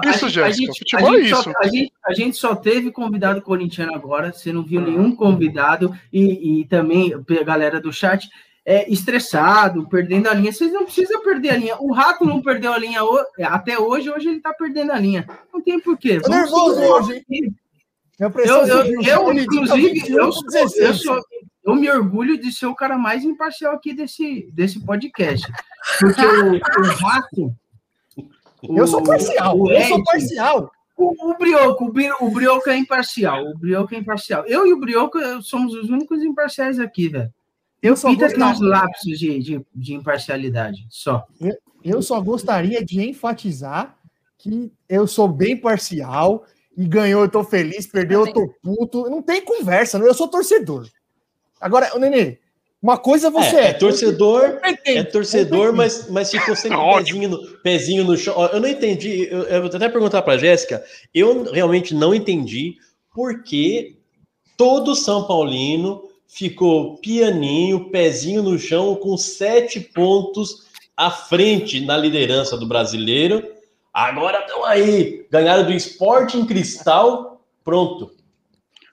É 0.05 0.09
isso, 0.09 0.29
Jéssica. 0.29 0.73
Futebol 0.77 1.15
é 1.15 1.19
isso. 1.21 1.51
A 1.57 1.67
gente, 1.67 1.93
a 2.05 2.13
gente 2.13 2.37
só 2.37 2.55
teve 2.55 2.91
convidado 2.91 3.41
corintiano 3.41 3.95
agora, 3.95 4.31
você 4.31 4.53
não 4.53 4.63
viu 4.63 4.79
nenhum 4.79 5.15
convidado, 5.15 5.91
e, 6.13 6.61
e 6.61 6.65
também 6.65 7.13
a 7.13 7.43
galera 7.43 7.81
do 7.81 7.91
chat 7.91 8.29
é, 8.67 8.91
estressado, 8.91 9.87
perdendo 9.87 10.27
a 10.27 10.33
linha. 10.33 10.51
Vocês 10.51 10.73
não 10.73 10.83
precisam 10.83 11.23
perder 11.23 11.51
a 11.51 11.55
linha. 11.55 11.77
O 11.79 11.93
Rato 11.93 12.25
não 12.25 12.41
perdeu 12.41 12.73
a 12.73 12.77
linha 12.77 12.99
até 13.45 13.79
hoje, 13.79 14.11
hoje 14.11 14.27
ele 14.27 14.37
está 14.37 14.53
perdendo 14.53 14.91
a 14.91 14.99
linha. 14.99 15.25
Não 15.53 15.61
tem 15.61 15.79
porquê. 15.79 16.19
Tô 16.19 16.29
nervoso 16.29 16.81
hoje, 16.81 17.23
hein? 17.31 17.55
Eu, 18.19 18.29
eu, 18.29 19.01
eu, 19.03 19.33
inclusive, 19.33 20.11
eu, 20.11 20.31
sou, 20.33 20.43
eu, 20.75 20.93
sou, 20.95 21.21
eu 21.63 21.75
me 21.75 21.89
orgulho 21.89 22.37
de 22.37 22.51
ser 22.51 22.65
o 22.65 22.75
cara 22.75 22.97
mais 22.97 23.23
imparcial 23.23 23.73
aqui 23.73 23.93
desse, 23.93 24.49
desse 24.51 24.83
podcast. 24.83 25.47
Porque 25.99 26.25
o, 26.25 26.55
o 26.55 27.05
Rato. 27.05 27.55
eu 28.63 28.87
sou 28.87 29.01
parcial, 29.01 29.57
o, 29.57 29.71
eu 29.71 29.81
sou 29.83 30.03
parcial. 30.03 30.71
O, 30.97 31.31
o 31.31 31.37
Brioco, 31.37 31.85
o, 31.85 32.25
o 32.25 32.31
Brioco 32.31 32.69
é 32.69 32.75
imparcial. 32.75 33.45
O 33.45 33.57
Brioco 33.57 33.95
é 33.95 33.99
imparcial. 33.99 34.43
Eu 34.45 34.67
e 34.67 34.73
o 34.73 34.79
Brioco 34.79 35.19
somos 35.41 35.73
os 35.73 35.89
únicos 35.89 36.21
imparciais 36.21 36.79
aqui, 36.79 37.07
velho. 37.07 37.31
Eu 37.81 37.95
só 37.95 38.09
Pita 38.09 38.29
tem 38.29 38.43
uns 38.43 38.59
lapsos 38.59 39.19
de, 39.19 39.39
de, 39.39 39.65
de 39.73 39.93
imparcialidade, 39.93 40.85
só. 40.89 41.25
Eu, 41.39 41.55
eu 41.83 42.01
só 42.01 42.19
gostaria 42.19 42.83
de 42.83 43.01
enfatizar 43.01 43.97
que 44.37 44.71
eu 44.89 45.07
sou 45.07 45.27
bem 45.27 45.55
parcial 45.55 46.45
e 46.75 46.85
ganhou, 46.87 47.23
eu 47.23 47.29
tô 47.29 47.43
feliz, 47.43 47.87
perdeu, 47.87 48.25
eu 48.25 48.33
tô 48.33 48.47
puto. 48.61 49.09
Não 49.09 49.21
tem 49.21 49.43
conversa, 49.43 49.97
eu 49.97 50.13
sou 50.13 50.27
torcedor. 50.27 50.87
Agora, 51.59 51.91
Nenê, 51.97 52.37
uma 52.81 52.97
coisa 52.97 53.31
você 53.31 53.55
é. 53.55 53.63
É, 53.65 53.69
é 53.69 53.73
torcedor, 53.73 54.59
é 54.85 55.03
torcedor, 55.03 55.73
mas, 55.73 56.07
mas 56.09 56.29
ficou 56.29 56.55
sempre 56.55 56.77
pezinho 56.77 57.29
no, 57.29 57.57
pezinho 57.59 58.03
no 58.03 58.15
chão. 58.15 58.35
Eu 58.53 58.59
não 58.59 58.67
entendi, 58.67 59.27
eu, 59.31 59.43
eu 59.43 59.61
vou 59.61 59.71
até 59.73 59.89
perguntar 59.89 60.21
pra 60.21 60.37
Jéssica, 60.37 60.83
eu 61.13 61.51
realmente 61.51 61.95
não 61.95 62.13
entendi 62.13 62.75
por 63.13 63.41
que 63.43 63.97
todo 64.55 64.95
São 64.95 65.25
Paulino 65.25 66.06
ficou 66.27 66.97
pianinho, 66.97 67.89
pezinho 67.89 68.43
no 68.43 68.59
chão, 68.59 68.95
com 68.95 69.17
sete 69.17 69.79
pontos 69.79 70.67
à 70.95 71.09
frente 71.09 71.85
na 71.85 71.97
liderança 71.97 72.57
do 72.57 72.67
brasileiro 72.67 73.57
Agora 73.97 74.41
estão 74.41 74.63
aí, 74.63 75.25
ganharam 75.31 75.63
do 75.63 75.73
esporte 75.73 76.37
em 76.37 76.45
cristal, 76.45 77.41
pronto. 77.63 78.11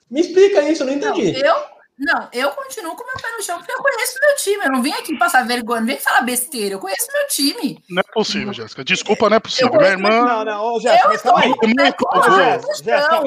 Me 0.09 0.19
explica 0.19 0.63
isso, 0.63 0.81
eu 0.81 0.87
não 0.87 0.93
entendi. 0.93 1.31
Não, 1.31 1.39
eu, 1.41 1.55
não, 1.99 2.29
eu 2.33 2.49
continuo 2.49 2.95
com 2.95 3.03
meu 3.05 3.13
pé 3.21 3.31
no 3.37 3.43
chão, 3.43 3.59
porque 3.59 3.71
eu 3.71 3.83
conheço 3.83 4.17
meu 4.19 4.35
time. 4.35 4.65
Eu 4.65 4.71
não 4.71 4.81
vim 4.81 4.93
aqui 4.93 5.15
passar 5.15 5.45
vergonha, 5.45 5.81
não 5.81 5.87
vem 5.87 5.99
falar 5.99 6.21
besteira. 6.21 6.73
Eu 6.73 6.79
conheço 6.79 7.07
meu 7.13 7.27
time. 7.27 7.77
Não 7.87 7.99
é 7.99 8.13
possível, 8.13 8.51
Jéssica. 8.51 8.83
Desculpa, 8.83 9.29
não 9.29 9.37
é 9.37 9.39
possível. 9.39 9.73
Minha 9.73 9.91
irmã. 9.91 10.09
Não, 10.09 10.43
não, 10.43 10.79
Jéssica, 10.79 11.07
mas 11.07 11.21
calma 11.21 11.41
aí. 11.43 11.53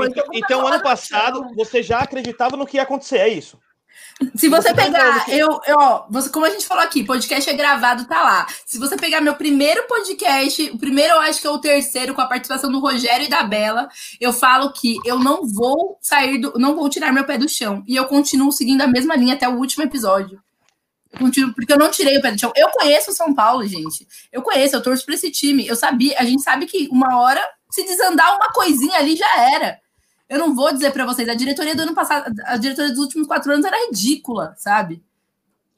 Então, 0.09 0.25
então 0.33 0.67
ano 0.67 0.83
passado, 0.83 1.55
você 1.55 1.81
já 1.81 2.01
acreditava 2.01 2.57
no 2.57 2.67
que 2.67 2.79
ia 2.79 2.83
acontecer, 2.83 3.19
é 3.19 3.29
isso? 3.29 3.57
Se 4.35 4.49
você, 4.49 4.75
pegar, 4.75 5.29
eu, 5.29 5.61
eu, 5.67 6.05
você, 6.11 6.29
como 6.31 6.45
a 6.45 6.51
gente 6.51 6.67
falou 6.67 6.83
aqui, 6.83 7.05
podcast 7.05 7.49
é 7.49 7.53
gravado, 7.53 8.05
tá 8.07 8.23
lá. 8.23 8.47
Se 8.67 8.79
você 8.79 8.97
pegar 8.97 9.21
meu 9.21 9.35
primeiro 9.35 9.87
podcast, 9.87 10.71
o 10.71 10.79
primeiro 10.79 11.15
eu 11.15 11.21
acho 11.21 11.41
que 11.41 11.47
é 11.47 11.51
o 11.51 11.59
terceiro, 11.59 12.15
com 12.15 12.21
a 12.21 12.27
participação 12.27 12.71
do 12.71 12.81
Rogério 12.81 13.27
e 13.27 13.31
da 13.31 13.45
Bela, 13.45 13.89
eu 14.21 14.33
falo 14.33 14.73
que 14.73 14.99
eu 15.05 15.19
não 15.19 15.47
vou 15.47 15.99
sair 16.01 16.39
do. 16.39 16.53
não 16.59 16.75
vou 16.75 16.89
tirar 16.89 17.13
meu 17.13 17.25
pé 17.25 17.39
do 17.39 17.49
chão. 17.49 17.83
E 17.87 17.95
eu 17.95 18.07
continuo 18.07 18.51
seguindo 18.51 18.83
a 18.83 18.89
mesma 18.89 19.15
linha 19.15 19.35
até 19.35 19.49
o 19.49 19.57
último 19.57 19.85
episódio. 19.85 20.41
continuo, 21.17 21.55
porque 21.55 21.73
eu 21.73 21.79
não 21.79 21.91
tirei 21.91 22.19
o 22.19 22.23
pé 22.23 22.33
do 22.33 22.41
chão. 22.41 22.53
Eu 22.57 22.71
conheço 22.71 23.11
o 23.13 23.15
São 23.15 23.33
Paulo, 23.33 23.65
gente. 23.67 24.07
Eu 24.33 24.43
conheço, 24.43 24.75
eu 24.75 24.83
torço 24.83 25.05
pra 25.05 25.15
esse 25.15 25.31
time. 25.31 25.67
Eu 25.67 25.77
sabia, 25.77 26.17
a 26.19 26.25
gente 26.25 26.43
sabe 26.43 26.67
que 26.67 26.89
uma 26.91 27.21
hora 27.21 27.45
Se 27.71 27.85
desandar 27.85 28.35
uma 28.35 28.53
coisinha 28.53 28.99
ali, 28.99 29.15
já 29.15 29.43
era. 29.55 29.79
Eu 30.29 30.39
não 30.39 30.55
vou 30.55 30.73
dizer 30.73 30.93
para 30.93 31.07
vocês, 31.07 31.29
a 31.29 31.35
diretoria 31.35 31.75
do 31.75 31.83
ano 31.83 31.95
passado, 31.95 32.33
a 32.45 32.57
diretoria 32.57 32.91
dos 32.91 33.01
últimos 33.01 33.27
quatro 33.27 33.51
anos 33.51 33.65
era 33.65 33.87
ridícula, 33.87 34.55
sabe? 34.59 35.03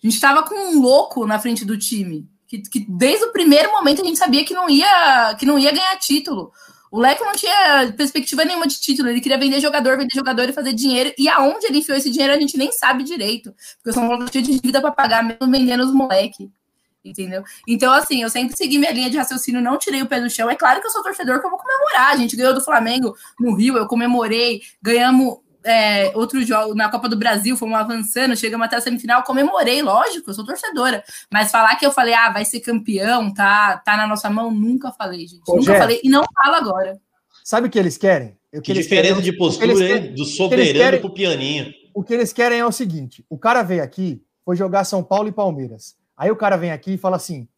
A 0.02 0.06
gente 0.06 0.14
estava 0.14 0.42
com 0.42 0.54
um 0.54 0.80
louco 0.80 1.26
na 1.26 1.38
frente 1.38 1.64
do 1.64 1.78
time, 1.78 2.28
que, 2.48 2.58
que, 2.58 2.86
desde 2.88 3.26
o 3.26 3.32
primeiro 3.32 3.70
momento 3.70 4.02
a 4.02 4.04
gente 4.04 4.18
sabia 4.18 4.44
que 4.44 4.54
não 4.54 4.68
ia, 4.68 5.34
que 5.38 5.46
não 5.46 5.58
ia 5.58 5.70
ganhar 5.70 5.96
título. 5.98 6.50
O 6.90 6.98
Leco 6.98 7.24
não 7.24 7.34
tinha 7.34 7.92
perspectiva 7.96 8.44
nenhuma 8.44 8.66
de 8.66 8.80
título, 8.80 9.08
ele 9.08 9.20
queria 9.20 9.38
vender 9.38 9.60
jogador, 9.60 9.96
vender 9.96 10.14
jogador 10.14 10.48
e 10.48 10.52
fazer 10.52 10.72
dinheiro. 10.72 11.12
E 11.16 11.28
aonde 11.28 11.66
ele 11.66 11.78
enfiou 11.78 11.96
esse 11.96 12.10
dinheiro 12.10 12.34
a 12.34 12.40
gente 12.40 12.58
nem 12.58 12.72
sabe 12.72 13.04
direito, 13.04 13.54
porque 13.76 13.90
o 13.90 13.92
São 13.92 14.08
Paulo 14.08 14.28
tinha 14.28 14.42
de 14.42 14.52
dívida 14.52 14.80
para 14.80 14.90
pagar, 14.90 15.22
mesmo 15.22 15.48
vendendo 15.48 15.84
os 15.84 15.94
moleques 15.94 16.48
entendeu? 17.04 17.42
Então, 17.66 17.92
assim, 17.92 18.22
eu 18.22 18.30
sempre 18.30 18.56
segui 18.56 18.78
minha 18.78 18.92
linha 18.92 19.10
de 19.10 19.16
raciocínio, 19.16 19.60
não 19.60 19.78
tirei 19.78 20.02
o 20.02 20.06
pé 20.06 20.20
do 20.20 20.30
chão. 20.30 20.50
É 20.50 20.56
claro 20.56 20.80
que 20.80 20.86
eu 20.86 20.90
sou 20.90 21.02
torcedor, 21.02 21.40
que 21.40 21.46
eu 21.46 21.50
vou 21.50 21.58
comemorar. 21.58 22.12
A 22.12 22.16
gente 22.16 22.36
ganhou 22.36 22.54
do 22.54 22.60
Flamengo 22.60 23.16
no 23.38 23.54
Rio, 23.54 23.76
eu 23.76 23.86
comemorei, 23.86 24.62
ganhamos 24.82 25.38
é, 25.64 26.12
outro 26.16 26.42
jogo 26.44 26.74
na 26.74 26.88
Copa 26.88 27.08
do 27.08 27.16
Brasil, 27.16 27.56
fomos 27.56 27.78
avançando, 27.78 28.36
chegamos 28.36 28.66
até 28.66 28.76
a 28.76 28.80
semifinal, 28.80 29.22
comemorei, 29.22 29.82
lógico, 29.82 30.30
eu 30.30 30.34
sou 30.34 30.44
torcedora. 30.44 31.02
Mas 31.32 31.50
falar 31.50 31.76
que 31.76 31.84
eu 31.84 31.92
falei, 31.92 32.14
ah, 32.14 32.30
vai 32.30 32.44
ser 32.44 32.60
campeão, 32.60 33.32
tá, 33.32 33.78
tá 33.78 33.96
na 33.96 34.06
nossa 34.06 34.30
mão, 34.30 34.50
nunca 34.50 34.92
falei, 34.92 35.26
gente. 35.26 35.42
Ô, 35.46 35.56
nunca 35.56 35.76
falei 35.76 36.00
e 36.02 36.08
não 36.08 36.24
falo 36.34 36.54
agora. 36.54 37.00
Sabe 37.44 37.68
o 37.68 37.70
que 37.70 37.78
eles 37.78 37.96
querem? 37.96 38.38
O 38.52 38.60
que, 38.60 38.72
que 38.72 38.80
diferença 38.80 39.14
querem, 39.14 39.30
de 39.30 39.32
postura, 39.36 39.74
querem, 39.74 40.06
hein? 40.08 40.14
Do 40.14 40.24
soberano 40.24 40.72
querem, 40.72 41.00
pro 41.00 41.14
pianinho. 41.14 41.72
O 41.94 42.02
que 42.02 42.14
eles 42.14 42.32
querem 42.32 42.58
é 42.58 42.66
o 42.66 42.72
seguinte: 42.72 43.24
o 43.28 43.38
cara 43.38 43.62
veio 43.62 43.82
aqui, 43.82 44.22
foi 44.44 44.56
jogar 44.56 44.84
São 44.84 45.02
Paulo 45.02 45.28
e 45.28 45.32
Palmeiras. 45.32 45.94
Aí 46.20 46.30
o 46.30 46.36
cara 46.36 46.58
vem 46.58 46.70
aqui 46.70 46.92
e 46.92 46.98
fala 46.98 47.16
assim: 47.16 47.48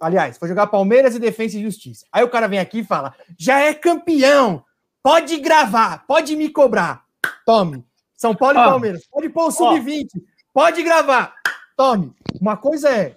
aliás, 0.00 0.38
foi 0.38 0.46
jogar 0.46 0.68
Palmeiras 0.68 1.16
e 1.16 1.18
Defesa 1.18 1.58
e 1.58 1.62
Justiça. 1.62 2.06
Aí 2.12 2.22
o 2.22 2.30
cara 2.30 2.46
vem 2.46 2.60
aqui 2.60 2.78
e 2.78 2.84
fala: 2.84 3.12
já 3.36 3.58
é 3.58 3.74
campeão, 3.74 4.62
pode 5.02 5.36
gravar, 5.38 6.06
pode 6.06 6.36
me 6.36 6.48
cobrar. 6.48 7.04
Tome. 7.44 7.84
São 8.16 8.32
Paulo 8.32 8.60
e 8.60 8.62
Palmeiras, 8.62 9.08
pode 9.10 9.28
pôr 9.28 9.48
o 9.48 9.50
sub-20, 9.50 10.06
pode 10.54 10.84
gravar. 10.84 11.34
Tome. 11.76 12.14
Uma 12.40 12.56
coisa 12.56 12.88
é: 12.90 13.16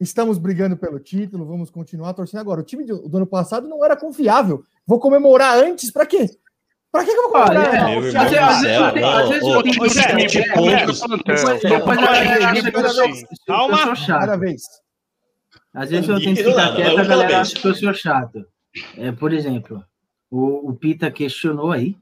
estamos 0.00 0.38
brigando 0.38 0.76
pelo 0.76 0.98
título, 0.98 1.46
vamos 1.46 1.70
continuar 1.70 2.12
torcendo 2.12 2.40
agora. 2.40 2.62
O 2.62 2.64
time 2.64 2.82
do, 2.84 3.08
do 3.08 3.16
ano 3.16 3.26
passado 3.28 3.68
não 3.68 3.84
era 3.84 3.96
confiável. 3.96 4.64
Vou 4.84 4.98
comemorar 4.98 5.56
antes, 5.56 5.92
para 5.92 6.04
quê? 6.04 6.28
Pra 6.92 7.04
que, 7.04 7.12
que 7.12 7.18
eu 7.18 7.30
vou 7.30 7.32
comprar? 7.32 7.56
Ah, 7.56 7.76
é, 7.76 8.16
às 8.16 8.30
vezes 9.28 9.48
eu 9.48 9.62
tenho 9.62 9.78
Calma, 13.46 13.94
cada 14.06 14.36
vez. 14.36 14.62
Às 15.72 15.90
vezes 15.90 16.08
eu 16.08 16.18
tenho 16.18 16.34
que 16.34 16.44
ficar 16.44 16.74
quieto, 16.74 16.98
a 16.98 17.04
galera 17.04 17.40
acha 17.40 17.54
que 17.54 17.66
eu 17.66 17.74
sou 17.74 17.94
chato. 17.94 18.44
É, 18.96 19.12
por 19.12 19.32
exemplo, 19.32 19.84
o, 20.28 20.70
o 20.70 20.74
Pita 20.74 21.10
questionou 21.10 21.70
aí 21.70 21.96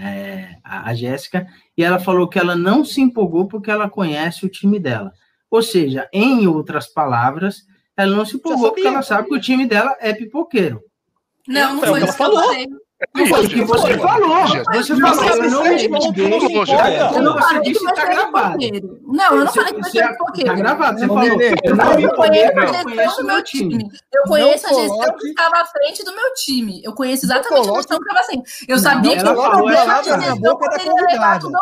é, 0.00 0.56
a, 0.64 0.90
a 0.90 0.94
Jéssica 0.94 1.46
e 1.76 1.84
ela 1.84 2.00
falou 2.00 2.28
que 2.28 2.38
ela 2.38 2.56
não 2.56 2.84
se 2.84 3.00
empolgou 3.00 3.46
porque 3.46 3.70
ela 3.70 3.88
conhece 3.88 4.44
o 4.44 4.48
time 4.48 4.80
dela. 4.80 5.12
Ou 5.48 5.62
seja, 5.62 6.08
em 6.12 6.48
outras 6.48 6.88
palavras, 6.88 7.62
ela 7.96 8.16
não 8.16 8.24
se 8.24 8.36
empolgou 8.36 8.72
porque 8.72 8.86
ela 8.86 9.02
sabe 9.02 9.28
que 9.28 9.34
o 9.34 9.40
time 9.40 9.66
dela 9.66 9.96
é 10.00 10.12
pipoqueiro. 10.12 10.82
Não, 11.46 11.74
não 11.74 11.80
foi 11.80 12.02
isso 12.02 12.16
que 12.16 12.22
ela 12.22 12.32
falou. 12.32 12.54
O 13.02 13.48
que 13.48 13.62
você 13.64 13.98
falou. 13.98 14.46
Você 14.72 14.96
falou, 14.96 15.24
eu 15.24 15.50
não. 15.50 15.66
Eu 15.66 17.22
não 17.22 17.38
falei 17.38 17.72
que 17.72 17.74
você 17.74 17.92
tá 17.92 18.04
gravado. 18.04 18.58
Não, 19.02 19.36
eu 19.36 19.44
não 19.44 19.52
falei 19.52 19.74
que 19.74 19.82
você 19.82 19.98
é 20.00 20.08
pipoqueiro. 20.08 20.50
Tá 20.50 20.56
gravado, 20.56 20.98
você 21.00 21.06
falou. 21.06 21.24
Eu 21.24 21.76
não 21.76 21.96
me 21.96 22.14
conheço 22.14 22.58
a 22.58 22.66
gestão 22.66 23.16
do 23.16 23.24
meu 23.24 23.42
time. 23.42 23.88
Eu 24.12 24.22
conheço 24.28 24.66
a 24.66 24.72
gestão 24.74 25.16
que 25.16 25.28
estava 25.28 25.56
à 25.56 25.66
frente 25.66 26.04
do 26.04 26.14
meu 26.14 26.34
time. 26.34 26.82
Eu 26.84 26.92
conheço 26.94 27.26
exatamente 27.26 27.68
a 27.68 27.74
gestão 27.74 27.98
que 27.98 28.04
estava 28.04 28.20
assim. 28.20 28.42
Eu 28.68 28.78
sabia 28.78 29.16
que 29.16 29.28
o 29.28 29.34
problema 29.34 30.00
de 30.00 30.10
gestão 30.10 30.56
poderia 30.56 30.94
levar 30.94 31.38
tudo, 31.40 31.58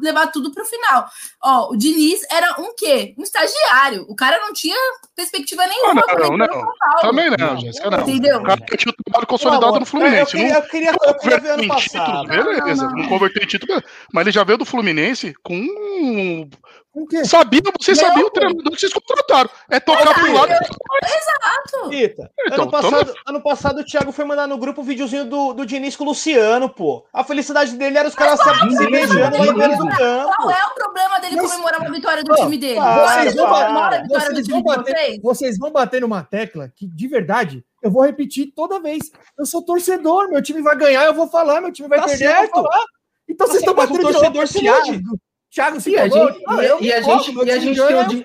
levar 0.00 0.26
tudo 0.28 0.52
para 0.52 0.62
o 0.62 0.66
final. 0.66 1.06
Ó, 1.42 1.72
o 1.72 1.76
Diniz 1.76 2.22
era 2.30 2.56
um 2.58 2.74
quê? 2.74 3.14
Um 3.18 3.22
estagiário. 3.22 4.06
O 4.08 4.16
cara 4.16 4.38
não 4.40 4.52
tinha 4.54 4.76
perspectiva 5.14 5.66
nenhuma. 5.66 6.02
Não, 6.18 6.36
não, 6.36 6.46
não. 6.46 6.72
Também 7.02 7.30
não, 7.30 7.56
Jéssica, 7.58 7.90
não. 7.90 8.00
Entendeu? 8.00 8.38
O 8.38 8.42
cara 8.42 8.60
tinha 8.76 8.92
o 8.92 9.04
trabalho 9.04 9.26
consolidado 9.26 9.80
no 9.80 9.86
Fluminense 9.86 10.39
queria, 10.40 10.54
eu 10.54 10.62
queria, 10.62 10.90
eu 10.90 11.14
queria 11.14 11.38
ver 11.38 11.50
ano 11.50 11.68
passado. 11.68 12.28
Título, 12.28 12.44
beleza, 12.44 12.82
não, 12.82 12.90
não, 12.90 12.98
não. 13.02 13.08
converteu 13.08 13.42
em 13.42 13.46
título, 13.46 13.82
mas 14.12 14.22
ele 14.22 14.32
já 14.32 14.44
veio 14.44 14.58
do 14.58 14.64
Fluminense 14.64 15.34
com. 15.42 16.48
Com 16.92 17.06
quê? 17.06 17.24
Sabia, 17.24 17.60
vocês 17.78 18.00
não, 18.02 18.08
sabiam 18.08 18.26
o 18.26 18.30
treinador 18.30 18.72
que 18.72 18.80
vocês 18.80 18.92
contrataram. 18.92 19.48
É 19.70 19.78
tocar 19.78 20.12
pro 20.12 20.32
lado. 20.32 20.52
Exato. 20.52 21.88
Rita, 21.88 22.30
então, 22.46 22.62
ano, 22.62 22.70
passado, 22.70 23.14
ano 23.26 23.40
passado 23.40 23.80
o 23.80 23.84
Thiago 23.84 24.10
foi 24.10 24.24
mandar 24.24 24.48
no 24.48 24.58
grupo 24.58 24.80
o 24.80 24.84
um 24.84 24.86
videozinho 24.86 25.24
do, 25.24 25.52
do 25.52 25.64
Diniz 25.64 25.94
com 25.94 26.02
o 26.02 26.08
Luciano, 26.08 26.68
pô. 26.68 27.06
A 27.12 27.22
felicidade 27.22 27.76
dele 27.76 27.96
era 27.96 28.08
os 28.08 28.14
caras 28.14 28.40
se 28.40 28.90
beijando 28.90 29.38
lá 29.38 29.52
dentro 29.52 29.84
do 29.84 29.88
campo. 29.88 30.34
Qual 30.36 30.50
é 30.50 30.66
o 30.66 30.74
problema 30.74 31.20
dele 31.20 31.36
comemorar 31.36 31.80
uma 31.80 31.92
vitória 31.92 32.24
do 32.24 32.34
time 32.34 32.58
dele? 32.58 32.80
Vocês 32.80 34.48
vão, 34.48 34.62
bater, 34.62 35.20
vocês 35.22 35.58
vão 35.58 35.70
bater 35.70 36.00
numa 36.00 36.24
tecla 36.24 36.72
que, 36.74 36.88
de 36.88 37.06
verdade, 37.06 37.64
eu 37.82 37.90
vou 37.90 38.02
repetir 38.04 38.52
toda 38.54 38.80
vez. 38.80 39.10
Eu 39.38 39.46
sou 39.46 39.62
torcedor, 39.62 40.28
meu 40.28 40.42
time 40.42 40.62
vai 40.62 40.76
ganhar, 40.76 41.04
eu 41.04 41.14
vou 41.14 41.28
falar, 41.28 41.60
meu 41.60 41.72
time 41.72 41.88
vai 41.88 41.98
tá 41.98 42.06
perder, 42.06 42.24
certo. 42.24 42.56
eu 42.56 42.62
vou 42.62 42.70
falar. 42.70 42.84
Então 43.28 43.46
tá 43.46 43.52
vocês 43.52 43.62
estão 43.62 43.74
batendo 43.74 43.98
um 44.08 44.12
torcedor 44.12 44.44
de 44.44 44.52
Thiago. 44.52 45.20
Thiago 45.50 45.80
se 45.80 45.90
e 45.90 45.98
a 45.98 46.06
gente, 46.06 46.44
ah, 46.46 46.64
e, 46.80 46.84
e 46.84 46.92
a 46.92 47.00
gente, 47.02 47.34
e 47.44 47.50
a 47.50 47.58
gente 47.58 47.76
tem 47.76 47.96
o 47.96 48.08
di... 48.08 48.24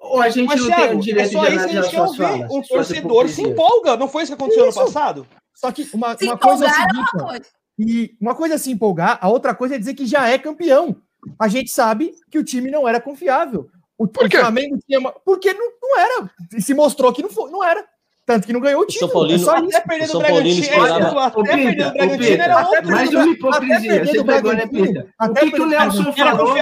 ou 0.00 0.20
a 0.20 0.28
gente 0.28 0.46
Mas, 0.48 0.60
não 0.60 0.66
Thiago, 0.66 0.88
tem 0.88 0.96
o 0.96 1.00
direito 1.00 1.28
é 1.28 1.32
só 1.32 1.46
isso 1.48 1.68
que 1.68 1.76
a 1.76 1.82
gente 1.82 1.90
quer 1.90 2.02
ouvir. 2.02 2.46
O 2.50 2.62
torcedor 2.62 3.28
se 3.28 3.42
empolga, 3.42 3.96
não 3.96 4.08
foi 4.08 4.24
isso 4.24 4.34
que 4.34 4.42
aconteceu 4.42 4.68
isso. 4.68 4.80
ano 4.80 4.86
passado? 4.88 5.26
Só 5.54 5.70
que 5.70 5.88
uma, 5.92 6.16
uma 6.20 6.38
coisa 6.38 6.66
é 6.66 6.68
a 6.68 6.72
seguinte, 6.72 7.10
uma 7.14 7.24
coisa. 7.24 7.46
e 7.78 8.16
uma 8.20 8.34
coisa 8.34 8.54
é 8.56 8.58
se 8.58 8.70
empolgar, 8.72 9.18
a 9.20 9.28
outra 9.28 9.54
coisa 9.54 9.76
é 9.76 9.78
dizer 9.78 9.94
que 9.94 10.06
já 10.06 10.28
é 10.28 10.38
campeão. 10.38 10.96
A 11.38 11.48
gente 11.48 11.70
sabe 11.70 12.14
que 12.30 12.38
o 12.38 12.44
time 12.44 12.70
não 12.70 12.86
era 12.86 13.00
confiável. 13.00 13.68
O, 13.96 14.06
Por 14.06 14.26
o 14.26 14.30
Flamengo 14.30 14.76
tinha 14.86 14.98
uma... 14.98 15.12
porque 15.12 15.52
não, 15.54 15.70
não 15.80 15.98
era, 15.98 16.30
se 16.58 16.74
mostrou 16.74 17.12
que 17.12 17.22
não 17.22 17.30
foi, 17.30 17.50
não 17.50 17.64
era. 17.64 17.86
Tanto 18.26 18.44
que 18.44 18.52
não 18.52 18.60
ganhou 18.60 18.82
o 18.82 18.86
título. 18.86 19.08
São 19.08 19.20
Paulino, 19.20 19.40
é 19.40 19.44
só 19.44 19.56
isso. 19.58 19.76
Até 19.76 19.80
perder 19.86 20.08
do 20.08 20.18
Bragantino, 20.18 20.60
esperava... 20.60 21.26
até 21.26 21.56
perder 21.56 21.76
do 21.76 21.92
Bragantino 21.92 22.42
era 22.42 22.68
outro. 22.68 22.90
Mais 22.90 23.14
uma 23.14 23.28
hipocrisia. 23.28 24.04
Você 24.04 24.24
pegou, 24.24 24.52
né, 24.52 24.66
Pita? 24.66 25.14
O 25.20 25.34
que, 25.34 25.50
que 25.52 25.60
o 25.60 25.66
Nelson 25.66 26.12
falou? 26.12 26.56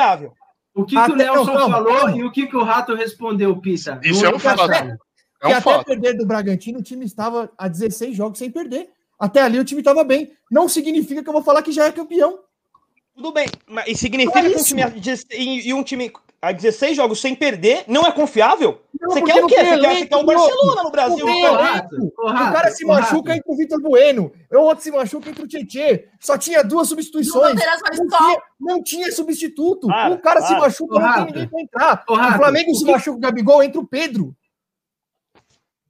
O 0.74 0.84
que, 0.84 0.94
que 0.94 1.10
o 1.10 1.16
Nelson 1.16 1.70
falou 1.70 2.10
e 2.10 2.22
o 2.22 2.30
que, 2.30 2.46
que 2.46 2.56
o 2.56 2.62
Rato 2.62 2.94
respondeu, 2.94 3.56
Pita? 3.56 3.98
Isso 4.04 4.26
é 4.26 4.34
um 4.34 4.38
fato. 4.38 4.70
É 4.70 5.46
um 5.46 5.50
e 5.50 5.52
até 5.52 5.84
perder 5.84 6.14
do 6.14 6.26
Bragantino, 6.26 6.80
o 6.80 6.82
time 6.82 7.06
estava 7.06 7.50
a 7.56 7.66
16 7.66 8.14
jogos 8.14 8.38
sem 8.38 8.50
perder. 8.50 8.90
Até 9.18 9.40
ali 9.40 9.58
o 9.58 9.64
time 9.64 9.80
estava 9.80 10.04
bem. 10.04 10.32
Não 10.50 10.68
significa 10.68 11.22
que 11.22 11.28
eu 11.28 11.32
vou 11.32 11.42
falar 11.42 11.62
que 11.62 11.72
já 11.72 11.86
é 11.86 11.92
campeão. 11.92 12.40
Tudo 13.16 13.32
bem, 13.32 13.46
mas 13.66 13.86
e 13.86 13.94
significa 13.94 14.40
é 14.40 14.50
que 14.50 14.56
um 14.56 14.62
time, 14.62 14.82
e 15.38 15.72
um 15.72 15.82
time 15.84 16.12
a 16.44 16.52
16 16.52 16.96
jogos 16.96 17.20
sem 17.20 17.34
perder, 17.34 17.84
não 17.88 18.02
é 18.02 18.12
confiável? 18.12 18.82
Não, 19.00 19.10
você 19.10 19.22
quer 19.22 19.42
o 19.42 19.46
quê? 19.46 19.56
Você 19.56 19.78
quer 19.80 19.96
ficar 19.96 20.18
o 20.18 20.26
Barcelona 20.26 20.82
no 20.82 20.90
Brasil? 20.90 21.26
o 21.26 22.32
cara 22.32 22.70
se 22.70 22.84
machuca 22.84 23.34
entre 23.34 23.50
o 23.50 23.56
Vitor 23.56 23.80
Bueno, 23.80 24.30
o 24.52 24.58
outro 24.58 24.84
se 24.84 24.90
machuca 24.90 25.30
entre 25.30 25.42
o 25.42 25.48
Tietê. 25.48 26.08
Só 26.20 26.36
tinha 26.36 26.62
duas 26.62 26.88
substituições. 26.88 27.54
Não, 27.54 28.08
tinha, 28.08 28.42
não 28.60 28.82
tinha 28.82 29.12
substituto. 29.12 29.86
Para, 29.86 30.14
um 30.14 30.18
cara 30.18 30.40
para. 30.40 30.48
se 30.48 30.54
machuca, 30.54 30.98
não 30.98 31.14
tem 31.14 31.24
ninguém 31.26 31.48
pra 31.48 31.60
entrar. 31.60 32.04
o 32.06 32.36
Flamengo 32.36 32.70
o 32.70 32.74
se 32.74 32.84
machuca 32.84 33.16
o 33.16 33.20
Gabigol, 33.20 33.62
entra 33.62 33.80
o 33.80 33.86
Pedro. 33.86 34.36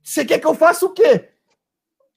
Você 0.02 0.24
quer 0.24 0.38
que 0.38 0.46
eu 0.46 0.54
faça 0.54 0.86
o 0.86 0.90
quê? 0.90 1.30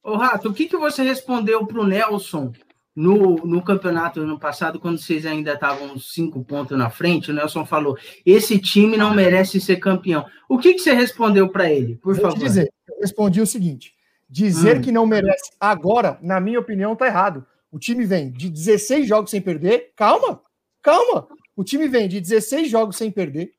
Ô, 0.03 0.15
Rato, 0.15 0.49
o 0.49 0.53
que, 0.53 0.67
que 0.67 0.77
você 0.77 1.01
respondeu 1.01 1.65
pro 1.65 1.85
Nelson 1.85 2.51
no, 2.97 3.35
no 3.45 3.61
campeonato 3.61 4.21
ano 4.21 4.39
passado, 4.39 4.79
quando 4.79 4.97
vocês 4.97 5.23
ainda 5.23 5.53
estavam 5.53 5.99
cinco 5.99 6.43
pontos 6.43 6.75
na 6.75 6.89
frente, 6.89 7.29
o 7.29 7.33
Nelson 7.33 7.63
falou: 7.63 7.95
esse 8.25 8.57
time 8.57 8.97
não 8.97 9.13
merece 9.13 9.61
ser 9.61 9.75
campeão. 9.75 10.25
O 10.49 10.57
que, 10.57 10.73
que 10.73 10.79
você 10.79 10.93
respondeu 10.93 11.47
para 11.47 11.71
ele, 11.71 11.97
por 11.97 12.15
Vou 12.15 12.23
favor? 12.23 12.43
dizer, 12.43 12.67
eu 12.89 12.99
respondi 12.99 13.39
o 13.39 13.45
seguinte: 13.45 13.93
dizer 14.27 14.77
hum. 14.77 14.81
que 14.81 14.91
não 14.91 15.05
merece 15.05 15.51
agora, 15.59 16.17
na 16.23 16.39
minha 16.39 16.59
opinião, 16.59 16.95
tá 16.95 17.05
errado. 17.05 17.45
O 17.71 17.77
time 17.77 18.03
vem 18.03 18.31
de 18.31 18.49
16 18.49 19.07
jogos 19.07 19.29
sem 19.29 19.41
perder. 19.41 19.91
Calma, 19.95 20.41
calma. 20.81 21.27
O 21.55 21.63
time 21.63 21.87
vem 21.87 22.07
de 22.07 22.19
16 22.19 22.67
jogos 22.67 22.97
sem 22.97 23.11
perder. 23.11 23.51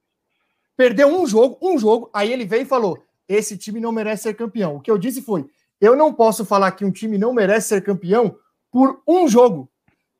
Perdeu 0.76 1.06
um 1.06 1.24
jogo, 1.28 1.56
um 1.62 1.78
jogo. 1.78 2.10
Aí 2.12 2.32
ele 2.32 2.44
veio 2.44 2.62
e 2.62 2.66
falou: 2.66 2.98
esse 3.28 3.56
time 3.56 3.78
não 3.78 3.92
merece 3.92 4.24
ser 4.24 4.34
campeão. 4.34 4.74
O 4.74 4.80
que 4.80 4.90
eu 4.90 4.98
disse 4.98 5.22
foi: 5.22 5.46
eu 5.80 5.94
não 5.94 6.12
posso 6.12 6.44
falar 6.44 6.72
que 6.72 6.84
um 6.84 6.90
time 6.90 7.16
não 7.16 7.32
merece 7.32 7.68
ser 7.68 7.84
campeão 7.84 8.36
por 8.70 9.02
um 9.06 9.28
jogo. 9.28 9.70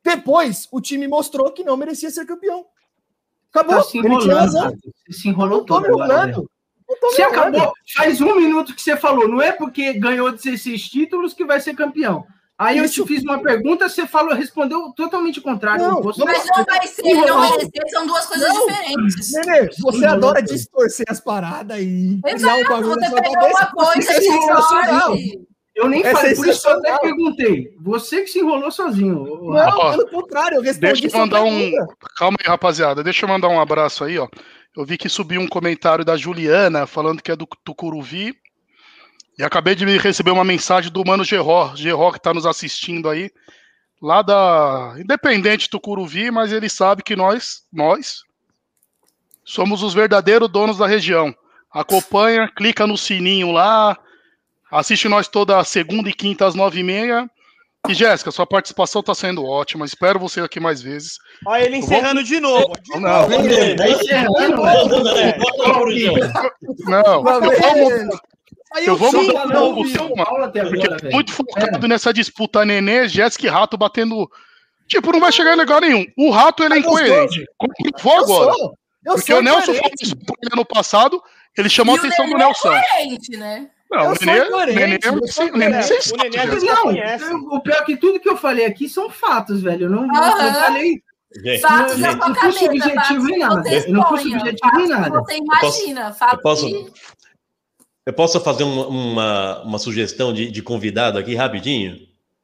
Depois, 0.05 0.69
o 0.73 0.81
time 0.81 1.07
mostrou 1.07 1.51
que 1.53 1.65
não 1.65 1.77
merecia 1.77 2.11
ser 2.11 2.25
campeão. 2.25 2.65
Acabou. 3.53 3.83
Tá 3.83 3.91
Ele 3.95 4.19
tinha 4.19 4.35
razão. 4.35 4.73
Se 5.11 5.29
enrolou 5.29 5.65
todo. 5.65 5.87
Enrolando. 5.87 6.51
Você 7.03 7.23
acabou. 7.23 7.73
Faz 7.97 8.21
um 8.21 8.37
minuto 8.37 8.75
que 8.75 8.81
você 8.81 8.97
falou. 8.97 9.29
Não 9.29 9.43
é 9.43 9.53
porque 9.53 9.93
ganhou 9.95 10.33
16 10.33 10.89
títulos 10.89 11.35
que 11.35 11.45
vai 11.45 11.61
ser 11.61 11.75
campeão. 11.75 12.27
Aí 12.59 12.79
Isso. 12.79 13.03
eu 13.03 13.07
te 13.07 13.15
fiz 13.15 13.23
uma 13.23 13.41
pergunta, 13.41 13.89
você 13.89 14.05
falou, 14.05 14.35
respondeu 14.35 14.93
totalmente 14.97 15.39
o 15.39 15.43
contrário. 15.43 15.87
Não, 15.87 16.03
mas 16.03 16.17
não 16.17 16.27
vai 16.27 16.41
ser, 16.89 17.03
não 17.05 17.41
merecer, 17.41 17.89
são 17.89 18.05
duas 18.05 18.27
coisas 18.27 18.49
não. 18.49 18.67
diferentes. 18.67 19.33
Nenê, 19.33 19.69
você 19.81 20.05
adora 20.05 20.43
distorcer 20.43 21.07
as 21.09 21.21
paradas 21.21 21.79
e 21.79 22.21
Exato, 22.27 22.55
criar 22.57 22.57
um 22.57 22.69
bagulho 22.69 23.01
você 23.01 23.23
pega 23.23 23.47
uma 23.47 23.67
coisa 23.67 24.13
e 25.15 25.48
Eu 25.79 25.89
nem 25.89 26.05
É 26.05 26.11
falei, 26.11 26.35
por 26.35 26.49
isso 26.49 26.69
eu 26.69 26.77
até 26.77 26.99
perguntei. 26.99 27.73
Você 27.81 28.23
que 28.23 28.27
se 28.27 28.41
enrolou 28.41 28.69
sozinho. 28.69 29.25
Não, 29.25 29.79
Ó, 29.79 29.91
pelo 29.93 30.09
contrário, 30.09 30.57
eu 30.57 30.63
respondi 30.63 31.03
Deixa 31.03 31.17
eu 31.17 31.21
mandar 31.21 31.45
um. 31.45 31.73
Calma 32.17 32.37
aí, 32.41 32.49
rapaziada. 32.49 33.05
Deixa 33.05 33.25
eu 33.25 33.29
mandar 33.29 33.49
um 33.49 33.61
abraço 33.61 34.03
aí, 34.03 34.19
ó. 34.19 34.27
Eu 34.77 34.85
vi 34.85 34.99
que 34.99 35.09
subiu 35.09 35.41
um 35.41 35.47
comentário 35.47 36.05
da 36.05 36.17
Juliana 36.17 36.85
falando 36.85 37.23
que 37.23 37.31
é 37.31 37.37
do 37.37 37.47
Tucuruvi. 37.65 38.35
E 39.39 39.45
acabei 39.45 39.77
de 39.77 39.85
receber 39.99 40.33
uma 40.33 40.45
mensagem 40.45 40.91
do 40.91 41.05
Mano 41.07 41.23
Geró. 41.23 41.73
Geró 41.77 42.11
que 42.11 42.21
tá 42.21 42.35
nos 42.35 42.45
assistindo 42.45 43.09
aí. 43.09 43.31
Lá 44.03 44.21
da 44.21 44.97
Independente 44.99 45.71
Tucuruvi, 45.71 46.29
mas 46.33 46.53
ele 46.53 46.69
sabe 46.69 47.05
que 47.05 47.15
nós, 47.15 47.63
nós, 47.73 48.25
somos 49.45 49.85
os 49.85 49.95
verdadeiros 49.95 50.49
donos 50.49 50.79
da 50.79 50.89
região. 50.89 51.33
Acompanha, 51.73 52.49
clica 52.49 52.85
no 52.85 52.99
sininho 52.99 53.53
lá, 53.53 53.97
assiste 54.71 55.09
nós 55.09 55.29
toda 55.29 55.63
segunda 55.65 56.09
e 56.09 56.13
quinta 56.13 56.47
às 56.47 56.55
nove 56.55 56.81
e 56.81 56.83
meia. 56.83 57.29
E 57.89 57.95
Jéssica, 57.95 58.31
sua 58.31 58.47
participação 58.47 59.01
está 59.01 59.15
sendo 59.15 59.45
ótima. 59.45 59.87
Espero 59.87 60.19
você 60.19 60.41
aqui 60.41 60.59
mais 60.61 60.83
vezes. 60.83 61.13
Olha 61.47 61.65
ele 61.65 61.77
encerrando 61.77 62.23
de 62.25 62.41
novo. 62.41 62.73
De 62.83 62.99
Não, 62.99 63.01
novo. 63.01 63.31
Tá 63.77 63.89
encerrando, 63.89 64.57
não. 66.87 67.25
Eu 68.85 68.97
vou, 68.97 69.13
mudar 69.13 69.47
Não, 69.47 69.79
o 69.81 69.85
tema, 70.51 70.69
porque 70.69 70.87
agora, 70.87 71.11
muito 71.11 71.33
focado 71.33 71.89
nessa 71.89 72.13
disputa 72.13 72.65
Nenê, 72.65 73.09
Jéssica 73.09 73.47
e 73.47 73.51
Rato 73.51 73.79
batendo. 73.79 74.29
Tipo, 74.87 75.13
não 75.13 75.21
vai 75.21 75.33
chegar 75.33 75.55
em 75.55 75.57
lugar 75.61 75.81
nenhum. 75.81 76.05
O 76.19 76.31
Rato 76.31 76.63
ele 76.65 76.75
é 76.75 76.79
É 76.79 76.83
gostoso. 76.83 77.05
incoerente. 77.05 77.45
Comprovou 77.57 78.13
Eu 78.15 78.25
agora. 78.25 78.53
sou. 78.53 78.75
Eu 79.07 79.15
Porque 79.15 79.33
sou 79.33 79.41
o 79.41 79.43
Nelson 79.43 79.61
falou 79.61 79.77
incoerente. 79.79 80.05
isso 80.05 80.15
ano 80.53 80.65
passado, 80.67 81.23
ele 81.57 81.69
chamou 81.71 81.97
E 81.97 81.99
a 81.99 82.03
o 82.03 82.07
atenção 82.07 82.27
do 82.29 82.35
é 82.35 82.39
Nelson. 82.39 82.69
Coerente, 82.69 83.37
né? 83.39 83.69
Não, 83.91 84.05
Eu 84.05 84.11
o 84.13 84.17
sou 84.17 84.27
Nenê, 84.27 84.99
eu 85.03 85.27
sou 85.29 85.45
o 85.47 85.57
Nenê, 85.57 85.79
O 85.79 85.83
Jéssica. 85.83 86.75
Não, 86.75 86.83
conhece. 86.83 87.25
eu- 87.25 87.37
o 87.39 87.61
pior 87.61 87.77
é 87.81 87.85
que 87.85 87.97
tudo 87.97 88.21
que 88.21 88.29
eu 88.29 88.37
falei 88.37 88.67
aqui 88.67 88.89
são 88.89 89.09
fatos, 89.09 89.63
velho. 89.63 89.87
Eu 89.87 89.91
não, 89.91 90.07
não- 90.07 90.15
Aham. 90.23 90.43
não 90.53 90.61
falei. 90.61 91.03
Gente, 91.45 91.61
Fatos 91.61 91.99
Não, 91.99 92.19
da 92.19 92.29
não 92.29 92.35
fui 92.35 92.53
subjetivo 92.53 92.95
fatos 92.95 93.29
em 93.29 93.39
nada. 93.39 93.63
você 93.63 93.89
Eu 93.89 93.93
não 93.93 94.09
fui 94.09 94.19
subjetivo 94.21 94.81
em 94.81 94.89
nada. 94.89 95.21
Você 95.21 95.37
imagina, 95.37 96.13
fatos 96.13 96.35
eu 96.39 96.43
posso- 96.43 96.93
eu 98.07 98.13
posso 98.15 98.41
fazer 98.41 98.65
uma, 98.65 98.87
uma, 98.89 99.63
uma 99.63 99.79
sugestão 99.79 100.33
de, 100.33 100.51
de 100.51 100.63
convidado 100.63 101.19
aqui 101.19 101.35
rapidinho? 101.35 101.99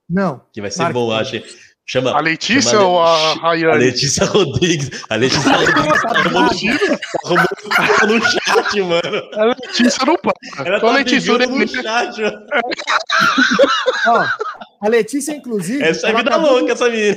Não. 0.08 0.42
Que 0.52 0.60
vai 0.60 0.70
ser 0.70 0.80
Marque. 0.82 0.92
bom, 0.94 1.10
acho. 1.12 1.42
Chama 1.86 2.12
A 2.16 2.20
Letícia 2.20 2.70
chama- 2.70 2.84
ou 2.84 3.02
a 3.02 3.32
A 3.32 3.34
Rayane? 3.34 3.78
Letícia 3.84 4.24
Rodrigues. 4.24 4.90
A 5.10 5.16
Letícia 5.16 5.52
Rodrigues 5.52 6.02
tá 6.02 6.10
arrumando 6.18 6.48
tá 6.48 7.82
arrumando 7.82 8.14
no 8.14 8.24
chat, 8.30 8.80
mano. 8.82 9.22
A 9.34 9.44
Letícia 9.44 10.04
não 10.06 10.16
para. 10.16 10.32
Ela 10.64 10.76
Então, 10.78 10.88
tá 10.88 10.96
Letícia, 10.96 11.38
no 11.38 11.68
chat, 11.68 12.22
mano. 12.22 12.46
Ó, 14.06 14.26
a 14.80 14.88
Letícia, 14.88 15.32
inclusive. 15.32 15.82
Essa 15.84 16.08
é 16.08 16.14
vida 16.14 16.30
acabou 16.30 16.58
louca, 16.58 16.72
essa 16.72 16.88
menina. 16.88 17.16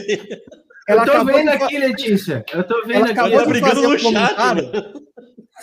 Ela 0.90 1.04
eu 1.06 1.12
tô 1.12 1.26
vendo 1.26 1.42
de 1.44 1.50
aqui, 1.50 1.78
Letícia. 1.78 2.46
Eu 2.54 2.64
tô 2.64 2.82
vendo 2.86 2.96
Ela 2.96 3.06
aqui. 3.06 3.12
acabou 3.14 3.34
Ela 3.34 3.44
de 3.44 3.50
brigando 3.50 3.76
fazer 3.76 3.88
no 3.88 3.94
um 3.94 3.98
chat, 4.00 4.04
comentário. 4.04 4.72
mano. 4.72 5.08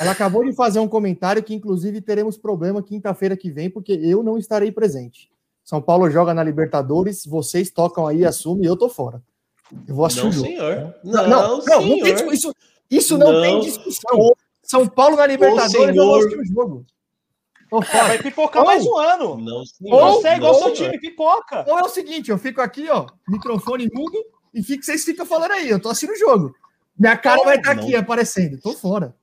Ela 0.00 0.10
acabou 0.10 0.44
de 0.44 0.52
fazer 0.54 0.78
um 0.80 0.88
comentário 0.88 1.42
que, 1.42 1.54
inclusive, 1.54 2.00
teremos 2.00 2.36
problema 2.36 2.82
quinta-feira 2.82 3.36
que 3.36 3.50
vem, 3.50 3.70
porque 3.70 3.92
eu 3.92 4.22
não 4.22 4.36
estarei 4.38 4.72
presente. 4.72 5.28
São 5.64 5.80
Paulo 5.80 6.10
joga 6.10 6.34
na 6.34 6.44
Libertadores, 6.44 7.24
vocês 7.24 7.70
tocam 7.70 8.06
aí, 8.06 8.24
assumem, 8.24 8.66
eu 8.66 8.76
tô 8.76 8.88
fora. 8.88 9.22
Eu 9.88 9.94
vou 9.94 10.04
assistir 10.04 10.24
Não, 10.26 10.32
senhor. 10.32 10.94
Não, 11.02 11.12
Não, 11.12 11.28
não, 11.28 11.64
não, 11.64 11.80
não 11.86 12.00
tem 12.02 12.32
isso, 12.32 12.54
isso 12.90 13.18
não, 13.18 13.32
Não. 13.32 13.42
tem 13.42 13.60
discussão. 13.60 14.32
São 14.62 14.86
Paulo 14.86 15.16
na 15.16 15.26
Libertadores, 15.26 15.96
eu 15.96 16.04
vou 16.04 16.18
o 16.18 16.44
jogo. 16.44 16.86
É, 17.92 18.02
vai 18.08 18.18
pipocar 18.22 18.62
Ou- 18.62 18.66
mais 18.68 18.86
um 18.86 18.96
ano. 18.96 19.36
Não, 19.38 19.64
senhor. 19.64 20.00
Ou- 20.02 20.12
Você 20.20 20.28
é 20.28 20.36
igual 20.36 20.54
seu 20.54 20.72
time, 20.72 20.98
pipoca. 21.00 21.64
Ou 21.66 21.78
é 21.78 21.82
o 21.82 21.88
seguinte, 21.88 22.30
eu 22.30 22.38
fico 22.38 22.60
aqui, 22.60 22.88
ó, 22.90 23.06
microfone 23.26 23.88
mudo, 23.92 24.16
e 24.52 24.62
fico, 24.62 24.84
vocês 24.84 25.02
ficam 25.02 25.26
falando 25.26 25.52
aí, 25.52 25.68
eu 25.70 25.80
tô 25.80 25.88
assistindo 25.88 26.14
o 26.14 26.18
jogo. 26.18 26.54
Minha 26.96 27.16
cara 27.16 27.42
vai 27.42 27.56
estar 27.56 27.74
Não. 27.74 27.82
aqui 27.82 27.96
aparecendo. 27.96 28.60
Tô 28.60 28.72
fora. 28.74 29.16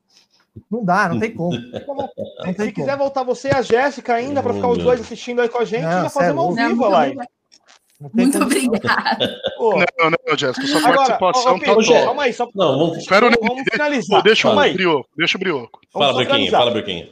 Não 0.70 0.84
dá, 0.84 1.08
não 1.10 1.20
tem 1.20 1.34
como. 1.34 1.52
Não 2.44 2.54
tem 2.54 2.54
Se 2.54 2.58
como. 2.58 2.74
quiser 2.74 2.98
voltar 2.98 3.24
você 3.24 3.50
e 3.50 3.52
a 3.56 3.62
Jéssica 3.62 4.14
ainda 4.16 4.44
pra 4.44 4.54
ficar 4.54 4.68
os 4.68 4.78
dois 4.80 5.00
assistindo 5.00 5.42
aí 5.42 5.48
com 5.50 5.60
a 5.60 5.66
gente, 5.66 5.84
Não, 5.84 5.92
já 5.92 6.06
é 6.06 6.10
fazer 6.10 6.32
uma 6.32 6.42
ao 6.42 6.54
vivo 6.54 6.64
a 6.66 6.68
muito 6.68 6.90
live. 6.90 7.12
obrigada. 7.18 7.32
Não 8.02 8.10
tem 8.10 8.26
Muito 8.26 8.42
obrigada. 8.44 9.42
Não, 10.00 10.10
não, 10.28 10.38
Jéssica, 10.38 10.68
sua 10.68 10.80
Agora, 10.80 10.96
participação 11.18 11.52
ó, 11.56 11.60
tá 11.60 11.66
Pedro, 11.66 11.86
top. 11.86 12.04
calma 12.06 12.24
aí, 12.24 12.34
só 12.34 12.48
Não, 12.56 12.78
vamos. 12.80 12.98
Espero 12.98 13.30
vamos, 13.30 13.48
vamos 13.48 13.64
finalizar. 13.72 14.22
Deixa 14.24 14.50
o 14.50 14.56
brioco, 14.74 15.10
deixa 15.16 15.38
o 15.38 15.40
brioco. 15.40 15.80
Fala, 15.94 16.24
finalizar. 16.26 16.60
fala, 16.60 16.72
Brequinho. 16.72 17.08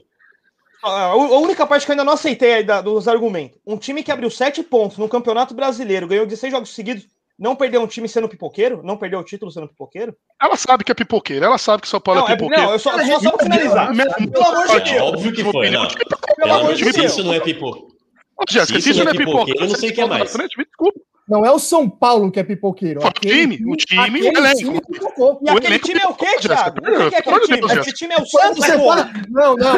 A 0.84 0.90
a 1.07 1.16
única 1.40 1.68
parte 1.68 1.86
que 1.86 1.91
eu 1.91 1.94
ainda 1.94 2.06
não 2.06 2.14
aceitei 2.14 2.53
aí 2.53 2.64
da- 2.64 2.82
dos 2.82 3.07
argumentos. 3.07 3.60
Um 3.68 3.78
time 3.78 4.02
que 4.02 4.11
abriu 4.11 4.30
sete 4.32 4.64
pontos 4.64 4.98
no 4.98 5.07
Campeonato 5.10 5.53
Brasileiro, 5.53 6.07
ganhou 6.07 6.26
16 6.26 6.52
jogos 6.53 6.74
seguidos, 6.74 7.06
não 7.40 7.56
perdeu 7.56 7.82
um 7.82 7.88
time 7.88 8.07
sendo 8.10 8.28
pipoqueiro? 8.28 8.82
Não 8.84 8.98
perdeu 8.98 9.20
o 9.20 9.24
título 9.24 9.49
sendo 9.52 9.68
pipoqueiro? 9.70 10.16
Ela 10.41 10.57
sabe 10.57 10.84
que 10.84 10.91
é 10.91 10.95
pipoqueira, 10.95 11.45
ela 11.45 11.57
sabe 11.57 11.82
que 11.82 11.88
São 11.88 12.02
Paulo 12.02 12.22
Não, 12.22 12.28
é 12.28 12.34
é, 12.34 12.36
pipoqueira. 12.36 12.64
não 12.64 12.74
eu 12.74 12.80
só, 12.80 12.91
só, 12.91 13.20
só 13.20 13.32
pra 13.32 13.44
finalizar. 13.45 13.91
Pelo 13.95 14.45
amor 14.45 14.82
de. 14.82 14.91
Deus. 14.91 15.02
Óbvio 15.02 15.34
que 15.34 15.44
foi, 15.45 15.70
não. 15.70 15.88
Pelo 15.88 16.36
Pelo 16.36 16.53
amor 16.53 16.74
de 16.76 16.84
de 16.84 16.91
Deus. 16.91 17.11
Isso 17.14 17.24
não 17.24 17.34
é. 17.34 17.40
Ô, 17.40 18.44
Jéssica, 18.49 18.80
se 18.80 18.90
isso 18.91 19.03
não 19.03 19.11
é 19.11 19.16
pipoca, 19.16 19.53
eu 19.57 19.68
não 19.68 19.76
sei 19.76 19.90
o 19.90 19.94
que 19.94 20.02
é 20.02 20.06
mais. 20.06 20.32
Frente, 20.32 20.57
me 20.57 20.66
desculpa. 20.66 20.99
Não 21.30 21.45
é 21.45 21.52
o 21.52 21.60
São 21.60 21.88
Paulo 21.88 22.32
que 22.32 22.40
é 22.40 22.44
pipoqueiro. 22.44 23.06
O 23.06 23.11
time, 23.11 23.60
o 23.68 23.76
time, 23.76 24.02
aquele 24.02 24.28
elenco. 24.30 24.57
time 24.57 24.82
pipocou. 24.82 25.40
E 25.45 25.52
O 25.52 25.57
aquele 25.57 25.78
time 25.80 25.99
é 26.03 26.07
o 26.07 26.16
quê, 26.16 26.38
Thiago? 26.40 26.80
O 26.80 27.10
que 27.10 27.16
é 27.16 27.20
aquele 27.20 27.40
time? 27.41 27.72
Aquele 27.72 27.94
time 27.94 28.14
é 28.16 28.22
o 28.22 28.26
Santos, 28.26 28.68
não, 28.68 28.78
não. 28.78 28.95
Não, 29.30 29.56
não, 29.56 29.78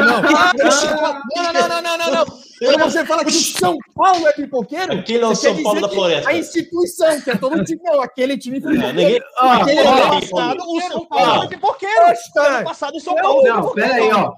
não, 1.54 1.82
não, 1.82 1.98
não, 1.98 2.12
não. 2.12 2.51
Quando 2.64 2.80
você 2.80 3.06
fala 3.06 3.24
que 3.26 3.30
o 3.32 3.34
São 3.34 3.76
Paulo 3.96 4.28
é 4.28 4.34
pipoqueiro, 4.34 4.94
Aquele 4.94 5.24
é 5.24 5.28
o 5.28 5.36
São 5.36 5.64
Paulo 5.64 5.82
da 5.82 5.90
Floresta. 5.90 6.30
A 6.30 6.38
instituição, 6.38 7.20
que 7.22 7.32
é 7.32 7.36
todo 7.36 7.64
time, 7.64 7.82
não. 7.84 8.02
Aquele 8.02 8.38
time 8.38 8.62
foi 8.62 8.74
Não, 8.74 8.82
pipoqueiro. 8.82 9.10
ninguém- 9.10 9.22
Ah, 9.40 9.56
Aquele 9.58 9.80
ano 9.80 10.22
passado, 10.22 10.64
o 10.64 10.82
São 10.82 11.06
Paulo 11.08 11.38
foi 11.40 11.48
pipoqueiro. 11.48 12.02
Ano 12.38 12.64
passado, 12.64 12.96
o 12.96 13.00
São 13.00 13.16
Paulo 13.16 13.44
Não, 13.44 13.56
pipoqueiro. 13.62 13.90
pera 13.90 14.04
aí, 14.04 14.12
ó. 14.14 14.34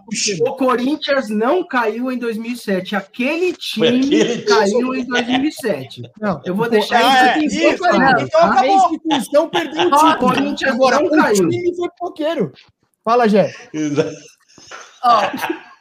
O 0.49 0.55
Corinthians 0.55 1.29
não 1.29 1.67
caiu 1.67 2.11
em 2.11 2.13
Foi 2.13 2.17
2007. 2.17 2.95
Aquele 2.95 3.53
time 3.53 3.87
aquele 3.87 4.25
time. 4.37 4.41
caiu 4.43 4.95
em 4.95 5.05
2007. 5.05 6.01
Não, 6.21 6.41
Eu 6.45 6.55
vou 6.55 6.69
deixar 6.69 7.03
Ah, 7.03 7.37
é, 7.37 7.43
isso 7.45 7.57
isso, 7.57 7.67
aqui 7.85 7.97
claro, 7.97 8.21
então 8.21 8.39
tá? 8.39 8.47
A 8.47 8.51
acabou. 8.51 8.75
instituição 8.77 9.49
perdeu 9.49 9.89
o 9.89 9.93
Ó, 9.93 9.97
título. 9.97 10.17
Corinthians 10.19 10.71
Agora, 10.73 10.99
não 10.99 11.05
o 11.07 11.09
caiu. 11.09 11.49
time 11.49 11.75
foi 11.75 11.89
pipoqueiro. 11.89 12.51
Fala, 13.03 13.27
Jé. 13.27 13.53
Ó, 15.03 15.21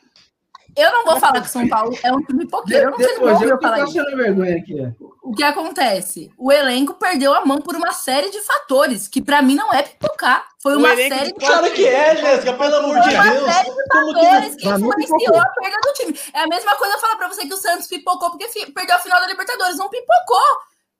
eu 0.76 0.92
não 0.92 1.04
vou 1.04 1.18
falar 1.20 1.40
que 1.40 1.50
São 1.50 1.68
Paulo 1.68 1.96
é 2.02 2.12
um 2.12 2.20
time 2.22 2.44
pipoqueiro. 2.44 2.84
Eu 2.84 2.90
não 2.92 2.98
sei 2.98 3.08
se 3.08 3.14
Depois, 3.14 3.38
vou 3.38 3.48
eu 3.48 3.60
falar 3.60 3.84
isso. 3.84 3.92
vergonha 4.16 4.56
aqui. 4.56 4.74
O 5.22 5.32
que 5.34 5.42
acontece? 5.44 6.30
O 6.36 6.50
elenco 6.50 6.94
perdeu 6.94 7.32
a 7.32 7.44
mão 7.46 7.60
por 7.60 7.76
uma 7.76 7.92
série 7.92 8.30
de 8.30 8.40
fatores, 8.42 9.06
que 9.06 9.22
pra 9.22 9.40
mim 9.40 9.54
não 9.54 9.72
é 9.72 9.82
pipocar. 9.82 10.44
Foi 10.60 10.76
uma 10.76 10.94
série 10.96 11.32
de 11.32 11.34
Claro 11.34 11.70
que 11.72 11.86
é, 11.86 12.16
Jéssica, 12.16 12.52
pelo 12.54 12.76
amor 12.76 13.00
de 13.00 13.04
Foi 13.04 13.14
uma 13.14 13.30
Deus. 13.30 13.52
série 13.52 13.70
de 13.70 13.88
Como 13.88 14.14
que 14.14 14.24
fatores 14.26 14.56
que 14.56 14.68
influenciou 14.68 15.40
a 15.40 15.46
perda 15.46 15.76
do 15.84 15.92
time. 15.94 16.20
É 16.34 16.40
a 16.40 16.46
mesma 16.48 16.74
coisa 16.74 16.94
eu 16.94 17.00
falar 17.00 17.16
pra 17.16 17.28
você 17.28 17.46
que 17.46 17.54
o 17.54 17.56
Santos 17.56 17.86
pipocou 17.86 18.30
porque 18.30 18.48
fi- 18.48 18.70
perdeu 18.72 18.96
a 18.96 18.98
final 18.98 19.20
da 19.20 19.26
Libertadores. 19.28 19.78
Não 19.78 19.88
pipocou. 19.88 20.42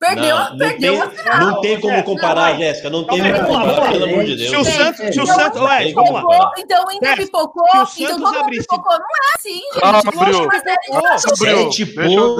Perdeu, 0.03 0.37
Não, 0.37 0.51
não 0.51 0.59
perdeu 0.59 0.93
tem, 0.95 1.01
a 1.03 1.11
final. 1.11 1.41
não 1.41 1.61
tem 1.61 1.81
como 1.81 1.97
Não, 1.97 2.03
comparar, 2.03 2.35
vai. 2.51 2.59
Jéssica. 2.59 2.91
Não 2.91 3.05
tem 3.05 3.19
como 3.35 3.47
comparar, 3.47 3.93
pelo 3.93 4.05
amor 4.05 4.25
de 4.25 4.37
Se 4.37 4.49
o 4.49 4.51
Deus. 4.65 4.69
Santos, 4.69 4.97
se 4.97 5.21
o 5.21 5.23
Então, 5.23 5.27
Santos, 5.27 5.61
ué, 5.63 5.93
vamos 5.93 6.11
lá. 6.25 6.53
Então 6.59 6.85
o 6.85 6.91
Inter 6.93 7.09
Jéssica, 7.11 7.25
pipocou, 7.27 7.69
se 7.69 7.73
o 7.73 7.79
então 7.79 7.87
Santos 7.87 8.09
todo 8.09 8.21
mundo 8.21 8.39
abrisse- 8.41 8.63
pipocou. 8.69 8.93
Não 8.99 9.07
é 9.07 9.37
assim, 9.39 9.53
gente. 9.53 9.75
De 9.75 9.81
Calma, 9.81 10.03
fatores. 10.03 10.37
Bril, 10.37 10.51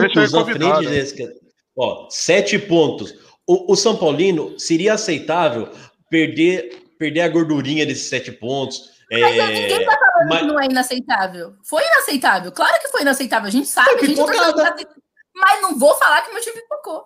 Sete 0.01 0.15
pontos 0.15 0.35
à 0.35 0.45
frente? 0.45 0.89
Jéssica. 0.89 1.33
Ó, 1.79 2.07
sete 2.11 2.59
pontos. 2.59 3.15
O, 3.47 3.73
o 3.73 3.77
São 3.77 3.97
Paulino 3.97 4.59
seria 4.59 4.95
aceitável 4.95 5.69
perder, 6.11 6.83
perder 6.99 7.21
a 7.21 7.29
gordurinha 7.29 7.87
desses 7.87 8.09
sete 8.09 8.33
pontos. 8.33 8.91
Mas 9.11 9.23
É, 9.23 9.47
ninguém 9.47 9.85
tá 9.87 9.99
falando 9.99 10.29
mas- 10.29 10.41
que 10.41 10.47
não 10.47 10.61
é 10.61 10.65
inaceitável. 10.67 11.53
Foi 11.63 11.83
inaceitável. 11.85 12.51
Claro 12.51 12.81
que 12.81 12.89
foi 12.89 13.03
inaceitável. 13.03 13.47
A 13.47 13.53
gente 13.53 13.69
sabe, 13.69 13.91
a 13.91 14.05
gente 14.05 14.17
tá 14.17 14.27
falando 14.33 14.87
Mas 15.35 15.63
não 15.63 15.79
vou 15.79 15.95
falar 15.97 16.23
que 16.23 16.33
meu 16.33 16.43
time 16.43 16.61
pipocou. 16.61 17.05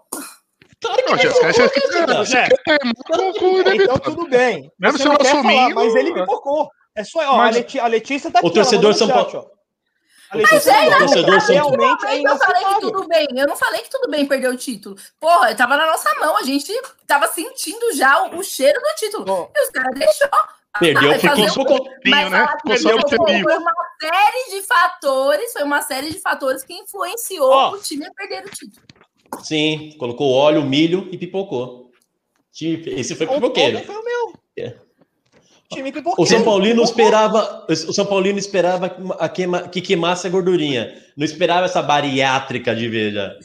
Claro 0.82 0.96
que 0.98 1.02
Não, 1.04 1.10
não, 1.12 1.18
Jéssica, 1.18 1.52
você 1.52 1.62
Jéssica. 1.62 2.14
você 2.14 2.46
quer 2.64 2.78
ter 2.78 2.84
muito 2.84 3.02
com 3.04 3.16
o 3.46 3.60
Então 3.60 3.72
inevitável. 3.72 4.00
tudo 4.02 4.28
bem. 4.28 4.70
Mesmo 4.78 4.98
Você 4.98 5.02
se 5.02 5.08
não 5.08 5.14
eu 5.14 5.18
quer 5.18 5.28
assumir, 5.28 5.54
falar, 5.56 5.74
mas 5.74 5.94
não- 5.94 6.00
ele 6.00 6.14
pipocou. 6.14 6.68
É 6.94 7.04
só, 7.04 7.18
ó, 7.20 7.36
Mas- 7.38 7.54
a, 7.56 7.58
Leti- 7.58 7.80
a 7.80 7.86
Letícia 7.86 8.30
tá 8.30 8.38
aqui. 8.38 8.48
O 8.48 8.50
torcedor 8.50 8.94
São 8.94 9.08
Paulo-. 9.08 9.50
A 10.30 10.36
Letícia 10.36 10.70
é 10.72 10.90
mandou, 10.90 10.98
torcedor 10.98 11.38
realmente 11.38 12.06
é 12.06 12.20
eu 12.22 12.36
falei 12.38 12.64
que 12.64 12.80
tudo 12.80 13.06
bem. 13.08 13.26
Eu 13.36 13.46
não 13.46 13.56
falei 13.56 13.80
que 13.82 13.90
tudo 13.90 14.10
bem 14.10 14.26
perder 14.26 14.48
o 14.48 14.56
título. 14.56 14.96
Porra, 15.20 15.54
tava 15.54 15.76
na 15.76 15.86
nossa 15.86 16.12
mão. 16.18 16.36
A 16.36 16.42
gente 16.42 16.72
tava 17.06 17.28
sentindo 17.28 17.92
já 17.94 18.24
o, 18.24 18.36
o 18.38 18.42
cheiro 18.42 18.78
do 18.80 18.94
título. 18.96 19.50
E 19.54 19.62
os 19.62 19.70
caras 19.70 19.94
deixou. 19.94 20.28
Perdeu 20.80 21.08
Vai 21.10 21.18
porque 21.20 21.48
ficou 21.48 21.62
o 21.62 21.66
com- 21.66 21.84
quê? 21.84 21.90
Pinho, 22.02 22.28
né? 22.30 22.46
perdeu, 22.64 22.98
foi 23.08 23.42
foi 23.42 23.56
uma 23.56 23.72
série 24.02 24.50
de 24.50 24.62
fatores, 24.66 25.52
foi 25.52 25.62
uma 25.62 25.80
série 25.82 26.10
de 26.12 26.20
fatores 26.20 26.64
que 26.64 26.74
influenciou 26.74 27.50
Ó. 27.50 27.70
o 27.72 27.78
time 27.78 28.04
a 28.06 28.10
perder 28.12 28.44
o 28.44 28.50
título. 28.50 28.82
Sim, 29.42 29.94
colocou 29.98 30.32
óleo, 30.32 30.64
milho 30.64 31.08
e 31.12 31.18
pipocou. 31.18 31.90
Time- 32.52 32.82
Esse 32.86 33.14
foi 33.14 33.26
o 33.26 33.30
pipoqueiro. 33.34 33.78
ponto 33.78 33.86
foi 33.86 33.96
o 33.96 34.04
meu. 34.04 34.32
É. 34.58 34.76
Time 35.72 35.90
pipoqueiro. 35.92 36.22
O 36.22 36.26
São 36.26 36.42
Paulino 36.44 36.82
Pipocou. 36.82 36.84
esperava, 37.04 37.66
o 37.68 37.74
São 37.92 38.06
Paulino 38.06 38.38
esperava 38.38 38.88
que, 38.88 39.02
a 39.18 39.28
queima- 39.28 39.68
que 39.68 39.80
queimasse 39.80 40.26
a 40.26 40.30
gordurinha. 40.30 40.94
Não 41.16 41.24
esperava 41.24 41.66
essa 41.66 41.82
bariátrica 41.82 42.74
de 42.74 42.88
veja. 42.88 43.38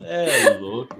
É 0.00 0.50
louco. 0.58 0.96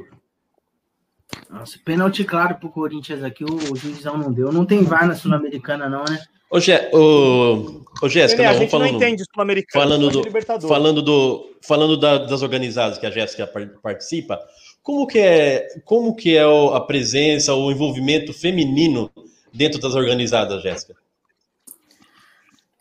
Nossa, 1.51 1.79
pênalti 1.85 2.25
claro 2.25 2.57
pro 2.57 2.71
Corinthians 2.71 3.23
aqui, 3.23 3.45
o, 3.45 3.55
o 3.73 3.77
juizão 3.77 4.17
não 4.17 4.33
deu. 4.33 4.53
Não 4.53 4.65
tem 4.65 4.83
VAR 4.83 5.07
na 5.07 5.15
Sul-Americana, 5.15 5.89
não, 5.89 6.05
né? 6.05 6.19
Ô, 6.53 6.61
Gé, 6.61 6.91
ô, 6.93 7.83
ô 8.03 8.09
Jéssica, 8.09 8.51
a 8.51 8.53
gente 8.53 8.71
falando, 8.71 8.91
não 8.91 8.97
entende 8.99 9.25
sul-americano, 9.33 9.85
falando 9.85 10.11
do, 10.11 10.69
falando 10.69 11.03
do, 11.03 11.51
falando 11.63 11.97
da- 11.97 12.19
das 12.19 12.43
organizadas 12.43 12.99
que 12.99 13.07
a 13.07 13.11
Jéssica 13.11 13.47
par- 13.47 13.67
participa, 13.83 14.39
como 14.83 15.07
que 15.07 15.19
é, 15.19 15.67
como 15.87 16.15
que 16.15 16.37
é 16.37 16.43
a 16.43 16.81
presença, 16.81 17.55
o 17.55 17.71
envolvimento 17.73 18.35
feminino 18.35 19.11
dentro 19.53 19.81
das 19.81 19.95
organizadas, 19.95 20.63
Jéssica? 20.63 20.95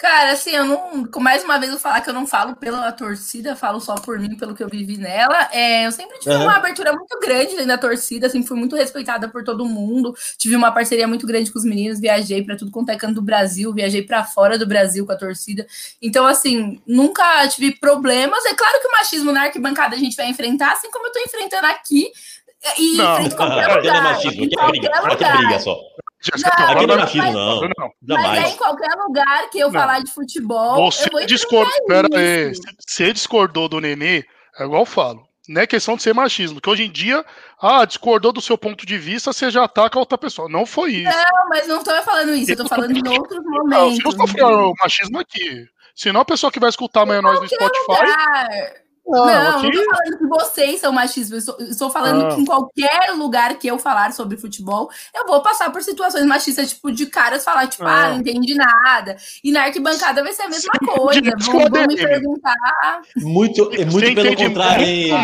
Cara, 0.02 0.32
assim, 0.32 0.50
eu 0.50 0.66
não. 0.66 1.06
com- 1.06 1.20
Mais 1.20 1.44
uma 1.44 1.60
vez 1.60 1.72
eu 1.72 1.78
falar 1.78 2.02
que 2.02 2.10
eu 2.10 2.14
não 2.14 2.26
falo 2.26 2.56
pela 2.56 2.92
torcida, 2.92 3.56
falo 3.56 3.80
só 3.80 3.94
por 3.94 4.18
mim, 4.20 4.36
pelo 4.36 4.56
que 4.56 4.64
eu 4.64 4.68
vivi 4.68 4.98
nela. 4.98 5.48
É, 5.52 5.86
eu 5.86 5.92
sempre 5.92 6.18
tive 6.18 6.34
Aham. 6.34 6.46
uma 6.46 6.56
abertura 6.56 6.92
muito 6.92 7.20
grande 7.20 7.52
dentro 7.52 7.68
da 7.68 7.78
torcida, 7.78 8.26
assim, 8.26 8.42
fui 8.42 8.58
muito 8.58 8.76
respeitada 8.76 9.30
por 9.30 9.44
todo 9.44 9.64
mundo. 9.64 10.16
Tive 10.40 10.56
uma 10.56 10.72
parceria 10.72 11.08
muito 11.08 11.28
grande 11.28 11.52
com 11.52 11.60
os 11.60 11.66
meninos, 11.66 12.00
viajei 12.00 12.44
para 12.44 12.56
tudo 12.58 12.72
quanto 12.72 12.90
é 12.90 12.96
canto 12.98 13.14
do 13.14 13.22
Brasil, 13.22 13.72
viajei 13.76 14.02
para 14.02 14.24
fora 14.24 14.58
do 14.58 14.66
Brasil 14.66 15.06
com 15.06 15.12
a 15.12 15.16
torcida. 15.16 15.68
Então, 16.02 16.26
assim, 16.26 16.82
nunca 16.88 17.48
tive 17.50 17.76
problemas. 17.76 18.44
É 18.46 18.56
claro 18.56 18.82
que 18.82 18.88
o 18.88 18.92
machismo 18.94 19.32
na 19.32 19.44
arquibancada 19.44 19.96
a 19.96 20.00
gente 20.00 20.16
vai 20.18 20.26
enfrentar, 20.28 20.72
assim 20.72 20.90
como 20.90 21.06
eu 21.06 21.12
tô 21.12 21.20
enfrentando 21.20 21.68
aqui. 21.68 22.12
E 22.80 22.98
Não. 22.98 23.14
enfrento 23.14 23.34
em 23.36 23.38
qualquer 23.38 23.70
Aqui 23.72 23.88
não 23.88 23.96
é 23.96 24.02
machismo, 24.02 24.44
aqui 24.46 24.60
é 24.60 24.68
briga, 24.68 25.02
lugar. 25.02 25.38
briga 25.38 25.60
só. 25.60 25.78
Jéssica, 26.22 26.52
Não, 26.58 26.66
não, 26.66 26.72
Aqui 26.72 26.76
não 26.76 26.82
é 26.84 26.88
não, 26.88 26.98
machismo, 26.98 27.32
não. 27.78 27.92
não. 28.02 28.18
Mas 28.22 28.46
é 28.46 28.50
em 28.50 28.58
qualquer 28.58 28.96
lugar 28.96 29.50
que 29.50 29.60
eu 29.60 29.72
Não. 29.72 29.80
falar 29.80 30.00
de 30.00 30.12
futebol. 30.12 30.92
Você 30.92 31.08
eu 31.08 31.12
vou 31.12 31.26
discordou. 31.26 31.86
Pera 31.88 32.08
aí. 32.14 32.54
Você 32.88 33.12
discordou 33.12 33.68
do 33.68 33.80
Nenê, 33.82 34.24
é 34.60 34.64
igual 34.64 34.82
eu 34.82 34.86
falo. 34.86 35.28
Não 35.50 35.62
é 35.62 35.68
questão 35.68 35.96
de 35.98 36.04
ser 36.04 36.14
machismo, 36.14 36.62
que 36.62 36.70
hoje 36.70 36.84
em 36.84 36.92
dia, 36.92 37.26
ah, 37.60 37.84
discordou 37.84 38.32
do 38.32 38.40
seu 38.40 38.58
ponto 38.58 38.86
de 38.86 38.98
vista, 38.98 39.34
você 39.34 39.50
já 39.50 39.64
ataca 39.66 39.98
a 39.98 40.00
outra 40.00 40.18
pessoa. 40.18 40.48
Não 40.48 40.66
foi 40.66 40.92
isso. 40.98 41.10
Não, 41.18 41.50
mas 41.50 41.68
não 41.68 41.84
tô 41.84 41.92
falando 42.04 42.34
isso, 42.36 42.52
eu 42.52 42.58
tô 42.58 42.68
falando 42.68 42.96
em 42.96 43.08
outros 43.10 43.44
Não, 43.44 43.52
momentos. 43.52 43.98
você 43.98 44.18
não 44.18 44.26
está 44.26 44.28
falando 44.40 44.74
machismo 44.82 45.20
aqui. 45.20 45.66
Senão 45.96 46.22
a 46.22 46.26
pessoa 46.26 46.52
que 46.52 46.60
vai 46.60 46.70
escutar 46.70 47.02
amanhã 47.02 47.22
nós 47.22 47.40
no 47.42 47.48
Spotify. 47.48 47.86
lugar. 47.90 48.50
Não, 49.06 49.26
Não, 49.26 49.58
aqui- 49.58 49.68
não 49.76 49.84
tô 49.84 49.90
falando 49.96 50.18
que 50.20 50.28
vocês 50.28 50.80
são 50.80 50.92
machistas. 50.94 51.32
Eu 51.32 51.38
estou- 51.38 51.58
estou 51.68 51.90
falando 51.90 52.22
Não. 52.24 52.36
que 52.36 52.42
em 52.42 52.46
qualquer 52.46 53.12
lugar 53.16 53.56
que 53.56 53.68
eu 53.68 53.78
falar 53.80 54.14
sobre 54.14 54.38
futebol, 54.38 54.90
eu 55.14 55.26
vou 55.28 55.42
passar 55.42 55.70
por 55.72 55.82
situações 55.84 56.26
machistas, 56.26 56.70
tipo, 56.70 56.92
de 56.92 57.06
caras 57.08 57.44
falar, 57.44 57.68
tipo, 57.68 57.84
ah, 57.84 58.04
Não. 58.04 58.10
não 58.14 58.20
entendi 58.22 58.54
nada. 58.56 59.18
E 59.44 59.52
na 59.52 59.64
arquibancada 59.64 60.24
vai 60.24 60.32
ser 60.34 60.44
a 60.44 60.50
mesma 60.50 60.72
Você 60.80 60.92
coisa. 61.00 61.22
Vão, 61.52 61.60
vão 61.70 61.88
me 61.88 61.96
perguntar. 61.98 63.02
Muito, 63.18 63.64
é 63.74 63.86
muito 63.86 63.92
Você 63.92 64.16
pelo 64.16 64.36
contrário, 64.36 64.86
muito? 64.88 64.90
hein, 64.90 65.12
é 65.12 65.16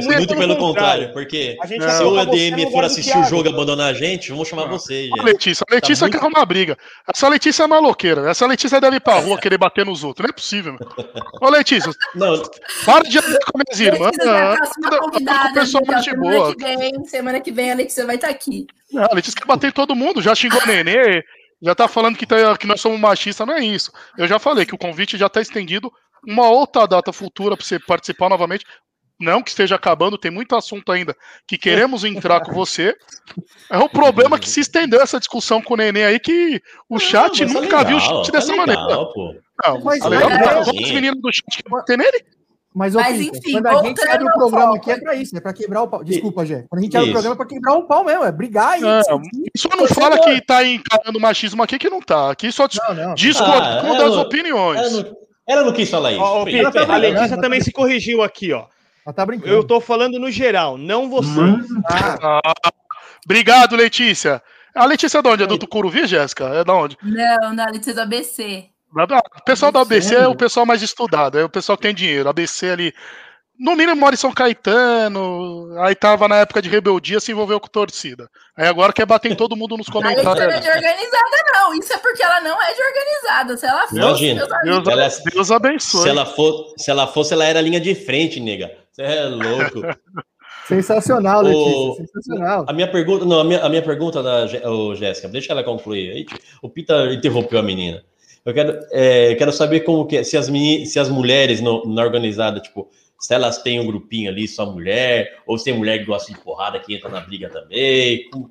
muito 0.00 0.02
muito 0.18 0.36
pelo 0.36 0.56
contrário. 0.56 1.12
porque 1.12 1.56
se 1.66 2.02
o 2.02 2.18
ADM 2.18 2.70
for 2.70 2.84
assistir 2.84 3.16
o 3.16 3.24
jogo 3.24 3.48
e 3.48 3.52
abandonar 3.52 3.90
a 3.90 3.94
gente, 3.94 4.30
vamos 4.30 4.48
chamar 4.48 4.64
Não. 4.66 4.72
você, 4.78 5.08
A. 5.18 5.22
Letícia, 5.22 5.64
a 5.70 5.74
Letícia 5.74 6.04
muito- 6.04 6.18
quer 6.18 6.24
arrumar 6.24 6.44
briga. 6.44 6.76
Essa 7.08 7.28
Letícia 7.28 7.62
é 7.62 7.66
maloqueira. 7.66 8.28
Essa 8.30 8.46
Letícia 8.46 8.80
deve 8.80 8.96
ir 8.96 9.00
pra 9.00 9.18
rua 9.20 9.38
querer 9.40 9.58
bater 9.58 9.86
nos 9.86 10.04
outros. 10.04 10.24
Não 10.24 10.30
é 10.30 10.32
possível. 10.32 10.72
meu. 10.78 10.88
Ô, 11.40 11.48
Letícia, 11.50 11.92
Não, 12.14 12.42
para 12.84 13.08
de 13.08 13.11
andar 13.18 13.38
com 13.46 13.58
minhas 13.58 13.80
irmãs. 13.80 14.16
Pessoa 15.54 15.82
mais 15.86 16.04
de 16.04 16.10
semana 16.10 16.36
boa. 16.38 16.56
que 16.56 16.76
vem, 16.76 17.04
semana 17.04 17.40
que 17.40 17.52
vem 17.52 17.70
a 17.72 17.74
Letícia 17.74 18.06
vai 18.06 18.16
estar 18.16 18.28
aqui. 18.28 18.66
Não, 18.92 19.04
a 19.04 19.14
Letícia 19.14 19.38
quer 19.40 19.46
bater 19.46 19.68
em 19.68 19.72
todo 19.72 19.94
mundo, 19.94 20.20
já 20.22 20.34
xingou 20.34 20.60
o 20.62 20.66
Nenê, 20.66 21.22
já 21.62 21.74
tá 21.74 21.88
falando 21.88 22.16
que, 22.16 22.26
tá- 22.26 22.56
que 22.56 22.66
nós 22.66 22.80
somos 22.80 22.98
machistas, 23.00 23.46
não 23.46 23.54
é 23.54 23.60
isso. 23.64 23.90
Eu 24.18 24.26
já 24.26 24.38
falei 24.38 24.66
que 24.66 24.74
o 24.74 24.78
convite 24.78 25.16
já 25.16 25.28
tá 25.28 25.40
estendido 25.40 25.90
uma 26.26 26.48
outra 26.48 26.86
data 26.86 27.12
futura 27.12 27.56
para 27.56 27.64
você 27.64 27.78
participar 27.78 28.28
novamente. 28.28 28.64
Não 29.20 29.40
que 29.40 29.50
esteja 29.50 29.76
acabando, 29.76 30.18
tem 30.18 30.32
muito 30.32 30.56
assunto 30.56 30.90
ainda 30.90 31.14
que 31.46 31.56
queremos 31.56 32.02
entrar 32.02 32.40
com 32.40 32.52
você. 32.52 32.92
É 33.70 33.78
o 33.78 33.88
problema 33.88 34.36
que 34.36 34.48
se 34.48 34.58
estendeu 34.58 35.00
essa 35.00 35.20
discussão 35.20 35.62
com 35.62 35.74
o 35.74 35.76
Nenê 35.76 36.02
aí, 36.04 36.18
que 36.18 36.60
o 36.88 36.98
chat 36.98 37.40
mas 37.44 37.52
tá 37.52 37.60
nunca 37.60 37.84
viu 37.84 37.96
o 37.98 38.00
legal, 38.00 38.24
chat 38.24 38.32
tá 38.32 38.38
dessa 38.38 38.50
legal, 38.50 38.66
maneira. 38.66 38.82
pô. 39.12 39.34
Não, 39.64 39.80
Mas- 39.84 40.00
tá 40.00 40.08
legal, 40.08 40.28
mas- 40.30 40.66
Vamos 40.66 40.82
os 40.82 40.90
meninos 40.90 41.20
do 41.22 41.30
chat 41.32 41.62
que 41.62 41.70
bater 41.70 41.96
nele? 41.96 42.24
Mas, 42.74 42.94
Mas, 42.94 43.20
enfim, 43.20 43.52
quando 43.52 43.66
a 43.66 43.82
gente 43.82 44.02
abre 44.08 44.26
o 44.26 44.32
programa 44.32 44.76
aqui 44.76 44.90
é 44.90 44.98
pra 44.98 45.14
isso, 45.14 45.36
é 45.36 45.40
pra 45.40 45.52
quebrar 45.52 45.82
o 45.82 45.88
pau. 45.88 46.02
Desculpa, 46.02 46.46
Gé. 46.46 46.64
Quando 46.70 46.78
a 46.80 46.82
gente 46.82 46.96
abre 46.96 47.10
o 47.10 47.12
programa 47.12 47.34
é 47.34 47.36
pra 47.36 47.46
quebrar 47.46 47.74
o 47.74 47.82
pau 47.86 48.04
mesmo, 48.04 48.24
é 48.24 48.32
brigar 48.32 48.78
e. 48.78 48.80
Não, 48.82 49.02
só 49.56 49.68
não 49.76 49.86
fala 49.88 50.18
que 50.18 50.40
tá 50.40 50.64
encarando 50.64 51.20
machismo 51.20 51.62
aqui 51.62 51.78
que 51.78 51.90
não 51.90 52.00
tá. 52.00 52.30
Aqui 52.30 52.50
só 52.50 52.66
dis- 52.66 52.80
Não, 52.88 52.94
não. 52.94 53.14
discorda 53.14 53.80
Ah, 53.80 53.98
das 53.98 54.14
opiniões. 54.14 54.78
Ela 54.80 54.90
não, 54.90 55.16
ela 55.46 55.64
não 55.64 55.72
quis 55.72 55.90
falar 55.90 56.12
isso. 56.12 56.44
Ferrado. 56.44 56.92
a 56.92 56.96
Letícia 56.96 57.40
também 57.40 57.60
se 57.60 57.70
corrigiu 57.72 58.22
aqui, 58.22 58.52
ó. 58.52 58.64
Ela 59.04 59.12
tá 59.12 59.26
brincando. 59.26 59.52
Eu 59.52 59.64
tô 59.64 59.80
falando 59.80 60.18
no 60.18 60.30
geral, 60.30 60.78
não 60.78 61.10
você. 61.10 61.28
Mano, 61.28 61.64
Ah, 61.86 62.40
Obrigado, 63.24 63.76
Letícia. 63.76 64.42
A 64.74 64.86
Letícia 64.86 65.18
é 65.18 65.22
de 65.22 65.28
onde? 65.28 65.42
É 65.42 65.46
do 65.46 65.58
Tucuruvi, 65.58 66.06
Jéssica? 66.06 66.44
É 66.46 66.64
da 66.64 66.74
onde? 66.74 66.96
Não, 67.02 67.52
na 67.54 67.66
Letícia 67.66 67.92
do 67.94 68.00
ABC. 68.00 68.64
Da- 68.94 69.06
da- 69.06 69.18
O 69.40 69.44
pessoal 69.44 69.72
do 69.72 69.78
ABC 69.78 70.14
é 70.14 70.28
o 70.28 70.36
pessoal 70.36 70.66
mais 70.66 70.82
estudado, 70.82 71.38
é 71.38 71.44
o 71.44 71.48
pessoal 71.48 71.76
que 71.76 71.82
tem 71.82 71.94
dinheiro. 71.94 72.28
ABC 72.28 72.70
ali. 72.70 72.92
No 73.58 73.76
mínimo 73.76 73.94
mora 74.00 74.14
em 74.14 74.18
São 74.18 74.32
Caetano, 74.32 75.68
aí 75.80 75.94
tava 75.94 76.26
na 76.26 76.36
época 76.38 76.60
de 76.60 76.68
rebeldia, 76.68 77.20
se 77.20 77.30
envolveu 77.30 77.60
com 77.60 77.68
torcida. 77.68 78.28
Aí 78.56 78.66
agora 78.66 78.92
quer 78.92 79.06
bater 79.06 79.30
em 79.30 79.36
todo 79.36 79.54
mundo 79.56 79.76
nos 79.76 79.86
Letícia 79.94 80.00
não 80.00 80.20
é 80.20 80.24
comentários. 80.24 80.60
de 80.64 80.70
organizada, 80.70 81.36
não. 81.54 81.74
Isso 81.74 81.92
é 81.92 81.98
porque 81.98 82.22
ela 82.22 82.40
não 82.40 82.60
é 82.62 82.74
de 82.74 82.82
organizada. 82.82 83.56
Se 83.56 83.66
ela 83.66 83.82
fosse, 83.82 83.96
Imagina. 83.96 84.46
Deus, 84.64 84.88
Ela- 84.88 85.08
Deus 85.32 85.50
abençoe. 85.50 86.02
Se 86.02 86.08
ela, 86.08 86.26
for, 86.26 86.74
se 86.76 86.90
ela 86.90 87.06
fosse, 87.06 87.34
ela 87.34 87.44
era 87.44 87.60
linha 87.60 87.80
de 87.80 87.94
frente, 87.94 88.40
nega. 88.40 88.70
Você 88.90 89.02
é 89.02 89.24
louco. 89.26 89.80
sensacional, 90.66 91.44
O- 91.44 91.44
Letícia. 91.44 92.06
Sensacional. 92.06 92.64
A 92.68 92.72
minha 92.72 92.90
pergunta, 92.90 93.24
não, 93.24 93.40
a 93.40 93.44
minha, 93.44 93.62
a 93.64 93.68
minha 93.68 93.82
pergunta 93.82 94.22
da 94.22 94.46
Jéssica, 94.96 95.28
deixa 95.28 95.52
ela 95.52 95.62
concluir. 95.62 96.26
O 96.62 96.68
Pita 96.68 97.06
interrompeu 97.12 97.58
a 97.58 97.62
menina. 97.62 98.02
Eu 98.44 98.52
quero, 98.52 98.80
é, 98.90 99.34
quero 99.36 99.52
saber 99.52 99.80
como 99.80 100.06
que 100.06 100.16
é, 100.18 100.24
se 100.24 100.36
as, 100.36 100.48
meni, 100.48 100.84
se 100.86 100.98
as 100.98 101.08
mulheres 101.08 101.60
no- 101.60 101.84
na 101.86 102.02
organizada, 102.02 102.60
tipo, 102.60 102.88
se 103.18 103.32
elas 103.34 103.62
têm 103.62 103.78
um 103.78 103.86
grupinho 103.86 104.30
ali, 104.30 104.48
só 104.48 104.66
mulher, 104.66 105.38
ou 105.46 105.56
se 105.56 105.64
tem 105.66 105.74
mulher 105.74 105.98
que 106.00 106.06
gosta 106.06 106.32
de 106.32 106.40
porrada 106.40 106.80
que 106.80 106.94
entra 106.94 107.08
na 107.08 107.20
briga 107.20 107.48
também. 107.48 108.28
Como, 108.30 108.50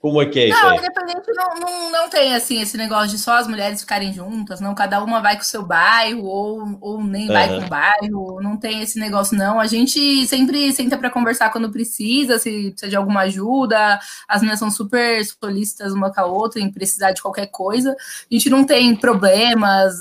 como 0.00 0.22
é 0.22 0.26
que 0.26 0.38
é 0.38 0.48
isso 0.48 0.62
Não, 0.62 0.68
aí? 0.70 0.78
independente 0.78 1.32
não, 1.34 1.54
não, 1.56 1.90
não 1.90 2.08
tem 2.08 2.32
assim 2.32 2.60
esse 2.60 2.76
negócio 2.76 3.08
de 3.08 3.18
só 3.18 3.36
as 3.36 3.48
mulheres 3.48 3.80
ficarem 3.80 4.12
juntas, 4.12 4.60
não, 4.60 4.72
cada 4.72 5.02
uma 5.02 5.20
vai 5.20 5.34
com 5.34 5.42
o 5.42 5.44
seu 5.44 5.64
bairro, 5.64 6.24
ou, 6.24 6.78
ou 6.80 7.02
nem 7.02 7.26
vai 7.26 7.48
Aham. 7.48 7.60
com 7.60 7.66
o 7.66 7.68
bairro, 7.68 8.40
não 8.40 8.56
tem 8.56 8.80
esse 8.80 8.96
negócio, 8.98 9.36
não. 9.36 9.58
A 9.58 9.66
gente 9.66 10.24
sempre 10.28 10.72
senta 10.72 10.96
para 10.96 11.10
conversar 11.10 11.50
quando 11.50 11.72
precisa, 11.72 12.38
se 12.38 12.70
precisa 12.70 12.88
de 12.88 12.96
alguma 12.96 13.22
ajuda, 13.22 13.98
as 14.28 14.40
meninas 14.40 14.60
são 14.60 14.70
super 14.70 15.24
solícitas 15.24 15.92
uma 15.92 16.14
com 16.14 16.20
a 16.20 16.26
outra 16.26 16.60
em 16.60 16.70
precisar 16.70 17.10
de 17.10 17.20
qualquer 17.20 17.48
coisa. 17.48 17.90
A 17.90 18.34
gente 18.34 18.48
não 18.48 18.64
tem 18.64 18.94
problemas. 18.94 20.00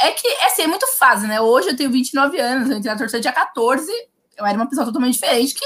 É 0.00 0.12
que 0.12 0.28
é 0.28 0.46
assim, 0.46 0.62
é 0.62 0.66
muito 0.68 0.86
fase, 0.96 1.26
né? 1.26 1.40
Hoje 1.40 1.70
eu 1.70 1.76
tenho 1.76 1.90
29 1.90 2.38
anos, 2.38 2.70
eu 2.70 2.76
entrei 2.76 2.92
na 2.92 2.98
torcida 2.98 3.20
dia 3.20 3.32
14, 3.32 3.90
eu 4.38 4.46
era 4.46 4.56
uma 4.56 4.68
pessoa 4.68 4.86
totalmente 4.86 5.14
diferente 5.14 5.54
que 5.54 5.64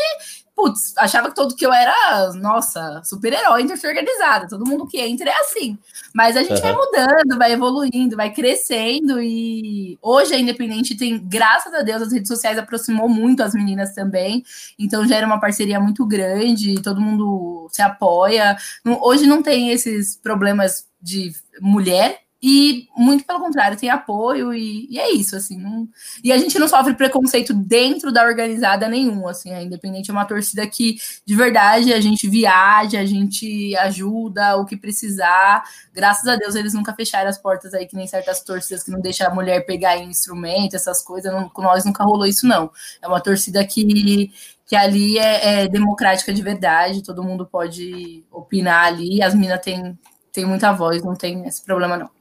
putz, 0.61 0.93
achava 0.99 1.29
que 1.29 1.35
todo 1.35 1.57
que 1.57 1.65
eu 1.65 1.73
era, 1.73 2.33
nossa, 2.35 3.03
super-herói 3.03 3.67
torcida 3.67 3.89
organizada. 3.89 4.47
Todo 4.47 4.67
mundo 4.67 4.87
que 4.87 5.01
entra 5.01 5.31
é 5.31 5.41
assim. 5.41 5.79
Mas 6.13 6.37
a 6.37 6.43
gente 6.43 6.61
vai 6.61 6.73
Aham. 6.73 6.79
mudando, 6.79 7.39
vai 7.39 7.53
evoluindo, 7.53 8.17
vai 8.17 8.31
crescendo. 8.31 9.21
E 9.23 9.99
hoje 10.03 10.35
a 10.35 10.39
Independente 10.39 10.97
tem, 10.97 11.19
graças 11.27 11.73
a 11.73 11.83
Deus, 11.83 12.03
as 12.03 12.13
redes 12.13 12.29
sociais 12.29 12.59
aproximou 12.59 13.09
muito 13.09 13.43
as 13.43 13.55
meninas 13.55 13.95
também. 13.95 14.45
Então 14.79 15.07
já 15.07 15.17
era 15.17 15.27
uma 15.27 15.41
parceria 15.41 15.81
muito 15.81 16.05
grande, 16.07 16.83
todo 16.83 17.01
mundo 17.01 17.69
se 17.71 17.81
apoia. 17.81 18.57
Hoje 19.01 19.27
não 19.27 19.43
tem 19.43 19.71
esses 19.71 20.17
problemas 20.17 20.87
de 21.01 21.33
mulher. 21.61 22.21
E 22.43 22.89
muito 22.97 23.25
pelo 23.27 23.39
contrário, 23.39 23.77
tem 23.77 23.91
apoio 23.91 24.55
e, 24.55 24.87
e 24.91 24.99
é 24.99 25.11
isso, 25.13 25.37
assim. 25.37 25.59
não- 25.59 25.87
e 26.25 26.33
a 26.33 26.39
gente 26.39 26.59
não 26.59 26.67
sofre 26.69 26.95
preconceito 26.95 27.53
dentro 27.53 28.11
da 28.11 28.25
organizada 28.25 28.89
nenhum, 28.89 29.29
assim. 29.29 29.53
A 29.53 29.63
Independente 29.63 30.11
é 30.11 30.13
uma 30.15 30.25
torcida 30.25 30.67
que, 30.67 30.97
de 31.27 31.37
verdade, 31.37 31.93
a 31.93 32.01
gente 32.01 32.27
viaja, 32.29 32.99
a 33.01 33.05
gente 33.05 33.77
ajuda 33.77 34.57
o 34.57 34.65
que 34.65 34.75
precisar. 34.77 35.63
Graças 35.93 36.27
a 36.27 36.37
Deus 36.37 36.55
eles 36.55 36.73
nunca 36.73 36.95
fecharam 36.95 37.29
as 37.29 37.37
portas 37.39 37.75
aí, 37.75 37.87
que 37.87 37.95
nem 37.97 38.07
certas 38.07 38.43
torcidas 38.43 38.83
que 38.83 38.91
não 38.91 39.01
deixam 39.01 39.27
a 39.27 39.35
mulher 39.35 39.67
pegar 39.67 39.99
instrumento, 39.99 40.75
essas 40.77 41.03
coisas. 41.03 41.31
Não, 41.33 41.47
com 41.49 41.61
nós 41.63 41.85
nunca 41.85 42.05
rolou 42.05 42.27
isso, 42.27 42.47
não. 42.47 42.71
É 43.03 43.09
uma 43.09 43.21
torcida 43.21 43.63
que, 43.67 44.33
que 44.67 44.75
ali 44.77 45.19
é, 45.19 45.65
é 45.65 45.69
democrática 45.69 46.33
de 46.33 46.43
verdade, 46.43 47.03
todo 47.03 47.23
mundo 47.23 47.47
pode 47.47 48.25
opinar 48.31 48.87
ali. 48.87 49.23
As 49.23 49.35
minas 49.35 49.61
têm, 49.61 49.99
têm 50.33 50.45
muita 50.47 50.73
voz, 50.73 51.03
não 51.05 51.15
tem 51.15 51.47
esse 51.47 51.63
problema, 51.65 51.97
não. 51.99 52.20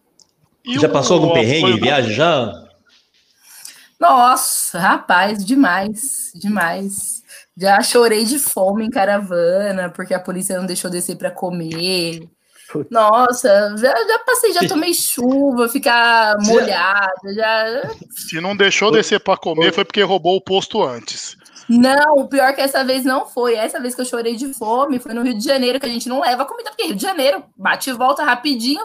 E 0.65 0.79
Já 0.79 0.87
o- 0.87 0.91
passou 0.91 1.15
algum 1.15 1.29
o 1.29 1.33
perrengue 1.33 1.71
em 1.71 1.79
viagem? 1.79 2.13
Já? 2.13 2.53
Nossa, 3.99 4.79
rapaz, 4.79 5.43
demais, 5.45 6.31
demais. 6.35 7.21
Já 7.57 7.81
chorei 7.81 8.23
de 8.23 8.39
fome 8.39 8.85
em 8.85 8.89
caravana, 8.89 9.89
porque 9.89 10.13
a 10.13 10.19
polícia 10.19 10.57
não 10.57 10.65
deixou 10.65 10.89
descer 10.89 11.17
para 11.17 11.29
comer. 11.31 12.21
Nossa, 12.89 13.75
já, 13.77 13.93
já 14.07 14.19
passei, 14.19 14.53
já 14.53 14.65
tomei 14.67 14.93
chuva, 14.93 15.67
ficar 15.67 16.37
molhada, 16.45 17.33
já. 17.33 17.81
Se 18.11 18.39
não 18.39 18.55
deixou 18.55 18.91
descer 18.91 19.19
pra 19.19 19.35
comer, 19.35 19.73
foi 19.73 19.83
porque 19.83 20.01
roubou 20.03 20.37
o 20.37 20.41
posto 20.41 20.81
antes. 20.83 21.35
Não, 21.67 22.15
o 22.17 22.27
pior 22.27 22.49
é 22.49 22.53
que 22.53 22.61
essa 22.61 22.83
vez 22.83 23.03
não 23.03 23.25
foi. 23.27 23.55
Essa 23.55 23.79
vez 23.81 23.93
que 23.93 24.01
eu 24.01 24.05
chorei 24.05 24.35
de 24.35 24.53
fome 24.53 24.99
foi 24.99 25.13
no 25.13 25.23
Rio 25.23 25.37
de 25.37 25.43
Janeiro, 25.43 25.79
que 25.79 25.85
a 25.85 25.89
gente 25.89 26.07
não 26.07 26.21
leva 26.21 26.45
comida, 26.45 26.69
porque 26.69 26.85
Rio 26.85 26.95
de 26.95 27.01
Janeiro 27.01 27.43
bate 27.57 27.89
e 27.89 27.93
volta 27.93 28.23
rapidinho. 28.23 28.81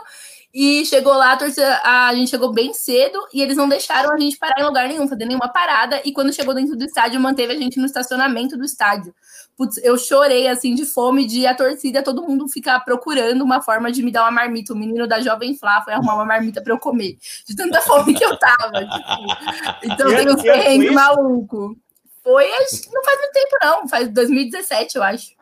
E 0.55 0.87
chegou 0.87 1.13
lá, 1.15 1.33
a, 1.33 1.37
torcida, 1.37 1.81
a 1.83 2.15
gente 2.15 2.31
chegou 2.31 2.53
bem 2.53 2.73
cedo 2.73 3.19
e 3.33 3.43
eles 3.43 3.57
não 3.57 3.69
deixaram 3.69 4.13
a 4.13 4.19
gente 4.21 4.39
parar 4.39 4.55
em 4.61 4.65
lugar 4.65 4.87
nenhum, 4.87 5.09
fazer 5.09 5.25
nenhuma 5.25 5.49
parada. 5.49 6.01
E 6.05 6.13
quando 6.13 6.33
chegou 6.33 6.55
dentro 6.55 6.77
do 6.77 6.85
estádio, 6.85 7.19
manteve 7.19 7.55
a 7.55 7.57
gente 7.57 7.77
no 7.77 7.87
estacionamento 7.87 8.57
do 8.57 8.65
estádio. 8.65 9.13
Putz, 9.57 9.79
eu 9.79 9.99
chorei 9.99 10.47
assim 10.47 10.77
de 10.77 10.85
fome 10.85 11.27
de 11.27 11.45
a 11.45 11.57
torcida, 11.57 12.05
todo 12.05 12.23
mundo 12.23 12.47
ficar 12.47 12.79
procurando 12.85 13.43
uma 13.43 13.61
forma 13.61 13.91
de 13.91 14.01
me 14.05 14.13
dar 14.13 14.23
uma 14.23 14.31
marmita. 14.31 14.73
O 14.73 14.77
menino 14.77 15.09
da 15.09 15.21
Jovem 15.21 15.57
Flá 15.57 15.83
foi 15.83 15.93
arrumar 15.93 16.15
uma 16.15 16.25
marmita 16.25 16.63
para 16.63 16.73
eu 16.73 16.79
comer, 16.79 17.19
de 17.45 17.57
tanta 17.57 17.81
fome 17.83 18.15
que 18.15 18.25
eu 18.25 18.39
tava. 18.39 18.79
Tipo. 18.79 19.93
Então 19.93 20.07
tem 20.15 20.31
um 20.31 20.37
perrengue 20.37 20.91
maluco. 20.93 21.77
Foi, 22.23 22.47
acho 22.63 22.83
que 22.83 22.95
não 22.95 23.03
faz 23.03 23.19
muito 23.19 23.33
tempo, 23.33 23.57
não. 23.61 23.89
Faz 23.89 24.09
2017, 24.09 24.97
eu 24.97 25.03
acho. 25.03 25.33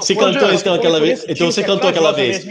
Você 0.00 0.16
cantou 0.16 0.50
isso 0.52 0.70
aquela 0.70 1.00
vez? 1.00 1.26
Então 1.28 1.52
você 1.52 1.62
cantou 1.62 1.90
aquela 1.90 2.12
vez. 2.12 2.46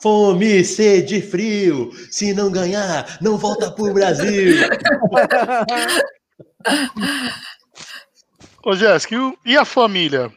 Fome, 0.00 0.64
sede, 0.64 1.20
frio. 1.20 1.90
Se 2.10 2.32
não 2.32 2.50
ganhar, 2.50 3.18
não 3.20 3.36
volta 3.36 3.70
pro 3.70 3.92
Brasil. 3.92 4.54
Ô, 8.64 8.74
Jéssica, 8.74 9.16
e 9.44 9.56
a 9.56 9.64
família? 9.64 10.32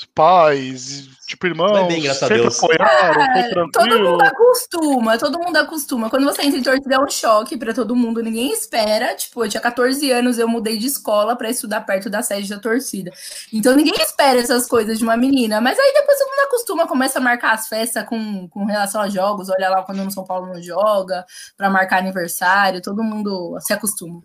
Os 0.00 0.06
pais, 0.06 1.08
tipo, 1.26 1.46
irmãos, 1.46 1.72
Vai 1.72 1.86
bem, 1.88 2.00
graças 2.00 2.22
a 2.22 2.28
sempre 2.28 2.42
Deus. 2.42 2.56
apoiaram, 2.56 3.20
É, 3.20 3.50
tô 3.50 3.70
todo 3.70 3.98
mundo 4.00 4.22
acostuma, 4.22 5.18
todo 5.18 5.38
mundo 5.38 5.56
acostuma. 5.58 6.08
Quando 6.08 6.24
você 6.24 6.40
entra 6.40 6.58
em 6.58 6.62
torcida 6.62 6.94
é 6.94 6.98
um 6.98 7.10
choque 7.10 7.58
pra 7.58 7.74
todo 7.74 7.94
mundo, 7.94 8.22
ninguém 8.22 8.50
espera. 8.50 9.14
Tipo, 9.14 9.44
eu 9.44 9.50
tinha 9.50 9.60
14 9.60 10.10
anos, 10.10 10.38
eu 10.38 10.48
mudei 10.48 10.78
de 10.78 10.86
escola 10.86 11.36
pra 11.36 11.50
estudar 11.50 11.82
perto 11.82 12.08
da 12.08 12.22
sede 12.22 12.48
da 12.48 12.58
torcida. 12.58 13.10
Então 13.52 13.76
ninguém 13.76 13.92
espera 14.00 14.40
essas 14.40 14.66
coisas 14.66 14.96
de 14.98 15.04
uma 15.04 15.18
menina. 15.18 15.60
Mas 15.60 15.78
aí 15.78 15.92
depois 15.92 16.18
todo 16.18 16.30
mundo 16.30 16.46
acostuma, 16.46 16.86
começa 16.86 17.18
a 17.18 17.22
marcar 17.22 17.52
as 17.52 17.68
festas 17.68 18.02
com, 18.06 18.48
com 18.48 18.64
relação 18.64 19.02
a 19.02 19.08
jogos. 19.10 19.50
Olha 19.50 19.68
lá 19.68 19.82
quando 19.82 20.02
o 20.02 20.10
São 20.10 20.24
Paulo 20.24 20.46
não 20.46 20.62
joga, 20.62 21.26
pra 21.58 21.68
marcar 21.68 21.98
aniversário, 21.98 22.80
todo 22.80 23.04
mundo 23.04 23.58
se 23.60 23.74
acostuma. 23.74 24.22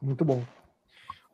Muito 0.00 0.24
bom. 0.24 0.42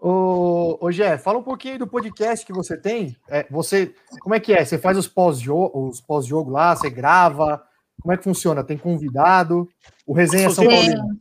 Ô, 0.00 0.78
ô 0.80 0.92
Gé, 0.92 1.18
fala 1.18 1.38
um 1.38 1.42
pouquinho 1.42 1.74
aí 1.74 1.78
do 1.78 1.86
podcast 1.86 2.46
que 2.46 2.52
você 2.52 2.76
tem. 2.76 3.16
É, 3.28 3.46
você, 3.50 3.92
como 4.20 4.34
é 4.34 4.40
que 4.40 4.52
é? 4.52 4.64
Você 4.64 4.78
faz 4.78 4.96
os 4.96 5.08
pós-jogo 5.08 5.88
os 5.88 6.00
pós 6.00 6.28
lá, 6.46 6.74
você 6.76 6.88
grava? 6.88 7.62
Como 8.00 8.12
é 8.12 8.16
que 8.16 8.22
funciona? 8.24 8.62
Tem 8.62 8.78
convidado? 8.78 9.68
O 10.06 10.12
Resenha 10.12 10.50
São 10.50 10.64
Sim. 10.64 10.70
Paulino. 10.70 11.18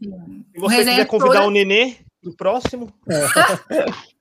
Se 0.53 0.59
você 0.59 0.77
quiser 0.77 1.05
convidar 1.07 1.33
toda- 1.33 1.47
o 1.47 1.51
Nenê 1.51 1.95
pro 2.21 2.35
próximo, 2.35 2.91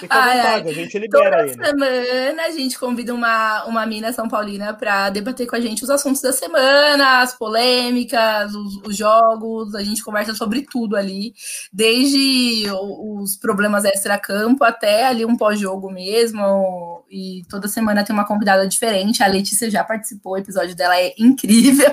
fica 0.00 0.14
à 0.14 0.24
Ai, 0.24 0.36
vontade, 0.36 0.68
a 0.68 0.72
gente 0.72 0.98
libera 0.98 1.30
Toda 1.30 1.42
ele. 1.42 1.64
semana 1.64 2.42
a 2.42 2.50
gente 2.50 2.78
convida 2.78 3.14
uma, 3.14 3.64
uma 3.64 3.86
mina 3.86 4.12
São 4.12 4.28
Paulina 4.28 4.74
para 4.74 5.10
debater 5.10 5.46
com 5.46 5.56
a 5.56 5.60
gente 5.60 5.82
os 5.82 5.90
assuntos 5.90 6.20
da 6.22 6.32
semana, 6.32 7.20
as 7.20 7.34
polêmicas, 7.34 8.54
os, 8.54 8.76
os 8.86 8.96
jogos, 8.96 9.74
a 9.74 9.82
gente 9.82 10.02
conversa 10.02 10.34
sobre 10.34 10.62
tudo 10.62 10.96
ali, 10.96 11.34
desde 11.72 12.64
os 12.70 13.36
problemas 13.36 13.84
extra-campo 13.84 14.64
até 14.64 15.06
ali 15.06 15.24
um 15.24 15.36
pós-jogo 15.36 15.90
mesmo. 15.90 17.04
E 17.10 17.42
toda 17.48 17.68
semana 17.68 18.04
tem 18.04 18.14
uma 18.14 18.26
convidada 18.26 18.66
diferente. 18.66 19.22
A 19.22 19.26
Letícia 19.26 19.70
já 19.70 19.84
participou, 19.84 20.32
o 20.32 20.38
episódio 20.38 20.74
dela 20.74 20.98
é 20.98 21.14
incrível. 21.18 21.92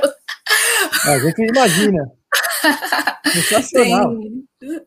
A 1.06 1.20
gente 1.20 1.42
imagina. 1.42 2.12
Sensacional. 3.32 4.10
Tem, 4.10 4.44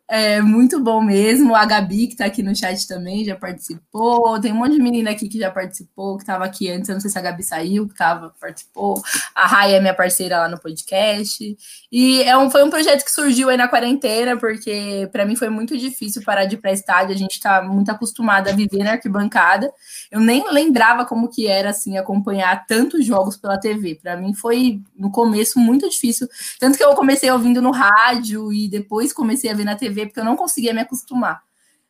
é 0.09 0.41
muito 0.41 0.81
bom 0.81 1.01
mesmo. 1.03 1.55
A 1.55 1.65
Gabi, 1.65 2.07
que 2.07 2.17
tá 2.17 2.25
aqui 2.25 2.43
no 2.43 2.55
chat 2.55 2.87
também, 2.87 3.25
já 3.25 3.37
participou. 3.37 4.41
Tem 4.41 4.53
um 4.53 4.57
monte 4.57 4.73
de 4.73 4.83
menina 4.83 5.11
aqui 5.11 5.29
que 5.29 5.39
já 5.39 5.51
participou, 5.51 6.17
que 6.17 6.25
tava 6.25 6.45
aqui 6.45 6.71
antes. 6.71 6.89
Eu 6.89 6.95
não 6.95 7.01
sei 7.01 7.11
se 7.11 7.19
a 7.19 7.23
Gabi 7.23 7.43
saiu, 7.43 7.87
que 7.87 7.95
tava, 7.95 8.35
participou. 8.41 9.03
A 9.35 9.47
Raia 9.47 9.77
é 9.77 9.81
minha 9.81 9.95
parceira 9.95 10.39
lá 10.39 10.49
no 10.49 10.59
podcast. 10.59 11.57
E 11.93 12.23
é 12.23 12.37
um, 12.37 12.51
foi 12.51 12.65
um 12.65 12.71
projeto 12.71 13.05
que 13.05 13.13
surgiu 13.13 13.51
aí 13.51 13.57
na 13.57 13.69
quarentena, 13.69 14.37
porque 14.37 15.09
para 15.13 15.27
mim 15.27 15.37
foi 15.37 15.51
muito 15.51 15.77
difícil 15.77 16.23
parar 16.23 16.47
de 16.47 16.55
ir 16.55 16.59
pra 16.59 16.73
estádio. 16.73 17.15
A 17.15 17.19
gente 17.19 17.39
tá 17.41 17.63
muito 17.63 17.91
acostumada 17.91 18.51
a 18.51 18.55
viver 18.55 18.83
na 18.83 18.93
arquibancada. 18.93 19.71
Eu 20.11 20.21
nem 20.21 20.51
lembrava 20.51 21.05
como 21.05 21.29
que 21.29 21.47
era 21.47 21.71
assim 21.71 21.99
acompanhar 21.99 22.67
tantos 22.67 23.05
jogos 23.05 23.37
pela 23.37 23.59
TV. 23.59 23.99
Para 24.03 24.17
mim 24.17 24.33
foi 24.33 24.81
no 24.97 25.11
começo 25.11 25.59
muito 25.59 25.89
difícil, 25.89 26.29
tanto 26.59 26.79
que 26.79 26.85
eu 26.85 26.95
comecei 26.95 27.31
ouvindo 27.31 27.61
no 27.61 27.71
rádio 27.71 28.53
e 28.53 28.69
depois 28.69 29.13
comecei 29.13 29.51
a 29.51 29.55
ver 29.55 29.66
na 29.67 29.77
TV 29.77 30.07
porque 30.07 30.21
eu 30.21 30.25
não 30.25 30.37
conseguia 30.37 30.73
me 30.73 30.81
acostumar. 30.81 31.43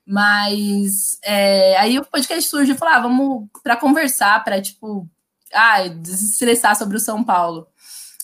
Mas 0.06 1.18
é, 1.22 1.76
aí 1.78 1.98
o 1.98 2.04
podcast 2.04 2.48
surge 2.48 2.72
e 2.72 2.76
falou: 2.76 2.94
ah, 2.94 3.00
vamos 3.00 3.48
para 3.62 3.76
conversar, 3.76 4.42
para 4.44 4.62
tipo, 4.62 5.08
ah, 5.52 5.88
desestressar 5.88 6.76
sobre 6.76 6.96
o 6.96 7.00
São 7.00 7.24
Paulo. 7.24 7.66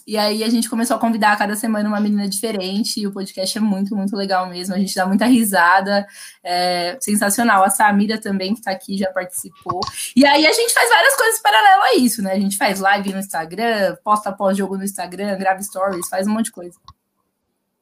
E 0.06 0.16
aí 0.18 0.42
a 0.42 0.48
gente 0.48 0.68
começou 0.68 0.96
a 0.96 1.00
convidar 1.00 1.32
a 1.32 1.36
cada 1.36 1.54
semana 1.54 1.88
uma 1.88 2.00
menina 2.00 2.28
diferente, 2.28 3.00
e 3.00 3.06
o 3.06 3.12
podcast 3.12 3.56
é 3.56 3.60
muito, 3.60 3.94
muito 3.96 4.16
legal 4.16 4.48
mesmo. 4.48 4.74
A 4.74 4.78
gente 4.78 4.94
dá 4.94 5.06
muita 5.06 5.26
risada, 5.26 6.06
é 6.42 6.96
sensacional. 7.00 7.64
A 7.64 7.70
Samira 7.70 8.18
também, 8.18 8.52
que 8.52 8.60
está 8.60 8.70
aqui, 8.70 8.96
já 8.96 9.10
participou. 9.12 9.80
E 10.16 10.26
aí 10.26 10.46
a 10.46 10.52
gente 10.52 10.72
faz 10.72 10.88
várias 10.88 11.16
coisas 11.16 11.40
paralelo 11.40 11.82
a 11.82 11.94
isso, 11.96 12.22
né? 12.22 12.32
A 12.32 12.38
gente 12.38 12.56
faz 12.56 12.80
live 12.80 13.12
no 13.12 13.18
Instagram, 13.18 13.96
posta 14.04 14.32
pós-jogo 14.32 14.76
no 14.76 14.84
Instagram, 14.84 15.38
grava 15.38 15.62
stories, 15.62 16.08
faz 16.08 16.26
um 16.26 16.32
monte 16.32 16.46
de 16.46 16.52
coisa. 16.52 16.76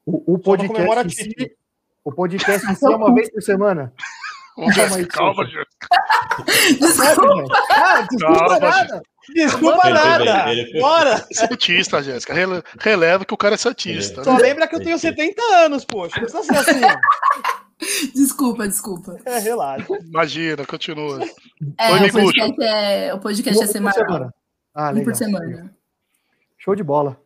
O, 0.04 0.34
o 0.34 0.38
podcast, 0.38 1.56
o 2.04 2.12
podcast 2.12 2.70
em 2.70 2.74
si 2.74 2.84
é 2.86 2.88
uma 2.90 3.14
vez 3.14 3.30
por 3.30 3.42
semana. 3.42 3.92
Calma 4.74 5.06
calma. 5.06 5.44
Desculpa. 6.44 7.54
Ah, 7.70 8.02
desculpa 8.10 8.38
Calma, 8.48 8.58
nada. 8.60 9.02
Desculpa 9.34 9.80
Ele 9.88 9.94
nada. 9.94 10.52
ele 10.52 10.70
foi- 10.72 10.80
Bora. 10.80 11.26
Santista, 11.32 12.02
Jéssica. 12.02 12.34
Rele- 12.34 12.62
Releva 12.80 13.24
que 13.24 13.32
o 13.32 13.36
cara 13.36 13.54
é 13.54 13.58
Santista. 13.58 14.24
Só 14.24 14.34
né? 14.34 14.40
lembra 14.40 14.66
que 14.66 14.74
eu 14.74 14.82
tenho 14.82 14.98
70 14.98 15.40
anos, 15.64 15.84
poxa. 15.84 16.20
Não 16.20 16.28
precisa 16.28 16.42
ser 16.62 16.70
assim. 16.70 16.80
Desculpa, 18.14 18.68
desculpa. 18.68 19.16
É, 19.24 19.38
relaxa. 19.38 19.86
Imagina, 20.04 20.66
continua. 20.66 21.18
É, 21.78 21.92
Oi, 21.92 22.08
o 22.08 22.12
podcast 22.12 22.62
é, 22.62 23.14
o 23.14 23.18
podcast 23.18 23.58
é 23.62 23.66
por 23.66 23.72
semanal. 23.72 23.94
semana. 23.98 24.34
Ah, 24.74 24.90
Um 24.90 25.02
por 25.02 25.14
semana. 25.16 25.74
Show 26.58 26.74
de 26.74 26.82
bola. 26.82 27.18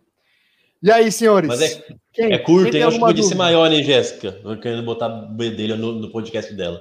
E 0.85 0.91
aí, 0.91 1.11
senhores? 1.11 1.49
Mas 1.49 1.63
é, 1.63 1.83
Quem- 2.13 2.31
é 2.31 2.37
curto, 2.37 2.71
quem? 2.71 2.83
Eu 2.83 2.89
acho 2.89 2.99
que 2.99 3.05
podia 3.07 3.25
ser 3.25 3.37
maior, 3.37 3.73
hein, 3.73 3.83
Jéssica? 3.83 4.39
Eu 4.45 4.61
querendo 4.61 4.83
botar 4.85 5.07
o 5.09 5.29
bedelho 5.35 5.79
no, 5.79 5.93
no 5.93 6.11
podcast 6.11 6.53
dela. 6.53 6.79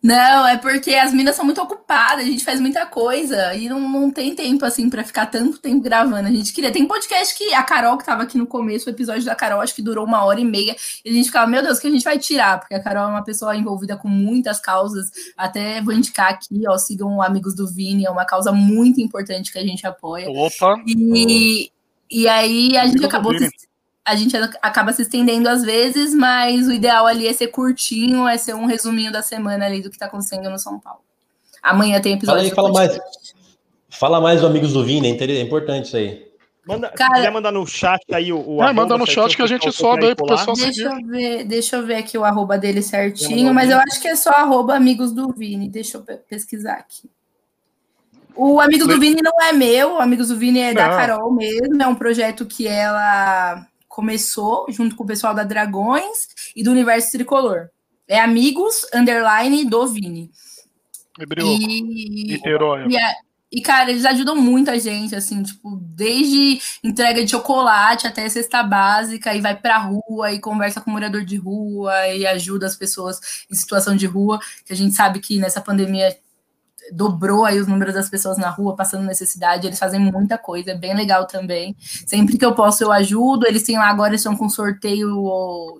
Não, 0.00 0.46
é 0.46 0.58
porque 0.58 0.94
as 0.94 1.12
minas 1.12 1.34
são 1.34 1.44
muito 1.44 1.60
ocupadas, 1.60 2.24
a 2.24 2.28
gente 2.28 2.44
faz 2.44 2.60
muita 2.60 2.86
coisa 2.86 3.52
e 3.54 3.68
não, 3.68 3.80
não 3.80 4.10
tem 4.12 4.32
tempo, 4.34 4.64
assim, 4.64 4.88
pra 4.88 5.02
ficar 5.02 5.26
tanto 5.26 5.58
tempo 5.58 5.80
gravando. 5.82 6.28
A 6.28 6.30
gente 6.30 6.52
queria. 6.52 6.70
Tem 6.70 6.86
podcast 6.86 7.36
que 7.36 7.52
a 7.52 7.64
Carol, 7.64 7.98
que 7.98 8.04
tava 8.04 8.22
aqui 8.22 8.38
no 8.38 8.46
começo, 8.46 8.86
o 8.88 8.92
episódio 8.92 9.24
da 9.24 9.34
Carol, 9.34 9.60
acho 9.60 9.74
que 9.74 9.82
durou 9.82 10.04
uma 10.06 10.22
hora 10.24 10.38
e 10.38 10.44
meia, 10.44 10.76
e 11.04 11.10
a 11.10 11.12
gente 11.12 11.26
ficava, 11.26 11.50
meu 11.50 11.62
Deus, 11.62 11.78
o 11.78 11.80
que 11.80 11.88
a 11.88 11.90
gente 11.90 12.04
vai 12.04 12.16
tirar? 12.18 12.60
Porque 12.60 12.74
a 12.74 12.80
Carol 12.82 13.08
é 13.08 13.10
uma 13.10 13.24
pessoa 13.24 13.56
envolvida 13.56 13.96
com 13.96 14.06
muitas 14.06 14.60
causas. 14.60 15.10
Até 15.36 15.80
vou 15.82 15.92
indicar 15.94 16.30
aqui, 16.30 16.62
ó, 16.68 16.78
sigam 16.78 17.20
Amigos 17.20 17.56
do 17.56 17.66
Vini, 17.66 18.04
é 18.04 18.10
uma 18.10 18.26
causa 18.26 18.52
muito 18.52 19.00
importante 19.00 19.50
que 19.50 19.58
a 19.58 19.66
gente 19.66 19.84
apoia. 19.86 20.28
Opa, 20.30 20.76
E, 20.86 21.70
e 22.10 22.28
aí 22.28 22.76
a 22.76 22.86
gente 22.86 23.04
acabou 23.04 23.36
se, 23.38 23.48
a 24.04 24.14
gente 24.14 24.36
acaba 24.62 24.92
se 24.92 25.02
estendendo 25.02 25.48
às 25.48 25.62
vezes, 25.62 26.14
mas 26.14 26.66
o 26.68 26.72
ideal 26.72 27.06
ali 27.06 27.26
é 27.26 27.32
ser 27.32 27.48
curtinho, 27.48 28.26
é 28.28 28.36
ser 28.36 28.54
um 28.54 28.66
resuminho 28.66 29.10
da 29.12 29.22
semana 29.22 29.64
ali 29.66 29.80
do 29.82 29.90
que 29.90 29.98
tá 29.98 30.06
acontecendo 30.06 30.48
no 30.50 30.58
São 30.58 30.78
Paulo. 30.78 31.00
Amanhã 31.62 32.00
tem 32.00 32.12
Fala 32.20 32.40
episódio. 32.40 32.42
aí, 32.42 32.50
do 32.50 32.54
fala 32.54 32.72
mais. 32.72 32.98
Fala 33.88 34.20
mais 34.20 34.40
do 34.40 34.46
Amigos 34.46 34.72
do 34.72 34.84
Vini, 34.84 35.08
é 35.16 35.24
é 35.24 35.40
importante 35.40 35.86
isso 35.86 35.96
aí. 35.96 36.24
Manda, 36.66 36.88
se 36.88 36.94
Cara- 36.94 37.14
quiser 37.16 37.30
mandar 37.30 37.52
no 37.52 37.66
chat 37.66 38.00
aí 38.12 38.32
o. 38.32 38.38
o 38.38 38.58
É, 38.60 38.64
arroba, 38.64 38.72
manda 38.72 38.96
no 38.98 39.06
chat 39.06 39.36
que 39.36 39.42
a 39.42 39.46
gente 39.46 39.70
sobe 39.70 40.06
aí 40.06 40.14
pro 40.14 40.26
pessoal 40.26 40.56
Deixa 40.56 40.82
eu, 40.82 41.06
ver, 41.06 41.44
deixa 41.44 41.76
eu 41.76 41.86
ver 41.86 41.96
aqui 41.96 42.16
o 42.16 42.24
arroba 42.24 42.56
dele 42.56 42.80
certinho, 42.82 43.52
mas 43.52 43.70
eu 43.70 43.78
acho 43.78 44.00
que 44.00 44.08
é 44.08 44.16
só 44.16 44.30
arroba 44.30 44.74
amigos 44.74 45.12
do 45.12 45.28
Vini. 45.32 45.68
Deixa 45.68 45.98
eu 45.98 46.02
pe- 46.02 46.16
pesquisar 46.28 46.74
aqui. 46.74 47.10
O 48.36 48.60
Amigos 48.60 48.86
do 48.88 48.98
Vini 49.00 49.20
não 49.22 49.40
é 49.40 49.52
meu, 49.52 49.94
o 49.94 50.00
Amigos 50.00 50.28
do 50.28 50.36
Vini 50.36 50.60
é 50.60 50.74
da. 50.74 50.88
Carol 50.96 51.32
mesmo, 51.32 51.80
é 51.82 51.86
um 51.86 51.94
projeto 51.94 52.44
que 52.46 52.66
ela 52.66 53.66
começou 53.88 54.66
junto 54.70 54.96
com 54.96 55.04
o 55.04 55.06
pessoal 55.06 55.34
da 55.34 55.44
Dragões 55.44 56.28
e 56.56 56.62
do 56.64 56.70
Universo 56.72 57.12
Tricolor. 57.12 57.68
É 58.08 58.20
Amigos, 58.20 58.86
underline, 58.92 59.64
do 59.64 59.86
Vini. 59.86 60.30
E, 61.60 62.34
e, 62.90 62.96
é- 62.96 63.14
e, 63.52 63.62
cara, 63.62 63.88
eles 63.88 64.04
ajudam 64.04 64.34
muito 64.34 64.68
a 64.68 64.76
gente, 64.76 65.14
assim, 65.14 65.40
tipo, 65.44 65.76
desde 65.80 66.60
entrega 66.82 67.24
de 67.24 67.30
chocolate 67.30 68.04
até 68.04 68.28
cesta 68.28 68.64
básica, 68.64 69.32
e 69.32 69.40
vai 69.40 69.54
pra 69.56 69.78
rua 69.78 70.32
e 70.32 70.40
conversa 70.40 70.80
com 70.80 70.90
o 70.90 70.92
morador 70.92 71.24
de 71.24 71.36
rua 71.36 72.08
e 72.08 72.26
ajuda 72.26 72.66
as 72.66 72.74
pessoas 72.74 73.20
em 73.48 73.54
situação 73.54 73.94
de 73.94 74.06
rua, 74.06 74.40
que 74.66 74.72
a 74.72 74.76
gente 74.76 74.92
sabe 74.96 75.20
que 75.20 75.38
nessa 75.38 75.60
pandemia 75.60 76.16
dobrou 76.92 77.44
aí 77.44 77.58
os 77.58 77.66
números 77.66 77.94
das 77.94 78.08
pessoas 78.08 78.38
na 78.38 78.50
rua 78.50 78.76
passando 78.76 79.04
necessidade. 79.04 79.66
Eles 79.66 79.78
fazem 79.78 80.00
muita 80.00 80.36
coisa, 80.36 80.72
é 80.72 80.74
bem 80.74 80.94
legal 80.94 81.26
também. 81.26 81.76
Sempre 82.06 82.36
que 82.38 82.44
eu 82.44 82.54
posso, 82.54 82.84
eu 82.84 82.92
ajudo. 82.92 83.46
Eles 83.46 83.62
têm 83.62 83.76
lá 83.76 83.88
agora, 83.88 84.10
eles 84.10 84.20
estão 84.20 84.36
com 84.36 84.48
sorteio 84.48 85.08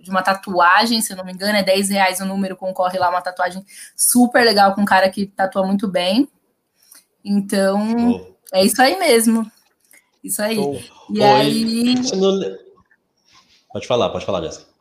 de 0.02 0.10
uma 0.10 0.22
tatuagem, 0.22 1.00
se 1.00 1.12
eu 1.12 1.16
não 1.16 1.24
me 1.24 1.32
engano, 1.32 1.56
é 1.56 1.62
10 1.62 1.90
reais 1.90 2.20
o 2.20 2.24
número, 2.24 2.56
concorre 2.56 2.98
lá 2.98 3.10
uma 3.10 3.22
tatuagem 3.22 3.64
super 3.96 4.44
legal 4.44 4.74
com 4.74 4.82
um 4.82 4.86
cara 4.86 5.08
que 5.10 5.26
tatua 5.26 5.66
muito 5.66 5.88
bem. 5.88 6.28
Então, 7.24 8.12
oh. 8.12 8.34
é 8.52 8.64
isso 8.64 8.80
aí 8.80 8.98
mesmo. 8.98 9.50
Isso 10.22 10.42
aí. 10.42 10.58
Oh. 10.58 10.74
E 11.10 11.20
oh, 11.20 11.24
aí. 11.24 11.94
Não... 12.14 12.40
Pode 13.72 13.86
falar, 13.86 14.08
pode 14.10 14.24
falar, 14.24 14.42
Jéssica. 14.42 14.73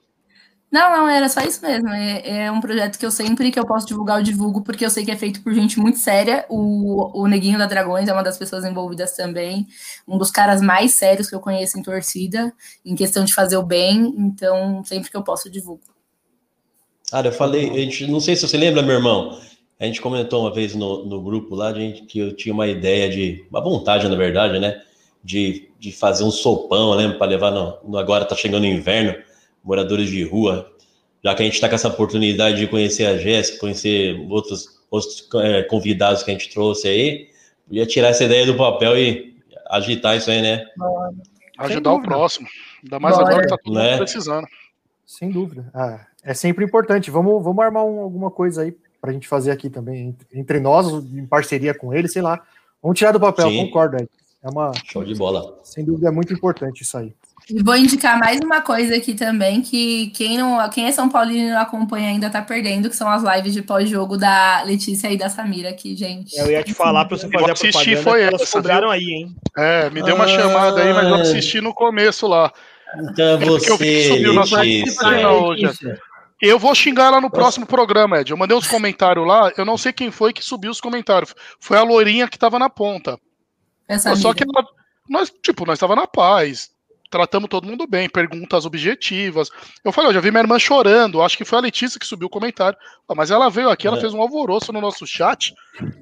Não, 0.74 0.90
não, 0.90 1.08
era 1.08 1.30
só 1.30 1.40
isso 1.42 1.62
mesmo. 1.62 1.88
É, 1.90 2.46
é, 2.46 2.52
um 2.52 2.60
projeto 2.60 2.98
que 2.98 3.06
eu 3.06 3.12
sempre 3.12 3.52
que 3.52 3.60
eu 3.60 3.66
posso 3.66 3.86
divulgar, 3.86 4.18
eu 4.18 4.24
divulgo, 4.24 4.64
porque 4.64 4.84
eu 4.84 4.90
sei 4.90 5.06
que 5.06 5.12
é 5.12 5.16
feito 5.16 5.44
por 5.44 5.54
gente 5.54 5.80
muito 5.80 6.00
séria. 6.00 6.48
O, 6.50 7.22
o 7.22 7.28
Neguinho 7.28 7.60
da 7.60 7.68
Dragões 7.68 8.10
é 8.10 8.12
uma 8.12 8.24
das 8.24 8.40
pessoas 8.40 8.66
envolvidas 8.66 9.16
também. 9.16 9.68
Um 10.08 10.18
dos 10.18 10.32
caras 10.32 10.64
mais 10.64 10.96
sérios 10.96 11.30
que 11.30 11.36
eu 11.36 11.40
conheço 11.40 11.78
em 11.78 11.84
torcida, 11.84 12.52
em 12.84 12.96
questão 12.96 13.24
de 13.24 13.36
fazer 13.36 13.56
o 13.56 13.62
bem. 13.62 14.16
Então, 14.18 14.84
sempre 14.84 15.12
que 15.12 15.16
eu 15.16 15.22
posso, 15.22 15.48
eu 15.48 15.52
divulgo. 15.52 15.84
Cara, 17.12 17.28
eu 17.28 17.34
falei, 17.34 17.70
a 17.70 17.74
gente, 17.76 18.08
não 18.08 18.20
sei 18.20 18.36
se 18.36 18.48
você 18.48 18.58
lembra, 18.58 18.82
meu 18.82 18.96
irmão. 18.96 19.40
A 19.80 19.86
gente 19.86 20.02
comentou 20.02 20.42
uma 20.42 20.52
vez 20.52 20.74
no, 20.74 21.06
no 21.06 21.22
grupo 21.22 21.54
lá, 21.54 21.72
gente, 21.72 22.02
que 22.06 22.18
eu 22.18 22.36
tinha 22.36 22.52
uma 22.52 22.68
ideia 22.68 23.08
de, 23.12 23.46
uma 23.52 23.64
vontade, 23.64 24.10
na 24.10 24.16
verdade, 24.16 24.58
né? 24.58 24.82
De, 25.24 25.70
de 25.78 25.92
fazer 25.92 26.24
um 26.24 26.32
sopão, 26.32 26.96
lembra? 26.96 27.20
Para 27.20 27.28
levar 27.28 27.52
no. 27.52 27.96
Agora 27.96 28.26
tá 28.26 28.36
chegando 28.36 28.64
o 28.64 28.66
inverno 28.66 29.14
moradores 29.64 30.10
de 30.10 30.24
rua, 30.24 30.72
já 31.24 31.34
que 31.34 31.42
a 31.42 31.46
gente 31.46 31.56
está 31.56 31.70
com 31.70 31.76
essa 31.76 31.88
oportunidade 31.88 32.58
de 32.58 32.68
conhecer 32.68 33.06
a 33.06 33.18
Jéssica, 33.18 33.60
conhecer 33.60 34.20
outros, 34.30 34.82
outros 34.92 35.28
é, 35.36 35.64
convidados 35.64 36.24
que 36.24 36.32
a 36.32 36.34
gente 36.34 36.50
trouxe 36.50 36.88
aí, 36.88 37.30
podia 37.68 37.86
tirar 37.86 38.10
essa 38.10 38.24
ideia 38.24 38.46
do 38.46 38.58
papel 38.58 38.98
e 38.98 39.34
agitar 39.68 40.18
isso 40.18 40.30
aí, 40.30 40.42
né? 40.42 40.66
Ajudar 41.58 41.94
o 41.94 42.02
próximo. 42.02 42.48
Ainda 42.84 43.00
mais 43.00 43.16
Bora. 43.16 43.28
agora 43.28 43.44
que 43.44 43.50
tá 43.50 43.58
todo 43.58 43.74
mundo 43.74 43.84
né? 43.84 43.98
precisando. 43.98 44.48
Sem 45.06 45.30
dúvida. 45.30 45.70
Ah, 45.74 46.06
é 46.24 46.34
sempre 46.34 46.66
importante. 46.66 47.12
Vamos, 47.12 47.44
vamos 47.44 47.64
armar 47.64 47.86
um, 47.86 48.00
alguma 48.00 48.32
coisa 48.32 48.64
aí 48.64 48.76
para 49.00 49.12
a 49.12 49.14
gente 49.14 49.28
fazer 49.28 49.52
aqui 49.52 49.70
também, 49.70 50.16
entre 50.34 50.60
nós, 50.60 50.88
em 50.88 51.26
parceria 51.26 51.74
com 51.74 51.94
ele, 51.94 52.08
sei 52.08 52.22
lá. 52.22 52.42
Vamos 52.82 52.98
tirar 52.98 53.12
do 53.12 53.20
papel, 53.20 53.50
Sim. 53.50 53.66
concordo 53.66 53.98
aí. 53.98 54.08
É 54.42 54.50
uma. 54.50 54.72
Show 54.86 55.04
de 55.04 55.16
bola. 55.16 55.60
Sem 55.64 55.86
dúvida, 55.86 56.08
é 56.08 56.12
muito 56.12 56.34
importante 56.34 56.82
isso 56.82 56.98
aí. 56.98 57.14
E 57.50 57.62
vou 57.62 57.76
indicar 57.76 58.18
mais 58.18 58.40
uma 58.40 58.62
coisa 58.62 58.96
aqui 58.96 59.14
também, 59.14 59.62
que 59.62 60.08
quem, 60.12 60.38
não, 60.38 60.70
quem 60.70 60.86
é 60.88 60.92
São 60.92 61.10
Paulino 61.10 61.50
e 61.50 61.52
não 61.52 61.60
acompanha 61.60 62.10
ainda 62.10 62.30
tá 62.30 62.42
perdendo, 62.42 62.90
que 62.90 62.96
são 62.96 63.10
as 63.10 63.22
lives 63.22 63.54
de 63.54 63.62
pós-jogo 63.62 64.18
da 64.18 64.64
Letícia 64.64 65.12
e 65.12 65.18
da 65.18 65.30
Samira 65.30 65.70
aqui, 65.70 65.96
gente. 65.96 66.38
Eu 66.38 66.50
ia 66.50 66.64
te 66.64 66.74
falar 66.74 67.06
pra 67.06 67.18
você 67.18 67.30
fazer 67.30 67.52
a 67.52 67.54
propaganda, 67.54 68.02
foi 68.02 68.22
elas 68.22 68.50
cobraram 68.50 68.90
aí, 68.90 69.04
hein? 69.04 69.36
É, 69.58 69.90
me 69.90 70.02
deu 70.02 70.16
uma 70.16 70.24
ah, 70.24 70.28
chamada 70.28 70.82
aí, 70.82 70.94
mas 70.94 71.08
eu 71.08 71.16
assisti 71.16 71.60
no 71.60 71.74
começo 71.74 72.28
lá. 72.28 72.52
Então 73.12 73.26
é 73.26 73.38
você, 73.38 73.72
eu 73.72 73.78
vi 73.78 73.86
que 73.86 74.08
subiu 74.08 74.34
Letícia. 74.34 75.30
hoje. 75.30 75.68
Eu 76.42 76.60
vou 76.60 76.76
xingar 76.76 77.10
lá 77.10 77.20
no 77.20 77.30
próximo 77.30 77.66
programa, 77.66 78.20
Ed. 78.20 78.32
Eu 78.32 78.38
mandei 78.38 78.56
uns 78.56 78.68
comentários 78.68 79.26
lá, 79.26 79.52
eu 79.58 79.66
não 79.66 79.78
sei 79.78 79.92
quem 79.92 80.12
foi 80.12 80.34
que 80.34 80.44
subiu 80.44 80.72
os 80.72 80.82
comentários. 80.82 81.34
Foi 81.60 81.78
a 81.78 81.84
loirinha 81.84 82.28
que 82.28 82.38
tava 82.38 82.58
na 82.60 82.70
ponta. 82.70 83.18
Essa 83.88 84.16
Só 84.16 84.34
que 84.34 84.44
ela, 84.44 84.66
nós, 85.10 85.32
tipo, 85.42 85.66
nós 85.66 85.80
tava 85.80 85.96
na 85.96 86.08
paz 86.08 86.73
tratamos 87.14 87.48
todo 87.48 87.68
mundo 87.68 87.86
bem, 87.86 88.10
perguntas 88.10 88.66
objetivas. 88.66 89.52
Eu 89.86 89.92
falei, 89.92 90.10
eu 90.10 90.16
já 90.16 90.20
vi 90.20 90.32
minha 90.32 90.42
irmã 90.42 90.58
chorando, 90.58 91.22
acho 91.22 91.38
que 91.38 91.46
foi 91.46 91.60
a 91.60 91.62
Letícia 91.62 92.00
que 92.00 92.08
subiu 92.08 92.26
o 92.26 92.30
comentário. 92.30 92.76
mas 93.16 93.30
ela 93.30 93.52
veio 93.52 93.70
aqui, 93.70 93.86
ela 93.86 93.98
é. 93.98 94.02
fez 94.02 94.16
um 94.16 94.22
alvoroço 94.22 94.74
no 94.74 94.82
nosso 94.82 95.06
chat. 95.06 95.54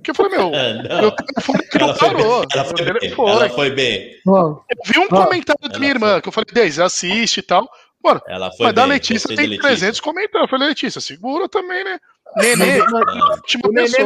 Que 0.02 0.12
eu 0.12 0.16
falei, 0.16 0.38
meu, 0.38 0.52
é, 0.56 1.02
meu 1.02 1.12
telefone 1.12 1.64
que 1.64 1.78
não 1.78 1.94
parou. 1.94 2.46
Ela 2.54 2.64
foi, 2.64 2.94
bem, 2.94 3.14
ela 3.14 3.50
foi 3.50 3.70
bem. 3.72 4.16
Eu 4.26 4.64
vi 4.86 5.00
um 5.00 5.10
comentário 5.10 5.70
da 5.70 5.78
minha 5.78 5.92
irmã, 5.92 6.12
foi. 6.14 6.22
que 6.22 6.30
eu 6.30 6.32
falei, 6.32 6.48
Deise, 6.54 6.82
assiste 6.82 7.40
e 7.40 7.44
tal. 7.44 7.70
Mano, 8.02 8.22
mas 8.30 8.58
bem, 8.58 8.74
da 8.74 8.86
Letícia 8.86 9.28
tem 9.36 9.48
Letícia. 9.48 9.70
300 9.70 10.00
comentários. 10.00 10.44
Eu 10.44 10.50
falei, 10.50 10.70
Letícia, 10.70 11.02
segura 11.02 11.50
também, 11.50 11.84
né? 11.84 12.00
Nenê, 12.38 12.82
última 12.82 13.68
o, 13.68 13.72
Nenê, 13.72 14.04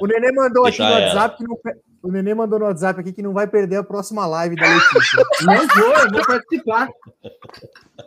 o 0.00 0.06
Nenê 0.06 0.32
mandou 0.32 0.64
Deixa 0.64 0.84
aqui 0.84 0.92
no 0.92 1.00
WhatsApp 1.00 1.36
que 1.36 1.44
não, 1.44 1.58
o 2.02 2.10
Nenê 2.10 2.34
mandou 2.34 2.58
no 2.58 2.64
WhatsApp 2.66 3.00
aqui 3.00 3.12
que 3.12 3.22
não 3.22 3.32
vai 3.32 3.46
perder 3.46 3.76
a 3.76 3.84
próxima 3.84 4.26
live 4.26 4.56
da 4.56 4.66
Letícia. 4.66 5.24
não 5.42 5.66
vou, 5.68 5.94
eu 5.94 6.10
vou 6.10 6.26
participar. 6.26 6.88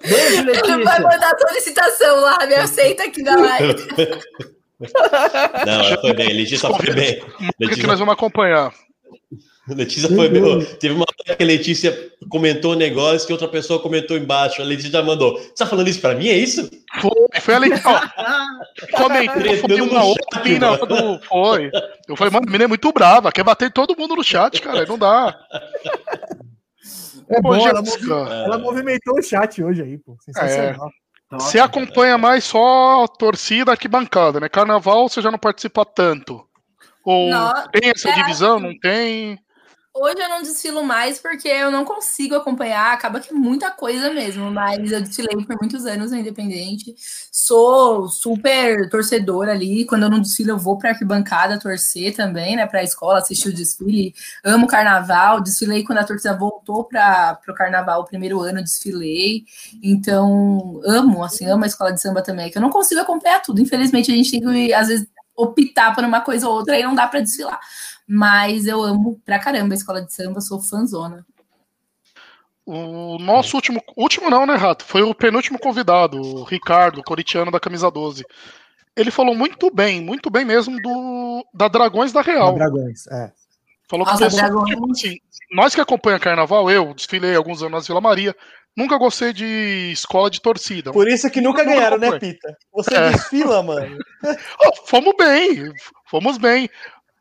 Beijo, 0.01 0.43
Letícia. 0.43 0.73
Ele 0.73 0.83
vai 0.83 0.99
mandar 1.01 1.35
solicitação 1.39 2.19
lá, 2.19 2.45
me 2.45 2.55
aceita 2.55 3.03
aqui 3.03 3.23
na 3.23 3.35
live. 3.37 3.87
Não, 5.65 6.01
foi 6.01 6.13
bem, 6.13 6.33
Letícia 6.33 6.69
foi 6.69 6.93
bem. 6.93 7.23
Letícia... 7.59 7.81
que 7.81 7.87
nós 7.87 7.99
vamos 7.99 8.13
acompanhar. 8.13 8.73
Letícia 9.75 10.09
foi 10.09 10.29
bem. 10.29 10.63
Teve 10.79 10.93
uma 10.93 11.03
hora 11.03 11.35
que 11.35 11.43
a 11.43 11.45
Letícia 11.45 12.11
comentou 12.29 12.73
um 12.73 12.77
negócio 12.77 13.27
que 13.27 13.33
outra 13.33 13.47
pessoa 13.47 13.81
comentou 13.81 14.17
embaixo. 14.17 14.61
A 14.61 14.65
Letícia 14.65 14.91
já 14.91 15.03
mandou. 15.03 15.37
Você 15.37 15.53
tá 15.55 15.65
falando 15.65 15.87
isso 15.87 15.99
pra 15.99 16.15
mim? 16.15 16.27
É 16.27 16.37
isso? 16.37 16.69
Foi, 17.01 17.41
foi 17.41 17.53
a 17.53 17.59
Letícia. 17.59 18.13
Comentou, 18.95 19.57
foi 19.57 19.81
uma 19.81 20.03
outra 20.03 20.43
mina 20.43 20.77
do. 20.77 21.19
Foi. 21.21 21.69
Eu 22.07 22.15
falei, 22.15 22.31
mano, 22.31 22.45
a 22.47 22.51
menina 22.51 22.63
é 22.63 22.67
muito 22.67 22.91
brava, 22.91 23.31
quer 23.31 23.43
bater 23.43 23.71
todo 23.71 23.97
mundo 23.97 24.15
no 24.15 24.23
chat, 24.23 24.61
cara. 24.61 24.85
Não 24.85 24.97
dá. 24.97 25.37
É 27.29 27.41
pô, 27.41 27.49
bom, 27.49 27.67
ela, 27.67 27.83
ela, 28.45 28.57
movimentou 28.57 29.19
o 29.19 29.21
chat 29.21 29.61
hoje 29.61 29.81
aí, 29.81 29.97
pô. 29.97 30.15
Sensacional. 30.21 30.87
É. 30.87 31.07
Você 31.35 31.59
acompanha 31.59 32.17
mais 32.17 32.45
só 32.45 33.05
torcida 33.05 33.75
que 33.75 33.89
bancada, 33.89 34.39
né? 34.39 34.47
Carnaval 34.47 35.09
você 35.09 35.21
já 35.21 35.29
não 35.29 35.37
participa 35.37 35.83
tanto. 35.83 36.47
Ou 37.03 37.29
não, 37.29 37.53
tem 37.69 37.89
essa 37.89 38.09
é 38.09 38.13
divisão? 38.13 38.57
Assim. 38.57 38.67
Não 38.67 38.79
tem? 38.79 39.39
Hoje 39.99 40.21
eu 40.21 40.29
não 40.29 40.43
desfilo 40.43 40.83
mais 40.83 41.17
porque 41.17 41.47
eu 41.47 41.71
não 41.71 41.83
consigo 41.83 42.35
acompanhar, 42.35 42.93
acaba 42.93 43.19
que 43.19 43.33
é 43.33 43.35
muita 43.35 43.71
coisa 43.71 44.13
mesmo, 44.13 44.51
mas 44.51 44.91
eu 44.91 45.01
desfilei 45.01 45.43
por 45.43 45.57
muitos 45.59 45.87
anos 45.87 46.11
na 46.11 46.19
Independente. 46.19 46.93
Sou 47.31 48.07
super 48.07 48.87
torcedora 48.91 49.53
ali, 49.53 49.85
quando 49.85 50.03
eu 50.03 50.09
não 50.09 50.21
desfilo 50.21 50.51
eu 50.51 50.57
vou 50.57 50.77
para 50.77 50.91
arquibancada 50.91 51.59
torcer 51.59 52.15
também, 52.15 52.55
né, 52.55 52.67
para 52.67 52.81
a 52.81 52.83
escola 52.83 53.17
assistir 53.17 53.49
o 53.49 53.53
desfile. 53.53 54.13
Amo 54.43 54.67
carnaval, 54.67 55.41
desfilei 55.41 55.83
quando 55.83 55.97
a 55.97 56.03
torcida 56.03 56.37
voltou 56.37 56.83
para 56.83 57.39
o 57.49 57.53
carnaval, 57.55 58.01
o 58.01 58.05
primeiro 58.05 58.39
ano 58.41 58.61
desfilei. 58.61 59.45
Então, 59.81 60.79
amo, 60.85 61.23
assim, 61.23 61.47
amo 61.47 61.63
a 61.63 61.67
escola 61.67 61.91
de 61.91 61.99
samba 61.99 62.21
também, 62.21 62.51
que 62.51 62.57
eu 62.59 62.61
não 62.61 62.69
consigo 62.69 63.01
acompanhar 63.01 63.41
tudo. 63.41 63.59
Infelizmente 63.59 64.11
a 64.11 64.15
gente 64.15 64.29
tem 64.29 64.41
que 64.41 64.73
às 64.73 64.89
vezes 64.89 65.07
optar 65.35 65.95
por 65.95 66.03
uma 66.03 66.21
coisa 66.21 66.47
ou 66.47 66.55
outra 66.55 66.77
e 66.77 66.83
não 66.83 66.93
dá 66.93 67.07
para 67.07 67.21
desfilar. 67.21 67.59
Mas 68.07 68.65
eu 68.65 68.81
amo 68.81 69.19
pra 69.25 69.39
caramba 69.39 69.73
a 69.73 69.77
escola 69.77 70.01
de 70.01 70.13
samba, 70.13 70.39
sou 70.39 70.61
fãzona. 70.61 71.25
O 72.65 73.17
nosso 73.17 73.55
último, 73.55 73.81
último 73.95 74.29
não, 74.29 74.45
né, 74.45 74.55
Rato? 74.55 74.83
Foi 74.83 75.01
o 75.01 75.15
penúltimo 75.15 75.57
convidado, 75.57 76.19
o 76.19 76.43
Ricardo, 76.43 77.03
coritiano 77.03 77.49
da 77.51 77.59
camisa 77.59 77.89
12. 77.89 78.25
Ele 78.95 79.11
falou 79.11 79.35
muito 79.35 79.69
bem, 79.73 80.01
muito 80.01 80.29
bem 80.29 80.43
mesmo 80.43 80.81
do 80.81 81.45
da 81.53 81.67
Dragões 81.67 82.11
da 82.11 82.21
Real. 82.21 82.51
Da 82.53 82.65
Dragões, 82.65 83.07
é. 83.07 83.31
Falou 83.89 84.05
Nossa, 84.05 84.17
que 84.17 84.23
pessoa, 84.25 84.41
Dragões... 84.41 84.69
tipo 84.69 84.91
assim, 84.91 85.17
nós 85.51 85.73
que 85.73 85.79
acompanham 85.79 86.19
carnaval, 86.19 86.69
eu 86.69 86.93
desfilei 86.93 87.35
alguns 87.35 87.61
anos 87.61 87.71
na 87.71 87.87
Vila 87.87 88.01
Maria, 88.01 88.35
nunca 88.75 88.97
gostei 88.97 89.31
de 89.31 89.91
escola 89.93 90.29
de 90.29 90.41
torcida. 90.41 90.91
Por 90.91 91.07
isso 91.07 91.29
que 91.29 91.39
nunca 91.39 91.63
ganharam, 91.63 91.97
né, 91.97 92.19
Pita? 92.19 92.57
Você 92.73 92.93
é. 92.93 93.11
desfila, 93.11 93.63
mano. 93.63 93.97
fomos 94.87 95.13
bem, 95.17 95.71
fomos 96.05 96.37
bem 96.37 96.69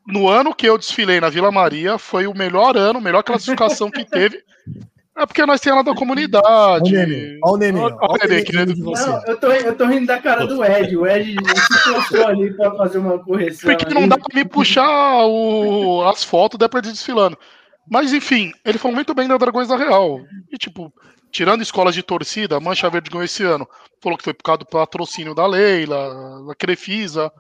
no 0.07 0.29
ano 0.29 0.55
que 0.55 0.67
eu 0.67 0.79
desfilei 0.79 1.21
na 1.21 1.29
Vila 1.29 1.51
Maria, 1.51 1.99
foi 1.99 2.27
o 2.27 2.37
melhor 2.37 2.77
ano, 2.77 3.01
melhor 3.01 3.23
classificação 3.23 3.91
que 3.91 4.05
teve. 4.05 4.43
É 5.17 5.25
porque 5.25 5.47
nós 5.47 5.61
temos 5.63 5.79
lá 5.79 5.83
da 5.83 5.99
comunidade. 5.99 6.95
Olha 6.95 7.05
o 7.05 7.07
Nenê. 7.07 7.39
Olha 7.43 7.53
o 7.53 7.57
Nenê. 7.57 7.81
Olha 7.81 7.97
o 7.97 8.29
Nenê, 8.29 8.43
querido. 8.43 8.75
Não, 8.77 9.23
eu, 9.27 9.37
tô, 9.41 9.47
eu 9.47 9.75
tô 9.75 9.87
rindo 9.87 10.07
da 10.07 10.21
cara 10.21 10.47
do 10.47 10.63
Ed. 10.63 10.95
O 10.95 11.07
Ed 11.07 11.35
se 11.35 11.91
postou 11.91 12.27
ali 12.27 12.55
pra 12.55 12.71
fazer 12.77 12.99
uma 12.99 13.19
correção. 13.19 13.75
Porque 13.75 13.95
não 13.95 14.07
dá 14.07 14.19
pra 14.19 14.29
me 14.35 14.45
puxar 14.45 15.25
o, 15.25 16.07
as 16.07 16.23
fotos 16.23 16.59
depois 16.59 16.83
de 16.83 16.93
desfilando. 16.93 17.39
Mas 17.91 18.13
enfim, 18.13 18.53
ele 18.63 18.77
falou 18.77 18.95
muito 18.95 19.15
bem 19.15 19.27
da 19.27 19.39
Dragões 19.39 19.69
da 19.69 19.77
Real. 19.77 20.21
E 20.53 20.59
tipo, 20.59 20.93
tirando 21.33 21.63
escolas 21.63 21.95
de 21.95 22.03
torcida, 22.03 22.59
a 22.59 22.61
Mancha 22.61 22.91
Verde 22.91 23.09
ganhou 23.09 23.25
esse 23.25 23.43
ano. 23.43 23.67
Falou 24.03 24.19
que 24.19 24.25
foi 24.25 24.35
por 24.35 24.43
causa 24.43 24.59
do 24.59 24.67
patrocínio 24.67 25.35
da 25.35 25.47
Leila, 25.47 26.45
da 26.47 26.55
Crefisa. 26.55 27.33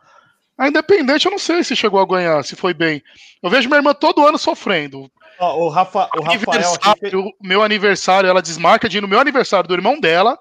A 0.58 0.68
Independente, 0.68 1.26
eu 1.26 1.32
não 1.32 1.38
sei 1.38 1.62
se 1.62 1.76
chegou 1.76 2.00
a 2.00 2.06
ganhar, 2.06 2.42
se 2.42 2.56
foi 2.56 2.72
bem. 2.72 3.02
Eu 3.42 3.50
vejo 3.50 3.68
minha 3.68 3.78
irmã 3.78 3.92
todo 3.92 4.26
ano 4.26 4.38
sofrendo. 4.38 5.10
Oh, 5.38 5.66
o, 5.66 5.68
Rafa, 5.68 6.08
o 6.16 6.24
aniversário, 6.24 6.78
Rafael 6.82 7.32
Meu 7.42 7.62
aniversário, 7.62 8.28
ela 8.28 8.40
desmarca 8.40 8.88
de 8.88 8.98
ir 8.98 9.00
no 9.02 9.08
meu 9.08 9.20
aniversário 9.20 9.68
do 9.68 9.74
irmão 9.74 10.00
dela. 10.00 10.38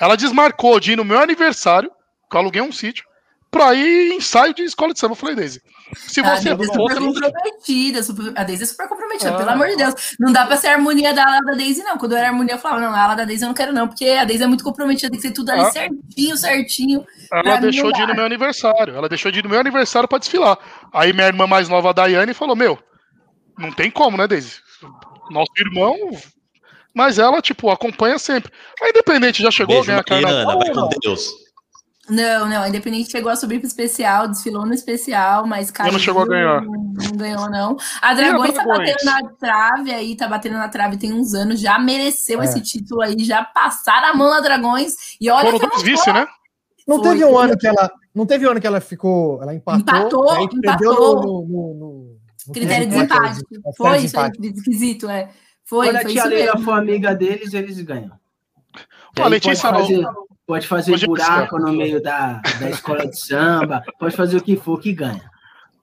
Ela 0.00 0.16
desmarcou 0.16 0.80
de 0.80 0.92
ir 0.92 0.96
no 0.96 1.04
meu 1.04 1.18
aniversário, 1.18 1.90
que 2.30 2.36
eu 2.36 2.40
aluguei 2.40 2.62
um 2.62 2.72
sítio. 2.72 3.05
Pra 3.50 3.74
ir 3.74 4.12
em 4.12 4.16
ensaio 4.16 4.52
de 4.54 4.62
escola 4.62 4.92
de 4.92 4.98
samba. 5.00 5.12
Eu 5.12 5.16
falei, 5.16 5.34
Daisy, 5.36 5.62
se 5.94 6.20
A 6.20 6.36
você 6.36 6.54
Deise 6.54 6.62
é 6.62 6.66
super 6.66 6.78
outra, 6.80 7.00
comprometida, 7.00 8.02
super- 8.02 8.32
a 8.36 8.44
Deise 8.44 8.62
é 8.64 8.66
super 8.66 8.88
comprometida, 8.88 9.30
Ah. 9.30 9.36
pelo 9.36 9.50
amor 9.50 9.68
de 9.68 9.76
Deus. 9.76 9.94
Não 10.20 10.32
dá 10.32 10.44
pra 10.46 10.56
ser 10.56 10.68
a 10.68 10.72
harmonia 10.74 11.14
da 11.14 11.24
ala 11.24 11.40
da 11.40 11.52
Deise, 11.54 11.82
não. 11.82 11.96
Quando 11.96 12.12
eu 12.12 12.18
era 12.18 12.28
harmonia, 12.28 12.54
eu 12.54 12.58
falava, 12.58 12.80
não, 12.82 12.94
a 12.94 13.00
ala 13.02 13.14
da 13.14 13.24
Deise 13.24 13.44
eu 13.44 13.48
não 13.48 13.54
quero, 13.54 13.72
não, 13.72 13.86
porque 13.88 14.04
a 14.06 14.24
Deise 14.24 14.42
é 14.44 14.46
muito 14.46 14.64
comprometida, 14.64 15.10
tem 15.10 15.18
que 15.20 15.26
ser 15.26 15.32
tudo 15.32 15.50
ali 15.50 15.62
Ah. 15.62 15.70
certinho, 15.70 16.36
certinho. 16.36 17.06
ela 17.32 17.56
deixou 17.58 17.92
de 17.92 18.02
ir 18.02 18.06
no 18.08 18.14
meu 18.14 18.24
aniversário. 18.24 18.94
Ela 18.94 19.08
deixou 19.08 19.30
de 19.32 19.38
ir 19.38 19.42
no 19.44 19.48
meu 19.50 19.60
aniversário 19.60 20.08
pra 20.08 20.18
desfilar. 20.18 20.58
Aí 20.92 21.12
minha 21.12 21.26
irmã 21.26 21.46
mais 21.46 21.68
nova, 21.68 21.90
a 21.90 21.92
Daiane, 21.92 22.34
falou: 22.34 22.54
Meu, 22.56 22.78
não 23.58 23.72
tem 23.72 23.90
como, 23.90 24.16
né, 24.16 24.26
Daisy? 24.26 24.60
Nosso 25.30 25.50
irmão. 25.58 25.96
Mas 26.94 27.18
ela, 27.18 27.42
tipo, 27.42 27.68
acompanha 27.70 28.18
sempre. 28.18 28.50
A 28.82 28.88
Independente 28.88 29.42
já 29.42 29.50
chegou 29.50 29.74
a 29.76 29.84
Beijo, 29.84 29.88
ganhar 29.88 30.04
carnaval. 30.04 30.58
Vai 30.58 30.70
com? 30.72 30.88
Deus. 31.02 31.30
Não, 32.08 32.48
não, 32.48 32.62
a 32.62 32.68
Independente 32.68 33.10
chegou 33.10 33.30
a 33.32 33.36
subir 33.36 33.58
pro 33.58 33.66
especial, 33.66 34.28
desfilou 34.28 34.64
no 34.64 34.72
especial, 34.72 35.46
mas 35.46 35.70
caiu. 35.72 35.92
não 35.92 35.98
chegou 35.98 36.22
a 36.22 36.26
ganhar. 36.26 36.62
Não, 36.62 36.72
não 36.72 37.16
ganhou, 37.16 37.50
não. 37.50 37.76
A 38.00 38.14
Dragões 38.14 38.54
tá 38.54 38.64
batendo 38.64 39.04
na 39.04 39.22
trave 39.40 39.90
aí, 39.92 40.16
tá 40.16 40.28
batendo 40.28 40.56
na 40.56 40.68
trave 40.68 40.96
tem 40.96 41.12
uns 41.12 41.34
anos, 41.34 41.58
já 41.60 41.78
mereceu 41.78 42.40
É. 42.40 42.44
esse 42.44 42.60
título 42.60 43.02
aí, 43.02 43.16
já 43.24 43.44
passaram 43.44 44.08
a 44.08 44.14
mão 44.14 44.30
na 44.30 44.40
Dragões. 44.40 44.94
E 45.20 45.28
olha 45.30 45.50
Foram 45.50 45.58
que 45.58 45.66
dois 45.68 45.82
vice, 45.82 46.12
né? 46.12 46.26
Não 46.86 47.00
Foi, 47.02 47.10
teve 47.10 47.24
um 47.24 47.36
ano 47.36 47.58
que 47.58 47.66
ela. 47.66 47.90
Não 48.14 48.24
teve 48.24 48.46
um 48.46 48.50
ano 48.52 48.60
que 48.60 48.66
ela 48.66 48.80
ficou. 48.80 49.42
Ela 49.42 49.52
empatou. 49.54 49.80
Empatou, 49.80 50.30
aí 50.30 50.48
perdeu 50.48 50.92
empatou. 50.92 51.14
no, 51.16 51.42
no, 51.42 51.74
no- 51.74 52.16
no- 52.46 52.52
critério 52.54 52.88
de 52.88 52.96
empate. 52.96 53.40
né, 53.50 53.72
Foi, 53.76 53.98
isso 53.98 54.18
aí, 54.20 54.30
esquisito, 54.54 55.10
é. 55.10 55.28
Foi, 55.64 55.88
Quando 55.88 55.96
a 55.96 56.00
foi 56.02 56.12
tia 56.12 56.20
isso 56.20 56.28
Leila 56.28 56.58
for 56.58 56.78
amiga 56.78 57.12
deles, 57.16 57.52
eles 57.52 57.80
ganham. 57.80 58.12
Pô, 59.16 59.22
pode 59.22 59.56
fazer, 59.56 60.04
pode 60.46 60.66
fazer 60.66 60.92
Hoje 60.92 61.04
é 61.04 61.08
buraco 61.08 61.58
no 61.58 61.72
meio 61.72 62.02
da, 62.02 62.42
da 62.60 62.68
escola 62.70 63.06
de 63.06 63.18
samba, 63.18 63.82
pode 63.98 64.14
fazer 64.14 64.36
o 64.36 64.42
que 64.42 64.56
for 64.56 64.78
que 64.78 64.92
ganha. 64.92 65.28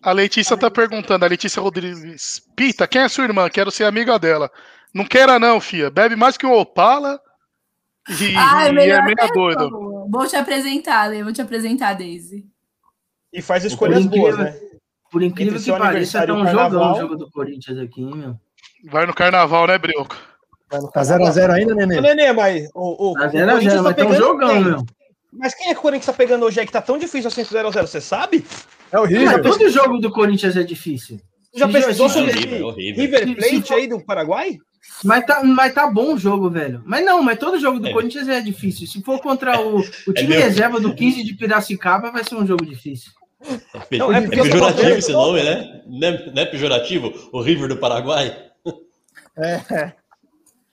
A 0.04 0.12
Letícia 0.12 0.56
tá 0.56 0.70
perguntando, 0.70 1.26
a 1.26 1.28
Letícia 1.28 1.62
Rodrigues. 1.62 2.42
Pita, 2.56 2.88
quem 2.88 3.02
é 3.02 3.10
sua 3.10 3.24
irmã? 3.24 3.50
Quero 3.50 3.72
ser 3.72 3.86
amiga 3.86 4.20
dela. 4.20 4.52
Não 4.94 5.04
queira, 5.06 5.40
não, 5.40 5.60
fia. 5.60 5.90
Bebe 5.90 6.16
mais 6.16 6.38
que 6.38 6.46
um 6.46 6.54
Opala 6.54 7.20
e, 8.08 8.26
é 8.26 8.30
e 8.32 8.68
é 8.68 8.72
melhor 8.72 9.04
meia 9.04 9.28
doida. 9.34 9.68
Vou 9.68 10.08
vou 10.10 10.28
te 10.28 10.36
apresentar, 10.36 11.10
Lê, 11.10 11.24
vou 11.24 11.34
te 11.34 11.42
apresentar, 11.42 11.94
Daisy. 11.94 12.46
E 13.32 13.42
faz 13.42 13.66
escolhas 13.66 14.06
Por 14.06 14.10
boas, 14.10 14.36
incrível- 14.36 14.54
né? 14.54 14.60
Por 15.10 15.24
incrível 15.24 15.54
Entre 15.56 15.72
que 15.72 15.80
pareça, 15.80 16.28
tá 16.28 16.34
um 16.34 16.44
o 16.44 16.48
jogão 16.48 16.92
o 16.94 17.00
jogo 17.00 17.16
do 17.16 17.32
Corinthians 17.32 17.80
aqui, 17.80 18.02
hein, 18.02 18.16
meu. 18.16 18.36
Vai 18.92 19.06
no 19.06 19.14
carnaval, 19.14 19.66
né, 19.68 19.78
Brioco? 19.78 20.16
Tá 20.94 21.02
0x0 21.02 21.50
ainda, 21.52 21.74
Ô, 21.74 21.76
Nenê? 21.76 22.02
Nenê, 22.02 22.32
mas 22.34 22.70
o, 22.74 23.12
o, 23.12 23.14
Tá 23.14 23.28
o 23.28 23.30
0 23.30 23.44
a 23.44 23.54
Corinthians 23.54 23.72
0 23.74 23.84
vai 23.84 23.94
ter 23.94 24.06
um 24.06 24.16
jogão, 24.16 24.50
quem? 24.50 24.64
meu. 24.64 24.86
Mas 25.32 25.56
quem 25.56 25.68
é 25.70 25.74
que 25.74 25.80
o 25.80 25.82
Corinthians 25.82 26.06
tá 26.06 26.14
pegando 26.14 26.46
hoje 26.46 26.60
aí 26.60 26.66
que 26.66 26.72
tá 26.72 26.82
tão 26.82 26.98
difícil 26.98 27.28
assim 27.28 27.44
0x0? 27.44 27.82
Você 27.82 28.00
sabe? 28.02 28.46
É 28.92 29.00
o 29.00 29.04
Mas 29.10 29.42
todo 29.42 29.70
jogo 29.70 29.98
do 29.98 30.12
Corinthians 30.12 30.56
é 30.56 30.64
difícil. 30.64 31.20
Você 31.52 31.60
já 31.60 31.68
pesquisou 31.68 32.08
jo- 32.08 32.14
sobre 32.14 32.32
Horrível, 32.32 32.54
esse 32.56 32.64
horrível. 32.64 33.02
River 33.04 33.36
Plate 33.36 33.74
aí 33.74 33.88
do 33.88 34.04
Paraguai? 34.04 34.58
Mas 35.04 35.26
tá, 35.26 35.42
mas 35.44 35.74
tá 35.74 35.88
bom 35.90 36.14
o 36.14 36.18
jogo, 36.20 36.50
velho. 36.50 36.82
Mas 36.86 37.06
não, 37.06 37.22
mas 37.24 37.40
todo 37.40 37.60
jogo 37.60 37.80
do 37.80 37.88
É. 37.88 37.94
Corinthians 37.94 38.28
é 38.28 38.42
difícil. 38.42 38.86
Se 38.86 39.02
for 39.02 39.20
contra 39.22 39.60
o, 39.62 39.80
o 39.80 39.84
time 40.14 40.30
meu. 40.30 40.42
reserva 40.42 40.80
do 40.80 40.94
15 40.94 41.24
de 41.24 41.34
Piracicaba, 41.36 42.12
vai 42.12 42.24
ser 42.24 42.36
um 42.36 42.46
jogo 42.46 42.66
difícil. 42.66 43.12
É, 43.92 43.98
Não, 43.98 44.12
é 44.14 44.24
é 44.24 44.28
pejorativo 44.28 44.90
esse 44.98 45.12
nome, 45.12 45.44
né? 45.44 45.82
Não 45.88 46.08
é, 46.08 46.32
não 46.34 46.42
é 46.42 46.46
pejorativo? 46.46 47.14
O 47.32 47.42
River 47.42 47.68
do 47.70 47.78
Paraguai? 47.78 48.36
É. 49.38 49.94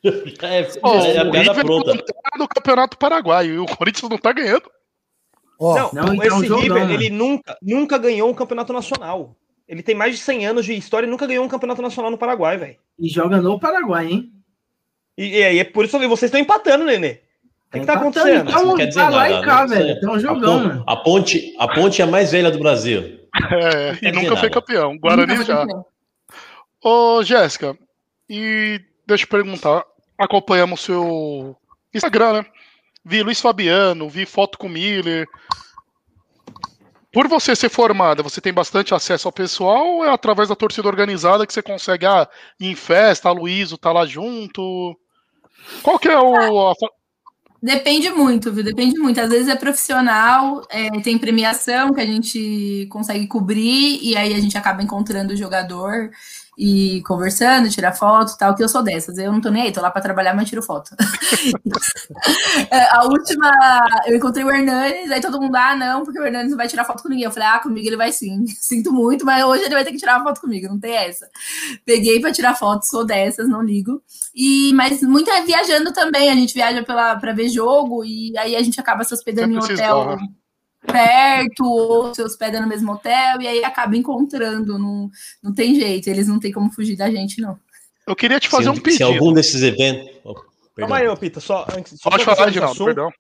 É, 0.42 0.62
Pô, 0.62 0.94
é 0.94 1.18
a 1.18 1.24
o 1.24 1.30
piada 1.30 1.52
River 1.52 1.64
pronta. 1.64 1.96
tá 1.98 2.38
no 2.38 2.48
Campeonato 2.48 2.96
Paraguai 2.96 3.46
e 3.48 3.58
o 3.58 3.66
Corinthians 3.66 4.08
não 4.08 4.16
tá 4.16 4.32
ganhando. 4.32 4.70
Ó, 5.58 5.76
não, 5.92 5.92
não, 5.92 6.14
então 6.14 6.38
esse 6.38 6.46
jogão, 6.46 6.62
River, 6.62 6.78
mano. 6.80 6.94
ele 6.94 7.10
nunca, 7.10 7.58
nunca 7.60 7.98
ganhou 7.98 8.30
um 8.30 8.34
campeonato 8.34 8.72
nacional. 8.72 9.36
Ele 9.68 9.82
tem 9.82 9.94
mais 9.94 10.16
de 10.16 10.22
100 10.22 10.46
anos 10.46 10.64
de 10.64 10.72
história 10.72 11.06
e 11.06 11.10
nunca 11.10 11.26
ganhou 11.26 11.44
um 11.44 11.48
campeonato 11.48 11.82
nacional 11.82 12.10
no 12.10 12.16
Paraguai, 12.18 12.56
velho. 12.56 12.76
E 12.98 13.08
joga 13.08 13.42
no 13.42 13.60
Paraguai, 13.60 14.06
hein? 14.06 14.32
E, 15.18 15.38
e 15.38 15.44
aí 15.44 15.58
é 15.58 15.64
por 15.64 15.84
isso 15.84 15.98
que 15.98 16.08
vocês 16.08 16.28
estão 16.28 16.40
empatando, 16.40 16.86
Nenê. 16.86 17.20
O 17.68 17.72
que, 17.72 17.80
que 17.80 17.86
tá 17.86 17.92
acontecendo? 17.92 18.50
então. 18.50 18.66
Não 18.66 18.76
quer 18.76 18.86
dizer 18.86 19.00
tá 19.00 19.08
lá 19.10 19.28
nada. 19.28 19.42
e 19.42 19.44
cá, 19.44 19.60
não 19.60 19.68
velho. 19.68 19.84
sei. 19.84 20.00
Tem 20.00 20.08
um 20.08 20.84
a, 20.86 20.96
ponte, 20.96 21.54
a 21.58 21.68
ponte 21.68 22.00
é 22.00 22.04
a 22.04 22.08
mais 22.08 22.32
velha 22.32 22.50
do 22.50 22.58
Brasil. 22.58 23.20
É, 23.52 23.96
e 24.02 24.10
nunca 24.10 24.36
foi 24.36 24.48
nada. 24.48 24.50
campeão. 24.50 24.98
Guarani 24.98 25.44
já. 25.44 25.64
Ô, 26.82 27.22
Jéssica, 27.22 27.78
e 28.28 28.80
deixa 29.06 29.24
eu 29.24 29.28
perguntar. 29.28 29.84
Acompanhamos 30.20 30.82
seu 30.82 31.56
Instagram, 31.94 32.34
né? 32.34 32.46
Vi 33.02 33.22
Luiz 33.22 33.40
Fabiano, 33.40 34.08
vi 34.08 34.26
foto 34.26 34.58
com 34.58 34.68
Miller. 34.68 35.26
Por 37.10 37.26
você 37.26 37.56
ser 37.56 37.70
formada, 37.70 38.22
você 38.22 38.40
tem 38.40 38.52
bastante 38.52 38.94
acesso 38.94 39.26
ao 39.26 39.32
pessoal 39.32 39.84
ou 39.84 40.04
é 40.04 40.10
através 40.10 40.50
da 40.50 40.54
torcida 40.54 40.86
organizada 40.86 41.46
que 41.46 41.52
você 41.52 41.62
consegue 41.62 42.04
ah, 42.04 42.28
ir 42.60 42.66
em 42.66 42.76
festa, 42.76 43.30
a 43.30 43.32
Luíso 43.32 43.78
tá 43.78 43.90
lá 43.90 44.04
junto? 44.04 44.96
Qual 45.82 45.98
que 45.98 46.08
é 46.08 46.18
o. 46.18 46.68
a 46.68 46.74
Depende 47.62 48.10
muito, 48.10 48.52
viu? 48.52 48.64
Depende 48.64 48.98
muito. 48.98 49.20
Às 49.20 49.28
vezes 49.28 49.48
é 49.48 49.56
profissional, 49.56 50.62
é, 50.70 50.88
tem 51.00 51.18
premiação 51.18 51.92
que 51.92 52.00
a 52.00 52.06
gente 52.06 52.86
consegue 52.90 53.26
cobrir, 53.26 53.98
e 54.02 54.16
aí 54.16 54.32
a 54.32 54.40
gente 54.40 54.56
acaba 54.56 54.82
encontrando 54.82 55.34
o 55.34 55.36
jogador 55.36 56.10
e 56.62 57.00
conversando, 57.04 57.70
tirar 57.70 57.94
foto 57.94 58.36
tal, 58.36 58.54
que 58.54 58.62
eu 58.62 58.68
sou 58.68 58.82
dessas. 58.82 59.16
Eu 59.16 59.32
não 59.32 59.40
tô 59.40 59.48
nem 59.48 59.62
aí, 59.62 59.72
tô 59.72 59.80
lá 59.80 59.90
pra 59.90 60.02
trabalhar, 60.02 60.34
mas 60.34 60.46
tiro 60.46 60.62
foto. 60.62 60.90
É, 62.70 62.82
a 62.94 63.04
última, 63.04 63.50
eu 64.06 64.16
encontrei 64.16 64.44
o 64.44 64.50
Hernanes, 64.50 65.10
aí 65.10 65.20
todo 65.20 65.40
mundo, 65.40 65.54
ah, 65.56 65.74
não, 65.76 66.04
porque 66.04 66.18
o 66.18 66.24
Hernanes 66.24 66.50
não 66.50 66.56
vai 66.56 66.68
tirar 66.68 66.84
foto 66.84 67.02
com 67.02 67.08
ninguém. 67.08 67.24
Eu 67.24 67.30
falei, 67.30 67.48
ah, 67.48 67.58
comigo 67.58 67.86
ele 67.86 67.96
vai 67.96 68.12
sim. 68.12 68.44
Sinto 68.60 68.92
muito, 68.92 69.24
mas 69.24 69.44
hoje 69.44 69.64
ele 69.64 69.74
vai 69.74 69.84
ter 69.84 69.92
que 69.92 69.96
tirar 69.96 70.16
uma 70.16 70.24
foto 70.24 70.40
comigo, 70.40 70.68
não 70.68 70.78
tem 70.78 70.94
essa. 70.94 71.28
Peguei 71.84 72.20
pra 72.20 72.32
tirar 72.32 72.54
foto, 72.54 72.84
sou 72.84 73.04
dessas, 73.04 73.48
não 73.48 73.62
ligo. 73.62 74.02
E, 74.34 74.72
mas 74.74 75.00
muito 75.02 75.30
é 75.30 75.42
viajando 75.42 75.92
também, 75.92 76.30
a 76.30 76.34
gente 76.34 76.52
viaja 76.52 76.82
pela, 76.82 77.16
pra 77.16 77.32
ver 77.32 77.48
jogo, 77.48 78.04
e 78.04 78.36
aí 78.36 78.56
a 78.56 78.62
gente 78.62 78.80
acaba 78.80 79.04
se 79.04 79.14
hospedando 79.14 79.54
em 79.54 79.60
Sempre 79.60 79.76
se 79.76 79.82
hotel. 79.82 80.18
Perto, 80.86 81.64
ou 81.64 82.14
se 82.14 82.22
hospeda 82.22 82.60
no 82.60 82.66
mesmo 82.68 82.92
hotel, 82.92 83.40
e 83.40 83.46
aí 83.48 83.64
acaba 83.64 83.96
encontrando, 83.96 84.78
não, 84.78 85.10
não 85.42 85.52
tem 85.54 85.74
jeito, 85.74 86.08
eles 86.08 86.26
não 86.28 86.40
tem 86.40 86.50
como 86.52 86.70
fugir 86.70 86.96
da 86.96 87.10
gente, 87.10 87.40
não. 87.40 87.58
Eu 88.06 88.16
queria 88.16 88.40
te 88.40 88.48
fazer 88.48 88.64
se, 88.64 88.70
um 88.70 88.74
se 88.74 88.80
pedido. 88.80 89.04
algum 89.04 89.32
desses 89.32 89.62
eventos. 89.62 90.10
oh, 90.24 90.34
Calma 90.76 90.96
aí, 90.98 91.06
ô 91.08 91.16
Pita, 91.16 91.40
só 91.40 91.66
antes. 91.76 92.00
Só 92.00 92.10
Pode 92.10 92.24
falar, 92.24 92.46
Reginaldo, 92.46 92.72
assunto. 92.72 92.86
perdão. 92.86 93.10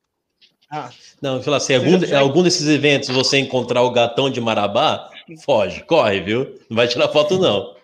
Ah, 0.72 0.88
Não, 1.20 1.42
falar, 1.42 1.60
se 1.60 1.74
algum, 1.74 1.98
já- 1.98 2.20
algum 2.20 2.42
desses 2.42 2.66
eventos 2.68 3.08
você 3.10 3.38
encontrar 3.38 3.82
o 3.82 3.90
gatão 3.90 4.30
de 4.30 4.40
Marabá, 4.40 5.10
foge, 5.44 5.82
corre, 5.84 6.20
viu? 6.20 6.58
Não 6.70 6.76
vai 6.76 6.86
tirar 6.88 7.08
foto, 7.08 7.38
não. 7.38 7.74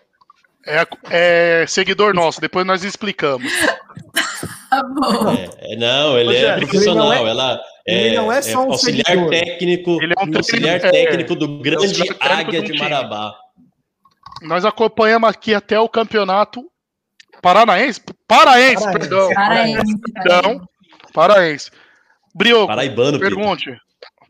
É, 0.65 0.85
é 1.61 1.65
seguidor 1.67 2.13
nosso, 2.13 2.41
depois 2.41 2.65
nós 2.65 2.83
explicamos. 2.83 3.51
Tá 4.69 4.83
bom. 4.83 5.29
É, 5.33 5.73
é, 5.73 5.75
não, 5.77 6.17
ele 6.17 6.29
Ô, 6.29 6.33
é 6.33 6.57
profissional. 6.57 7.11
ele 7.13 7.19
não 7.21 7.27
é- 7.27 7.29
ela 7.31 7.61
ele 7.87 8.15
não 8.15 8.31
é 8.31 8.41
só 8.41 8.59
um 8.65 8.71
auxiliar 8.71 9.05
seguidor. 9.05 9.29
técnico, 9.29 10.01
Ele 10.03 10.13
é 10.17 10.23
um 10.23 10.37
auxiliar 10.37 10.79
técnico- 10.79 10.97
é, 10.97 11.05
técnico 11.05 11.35
do 11.35 11.59
grande 11.59 11.85
auxiliar 11.85 12.17
técnico 12.17 12.49
Águia 12.49 12.61
de. 12.61 12.79
Marabá. 12.79 13.33
Nós 14.41 14.65
acompanhamos 14.65 15.29
aqui 15.29 15.53
até 15.53 15.79
o 15.79 15.89
campeonato 15.89 16.63
paranaense, 17.41 18.01
paraense, 18.27 18.83
Paraense. 18.83 18.99
perdão, 18.99 19.33
Paraense, 19.33 20.01
perdão, 20.13 20.67
paraense. 21.13 21.71
Brioco, 22.35 22.67
Paraibano, 22.67 23.19
Pedro. 23.19 23.35
pergunte. 23.35 23.71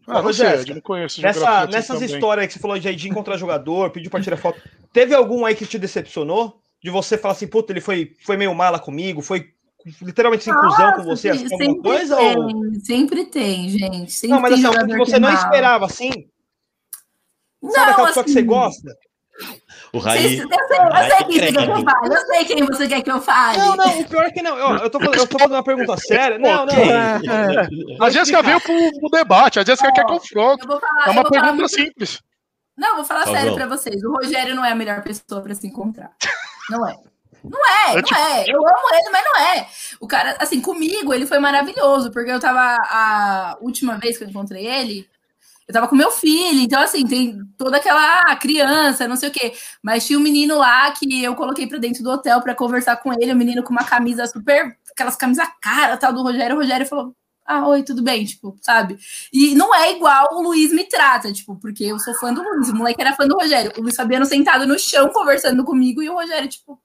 Ah, 0.07 0.19
Ô, 0.19 0.23
você, 0.23 0.47
Jéssica, 0.49 0.71
eu 0.71 0.75
não 0.75 0.81
conheço 0.81 1.21
Nessa, 1.21 1.39
geografia 1.39 1.67
nessas 1.75 1.99
também. 1.99 2.15
histórias 2.15 2.47
que 2.47 2.53
você 2.53 2.59
falou 2.59 2.79
de, 2.79 2.95
de 2.95 3.09
encontrar 3.09 3.35
jogador, 3.35 3.89
pediu 3.89 4.09
pra 4.09 4.21
tirar 4.21 4.37
foto, 4.37 4.61
teve 4.93 5.13
algum 5.13 5.45
aí 5.45 5.53
que 5.55 5.65
te 5.65 5.77
decepcionou? 5.77 6.61
De 6.81 6.89
você 6.89 7.17
falar 7.17 7.33
assim, 7.33 7.47
puta, 7.47 7.73
ele 7.73 7.81
foi, 7.81 8.13
foi 8.23 8.37
meio 8.37 8.53
mala 8.55 8.79
comigo, 8.79 9.21
foi 9.21 9.49
literalmente 10.01 10.43
sem 10.43 10.53
inclusão 10.53 10.93
com 10.93 11.03
você, 11.03 11.29
assim, 11.29 11.43
alguma 11.43 11.57
sempre 11.65 11.81
coisa? 11.81 12.15
tem, 12.15 12.37
Ou... 12.37 12.51
sempre 12.83 13.25
tem, 13.25 13.69
gente. 13.69 14.11
Sempre 14.11 14.29
Não, 14.35 14.41
mas 14.41 14.53
assim, 14.53 14.65
algo 14.65 14.75
jogador 14.79 14.93
que 15.03 15.09
você 15.09 15.15
é 15.15 15.19
não 15.19 15.31
mal. 15.31 15.37
esperava, 15.43 15.85
assim? 15.85 16.11
Não, 17.61 17.71
Sabe 17.71 17.91
aquela 17.91 18.07
pessoa 18.07 18.23
que 18.23 18.31
você 18.31 18.39
assim, 18.39 18.47
gosta? 18.47 18.97
O 19.93 19.99
Raí. 19.99 20.37
eu 20.39 20.47
sei, 20.47 20.77
eu 20.77 20.93
Ai, 20.93 21.09
sei 21.11 21.17
que 21.17 21.25
quem 21.25 21.39
você 21.39 21.51
quer 21.53 21.65
que 21.65 21.71
eu 21.71 21.83
fale. 21.83 22.13
Eu 22.15 22.17
sei 22.25 22.45
quem 22.45 22.65
você 22.65 22.87
quer 22.87 23.01
que 23.03 23.11
eu 23.11 23.21
fale. 23.21 23.57
Não, 23.59 23.75
não, 23.75 23.99
o 23.99 24.07
pior 24.09 24.23
é 24.25 24.31
que 24.31 24.41
não. 24.41 24.57
Eu, 24.57 24.77
eu, 24.77 24.89
tô, 24.89 24.99
fazendo- 24.99 25.17
eu 25.19 25.27
tô 25.27 25.37
fazendo 25.39 25.55
uma 25.55 25.63
pergunta 25.63 25.95
séria. 26.01 26.39
Não, 26.39 26.65
não. 26.65 28.05
A 28.05 28.09
Jéssica 28.09 28.41
veio 28.41 28.59
pro, 28.61 28.99
pro 28.99 29.09
debate, 29.09 29.59
a 29.59 29.63
Jéssica 29.63 29.91
quer 29.93 30.05
confronto. 30.05 30.67
É 31.05 31.09
uma 31.11 31.23
pergunta 31.29 31.53
muito- 31.53 31.69
simples. 31.69 32.19
Não, 32.75 32.95
vou 32.97 33.05
falar 33.05 33.25
Tá 33.25 33.31
sério 33.31 33.55
pra 33.55 33.65
vocês. 33.67 34.03
O 34.03 34.11
Rogério 34.11 34.55
não 34.55 34.63
é 34.65 34.71
a 34.71 34.75
melhor 34.75 35.01
pessoa 35.01 35.41
pra 35.41 35.55
se 35.55 35.65
encontrar. 35.67 36.11
Não 36.69 36.85
é. 36.87 36.95
Não 37.43 37.59
é, 37.65 37.91
É 37.91 37.95
não 37.95 38.01
tipo- 38.03 38.19
é. 38.19 38.45
Eu 38.49 38.59
amo 38.59 38.93
ele, 38.93 39.09
mas 39.11 39.23
não 39.25 39.39
é. 39.41 39.67
O 39.99 40.07
cara, 40.07 40.35
assim, 40.39 40.59
comigo 40.61 41.13
ele 41.13 41.25
foi 41.25 41.39
maravilhoso, 41.39 42.11
porque 42.11 42.31
eu 42.31 42.39
tava 42.39 42.59
a 42.83 43.57
última 43.61 43.97
vez 43.97 44.17
que 44.17 44.23
eu 44.23 44.29
encontrei 44.29 44.65
ele, 44.65 45.07
eu 45.67 45.73
tava 45.73 45.87
com 45.87 45.95
meu 45.95 46.11
filho, 46.11 46.61
então 46.61 46.81
assim, 46.81 47.05
tem 47.05 47.39
toda 47.57 47.77
aquela 47.77 48.35
criança, 48.37 49.07
não 49.07 49.15
sei 49.17 49.29
o 49.29 49.31
quê. 49.31 49.53
Mas 49.83 50.05
tinha 50.07 50.17
um 50.17 50.21
menino 50.21 50.57
lá 50.57 50.91
que 50.91 51.23
eu 51.23 51.35
coloquei 51.35 51.67
pra 51.67 51.77
dentro 51.77 52.01
do 52.03 52.09
hotel 52.11 52.41
pra 52.41 52.55
conversar 52.55 52.97
com 52.97 53.11
ele, 53.13 53.33
um 53.33 53.35
menino 53.37 53.61
com 53.63 53.71
uma 53.71 53.83
camisa 53.83 54.25
super, 54.27 54.77
aquelas 54.91 55.15
camisas 55.17 55.47
cara 55.61 55.97
tal 55.97 56.13
do 56.13 56.23
Rogério. 56.23 56.55
O 56.55 56.59
Rogério 56.59 56.85
falou: 56.85 57.13
ah, 57.45 57.67
oi, 57.67 57.83
tudo 57.83 58.01
bem, 58.01 58.23
tipo, 58.25 58.57
sabe? 58.61 58.97
E 59.33 59.55
não 59.55 59.73
é 59.75 59.91
igual 59.91 60.27
o 60.33 60.41
Luiz 60.41 60.71
me 60.71 60.85
trata, 60.85 61.33
tipo, 61.33 61.55
porque 61.57 61.83
eu 61.85 61.99
sou 61.99 62.13
fã 62.15 62.33
do 62.33 62.41
Luiz, 62.43 62.69
o 62.69 62.75
moleque 62.75 63.01
era 63.01 63.13
fã 63.13 63.27
do 63.27 63.35
Rogério. 63.35 63.71
O 63.77 63.81
Luiz 63.81 63.95
Fabiano 63.95 64.25
sentado 64.25 64.65
no 64.65 64.77
chão 64.79 65.09
conversando 65.09 65.63
comigo 65.65 66.01
e 66.01 66.09
o 66.09 66.13
Rogério, 66.13 66.47
tipo, 66.47 66.79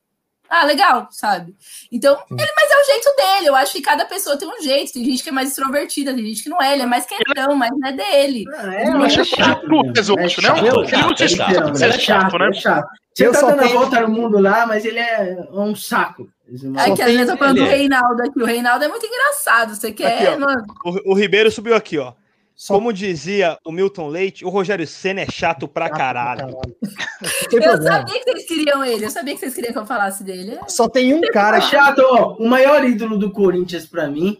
ah, 0.52 0.64
legal, 0.66 1.08
sabe? 1.10 1.54
Então, 1.90 2.12
ele, 2.30 2.50
mas 2.56 2.70
é 2.70 2.76
o 2.80 2.84
jeito 2.86 3.16
dele. 3.16 3.48
Eu 3.48 3.56
acho 3.56 3.72
que 3.72 3.80
cada 3.80 4.04
pessoa 4.04 4.36
tem 4.36 4.46
um 4.46 4.60
jeito. 4.62 4.92
Tem 4.92 5.04
gente 5.04 5.22
que 5.22 5.30
é 5.30 5.32
mais 5.32 5.48
extrovertida, 5.48 6.12
tem 6.14 6.26
gente 6.26 6.42
que 6.42 6.48
não 6.50 6.60
é. 6.60 6.74
Ele 6.74 6.82
é 6.82 6.86
mais 6.86 7.06
quietão, 7.06 7.54
mas 7.56 7.70
não 7.70 7.88
é 7.88 7.92
dele. 7.92 8.44
É, 8.54 8.88
Eu 8.88 9.02
é 9.02 9.06
acho 9.06 9.24
chato, 9.24 9.60
que 9.62 9.68
né? 9.68 9.92
é 9.96 10.02
chato, 10.02 10.18
É 10.18 10.22
né? 10.22 10.28
chato, 10.28 10.58
Ele 10.58 11.02
não 11.02 11.10
é 11.12 11.16
se 11.16 11.28
chato, 11.36 11.50
esforça 11.52 11.86
é 11.86 11.92
chato, 11.98 12.38
né? 12.38 12.48
É 12.48 12.52
chato. 12.52 12.88
Você 13.14 13.26
Eu 13.26 13.32
tá 13.32 13.40
só 13.40 13.46
dando 13.50 13.60
a 13.60 13.62
tenho- 13.64 13.78
volta 13.78 14.00
no 14.00 14.08
mundo 14.08 14.38
lá, 14.38 14.66
mas 14.66 14.84
ele 14.84 14.98
é 14.98 15.36
um 15.52 15.74
saco. 15.74 16.28
É 16.48 16.66
maluco. 16.66 16.96
que 16.96 17.04
vezes 17.04 17.20
eu 17.20 17.26
tô 17.28 17.36
falando 17.38 17.56
do 17.56 17.62
ele 17.62 17.70
é. 17.72 17.76
Reinaldo 17.76 18.22
aqui. 18.22 18.42
O 18.42 18.44
Reinaldo 18.46 18.84
é 18.84 18.88
muito 18.88 19.06
engraçado. 19.06 19.74
Você 19.74 19.92
quer, 19.92 20.28
Aqui, 20.28 20.38
mano? 20.40 20.64
O, 20.84 21.12
o 21.12 21.14
Ribeiro 21.14 21.50
subiu 21.50 21.74
aqui, 21.74 21.98
ó. 21.98 22.12
Só 22.54 22.74
Como 22.74 22.92
dizia 22.92 23.58
o 23.64 23.72
Milton 23.72 24.08
Leite, 24.08 24.44
o 24.44 24.48
Rogério 24.48 24.86
Senna 24.86 25.22
é 25.22 25.26
chato 25.30 25.66
pra 25.66 25.88
caralho. 25.90 26.56
Eu 27.50 27.60
problema. 27.62 27.82
sabia 27.82 28.20
que 28.20 28.30
vocês 28.30 28.46
queriam 28.46 28.84
ele. 28.84 29.04
Eu 29.04 29.10
sabia 29.10 29.34
que 29.34 29.40
vocês 29.40 29.54
queriam 29.54 29.72
que 29.72 29.78
eu 29.78 29.86
falasse 29.86 30.22
dele. 30.24 30.58
Só 30.68 30.88
tem 30.88 31.14
um 31.14 31.20
cara 31.32 31.58
É 31.58 31.60
chato, 31.60 32.00
ó. 32.00 32.34
O 32.34 32.48
maior 32.48 32.84
ídolo 32.84 33.18
do 33.18 33.30
Corinthians 33.30 33.86
pra 33.86 34.08
mim 34.08 34.38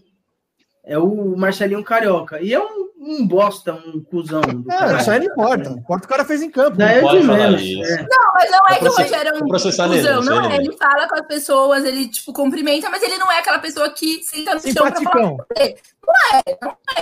é 0.84 0.98
o 0.98 1.36
Marcelinho 1.36 1.84
Carioca. 1.84 2.40
E 2.40 2.52
é 2.52 2.60
um, 2.60 2.90
um 2.98 3.26
bosta, 3.26 3.72
um 3.72 4.02
cuzão. 4.02 4.42
É, 4.70 5.00
isso 5.00 5.10
aí 5.10 5.20
não 5.20 5.26
importa. 5.26 5.70
Importa 5.70 6.06
o 6.06 6.08
cara 6.08 6.24
fez 6.24 6.42
em 6.42 6.50
campo. 6.50 6.76
Daí 6.76 6.98
é 6.98 7.00
Pode 7.00 7.20
de 7.20 7.26
falar 7.26 7.50
isso. 7.52 7.84
é. 7.84 8.02
Não, 8.02 8.32
mas 8.34 8.50
não 8.50 8.66
é 8.68 8.78
que 8.78 8.88
o 8.88 8.92
Rogério 8.92 9.32
é 9.32 9.36
um 9.36 9.48
cuzão, 9.48 9.88
não 9.88 9.94
sei 9.94 10.34
não 10.34 10.50
é. 10.50 10.56
ele. 10.56 10.66
Ele 10.66 10.76
fala 10.76 11.08
com 11.08 11.14
as 11.14 11.26
pessoas, 11.26 11.84
ele, 11.84 12.08
tipo, 12.08 12.32
cumprimenta, 12.32 12.90
mas 12.90 13.02
ele 13.02 13.18
não 13.18 13.30
é 13.30 13.38
aquela 13.38 13.58
pessoa 13.58 13.90
que 13.90 14.22
senta 14.22 14.54
no 14.54 14.60
chão 14.60 14.72
pra 14.72 14.82
falar 14.82 14.96
Simpaticão. 14.96 15.36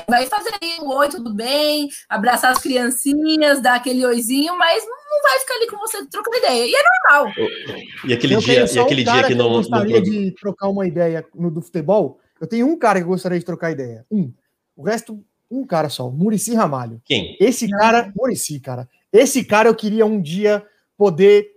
Vai 0.09 0.27
fazer 0.27 0.53
aí 0.63 0.79
o 0.81 0.95
oi, 0.95 1.09
tudo 1.09 1.33
bem, 1.35 1.89
abraçar 2.09 2.53
as 2.53 2.59
criancinhas, 2.59 3.61
dar 3.61 3.77
aquele 3.77 4.05
oizinho, 4.05 4.57
mas 4.57 4.85
não 4.87 5.01
não 5.11 5.23
vai 5.23 5.39
ficar 5.41 5.55
ali 5.55 5.67
com 5.67 5.77
você 5.79 6.07
trocando 6.07 6.37
ideia. 6.37 6.67
E 6.67 6.75
é 6.75 6.83
normal. 6.83 7.35
E 8.07 8.13
aquele 8.13 8.35
Eu 8.35 8.41
dia, 8.41 8.65
e 8.65 8.69
só 8.69 8.81
um 8.81 8.85
aquele 8.85 9.05
dia 9.05 9.25
que 9.25 9.33
eu 9.33 9.37
não. 9.37 9.51
não 9.51 9.57
gostaria 9.57 10.01
de 10.01 10.31
trocar 10.33 10.69
uma 10.69 10.87
ideia 10.87 11.27
no 11.35 11.51
do 11.51 11.61
futebol. 11.61 12.21
Eu 12.41 12.47
tenho 12.47 12.67
um 12.67 12.77
cara 12.79 12.99
que 12.99 13.05
eu 13.05 13.09
gostaria 13.11 13.39
de 13.39 13.45
trocar 13.45 13.71
ideia. 13.71 14.05
Um. 14.11 14.33
O 14.77 14.83
resto, 14.83 15.23
um 15.51 15.65
cara 15.67 15.89
só. 15.89 16.09
Murici 16.11 16.55
Ramalho. 16.55 17.01
Quem? 17.05 17.37
Esse 17.39 17.69
cara, 17.69 18.11
Murici, 18.17 18.59
cara. 18.59 18.89
Esse 19.13 19.45
cara 19.45 19.69
eu 19.69 19.75
queria 19.75 20.07
um 20.07 20.21
dia 20.21 20.65
poder 20.97 21.49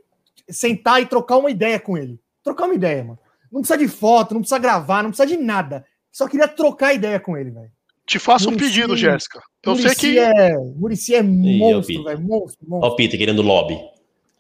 sentar 0.50 1.02
e 1.02 1.06
trocar 1.06 1.38
uma 1.38 1.50
ideia 1.50 1.80
com 1.80 1.98
ele. 1.98 2.20
Trocar 2.44 2.66
uma 2.66 2.74
ideia, 2.76 3.04
mano. 3.04 3.20
Não 3.52 3.62
precisa 3.62 3.78
de 3.80 3.88
foto, 3.88 4.34
não 4.34 4.42
precisa 4.42 4.60
gravar, 4.60 5.04
não 5.04 5.12
precisa 5.12 5.28
de 5.28 5.38
nada. 5.38 5.86
Só 6.12 6.28
queria 6.28 6.48
trocar 6.48 6.94
ideia 6.94 7.20
com 7.20 7.38
ele, 7.38 7.52
velho. 7.52 7.72
Te 8.06 8.20
faço 8.20 8.50
um 8.50 8.52
Muricy- 8.52 8.70
pedido, 8.72 8.98
Jéssica. 8.98 9.40
Eu 9.64 9.76
sei 9.76 9.84
Muricy 9.86 10.00
que. 10.02 10.20
é, 10.20 10.58
Murici 10.58 11.16
é 11.16 11.22
monstro, 11.24 12.04
velho. 12.04 12.20
Monstro, 12.20 12.66
Ó, 12.66 12.70
monstro. 12.76 12.92
o 12.92 12.96
Peter 12.98 13.18
querendo 13.18 13.42
lobby. 13.42 13.80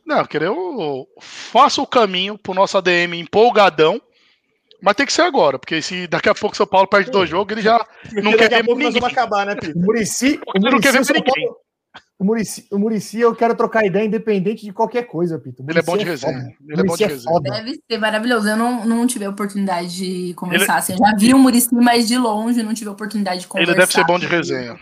Não, 0.05 0.25
querer 0.25 0.47
eu 0.47 1.07
faço 1.21 1.81
o 1.81 1.87
caminho 1.87 2.37
pro 2.37 2.53
nosso 2.53 2.77
ADM 2.77 3.13
empolgadão. 3.13 4.01
Mas 4.83 4.95
tem 4.95 5.05
que 5.05 5.13
ser 5.13 5.21
agora, 5.21 5.57
porque 5.57 5.81
se 5.81 6.07
daqui 6.07 6.27
a 6.27 6.35
pouco 6.35 6.53
o 6.53 6.57
São 6.57 6.67
Paulo 6.67 6.87
perde 6.87 7.09
dois 7.09 7.29
jogos, 7.29 7.51
ele 7.53 7.61
já 7.61 7.77
não 8.13 8.23
Porque 8.31 8.37
quer 8.37 8.49
daqui 8.49 8.55
a 8.55 8.61
ver 8.61 8.67
ninguém. 8.75 8.91
vamos 8.91 9.11
acabar, 9.11 9.45
né, 9.45 9.55
Pito? 9.55 9.79
O 9.79 9.81
Murici, 9.81 10.39
o 10.45 10.57
Ele 10.57 10.69
não 10.71 10.79
quer 10.81 10.91
Muricy, 10.91 11.13
ver 11.13 11.19
ninguém. 11.19 11.49
o 12.19 12.23
Murici, 12.25 12.67
o 12.69 12.77
Murici, 12.79 13.19
eu 13.19 13.33
quero 13.33 13.55
trocar 13.55 13.85
ideia 13.85 14.05
independente 14.05 14.65
de 14.65 14.73
qualquer 14.73 15.03
coisa, 15.03 15.39
Pito. 15.39 15.63
O 15.63 15.69
Ele 15.71 15.79
é 15.79 15.81
bom 15.81 15.95
de 15.97 16.03
Muricy 16.05 16.25
resenha. 16.25 16.43
foda. 16.43 16.55
Ele 16.69 16.81
é 16.81 16.83
bom 16.83 16.95
de 16.97 17.03
resenha. 17.05 17.31
foda. 17.33 17.51
Deve 17.51 17.79
ser 17.89 17.97
maravilhoso. 17.97 18.49
Eu 18.49 18.57
não, 18.57 18.85
não 18.85 19.07
tive 19.07 19.23
a 19.23 19.29
oportunidade 19.29 19.95
de 19.95 20.33
conversar. 20.33 20.75
Assim, 20.77 20.93
eu 20.93 20.97
já 20.99 21.15
vi 21.17 21.33
o 21.33 21.39
Murici, 21.39 21.69
mas 21.73 22.05
de 22.07 22.17
longe 22.17 22.61
não 22.61 22.73
tive 22.73 22.89
a 22.89 22.93
oportunidade 22.93 23.39
de 23.41 23.47
conversar. 23.47 23.71
Ele 23.71 23.79
deve 23.79 23.91
ser 23.93 24.03
bom 24.05 24.19
de 24.19 24.27
resenha. 24.27 24.77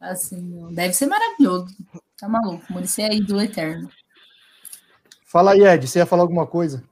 Assim, 0.00 0.40
não. 0.40 0.72
deve 0.72 0.94
ser 0.94 1.06
maravilhoso. 1.06 1.66
Tá 2.16 2.28
maluco. 2.28 2.62
O 2.70 2.74
Murici 2.74 3.02
é 3.02 3.12
ídolo 3.12 3.40
eterno. 3.42 3.90
Fala 5.26 5.52
aí, 5.52 5.62
Ed, 5.62 5.86
você 5.86 5.98
ia 5.98 6.06
falar 6.06 6.22
alguma 6.22 6.46
coisa? 6.46 6.82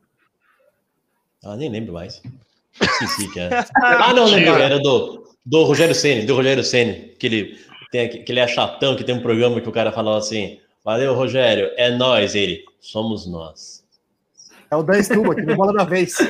Ah, 1.45 1.57
nem 1.57 1.71
lembro 1.71 1.93
mais. 1.93 2.23
Esqueci 2.81 3.33
que 3.33 3.41
era. 3.41 3.67
Ah, 3.77 4.13
não, 4.13 4.25
lembrei. 4.27 4.63
Era 4.63 4.79
do, 4.79 5.25
do 5.45 5.65
Rogério 5.65 5.95
Ceni, 5.95 6.27
do 6.27 6.35
Rogério 6.35 6.65
Ceni, 6.65 7.15
que 7.19 7.27
ele 7.27 7.59
tem 7.91 8.09
que 8.09 8.31
ele 8.31 8.41
é 8.41 8.47
chatão, 8.47 8.97
que 8.97 9.05
tem 9.05 9.15
um 9.15 9.23
programa 9.23 9.61
que 9.61 9.69
o 9.69 9.73
cara 9.73 9.93
falava 9.93 10.19
assim: 10.19 10.61
Valeu, 10.85 11.15
Rogério, 11.15 11.71
é 11.77 11.91
nós, 11.91 12.35
ele. 12.35 12.65
Somos 12.81 13.27
nós. 13.27 13.85
É 14.71 14.77
o 14.77 14.83
Dan 14.83 15.03
Stuba, 15.03 15.33
aqui 15.33 15.43
no 15.43 15.57
Bola 15.57 15.73
da 15.73 15.85
Vez. 15.85 16.17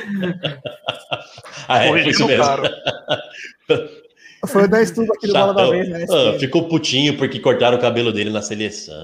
Ah, 1.67 1.85
é, 1.85 1.89
foi 1.89 2.07
isso 2.09 2.23
o 2.23 2.27
mesmo. 2.27 2.43
Foi 4.47 4.63
o 4.63 4.67
Dan 4.67 4.83
Stuba 4.85 5.13
aqui 5.15 5.27
no 5.27 5.33
Bola 5.33 5.53
da 5.53 5.61
Chatão. 5.61 5.71
Vez, 5.71 5.89
né? 5.89 6.05
Ah, 6.09 6.39
ficou 6.39 6.67
putinho 6.67 7.15
porque 7.17 7.39
cortaram 7.39 7.77
o 7.77 7.81
cabelo 7.81 8.11
dele 8.11 8.31
na 8.31 8.41
seleção. 8.41 8.95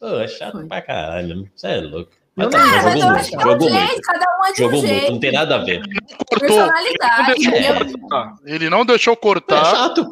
Ah, 0.00 0.22
é 0.22 0.28
chato 0.28 0.52
Foi. 0.52 0.66
pra 0.66 0.82
caralho. 0.82 1.50
Você 1.54 1.66
é 1.66 1.80
louco. 1.80 2.12
Mas 2.36 2.48
tá, 2.50 2.58
não- 2.58 2.66
mas 2.66 2.76
Ah, 2.76 2.82
mas 2.82 2.92
jogou 2.92 3.00
eu 3.00 3.06
muito, 3.06 3.16
acho 3.20 3.30
que 3.30 3.36
é 3.36 3.40
jogou 3.40 3.70
jeito, 3.70 3.86
muito. 3.86 4.02
cada 4.02 4.26
um 4.26 4.44
é 4.44 4.46
de 4.46 4.52
um 4.52 4.56
Jogou 4.64 4.80
muito, 4.80 4.86
jeito. 4.94 5.12
não 5.12 5.20
tem 5.20 5.32
nada 5.32 5.54
a 5.54 5.58
ver. 5.58 5.80
Cortou. 6.28 6.48
Ele 6.48 6.56
não 6.58 6.68
Personalidade. 6.68 7.34
deixou 7.34 7.52
ele 7.54 7.66
é- 7.66 7.98
cortar. 7.98 8.32
Ele 8.44 8.70
não 8.70 8.84
deixou 8.86 9.12
É 9.12 9.16
cortar. 9.16 9.64
chato. 9.64 10.06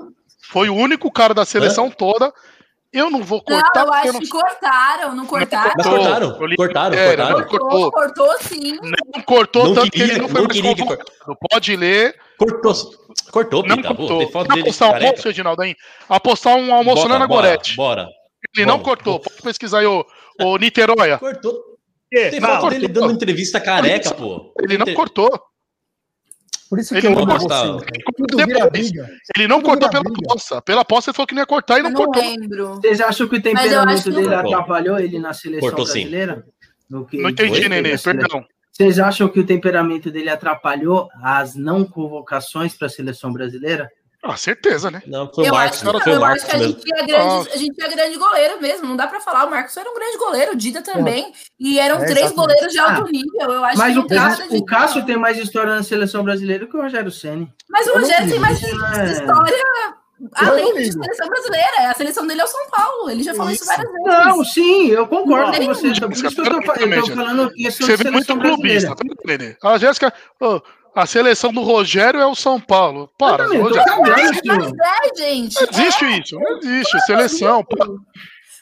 Foi 0.51 0.69
o 0.69 0.75
único 0.75 1.11
cara 1.13 1.35
da 1.35 1.45
seleção 1.45 1.91
toda. 1.91 2.33
Eu 2.93 3.11
não 3.11 3.23
vou 3.25 3.43
Não, 3.49 3.61
cortar 3.61 3.81
eu 3.81 3.87
porque 3.87 3.99
eu 4.07 4.11
acho 4.11 4.13
não 4.13 4.21
que 4.21 4.29
cortaram, 4.29 5.15
não 5.17 5.27
cortaram. 5.27 5.73
Mas 5.77 5.87
cortaram, 5.87 6.39
cortaram, 6.57 6.97
É, 6.97 7.07
cortaram. 7.09 7.39
não- 7.41 7.47
Cortou, 7.49 7.91
cortou 7.93 8.39
sim. 8.41 8.79
Não 9.15 9.23
cortou, 9.25 9.65
Não 9.67 9.75
tanto 9.75 9.91
que 9.91 9.99
queria, 9.99 10.13
ele 10.13 10.21
não 10.23 10.29
foi 10.29 10.41
não 10.41 10.47
mais 10.47 10.57
queria 10.57 10.75
que 10.77 10.83
convocado. 10.85 11.11
Pode 11.51 11.77
ler. 11.77 12.15
Cortou, 12.39 12.73
cortou, 13.33 13.67
Não 13.67 13.77
Pita. 13.77 13.89
Pô, 13.89 13.97
cortou. 13.97 14.19
tem 14.21 14.31
foto 14.31 14.49
dele 14.49 14.61
apostar 14.63 14.91
um 14.91 14.95
almoço, 14.95 15.23
Reginaldo, 15.29 15.63
hein? 15.65 15.77
Apostar 16.09 16.55
um 16.57 16.73
almoço 16.73 17.09
na 17.09 17.19
bora, 17.19 17.27
Gorete. 17.27 17.75
Bora. 17.77 18.07
Ele 18.57 18.65
não 18.67 18.79
cortou. 18.79 19.19
Pode 19.19 19.43
pesquisar 19.43 19.81
aí, 19.81 19.87
ô, 19.87 20.07
ô 20.41 20.57
Niteróia. 20.57 21.19
Cortou. 21.19 21.74
Que? 22.15 22.31
Tem 22.31 22.41
Não, 22.41 22.49
foto 22.49 22.71
dele 22.71 22.87
dando 22.87 23.11
entrevista 23.13 23.61
careca, 23.61 24.15
pô. 24.15 24.53
Ele 24.61 24.79
não 24.79 24.95
cortou. 24.95 25.29
Por 26.71 26.79
isso 26.79 26.95
Ele 26.95 27.01
que 27.01 27.07
eu 27.09 27.11
não. 27.11 27.21
Ele 27.21 27.29
cortou. 27.29 28.71
Ele 29.37 29.49
não 29.49 29.61
cortou 29.61 29.91
pela 29.91 30.05
poça. 30.05 30.63
Pela 30.63 30.85
poça 30.85 31.11
ele 31.11 31.17
falou 31.17 31.27
que 31.27 31.35
não 31.35 31.43
ia 31.43 31.47
cortar 31.47 31.81
e 31.81 31.83
não 31.83 31.91
Eu 31.91 31.95
não 31.95 32.05
cortou. 32.05 32.23
lembro. 32.23 32.75
Vocês 32.77 33.01
acham 33.01 33.29
que 33.29 33.37
o 33.37 33.43
temperamento 33.43 34.03
que 34.05 34.11
dele 34.11 34.29
não- 34.29 34.39
atrapalhou 34.39 34.99
ele 34.99 35.19
na 35.19 35.33
seleção 35.33 35.69
Cortou 35.69 35.85
brasileira? 35.85 36.45
Que 37.11 37.17
Não 37.19 37.29
ele 37.29 37.31
entendi, 37.33 37.69
Nenê, 37.69 37.99
perdão. 37.99 38.45
Vocês 38.71 38.99
acham 39.01 39.29
que 39.29 39.41
o 39.41 39.47
temperamento 39.47 40.11
dele 40.11 40.31
atrapalhou 40.31 41.09
as 41.23 41.57
não 41.57 41.85
convocações 41.85 42.77
para 42.77 42.87
a 42.87 42.91
seleção 42.91 43.33
brasileira? 43.33 43.91
Ah, 44.27 44.37
certeza, 44.39 44.91
né? 44.91 45.03
Não, 45.07 45.31
foi 45.31 45.45
o 45.45 45.49
eu 45.49 45.53
Marcos. 45.53 45.71
acho 45.77 45.79
que 45.81 45.93
não, 45.93 46.01
Foi 46.01 46.13
o 46.13 46.15
eu 46.17 46.21
Marcos 46.21 46.43
acho 46.45 46.51
que 46.51 46.57
a 46.57 46.67
gente, 46.67 46.81
tinha 46.81 47.07
grande, 47.07 47.49
Ah. 47.49 47.53
a 47.53 47.57
gente 47.59 47.95
grande 47.95 48.17
goleiro 48.19 48.61
mesmo, 48.63 48.87
não 48.89 48.97
dá 48.97 49.07
pra 49.07 49.21
falar. 49.21 49.45
O 49.45 49.51
Marcos 49.51 49.77
era 49.77 49.91
um 49.91 49.95
grande 49.95 50.17
goleiro, 50.17 50.53
o 50.53 50.57
Dida 50.57 50.81
também. 50.81 51.31
E 51.61 51.79
eram 51.79 51.97
É, 51.97 52.07
três 52.07 52.19
exatamente. 52.19 52.37
goleiros 52.37 52.73
de 52.73 52.79
alto 52.79 53.03
Ah, 53.07 53.11
nível. 53.13 53.53
Eu 53.53 53.65
acho 53.65 53.79
Mas 53.79 53.93
que 53.93 53.99
o 53.99 54.07
Cássio, 54.07 54.49
de. 54.49 54.57
o 54.57 54.65
Cássio 54.65 55.05
tem 55.07 55.17
mais 55.19 55.37
história 55.39 55.75
na 55.75 55.83
seleção 55.83 56.25
brasileira 56.25 56.67
que 56.67 56.75
o 56.77 56.81
Rogério 56.81 57.11
Ceni. 57.11 57.53
Mas 57.69 57.87
o 57.87 57.93
Rogério 57.99 58.31
tem 58.31 58.39
mais 58.41 58.63
É. 58.63 58.67
história 59.13 59.65
além 60.37 60.73
ligo. 60.79 60.93
seleção 61.03 61.29
brasileira. 61.29 61.91
A 61.91 61.95
seleção 61.95 62.27
dele 62.27 62.41
é 62.41 62.45
o 62.45 62.49
São 62.49 62.71
Paulo. 62.71 63.11
Ele 63.11 63.23
já 63.23 63.35
falou 63.35 63.51
isso, 63.53 63.63
Isso. 63.65 63.73
várias 63.77 63.93
vezes. 63.93 64.07
Não, 64.07 64.45
sim, 64.45 64.87
eu 64.89 65.07
concordo 65.07 65.53
Não, 65.53 65.59
com 65.59 65.67
você. 65.75 66.01
Por 66.01 66.13
isso 66.13 66.23
que 66.23 66.27
eu 66.29 66.35
tô, 66.35 66.43
eu 66.45 66.63
tô 66.63 67.15
falando 67.15 67.51
questão 67.53 67.87
Você 67.87 67.97
vê 67.97 68.11
muito 68.11 68.39
clubista, 68.39 68.89
tá 68.95 69.03
vendo, 69.03 69.17
Nenê? 69.25 69.57
A 69.63 69.77
Jéssica, 69.79 70.13
ô, 70.41 70.63
a 70.95 71.07
seleção 71.07 71.53
do 71.53 71.63
Rogério 71.63 72.21
é 72.21 72.27
o 72.27 72.35
São 72.35 72.61
Paulo. 72.61 73.11
Para, 73.19 73.45
também 73.45 73.61
Rogério. 73.61 73.93
É, 73.93 75.17
gente. 75.17 75.55
Não 75.55 75.69
existe 75.71 76.21
isso, 76.21 76.39
não 76.39 76.59
existe. 76.59 77.01
Seleção. 77.01 77.65
pô. 77.65 77.99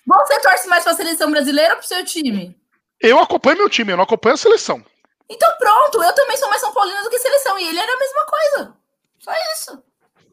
Você 0.07 0.41
torce 0.41 0.69
mais 0.69 0.83
pra 0.83 0.95
seleção 0.95 1.31
brasileira 1.31 1.75
ou 1.75 1.79
pro 1.79 1.87
seu 1.87 2.05
time? 2.05 2.57
Eu 3.01 3.19
acompanho 3.19 3.59
meu 3.59 3.69
time, 3.69 3.93
eu 3.93 3.97
não 3.97 4.05
acompanho 4.05 4.35
a 4.35 4.39
seleção. 4.39 4.85
Então 5.29 5.49
pronto, 5.59 6.03
eu 6.03 6.15
também 6.15 6.37
sou 6.37 6.49
mais 6.49 6.61
São 6.61 6.73
Paulina 6.73 7.03
do 7.03 7.11
que 7.11 7.19
seleção. 7.19 7.59
E 7.59 7.69
ele 7.69 7.79
era 7.79 7.93
a 7.93 7.99
mesma 7.99 8.27
coisa. 8.27 8.77
Só 9.19 9.33
isso. 9.55 9.83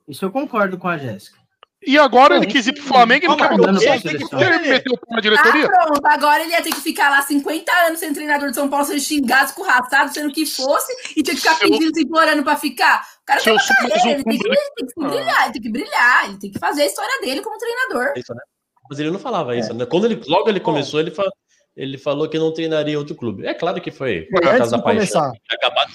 Isso 0.07 0.25
eu 0.25 0.31
concordo 0.31 0.77
com 0.77 0.87
a 0.87 0.97
Jéssica. 0.97 1.38
E 1.87 1.97
agora 1.97 2.35
ele 2.35 2.45
quis 2.45 2.67
ir 2.67 2.73
pro 2.73 2.83
Flamengo 2.83 3.23
e 3.25 3.27
não 3.29 3.37
quer 3.37 3.53
Ele 3.53 4.69
meteu 4.69 4.93
o 4.93 4.97
pé 4.97 5.05
na 5.11 5.17
Ah, 5.17 5.21
diretoria? 5.21 5.67
pronto. 5.67 6.01
Agora 6.05 6.43
ele 6.43 6.51
ia 6.51 6.61
ter 6.61 6.71
que 6.71 6.81
ficar 6.81 7.09
lá 7.09 7.21
50 7.21 7.71
anos 7.87 7.99
sendo 7.99 8.15
treinador 8.15 8.49
de 8.49 8.55
São 8.55 8.67
Paulo, 8.69 8.85
sendo 8.85 8.99
xingado, 8.99 9.45
escorraçado, 9.45 10.13
sendo 10.13 10.31
que 10.33 10.45
fosse, 10.45 10.91
e 11.15 11.23
ter 11.23 11.31
que 11.31 11.37
ficar 11.37 11.57
pedindo, 11.57 11.93
se 11.95 12.03
implorando 12.03 12.43
pra 12.43 12.57
ficar. 12.57 13.01
O 13.21 13.25
cara 13.25 13.41
tem 13.41 13.53
uma 13.53 13.61
carreira, 13.89 13.99
um 14.03 14.11
ele 14.11 14.23
tem 14.23 14.37
que, 14.37 14.47
ele 14.47 14.57
tem 14.75 14.87
que 14.87 14.93
Ah. 15.03 15.07
brilhar, 15.07 15.43
ele 15.45 15.53
tem 15.53 15.61
que 15.61 15.71
brilhar, 15.71 16.25
ele 16.25 16.37
tem 16.37 16.51
que 16.51 16.59
fazer 16.59 16.81
a 16.81 16.85
história 16.85 17.21
dele 17.21 17.41
como 17.41 17.57
treinador. 17.57 18.13
Isso, 18.17 18.33
né? 18.33 18.41
Mas 18.89 18.99
ele 18.99 19.11
não 19.11 19.19
falava 19.19 19.55
isso, 19.55 19.73
né? 19.73 19.85
Quando 19.85 20.05
ele, 20.05 20.21
logo 20.27 20.49
ele 20.49 20.59
começou, 20.59 20.99
ele, 20.99 21.11
fa- 21.11 21.29
ele 21.77 21.97
falou 21.97 22.27
que 22.27 22.37
não 22.37 22.51
treinaria 22.53 22.97
outro 22.99 23.15
clube. 23.15 23.45
É 23.47 23.53
claro 23.53 23.79
que 23.79 23.89
foi 23.91 24.23
por 24.23 24.41
causa 24.41 24.71
da 24.77 24.83
paixão. 24.83 24.83
começar. 24.83 25.31
Tinha 25.31 25.57
acabado. 25.61 25.91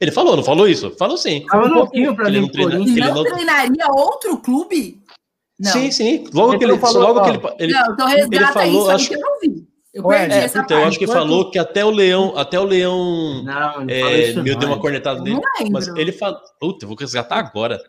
Ele 0.00 0.12
falou, 0.12 0.36
não 0.36 0.44
falou 0.44 0.68
isso? 0.68 0.90
Falou 0.98 1.16
sim. 1.16 1.44
Tava 1.50 1.66
louquinho 1.68 2.14
pra 2.14 2.28
Ele 2.28 2.36
mim 2.40 2.42
não 2.42 2.48
pro 2.48 2.54
treina- 2.62 2.70
Corinthians. 2.72 2.96
E 2.96 3.00
ele 3.00 3.10
não- 3.12 3.24
treinaria 3.24 3.86
outro 3.90 4.36
clube? 4.38 5.02
Não. 5.58 5.72
Sim, 5.72 5.90
sim. 5.90 6.24
Logo 6.34 6.50
Ele 6.52 6.58
que 6.58 6.64
ele, 6.64 6.72
não 6.72 6.78
falou, 6.78 7.02
logo 7.02 7.20
ó. 7.20 7.22
que 7.24 7.30
ele, 7.30 7.40
ele, 7.58 7.72
não, 7.72 7.92
então 7.92 8.08
ele 8.10 8.20
resgata 8.20 8.52
falou, 8.52 8.68
isso 8.80 8.88
aí 8.90 8.94
acho- 8.94 9.08
que 9.08 9.14
eu 9.14 9.20
não 9.20 9.40
vi. 9.40 9.66
Eu 9.94 10.04
perdi 10.06 10.34
é, 10.34 10.44
essa 10.44 10.58
eu 10.58 10.62
parte. 10.66 10.74
acho 10.84 10.98
que 10.98 11.04
Enquanto- 11.04 11.18
falou 11.18 11.50
que 11.50 11.58
até 11.58 11.82
o 11.82 11.90
Leão, 11.90 12.36
até 12.36 12.60
o 12.60 12.64
Leão 12.64 13.42
Não, 13.42 13.82
ele 13.88 13.92
é, 13.94 14.34
me 14.42 14.50
não, 14.52 14.58
deu 14.58 14.68
uma 14.68 14.78
cornetada 14.78 15.20
Eu 15.20 15.24
nele. 15.24 15.36
não 15.36 15.42
lembro. 15.58 15.72
Mas 15.72 15.88
ele 15.88 16.12
falou, 16.12 16.38
puta, 16.60 16.84
eu 16.84 16.88
vou 16.88 16.96
resgatar 16.98 17.36
agora. 17.38 17.80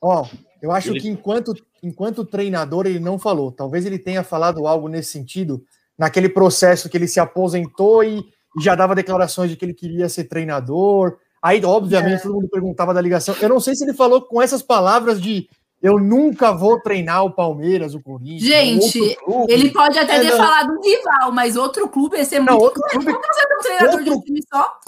Ó, 0.00 0.24
Eu 0.62 0.70
acho 0.70 0.90
Ele- 0.92 1.00
que 1.00 1.08
enquanto, 1.08 1.52
enquanto 1.82 2.24
treinador 2.24 2.86
ele 2.86 3.00
não 3.00 3.18
falou. 3.18 3.50
Talvez 3.50 3.84
ele 3.84 3.98
tenha 3.98 4.22
falado 4.22 4.64
algo 4.66 4.88
nesse 4.88 5.10
sentido, 5.10 5.60
naquele 5.98 6.28
processo 6.28 6.88
que 6.88 6.96
ele 6.96 7.08
se 7.08 7.18
aposentou 7.18 8.02
e, 8.04 8.20
e 8.20 8.62
já 8.62 8.74
dava 8.76 8.94
declarações 8.94 9.50
de 9.50 9.56
que 9.56 9.64
ele 9.64 9.74
queria 9.74 10.08
ser 10.08 10.24
treinador. 10.24 11.16
Aí, 11.42 11.62
obviamente, 11.64 12.22
todo 12.22 12.34
mundo 12.34 12.48
perguntava 12.48 12.94
da 12.94 13.00
ligação. 13.00 13.34
Eu 13.42 13.48
não 13.48 13.58
sei 13.58 13.74
se 13.74 13.82
ele 13.84 13.92
falou 13.92 14.22
com 14.22 14.40
essas 14.40 14.62
palavras 14.62 15.20
de 15.20 15.48
eu 15.82 15.98
nunca 15.98 16.52
vou 16.52 16.80
treinar 16.80 17.24
o 17.24 17.30
Palmeiras, 17.34 17.94
o 17.94 18.00
Corinthians. 18.00 18.42
Gente, 18.42 19.00
outro 19.00 19.24
clube. 19.24 19.52
Ele 19.52 19.70
pode 19.72 19.98
até 19.98 20.16
É, 20.16 20.20
ter 20.20 20.30
não. 20.30 20.36
falado 20.36 20.72
um 20.72 20.80
rival, 20.80 21.32
mas 21.32 21.56
outro 21.56 21.88
clube 21.88 22.16
ia 22.16 22.24
ser 22.24 22.38
Não, 22.40 22.56
muito. 22.56 22.62
outro 22.62 22.82
clube, 22.90 23.12
um 23.12 23.60
treinador 23.62 24.02
de 24.04 24.10
um 24.10 24.14
outro- 24.14 24.26
time 24.26 24.40
só? 24.52 24.78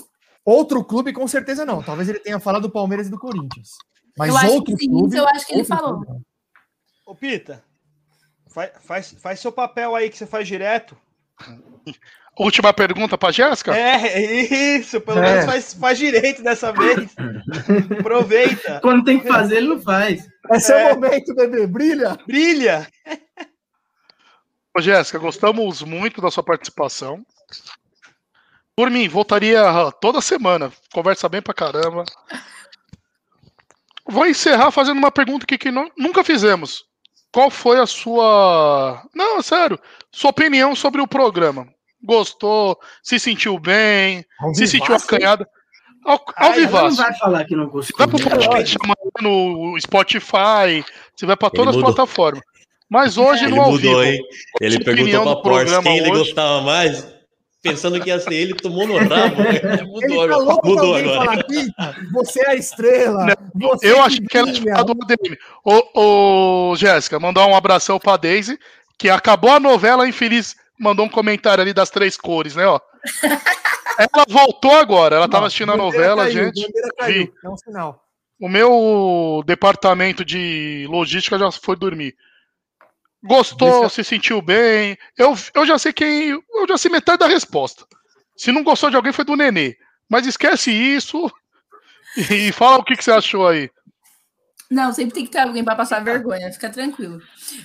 outro 0.45 0.85
clube, 0.85 1.13
com 1.13 1.27
certeza 1.27 1.65
não. 1.65 1.83
Talvez 1.83 2.09
ele 2.09 2.21
tenha 2.21 2.39
falado 2.39 2.63
do 2.63 2.71
Palmeiras 2.71 3.07
e 3.09 3.11
do 3.11 3.19
Corinthians. 3.19 3.71
Mas 4.17 4.29
Eu 4.29 4.37
acho 4.37 4.47
que 4.49 4.55
outro 4.55 4.79
sim, 4.79 4.89
clube. 4.89 5.17
eu 5.17 5.27
acho 5.29 5.47
que 5.47 5.53
ele 5.55 5.63
outro 5.63 5.77
falou. 5.77 5.95
clube, 5.97 6.07
não. 6.09 6.21
Ô, 7.07 7.15
Pita, 7.15 7.63
faz, 8.49 8.71
faz, 8.81 9.15
faz 9.19 9.41
seu 9.41 9.51
papel 9.51 9.95
aí 9.97 10.09
que 10.09 10.17
você 10.17 10.27
faz 10.27 10.47
direto. 10.47 10.97
Última 12.37 12.73
pergunta 12.73 13.17
pra 13.17 13.31
Jéssica? 13.31 13.77
É, 13.77 14.21
isso, 14.77 15.01
pelo 15.01 15.19
É. 15.19 15.23
menos 15.23 15.45
faz, 15.45 15.75
faz 15.75 15.99
direito 15.99 16.43
dessa 16.43 16.73
vez. 16.73 17.15
Aproveita. 17.99 18.81
Quando 18.83 19.05
tem 19.05 19.21
que 19.21 19.29
fazer, 19.29 19.59
ele 19.59 19.69
não 19.69 19.81
faz. 19.81 20.27
É 20.51 20.59
seu 20.59 20.77
É. 20.77 20.95
momento, 20.95 21.35
bebê. 21.35 21.67
Brilha. 21.67 22.19
Brilha. 22.27 22.89
Ô, 24.77 24.81
Jéssica, 24.81 25.19
gostamos 25.19 25.83
muito 25.83 26.21
da 26.21 26.31
sua 26.31 26.43
participação. 26.43 27.25
Por 28.77 28.91
mim, 28.91 29.09
voltaria 29.09 29.63
toda 30.01 30.21
semana. 30.21 30.73
Conversa 30.93 31.29
bem 31.29 31.41
pra 31.41 31.55
caramba. 31.55 32.05
Vou 34.07 34.27
encerrar 34.27 34.71
fazendo 34.73 34.99
uma 34.99 35.13
pergunta 35.13 35.47
que, 35.47 35.57
que 35.57 35.71
nu- 35.71 35.91
nunca 35.97 36.25
fizemos. 36.25 36.85
Qual 37.33 37.51
foi 37.51 37.79
a 37.81 37.87
sua. 37.87 39.03
Não, 39.15 39.41
sério. 39.41 39.79
Sua 40.13 40.31
opinião 40.31 40.75
sobre 40.75 41.01
o 41.01 41.07
programa? 41.07 41.73
Gostou? 42.05 42.79
Se 43.03 43.19
sentiu 43.19 43.59
bem? 43.59 44.25
se 44.55 44.67
sentiu 44.67 44.95
acanhada? 44.95 45.49
Ao, 46.05 46.13
ao 46.15 46.23
Ai, 46.37 46.65
Ela 46.65 46.83
não 46.91 46.95
vai 46.97 47.15
falar 47.15 47.45
que 47.47 47.57
não 47.57 47.67
gostou. 47.67 47.97
Vai 47.97 48.07
pro 48.07 48.19
podcast 48.23 48.77
no 49.23 49.81
Spotify, 49.81 50.85
você 51.17 51.25
vai 51.27 51.35
Ele 51.37 51.51
todas 51.51 51.77
as 51.77 51.81
plataformas. 51.83 52.43
Mas 52.91 53.17
hoje 53.17 53.45
Ele 53.47 53.55
no 53.57 53.63
ao 53.63 53.71
mudou, 53.73 54.01
vivo. 54.01 54.03
hein? 54.05 54.21
Ele 54.61 54.85
perguntou 54.85 55.23
pra 55.43 55.51
Porsche 55.51 55.83
quem 55.83 55.99
ele 55.99 56.11
hoje? 56.11 56.19
gostava 56.25 56.61
mais, 56.61 57.09
pensando 57.63 57.99
que 58.01 58.11
ia 58.11 58.21
ser 58.21 58.35
ele, 58.35 58.53
tomou 58.55 58.87
no 58.87 58.99
rabo. 58.99 59.15
né? 59.43 59.61
Ele 59.81 59.87
Mudou 59.87 60.29
tá 60.29 60.37
louco 60.37 60.61
pra 60.61 60.71
Mudou 60.71 60.95
agora. 60.95 61.25
falar, 61.25 61.45
"Pita, 61.45 61.97
você 62.13 62.41
é 62.43 62.51
a 62.51 62.55
estrela. 62.55 63.27
você 63.55 63.91
Eu 63.91 64.03
acho 64.03 64.21
que 64.21 64.37
ela 64.37 64.47
brilha." 64.47 64.61
tinha 64.63 64.85
do 64.85 64.93
ADM. 64.93 65.37
Ô, 65.65 66.71
ô 66.73 66.77
Jéssica, 66.77 67.19
mandar 67.19 67.47
um 67.47 67.57
abração 67.57 67.99
pra 67.99 68.19
Daisy, 68.19 68.59
que 68.99 69.09
acabou 69.09 69.51
a 69.51 69.59
novela, 69.59 70.07
infeliz 70.07 70.55
mandou 70.79 71.07
um 71.07 71.09
comentário 71.09 71.63
ali 71.63 71.73
das 71.73 71.91
três 71.91 72.17
cores, 72.17 72.55
né, 72.57 72.67
ó. 72.67 72.81
Ela 73.99 74.25
voltou 74.29 74.75
agora, 74.75 75.17
ela 75.17 75.29
tava 75.29 75.43
Não, 75.43 75.47
assistindo 75.47 75.73
a 75.73 75.77
novela, 75.77 76.25
caiu, 76.25 76.45
gente. 76.53 76.73
caiu, 76.99 77.15
Vi. 77.27 77.33
É 77.45 77.49
um 77.49 77.57
sinal. 77.57 78.05
O 78.41 78.49
meu 78.49 79.43
departamento 79.47 80.25
de 80.25 80.87
logística 80.91 81.39
já 81.39 81.51
foi 81.53 81.77
dormir. 81.77 82.15
Gostou, 83.23 83.81
Deixa- 83.81 83.89
se 83.89 84.05
sentiu 84.05 84.43
bem. 84.43 84.99
Eu, 85.17 85.35
eu 85.55 85.65
já 85.67 85.79
sei 85.79 85.93
quem. 85.93 86.31
Eu 86.31 86.69
já 86.69 86.77
sei 86.77 86.91
metade 86.91 87.19
da 87.21 87.27
resposta. 87.29 87.87
Se 88.37 88.51
não 88.53 88.63
gostou 88.65 88.91
de 88.91 88.97
alguém, 88.97 89.13
foi 89.13 89.25
do 89.25 89.37
Nenê. 89.37 89.77
Mas 90.11 90.27
esquece 90.27 90.71
isso 90.73 91.31
e 92.31 92.53
fala 92.53 92.79
o 92.79 92.85
que, 92.85 92.97
que 92.97 93.05
você 93.05 93.13
achou 93.13 93.47
aí. 93.49 93.71
Não, 94.75 94.93
sempre 94.93 95.15
tem 95.15 95.25
que 95.25 95.31
ter 95.31 95.39
alguém 95.39 95.63
para 95.63 95.77
passar 95.77 96.03
vergonha, 96.03 96.53
fica 96.53 96.69
tranquilo. 96.69 97.21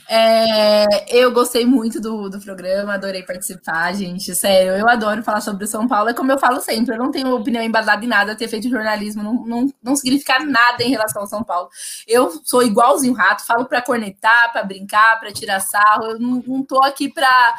É, 0.08 0.86
eu 1.18 1.32
gostei 1.32 1.66
muito 1.66 2.00
do, 2.00 2.30
do 2.30 2.40
programa, 2.40 2.94
adorei 2.94 3.24
participar, 3.24 3.96
gente. 3.96 4.36
Sério, 4.36 4.74
eu 4.74 4.88
adoro 4.88 5.24
falar 5.24 5.42
sobre 5.42 5.66
São 5.66 5.88
Paulo. 5.88 6.10
É 6.10 6.14
como 6.14 6.32
eu 6.32 6.38
falo 6.38 6.62
sempre, 6.62 6.94
eu 6.94 7.00
não 7.00 7.10
tenho 7.10 7.36
opinião 7.36 7.64
embasada 7.64 8.06
em 8.06 8.08
nada, 8.08 8.36
ter 8.36 8.48
feito 8.48 8.70
jornalismo 8.70 9.24
não, 9.24 9.34
não, 9.44 9.74
não 9.82 9.96
significa 9.96 10.38
nada 10.38 10.84
em 10.84 10.92
relação 10.92 11.24
ao 11.24 11.28
São 11.28 11.44
Paulo. 11.44 11.68
Eu 12.08 12.32
sou 12.46 12.62
igualzinho 12.62 13.14
rato, 13.14 13.44
falo 13.44 13.66
para 13.66 13.82
cornetar, 13.82 14.52
para 14.52 14.64
brincar, 14.64 15.20
para 15.20 15.34
tirar 15.34 15.62
sarro. 15.62 16.12
Eu 16.12 16.20
não, 16.20 16.44
não 16.46 16.64
tô 16.64 16.84
aqui 16.84 17.12
para 17.12 17.56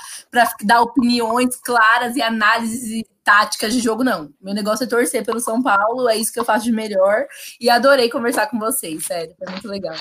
dar 0.63 0.81
opiniões 0.81 1.57
claras 1.57 2.15
e 2.15 2.23
análises 2.23 3.05
táticas 3.31 3.73
de 3.73 3.79
jogo, 3.79 4.03
não. 4.03 4.29
Meu 4.41 4.53
negócio 4.53 4.83
é 4.83 4.89
torcer 4.89 5.25
pelo 5.25 5.39
São 5.39 5.63
Paulo, 5.63 6.09
é 6.09 6.17
isso 6.17 6.33
que 6.33 6.41
eu 6.41 6.45
faço 6.45 6.65
de 6.65 6.73
melhor. 6.73 7.27
E 7.61 7.71
adorei 7.71 8.11
conversar 8.11 8.49
com 8.49 8.59
vocês, 8.59 9.05
sério, 9.07 9.33
foi 9.39 9.53
muito 9.53 9.69
legal. 9.69 9.95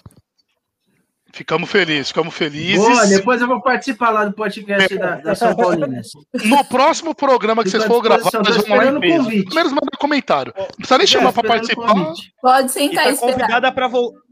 Ficamos 1.31 1.69
felizes, 1.69 2.07
ficamos 2.07 2.33
felizes. 2.33 2.83
Boa, 2.83 3.05
depois 3.05 3.39
eu 3.39 3.47
vou 3.47 3.61
participar 3.61 4.09
lá 4.09 4.25
do 4.25 4.33
podcast 4.33 4.97
da, 4.97 5.17
da 5.17 5.35
São 5.35 5.55
Paulinas. 5.55 6.07
No 6.43 6.65
próximo 6.65 7.13
programa 7.13 7.63
que 7.63 7.69
vocês 7.69 7.83
à 7.83 7.87
for 7.87 8.01
gravar, 8.01 8.31
nós 8.33 8.57
vamos 8.57 8.67
lá 8.67 8.85
em 8.87 8.99
peso. 8.99 9.29
Primeiro 9.29 9.69
manda 9.69 9.97
comentário. 9.99 10.51
Não 10.57 10.65
precisa 10.65 10.97
nem 10.97 11.05
chamar 11.05 11.31
pra 11.31 11.43
Esperando 11.43 11.63
o 11.63 11.77
participar. 11.77 12.13
Pode 12.41 12.67
E 12.67 12.71
sentar 12.71 13.03
tá 13.03 13.09
e 13.11 13.13
esperar. 13.13 13.33
convidada 13.33 13.71
para 13.71 13.87
voltar. 13.87 14.28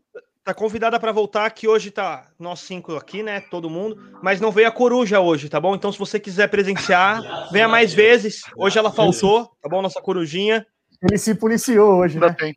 Tá 0.47 0.53
convidada 0.53 0.97
para 0.97 1.11
voltar 1.11 1.49
que 1.49 1.67
hoje 1.67 1.91
tá 1.91 2.25
nós 2.39 2.61
cinco 2.61 2.95
aqui, 2.95 3.21
né? 3.21 3.41
Todo 3.41 3.69
mundo, 3.69 4.01
mas 4.23 4.39
não 4.39 4.49
veio 4.49 4.69
a 4.69 4.71
coruja 4.71 5.19
hoje, 5.19 5.49
tá 5.49 5.59
bom? 5.59 5.75
Então 5.75 5.91
se 5.91 5.99
você 5.99 6.21
quiser 6.21 6.47
presenciar, 6.47 7.51
venha 7.51 7.67
mais 7.67 7.93
vezes. 7.93 8.43
Hoje 8.55 8.79
ela 8.79 8.89
faltou, 8.89 9.51
tá 9.61 9.67
bom? 9.67 9.81
Nossa 9.81 10.01
corujinha. 10.01 10.65
Ele 11.03 11.17
se 11.17 11.35
policiou 11.35 11.95
hoje, 11.95 12.17
né? 12.17 12.33
tem. 12.39 12.55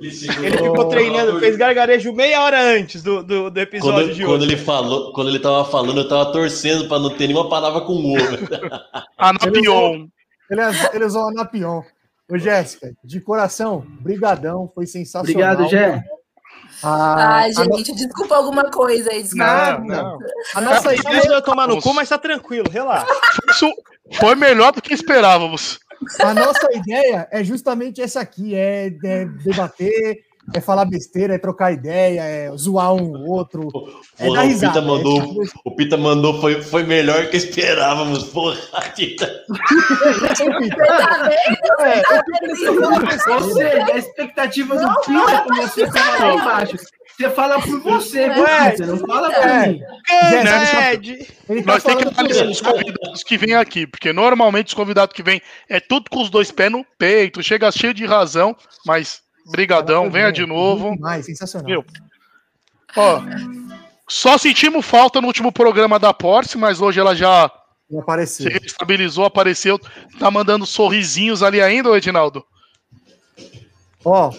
Ele 0.00 0.56
ficou 0.56 0.88
treinando, 0.88 1.38
fez 1.38 1.54
gargarejo 1.54 2.14
meia 2.14 2.42
hora 2.44 2.58
antes 2.58 3.02
do, 3.02 3.22
do, 3.22 3.50
do 3.50 3.60
episódio 3.60 4.06
Quando, 4.06 4.14
de 4.14 4.24
quando 4.24 4.42
hoje. 4.44 4.54
ele 4.54 4.64
falou, 4.64 5.12
quando 5.12 5.28
ele 5.28 5.38
tava 5.38 5.66
falando, 5.66 6.00
eu 6.00 6.08
tava 6.08 6.32
torcendo 6.32 6.88
pra 6.88 6.98
não 6.98 7.14
ter 7.14 7.26
nenhuma 7.26 7.46
palavra 7.46 7.82
com 7.82 7.92
o 7.92 8.14
ovo. 8.14 8.38
Anapion. 9.18 10.06
Ele, 10.50 10.60
ele 10.94 11.04
usou 11.04 11.28
a 11.28 11.32
Napion. 11.32 11.82
Ô, 12.26 12.38
Jéssica, 12.38 12.90
de 13.04 13.20
coração, 13.20 13.84
brigadão, 14.00 14.66
foi 14.74 14.86
sensacional. 14.86 15.52
Obrigado, 15.52 15.68
Gé. 15.68 16.02
A, 16.82 17.36
Ai, 17.38 17.52
gente, 17.52 17.94
desculpa 17.94 18.36
alguma 18.36 18.70
coisa 18.70 19.10
aí. 19.10 19.22
Desculpa. 19.22 19.78
Não, 19.78 19.84
não. 19.84 20.18
a 20.54 20.60
nossa 20.60 20.82
Tá 20.82 20.94
ideia, 20.94 21.16
mandando 21.18 21.42
tomar 21.42 21.68
no 21.68 21.80
cu, 21.80 21.94
mas 21.94 22.08
tá 22.08 22.18
tranquilo, 22.18 22.70
relaxa. 22.70 23.06
Isso 23.50 23.72
foi 24.14 24.34
melhor 24.34 24.72
do 24.72 24.82
que 24.82 24.94
esperávamos. 24.94 25.78
a 26.20 26.34
nossa 26.34 26.68
ideia 26.72 27.28
é 27.30 27.44
justamente 27.44 28.00
essa 28.02 28.20
aqui: 28.20 28.54
é, 28.54 28.86
é 29.04 29.24
debater, 29.24 30.24
é 30.54 30.60
falar 30.60 30.84
besteira, 30.84 31.34
é 31.34 31.38
trocar 31.38 31.72
ideia, 31.72 32.22
é 32.22 32.56
zoar 32.56 32.92
um 32.92 33.24
outro. 33.30 33.68
É 34.18 34.26
Porra, 34.26 34.38
dar 34.38 34.44
o 34.44 34.48
risada. 34.48 34.72
Pita 34.72 34.86
mandou, 34.86 35.20
é 35.20 35.46
o 35.64 35.70
Pita 35.76 35.96
mandou 35.96 36.40
foi, 36.40 36.62
foi 36.62 36.82
melhor 36.82 37.28
que 37.28 37.36
esperávamos. 37.36 38.24
Porra, 38.24 38.56
Pita. 38.94 39.26
Tá 40.86 41.28
vendo? 41.28 41.72
É, 41.80 42.02
Ou 43.34 43.42
seja, 43.52 43.94
a 43.94 43.98
expectativa 43.98 44.76
do 44.76 45.00
Pita 45.00 45.40
com 45.42 45.54
você 45.54 45.86
tá 45.86 46.18
lá 46.18 46.34
embaixo. 46.34 46.76
Você 47.16 47.28
fala 47.30 47.60
por 47.60 47.80
você, 47.82 48.30
viu, 48.30 48.42
Ué, 48.42 48.70
Pita? 48.70 48.86
Não 48.86 48.98
fala 48.98 49.30
por 49.30 49.46
é. 49.46 49.66
mim. 49.68 49.80
Caned! 50.06 51.26
ele 51.48 51.62
tá 51.62 51.72
Nós 51.72 51.84
temos 51.84 52.04
que 52.04 52.08
analisar 52.20 52.46
os 52.46 52.60
convidados 52.60 53.22
que 53.22 53.36
vêm 53.36 53.54
aqui, 53.54 53.86
porque 53.86 54.12
normalmente 54.12 54.68
os 54.68 54.74
convidados 54.74 55.14
que 55.14 55.22
vêm 55.22 55.40
é 55.68 55.78
tudo 55.78 56.10
com 56.10 56.22
os 56.22 56.30
dois 56.30 56.50
pés 56.50 56.72
no 56.72 56.84
peito, 56.98 57.42
chega 57.42 57.70
cheio 57.70 57.94
de 57.94 58.06
razão, 58.06 58.56
mas 58.86 59.22
brigadão, 59.50 60.10
venha 60.10 60.30
de 60.30 60.46
novo. 60.46 60.98
Mais, 60.98 61.26
sensacional. 61.26 61.68
Meu. 61.68 61.84
Ó, 62.96 63.22
só 64.08 64.36
sentimos 64.36 64.84
falta 64.84 65.20
no 65.20 65.26
último 65.26 65.50
programa 65.50 65.98
da 65.98 66.12
Porsche, 66.12 66.58
mas 66.58 66.80
hoje 66.80 67.00
ela 67.00 67.14
já 67.14 67.50
apareceu. 67.98 68.50
se 68.50 68.66
estabilizou, 68.66 69.24
apareceu, 69.24 69.78
tá 70.18 70.30
mandando 70.30 70.66
sorrisinhos 70.66 71.42
ali 71.42 71.60
ainda, 71.60 71.88
Edinaldo? 71.96 72.44
Ó, 74.04 74.32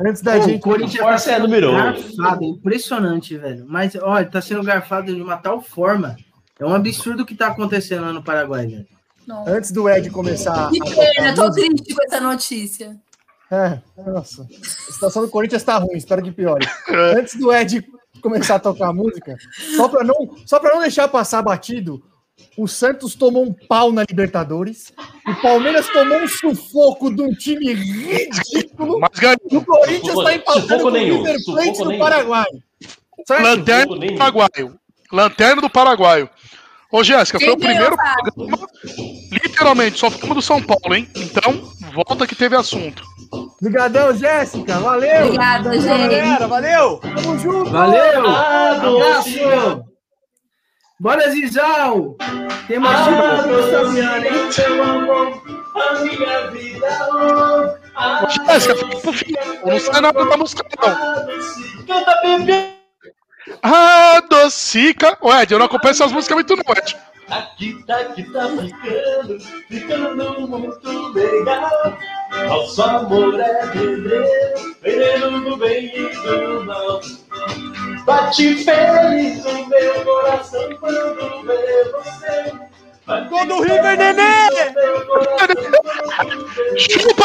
antes 0.00 0.22
da 0.22 0.32
Pô, 0.32 0.38
o 0.38 0.48
gente. 0.48 0.60
Corinthians 0.60 0.94
tá 0.94 1.04
Força 1.04 1.32
é 1.32 1.34
sendo 1.36 1.48
garfado, 1.48 2.44
é 2.44 2.48
impressionante, 2.48 3.36
velho. 3.36 3.64
Mas, 3.68 3.94
olha, 3.96 4.26
tá 4.26 4.40
sendo 4.40 4.62
garfado 4.62 5.14
de 5.14 5.20
uma 5.20 5.36
tal 5.36 5.60
forma. 5.60 6.16
É 6.58 6.64
um 6.64 6.74
absurdo 6.74 7.22
o 7.22 7.26
que 7.26 7.34
tá 7.34 7.48
acontecendo 7.48 8.02
lá 8.02 8.12
no 8.12 8.22
Paraguai, 8.22 8.66
velho. 8.66 8.86
Não. 9.26 9.46
Antes 9.48 9.72
do 9.72 9.88
Ed 9.90 10.08
começar. 10.10 10.70
Que 10.70 10.78
pena, 10.78 11.34
tô 11.34 11.50
triste 11.50 11.94
com 11.94 12.04
essa 12.04 12.20
notícia. 12.20 12.96
É, 13.50 13.78
nossa. 14.10 14.42
A 14.42 14.92
situação 14.92 15.22
do 15.22 15.28
Corinthians 15.28 15.62
tá 15.62 15.78
ruim, 15.78 15.96
espero 15.96 16.22
que 16.22 16.32
piore. 16.32 16.66
Antes 17.16 17.36
do 17.36 17.52
Ed 17.52 17.84
começar 18.20 18.56
a 18.56 18.60
tocar 18.60 18.88
a 18.88 18.92
música, 18.92 19.36
só 19.76 19.88
para 19.88 20.02
não, 20.02 20.36
só 20.44 20.58
pra 20.58 20.74
não 20.74 20.80
deixar 20.80 21.06
passar 21.06 21.42
batido, 21.42 22.02
o 22.56 22.66
Santos 22.66 23.14
tomou 23.14 23.44
um 23.44 23.52
pau 23.52 23.92
na 23.92 24.02
Libertadores, 24.02 24.92
o 25.26 25.34
Palmeiras 25.40 25.88
tomou 25.88 26.18
um 26.18 26.28
sufoco 26.28 27.14
de 27.14 27.22
um 27.22 27.32
time 27.32 27.72
ridículo, 27.72 29.00
Mas 29.00 29.10
e 29.50 29.56
o 29.56 29.64
Corinthians 29.64 30.18
está 30.18 30.34
empatando 30.34 30.82
com 30.82 30.88
o 30.88 30.92
River 30.92 31.36
Plate 31.44 31.84
nenhum. 31.84 31.98
Paraguai. 31.98 32.46
Lanterna 33.30 33.86
do 33.86 33.96
nenhum. 33.96 34.18
Paraguaio. 34.18 34.80
Lanterna 35.12 35.62
do 35.62 35.70
Paraguaio. 35.70 36.28
Ô, 36.90 37.02
Jéssica, 37.02 37.38
foi 37.40 37.50
o 37.50 37.56
primeiro 37.56 37.96
programa. 37.96 38.68
Literalmente, 39.32 39.98
só 39.98 40.10
ficamos 40.10 40.36
do 40.36 40.42
São 40.42 40.62
Paulo, 40.62 40.94
hein? 40.94 41.08
Então, 41.16 41.70
volta 41.94 42.26
que 42.26 42.34
teve 42.34 42.56
assunto. 42.56 43.02
Obrigadão, 43.60 44.16
Jéssica. 44.16 44.78
Valeu. 44.78 45.24
Obrigada, 45.26 45.72
gente. 45.72 45.86
Galera, 45.86 46.46
valeu! 46.46 46.98
Tamo 46.98 47.38
junto. 47.38 47.70
Valeu! 47.70 48.26
Ah, 48.26 48.78
doce. 48.80 49.42
Abraço! 49.42 49.84
Bora, 51.00 51.30
Zizal! 51.30 52.16
Tem 52.68 52.78
mais 52.78 52.98
Ah, 52.98 53.42
teu 54.54 54.82
amor, 54.82 55.42
a 55.74 56.00
minha 56.00 56.50
vida, 56.50 56.86
oh, 57.12 57.86
ah, 57.96 58.26
Jéssica, 58.28 58.76
fica 58.76 58.96
pro 58.98 59.12
fim. 59.12 59.34
Eu 59.62 59.72
não 59.72 59.80
sei 59.80 60.00
nada 60.00 60.24
da 60.24 60.36
música, 60.36 60.64
não. 60.80 61.86
Canta, 61.86 62.20
bebê. 62.22 62.75
Adocica. 63.62 65.16
Ô, 65.20 65.32
Ed, 65.32 65.52
eu 65.52 65.58
não 65.58 65.66
acompanho 65.66 65.92
essas 65.92 66.12
músicas 66.12 66.36
muito, 66.36 66.56
não, 66.56 66.74
Ed. 66.74 66.96
Aqui 67.28 67.82
tá, 67.84 67.96
aqui 67.96 68.22
tá 68.32 68.48
ficando, 68.48 69.40
ficando 69.68 70.46
muito 70.46 71.12
legal. 71.12 71.98
Nosso 72.46 72.82
amor 72.82 73.40
é 73.40 73.66
pedreiro, 73.66 74.76
pedreiro 74.80 75.40
do 75.40 75.56
bem 75.56 75.86
e 75.86 76.08
do 76.08 76.64
mal. 76.64 77.00
Bate 78.04 78.64
feliz 78.64 79.44
no 79.44 79.66
meu 79.66 80.04
coração 80.04 80.68
quando 80.78 81.42
vê 81.46 81.84
você. 81.90 82.52
Gol 83.28 83.46
do 83.46 83.60
River, 83.62 83.96
Nenê! 83.98 84.48
Chupa! 86.78 87.24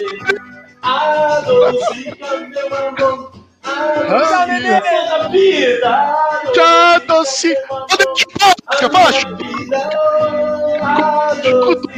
Adocica 0.81 2.38
meu 2.49 2.76
amor, 2.76 3.31
Tchau, 3.63 4.47
Nenê! 4.47 4.69
adocica 4.69 5.15
a 5.15 5.27
vida. 5.29 6.15
Já 6.55 6.95
adocica. 6.95 7.61
Cadê 7.89 8.05
de 8.13 8.25
música, 8.39 8.89
baixo? 8.89 9.27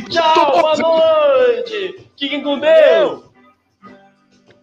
Tchau, 0.10 0.52
boa 0.52 0.76
noite. 0.77 2.10
Fiquem 2.18 2.44
com 2.44 2.60
Deus. 2.60 3.32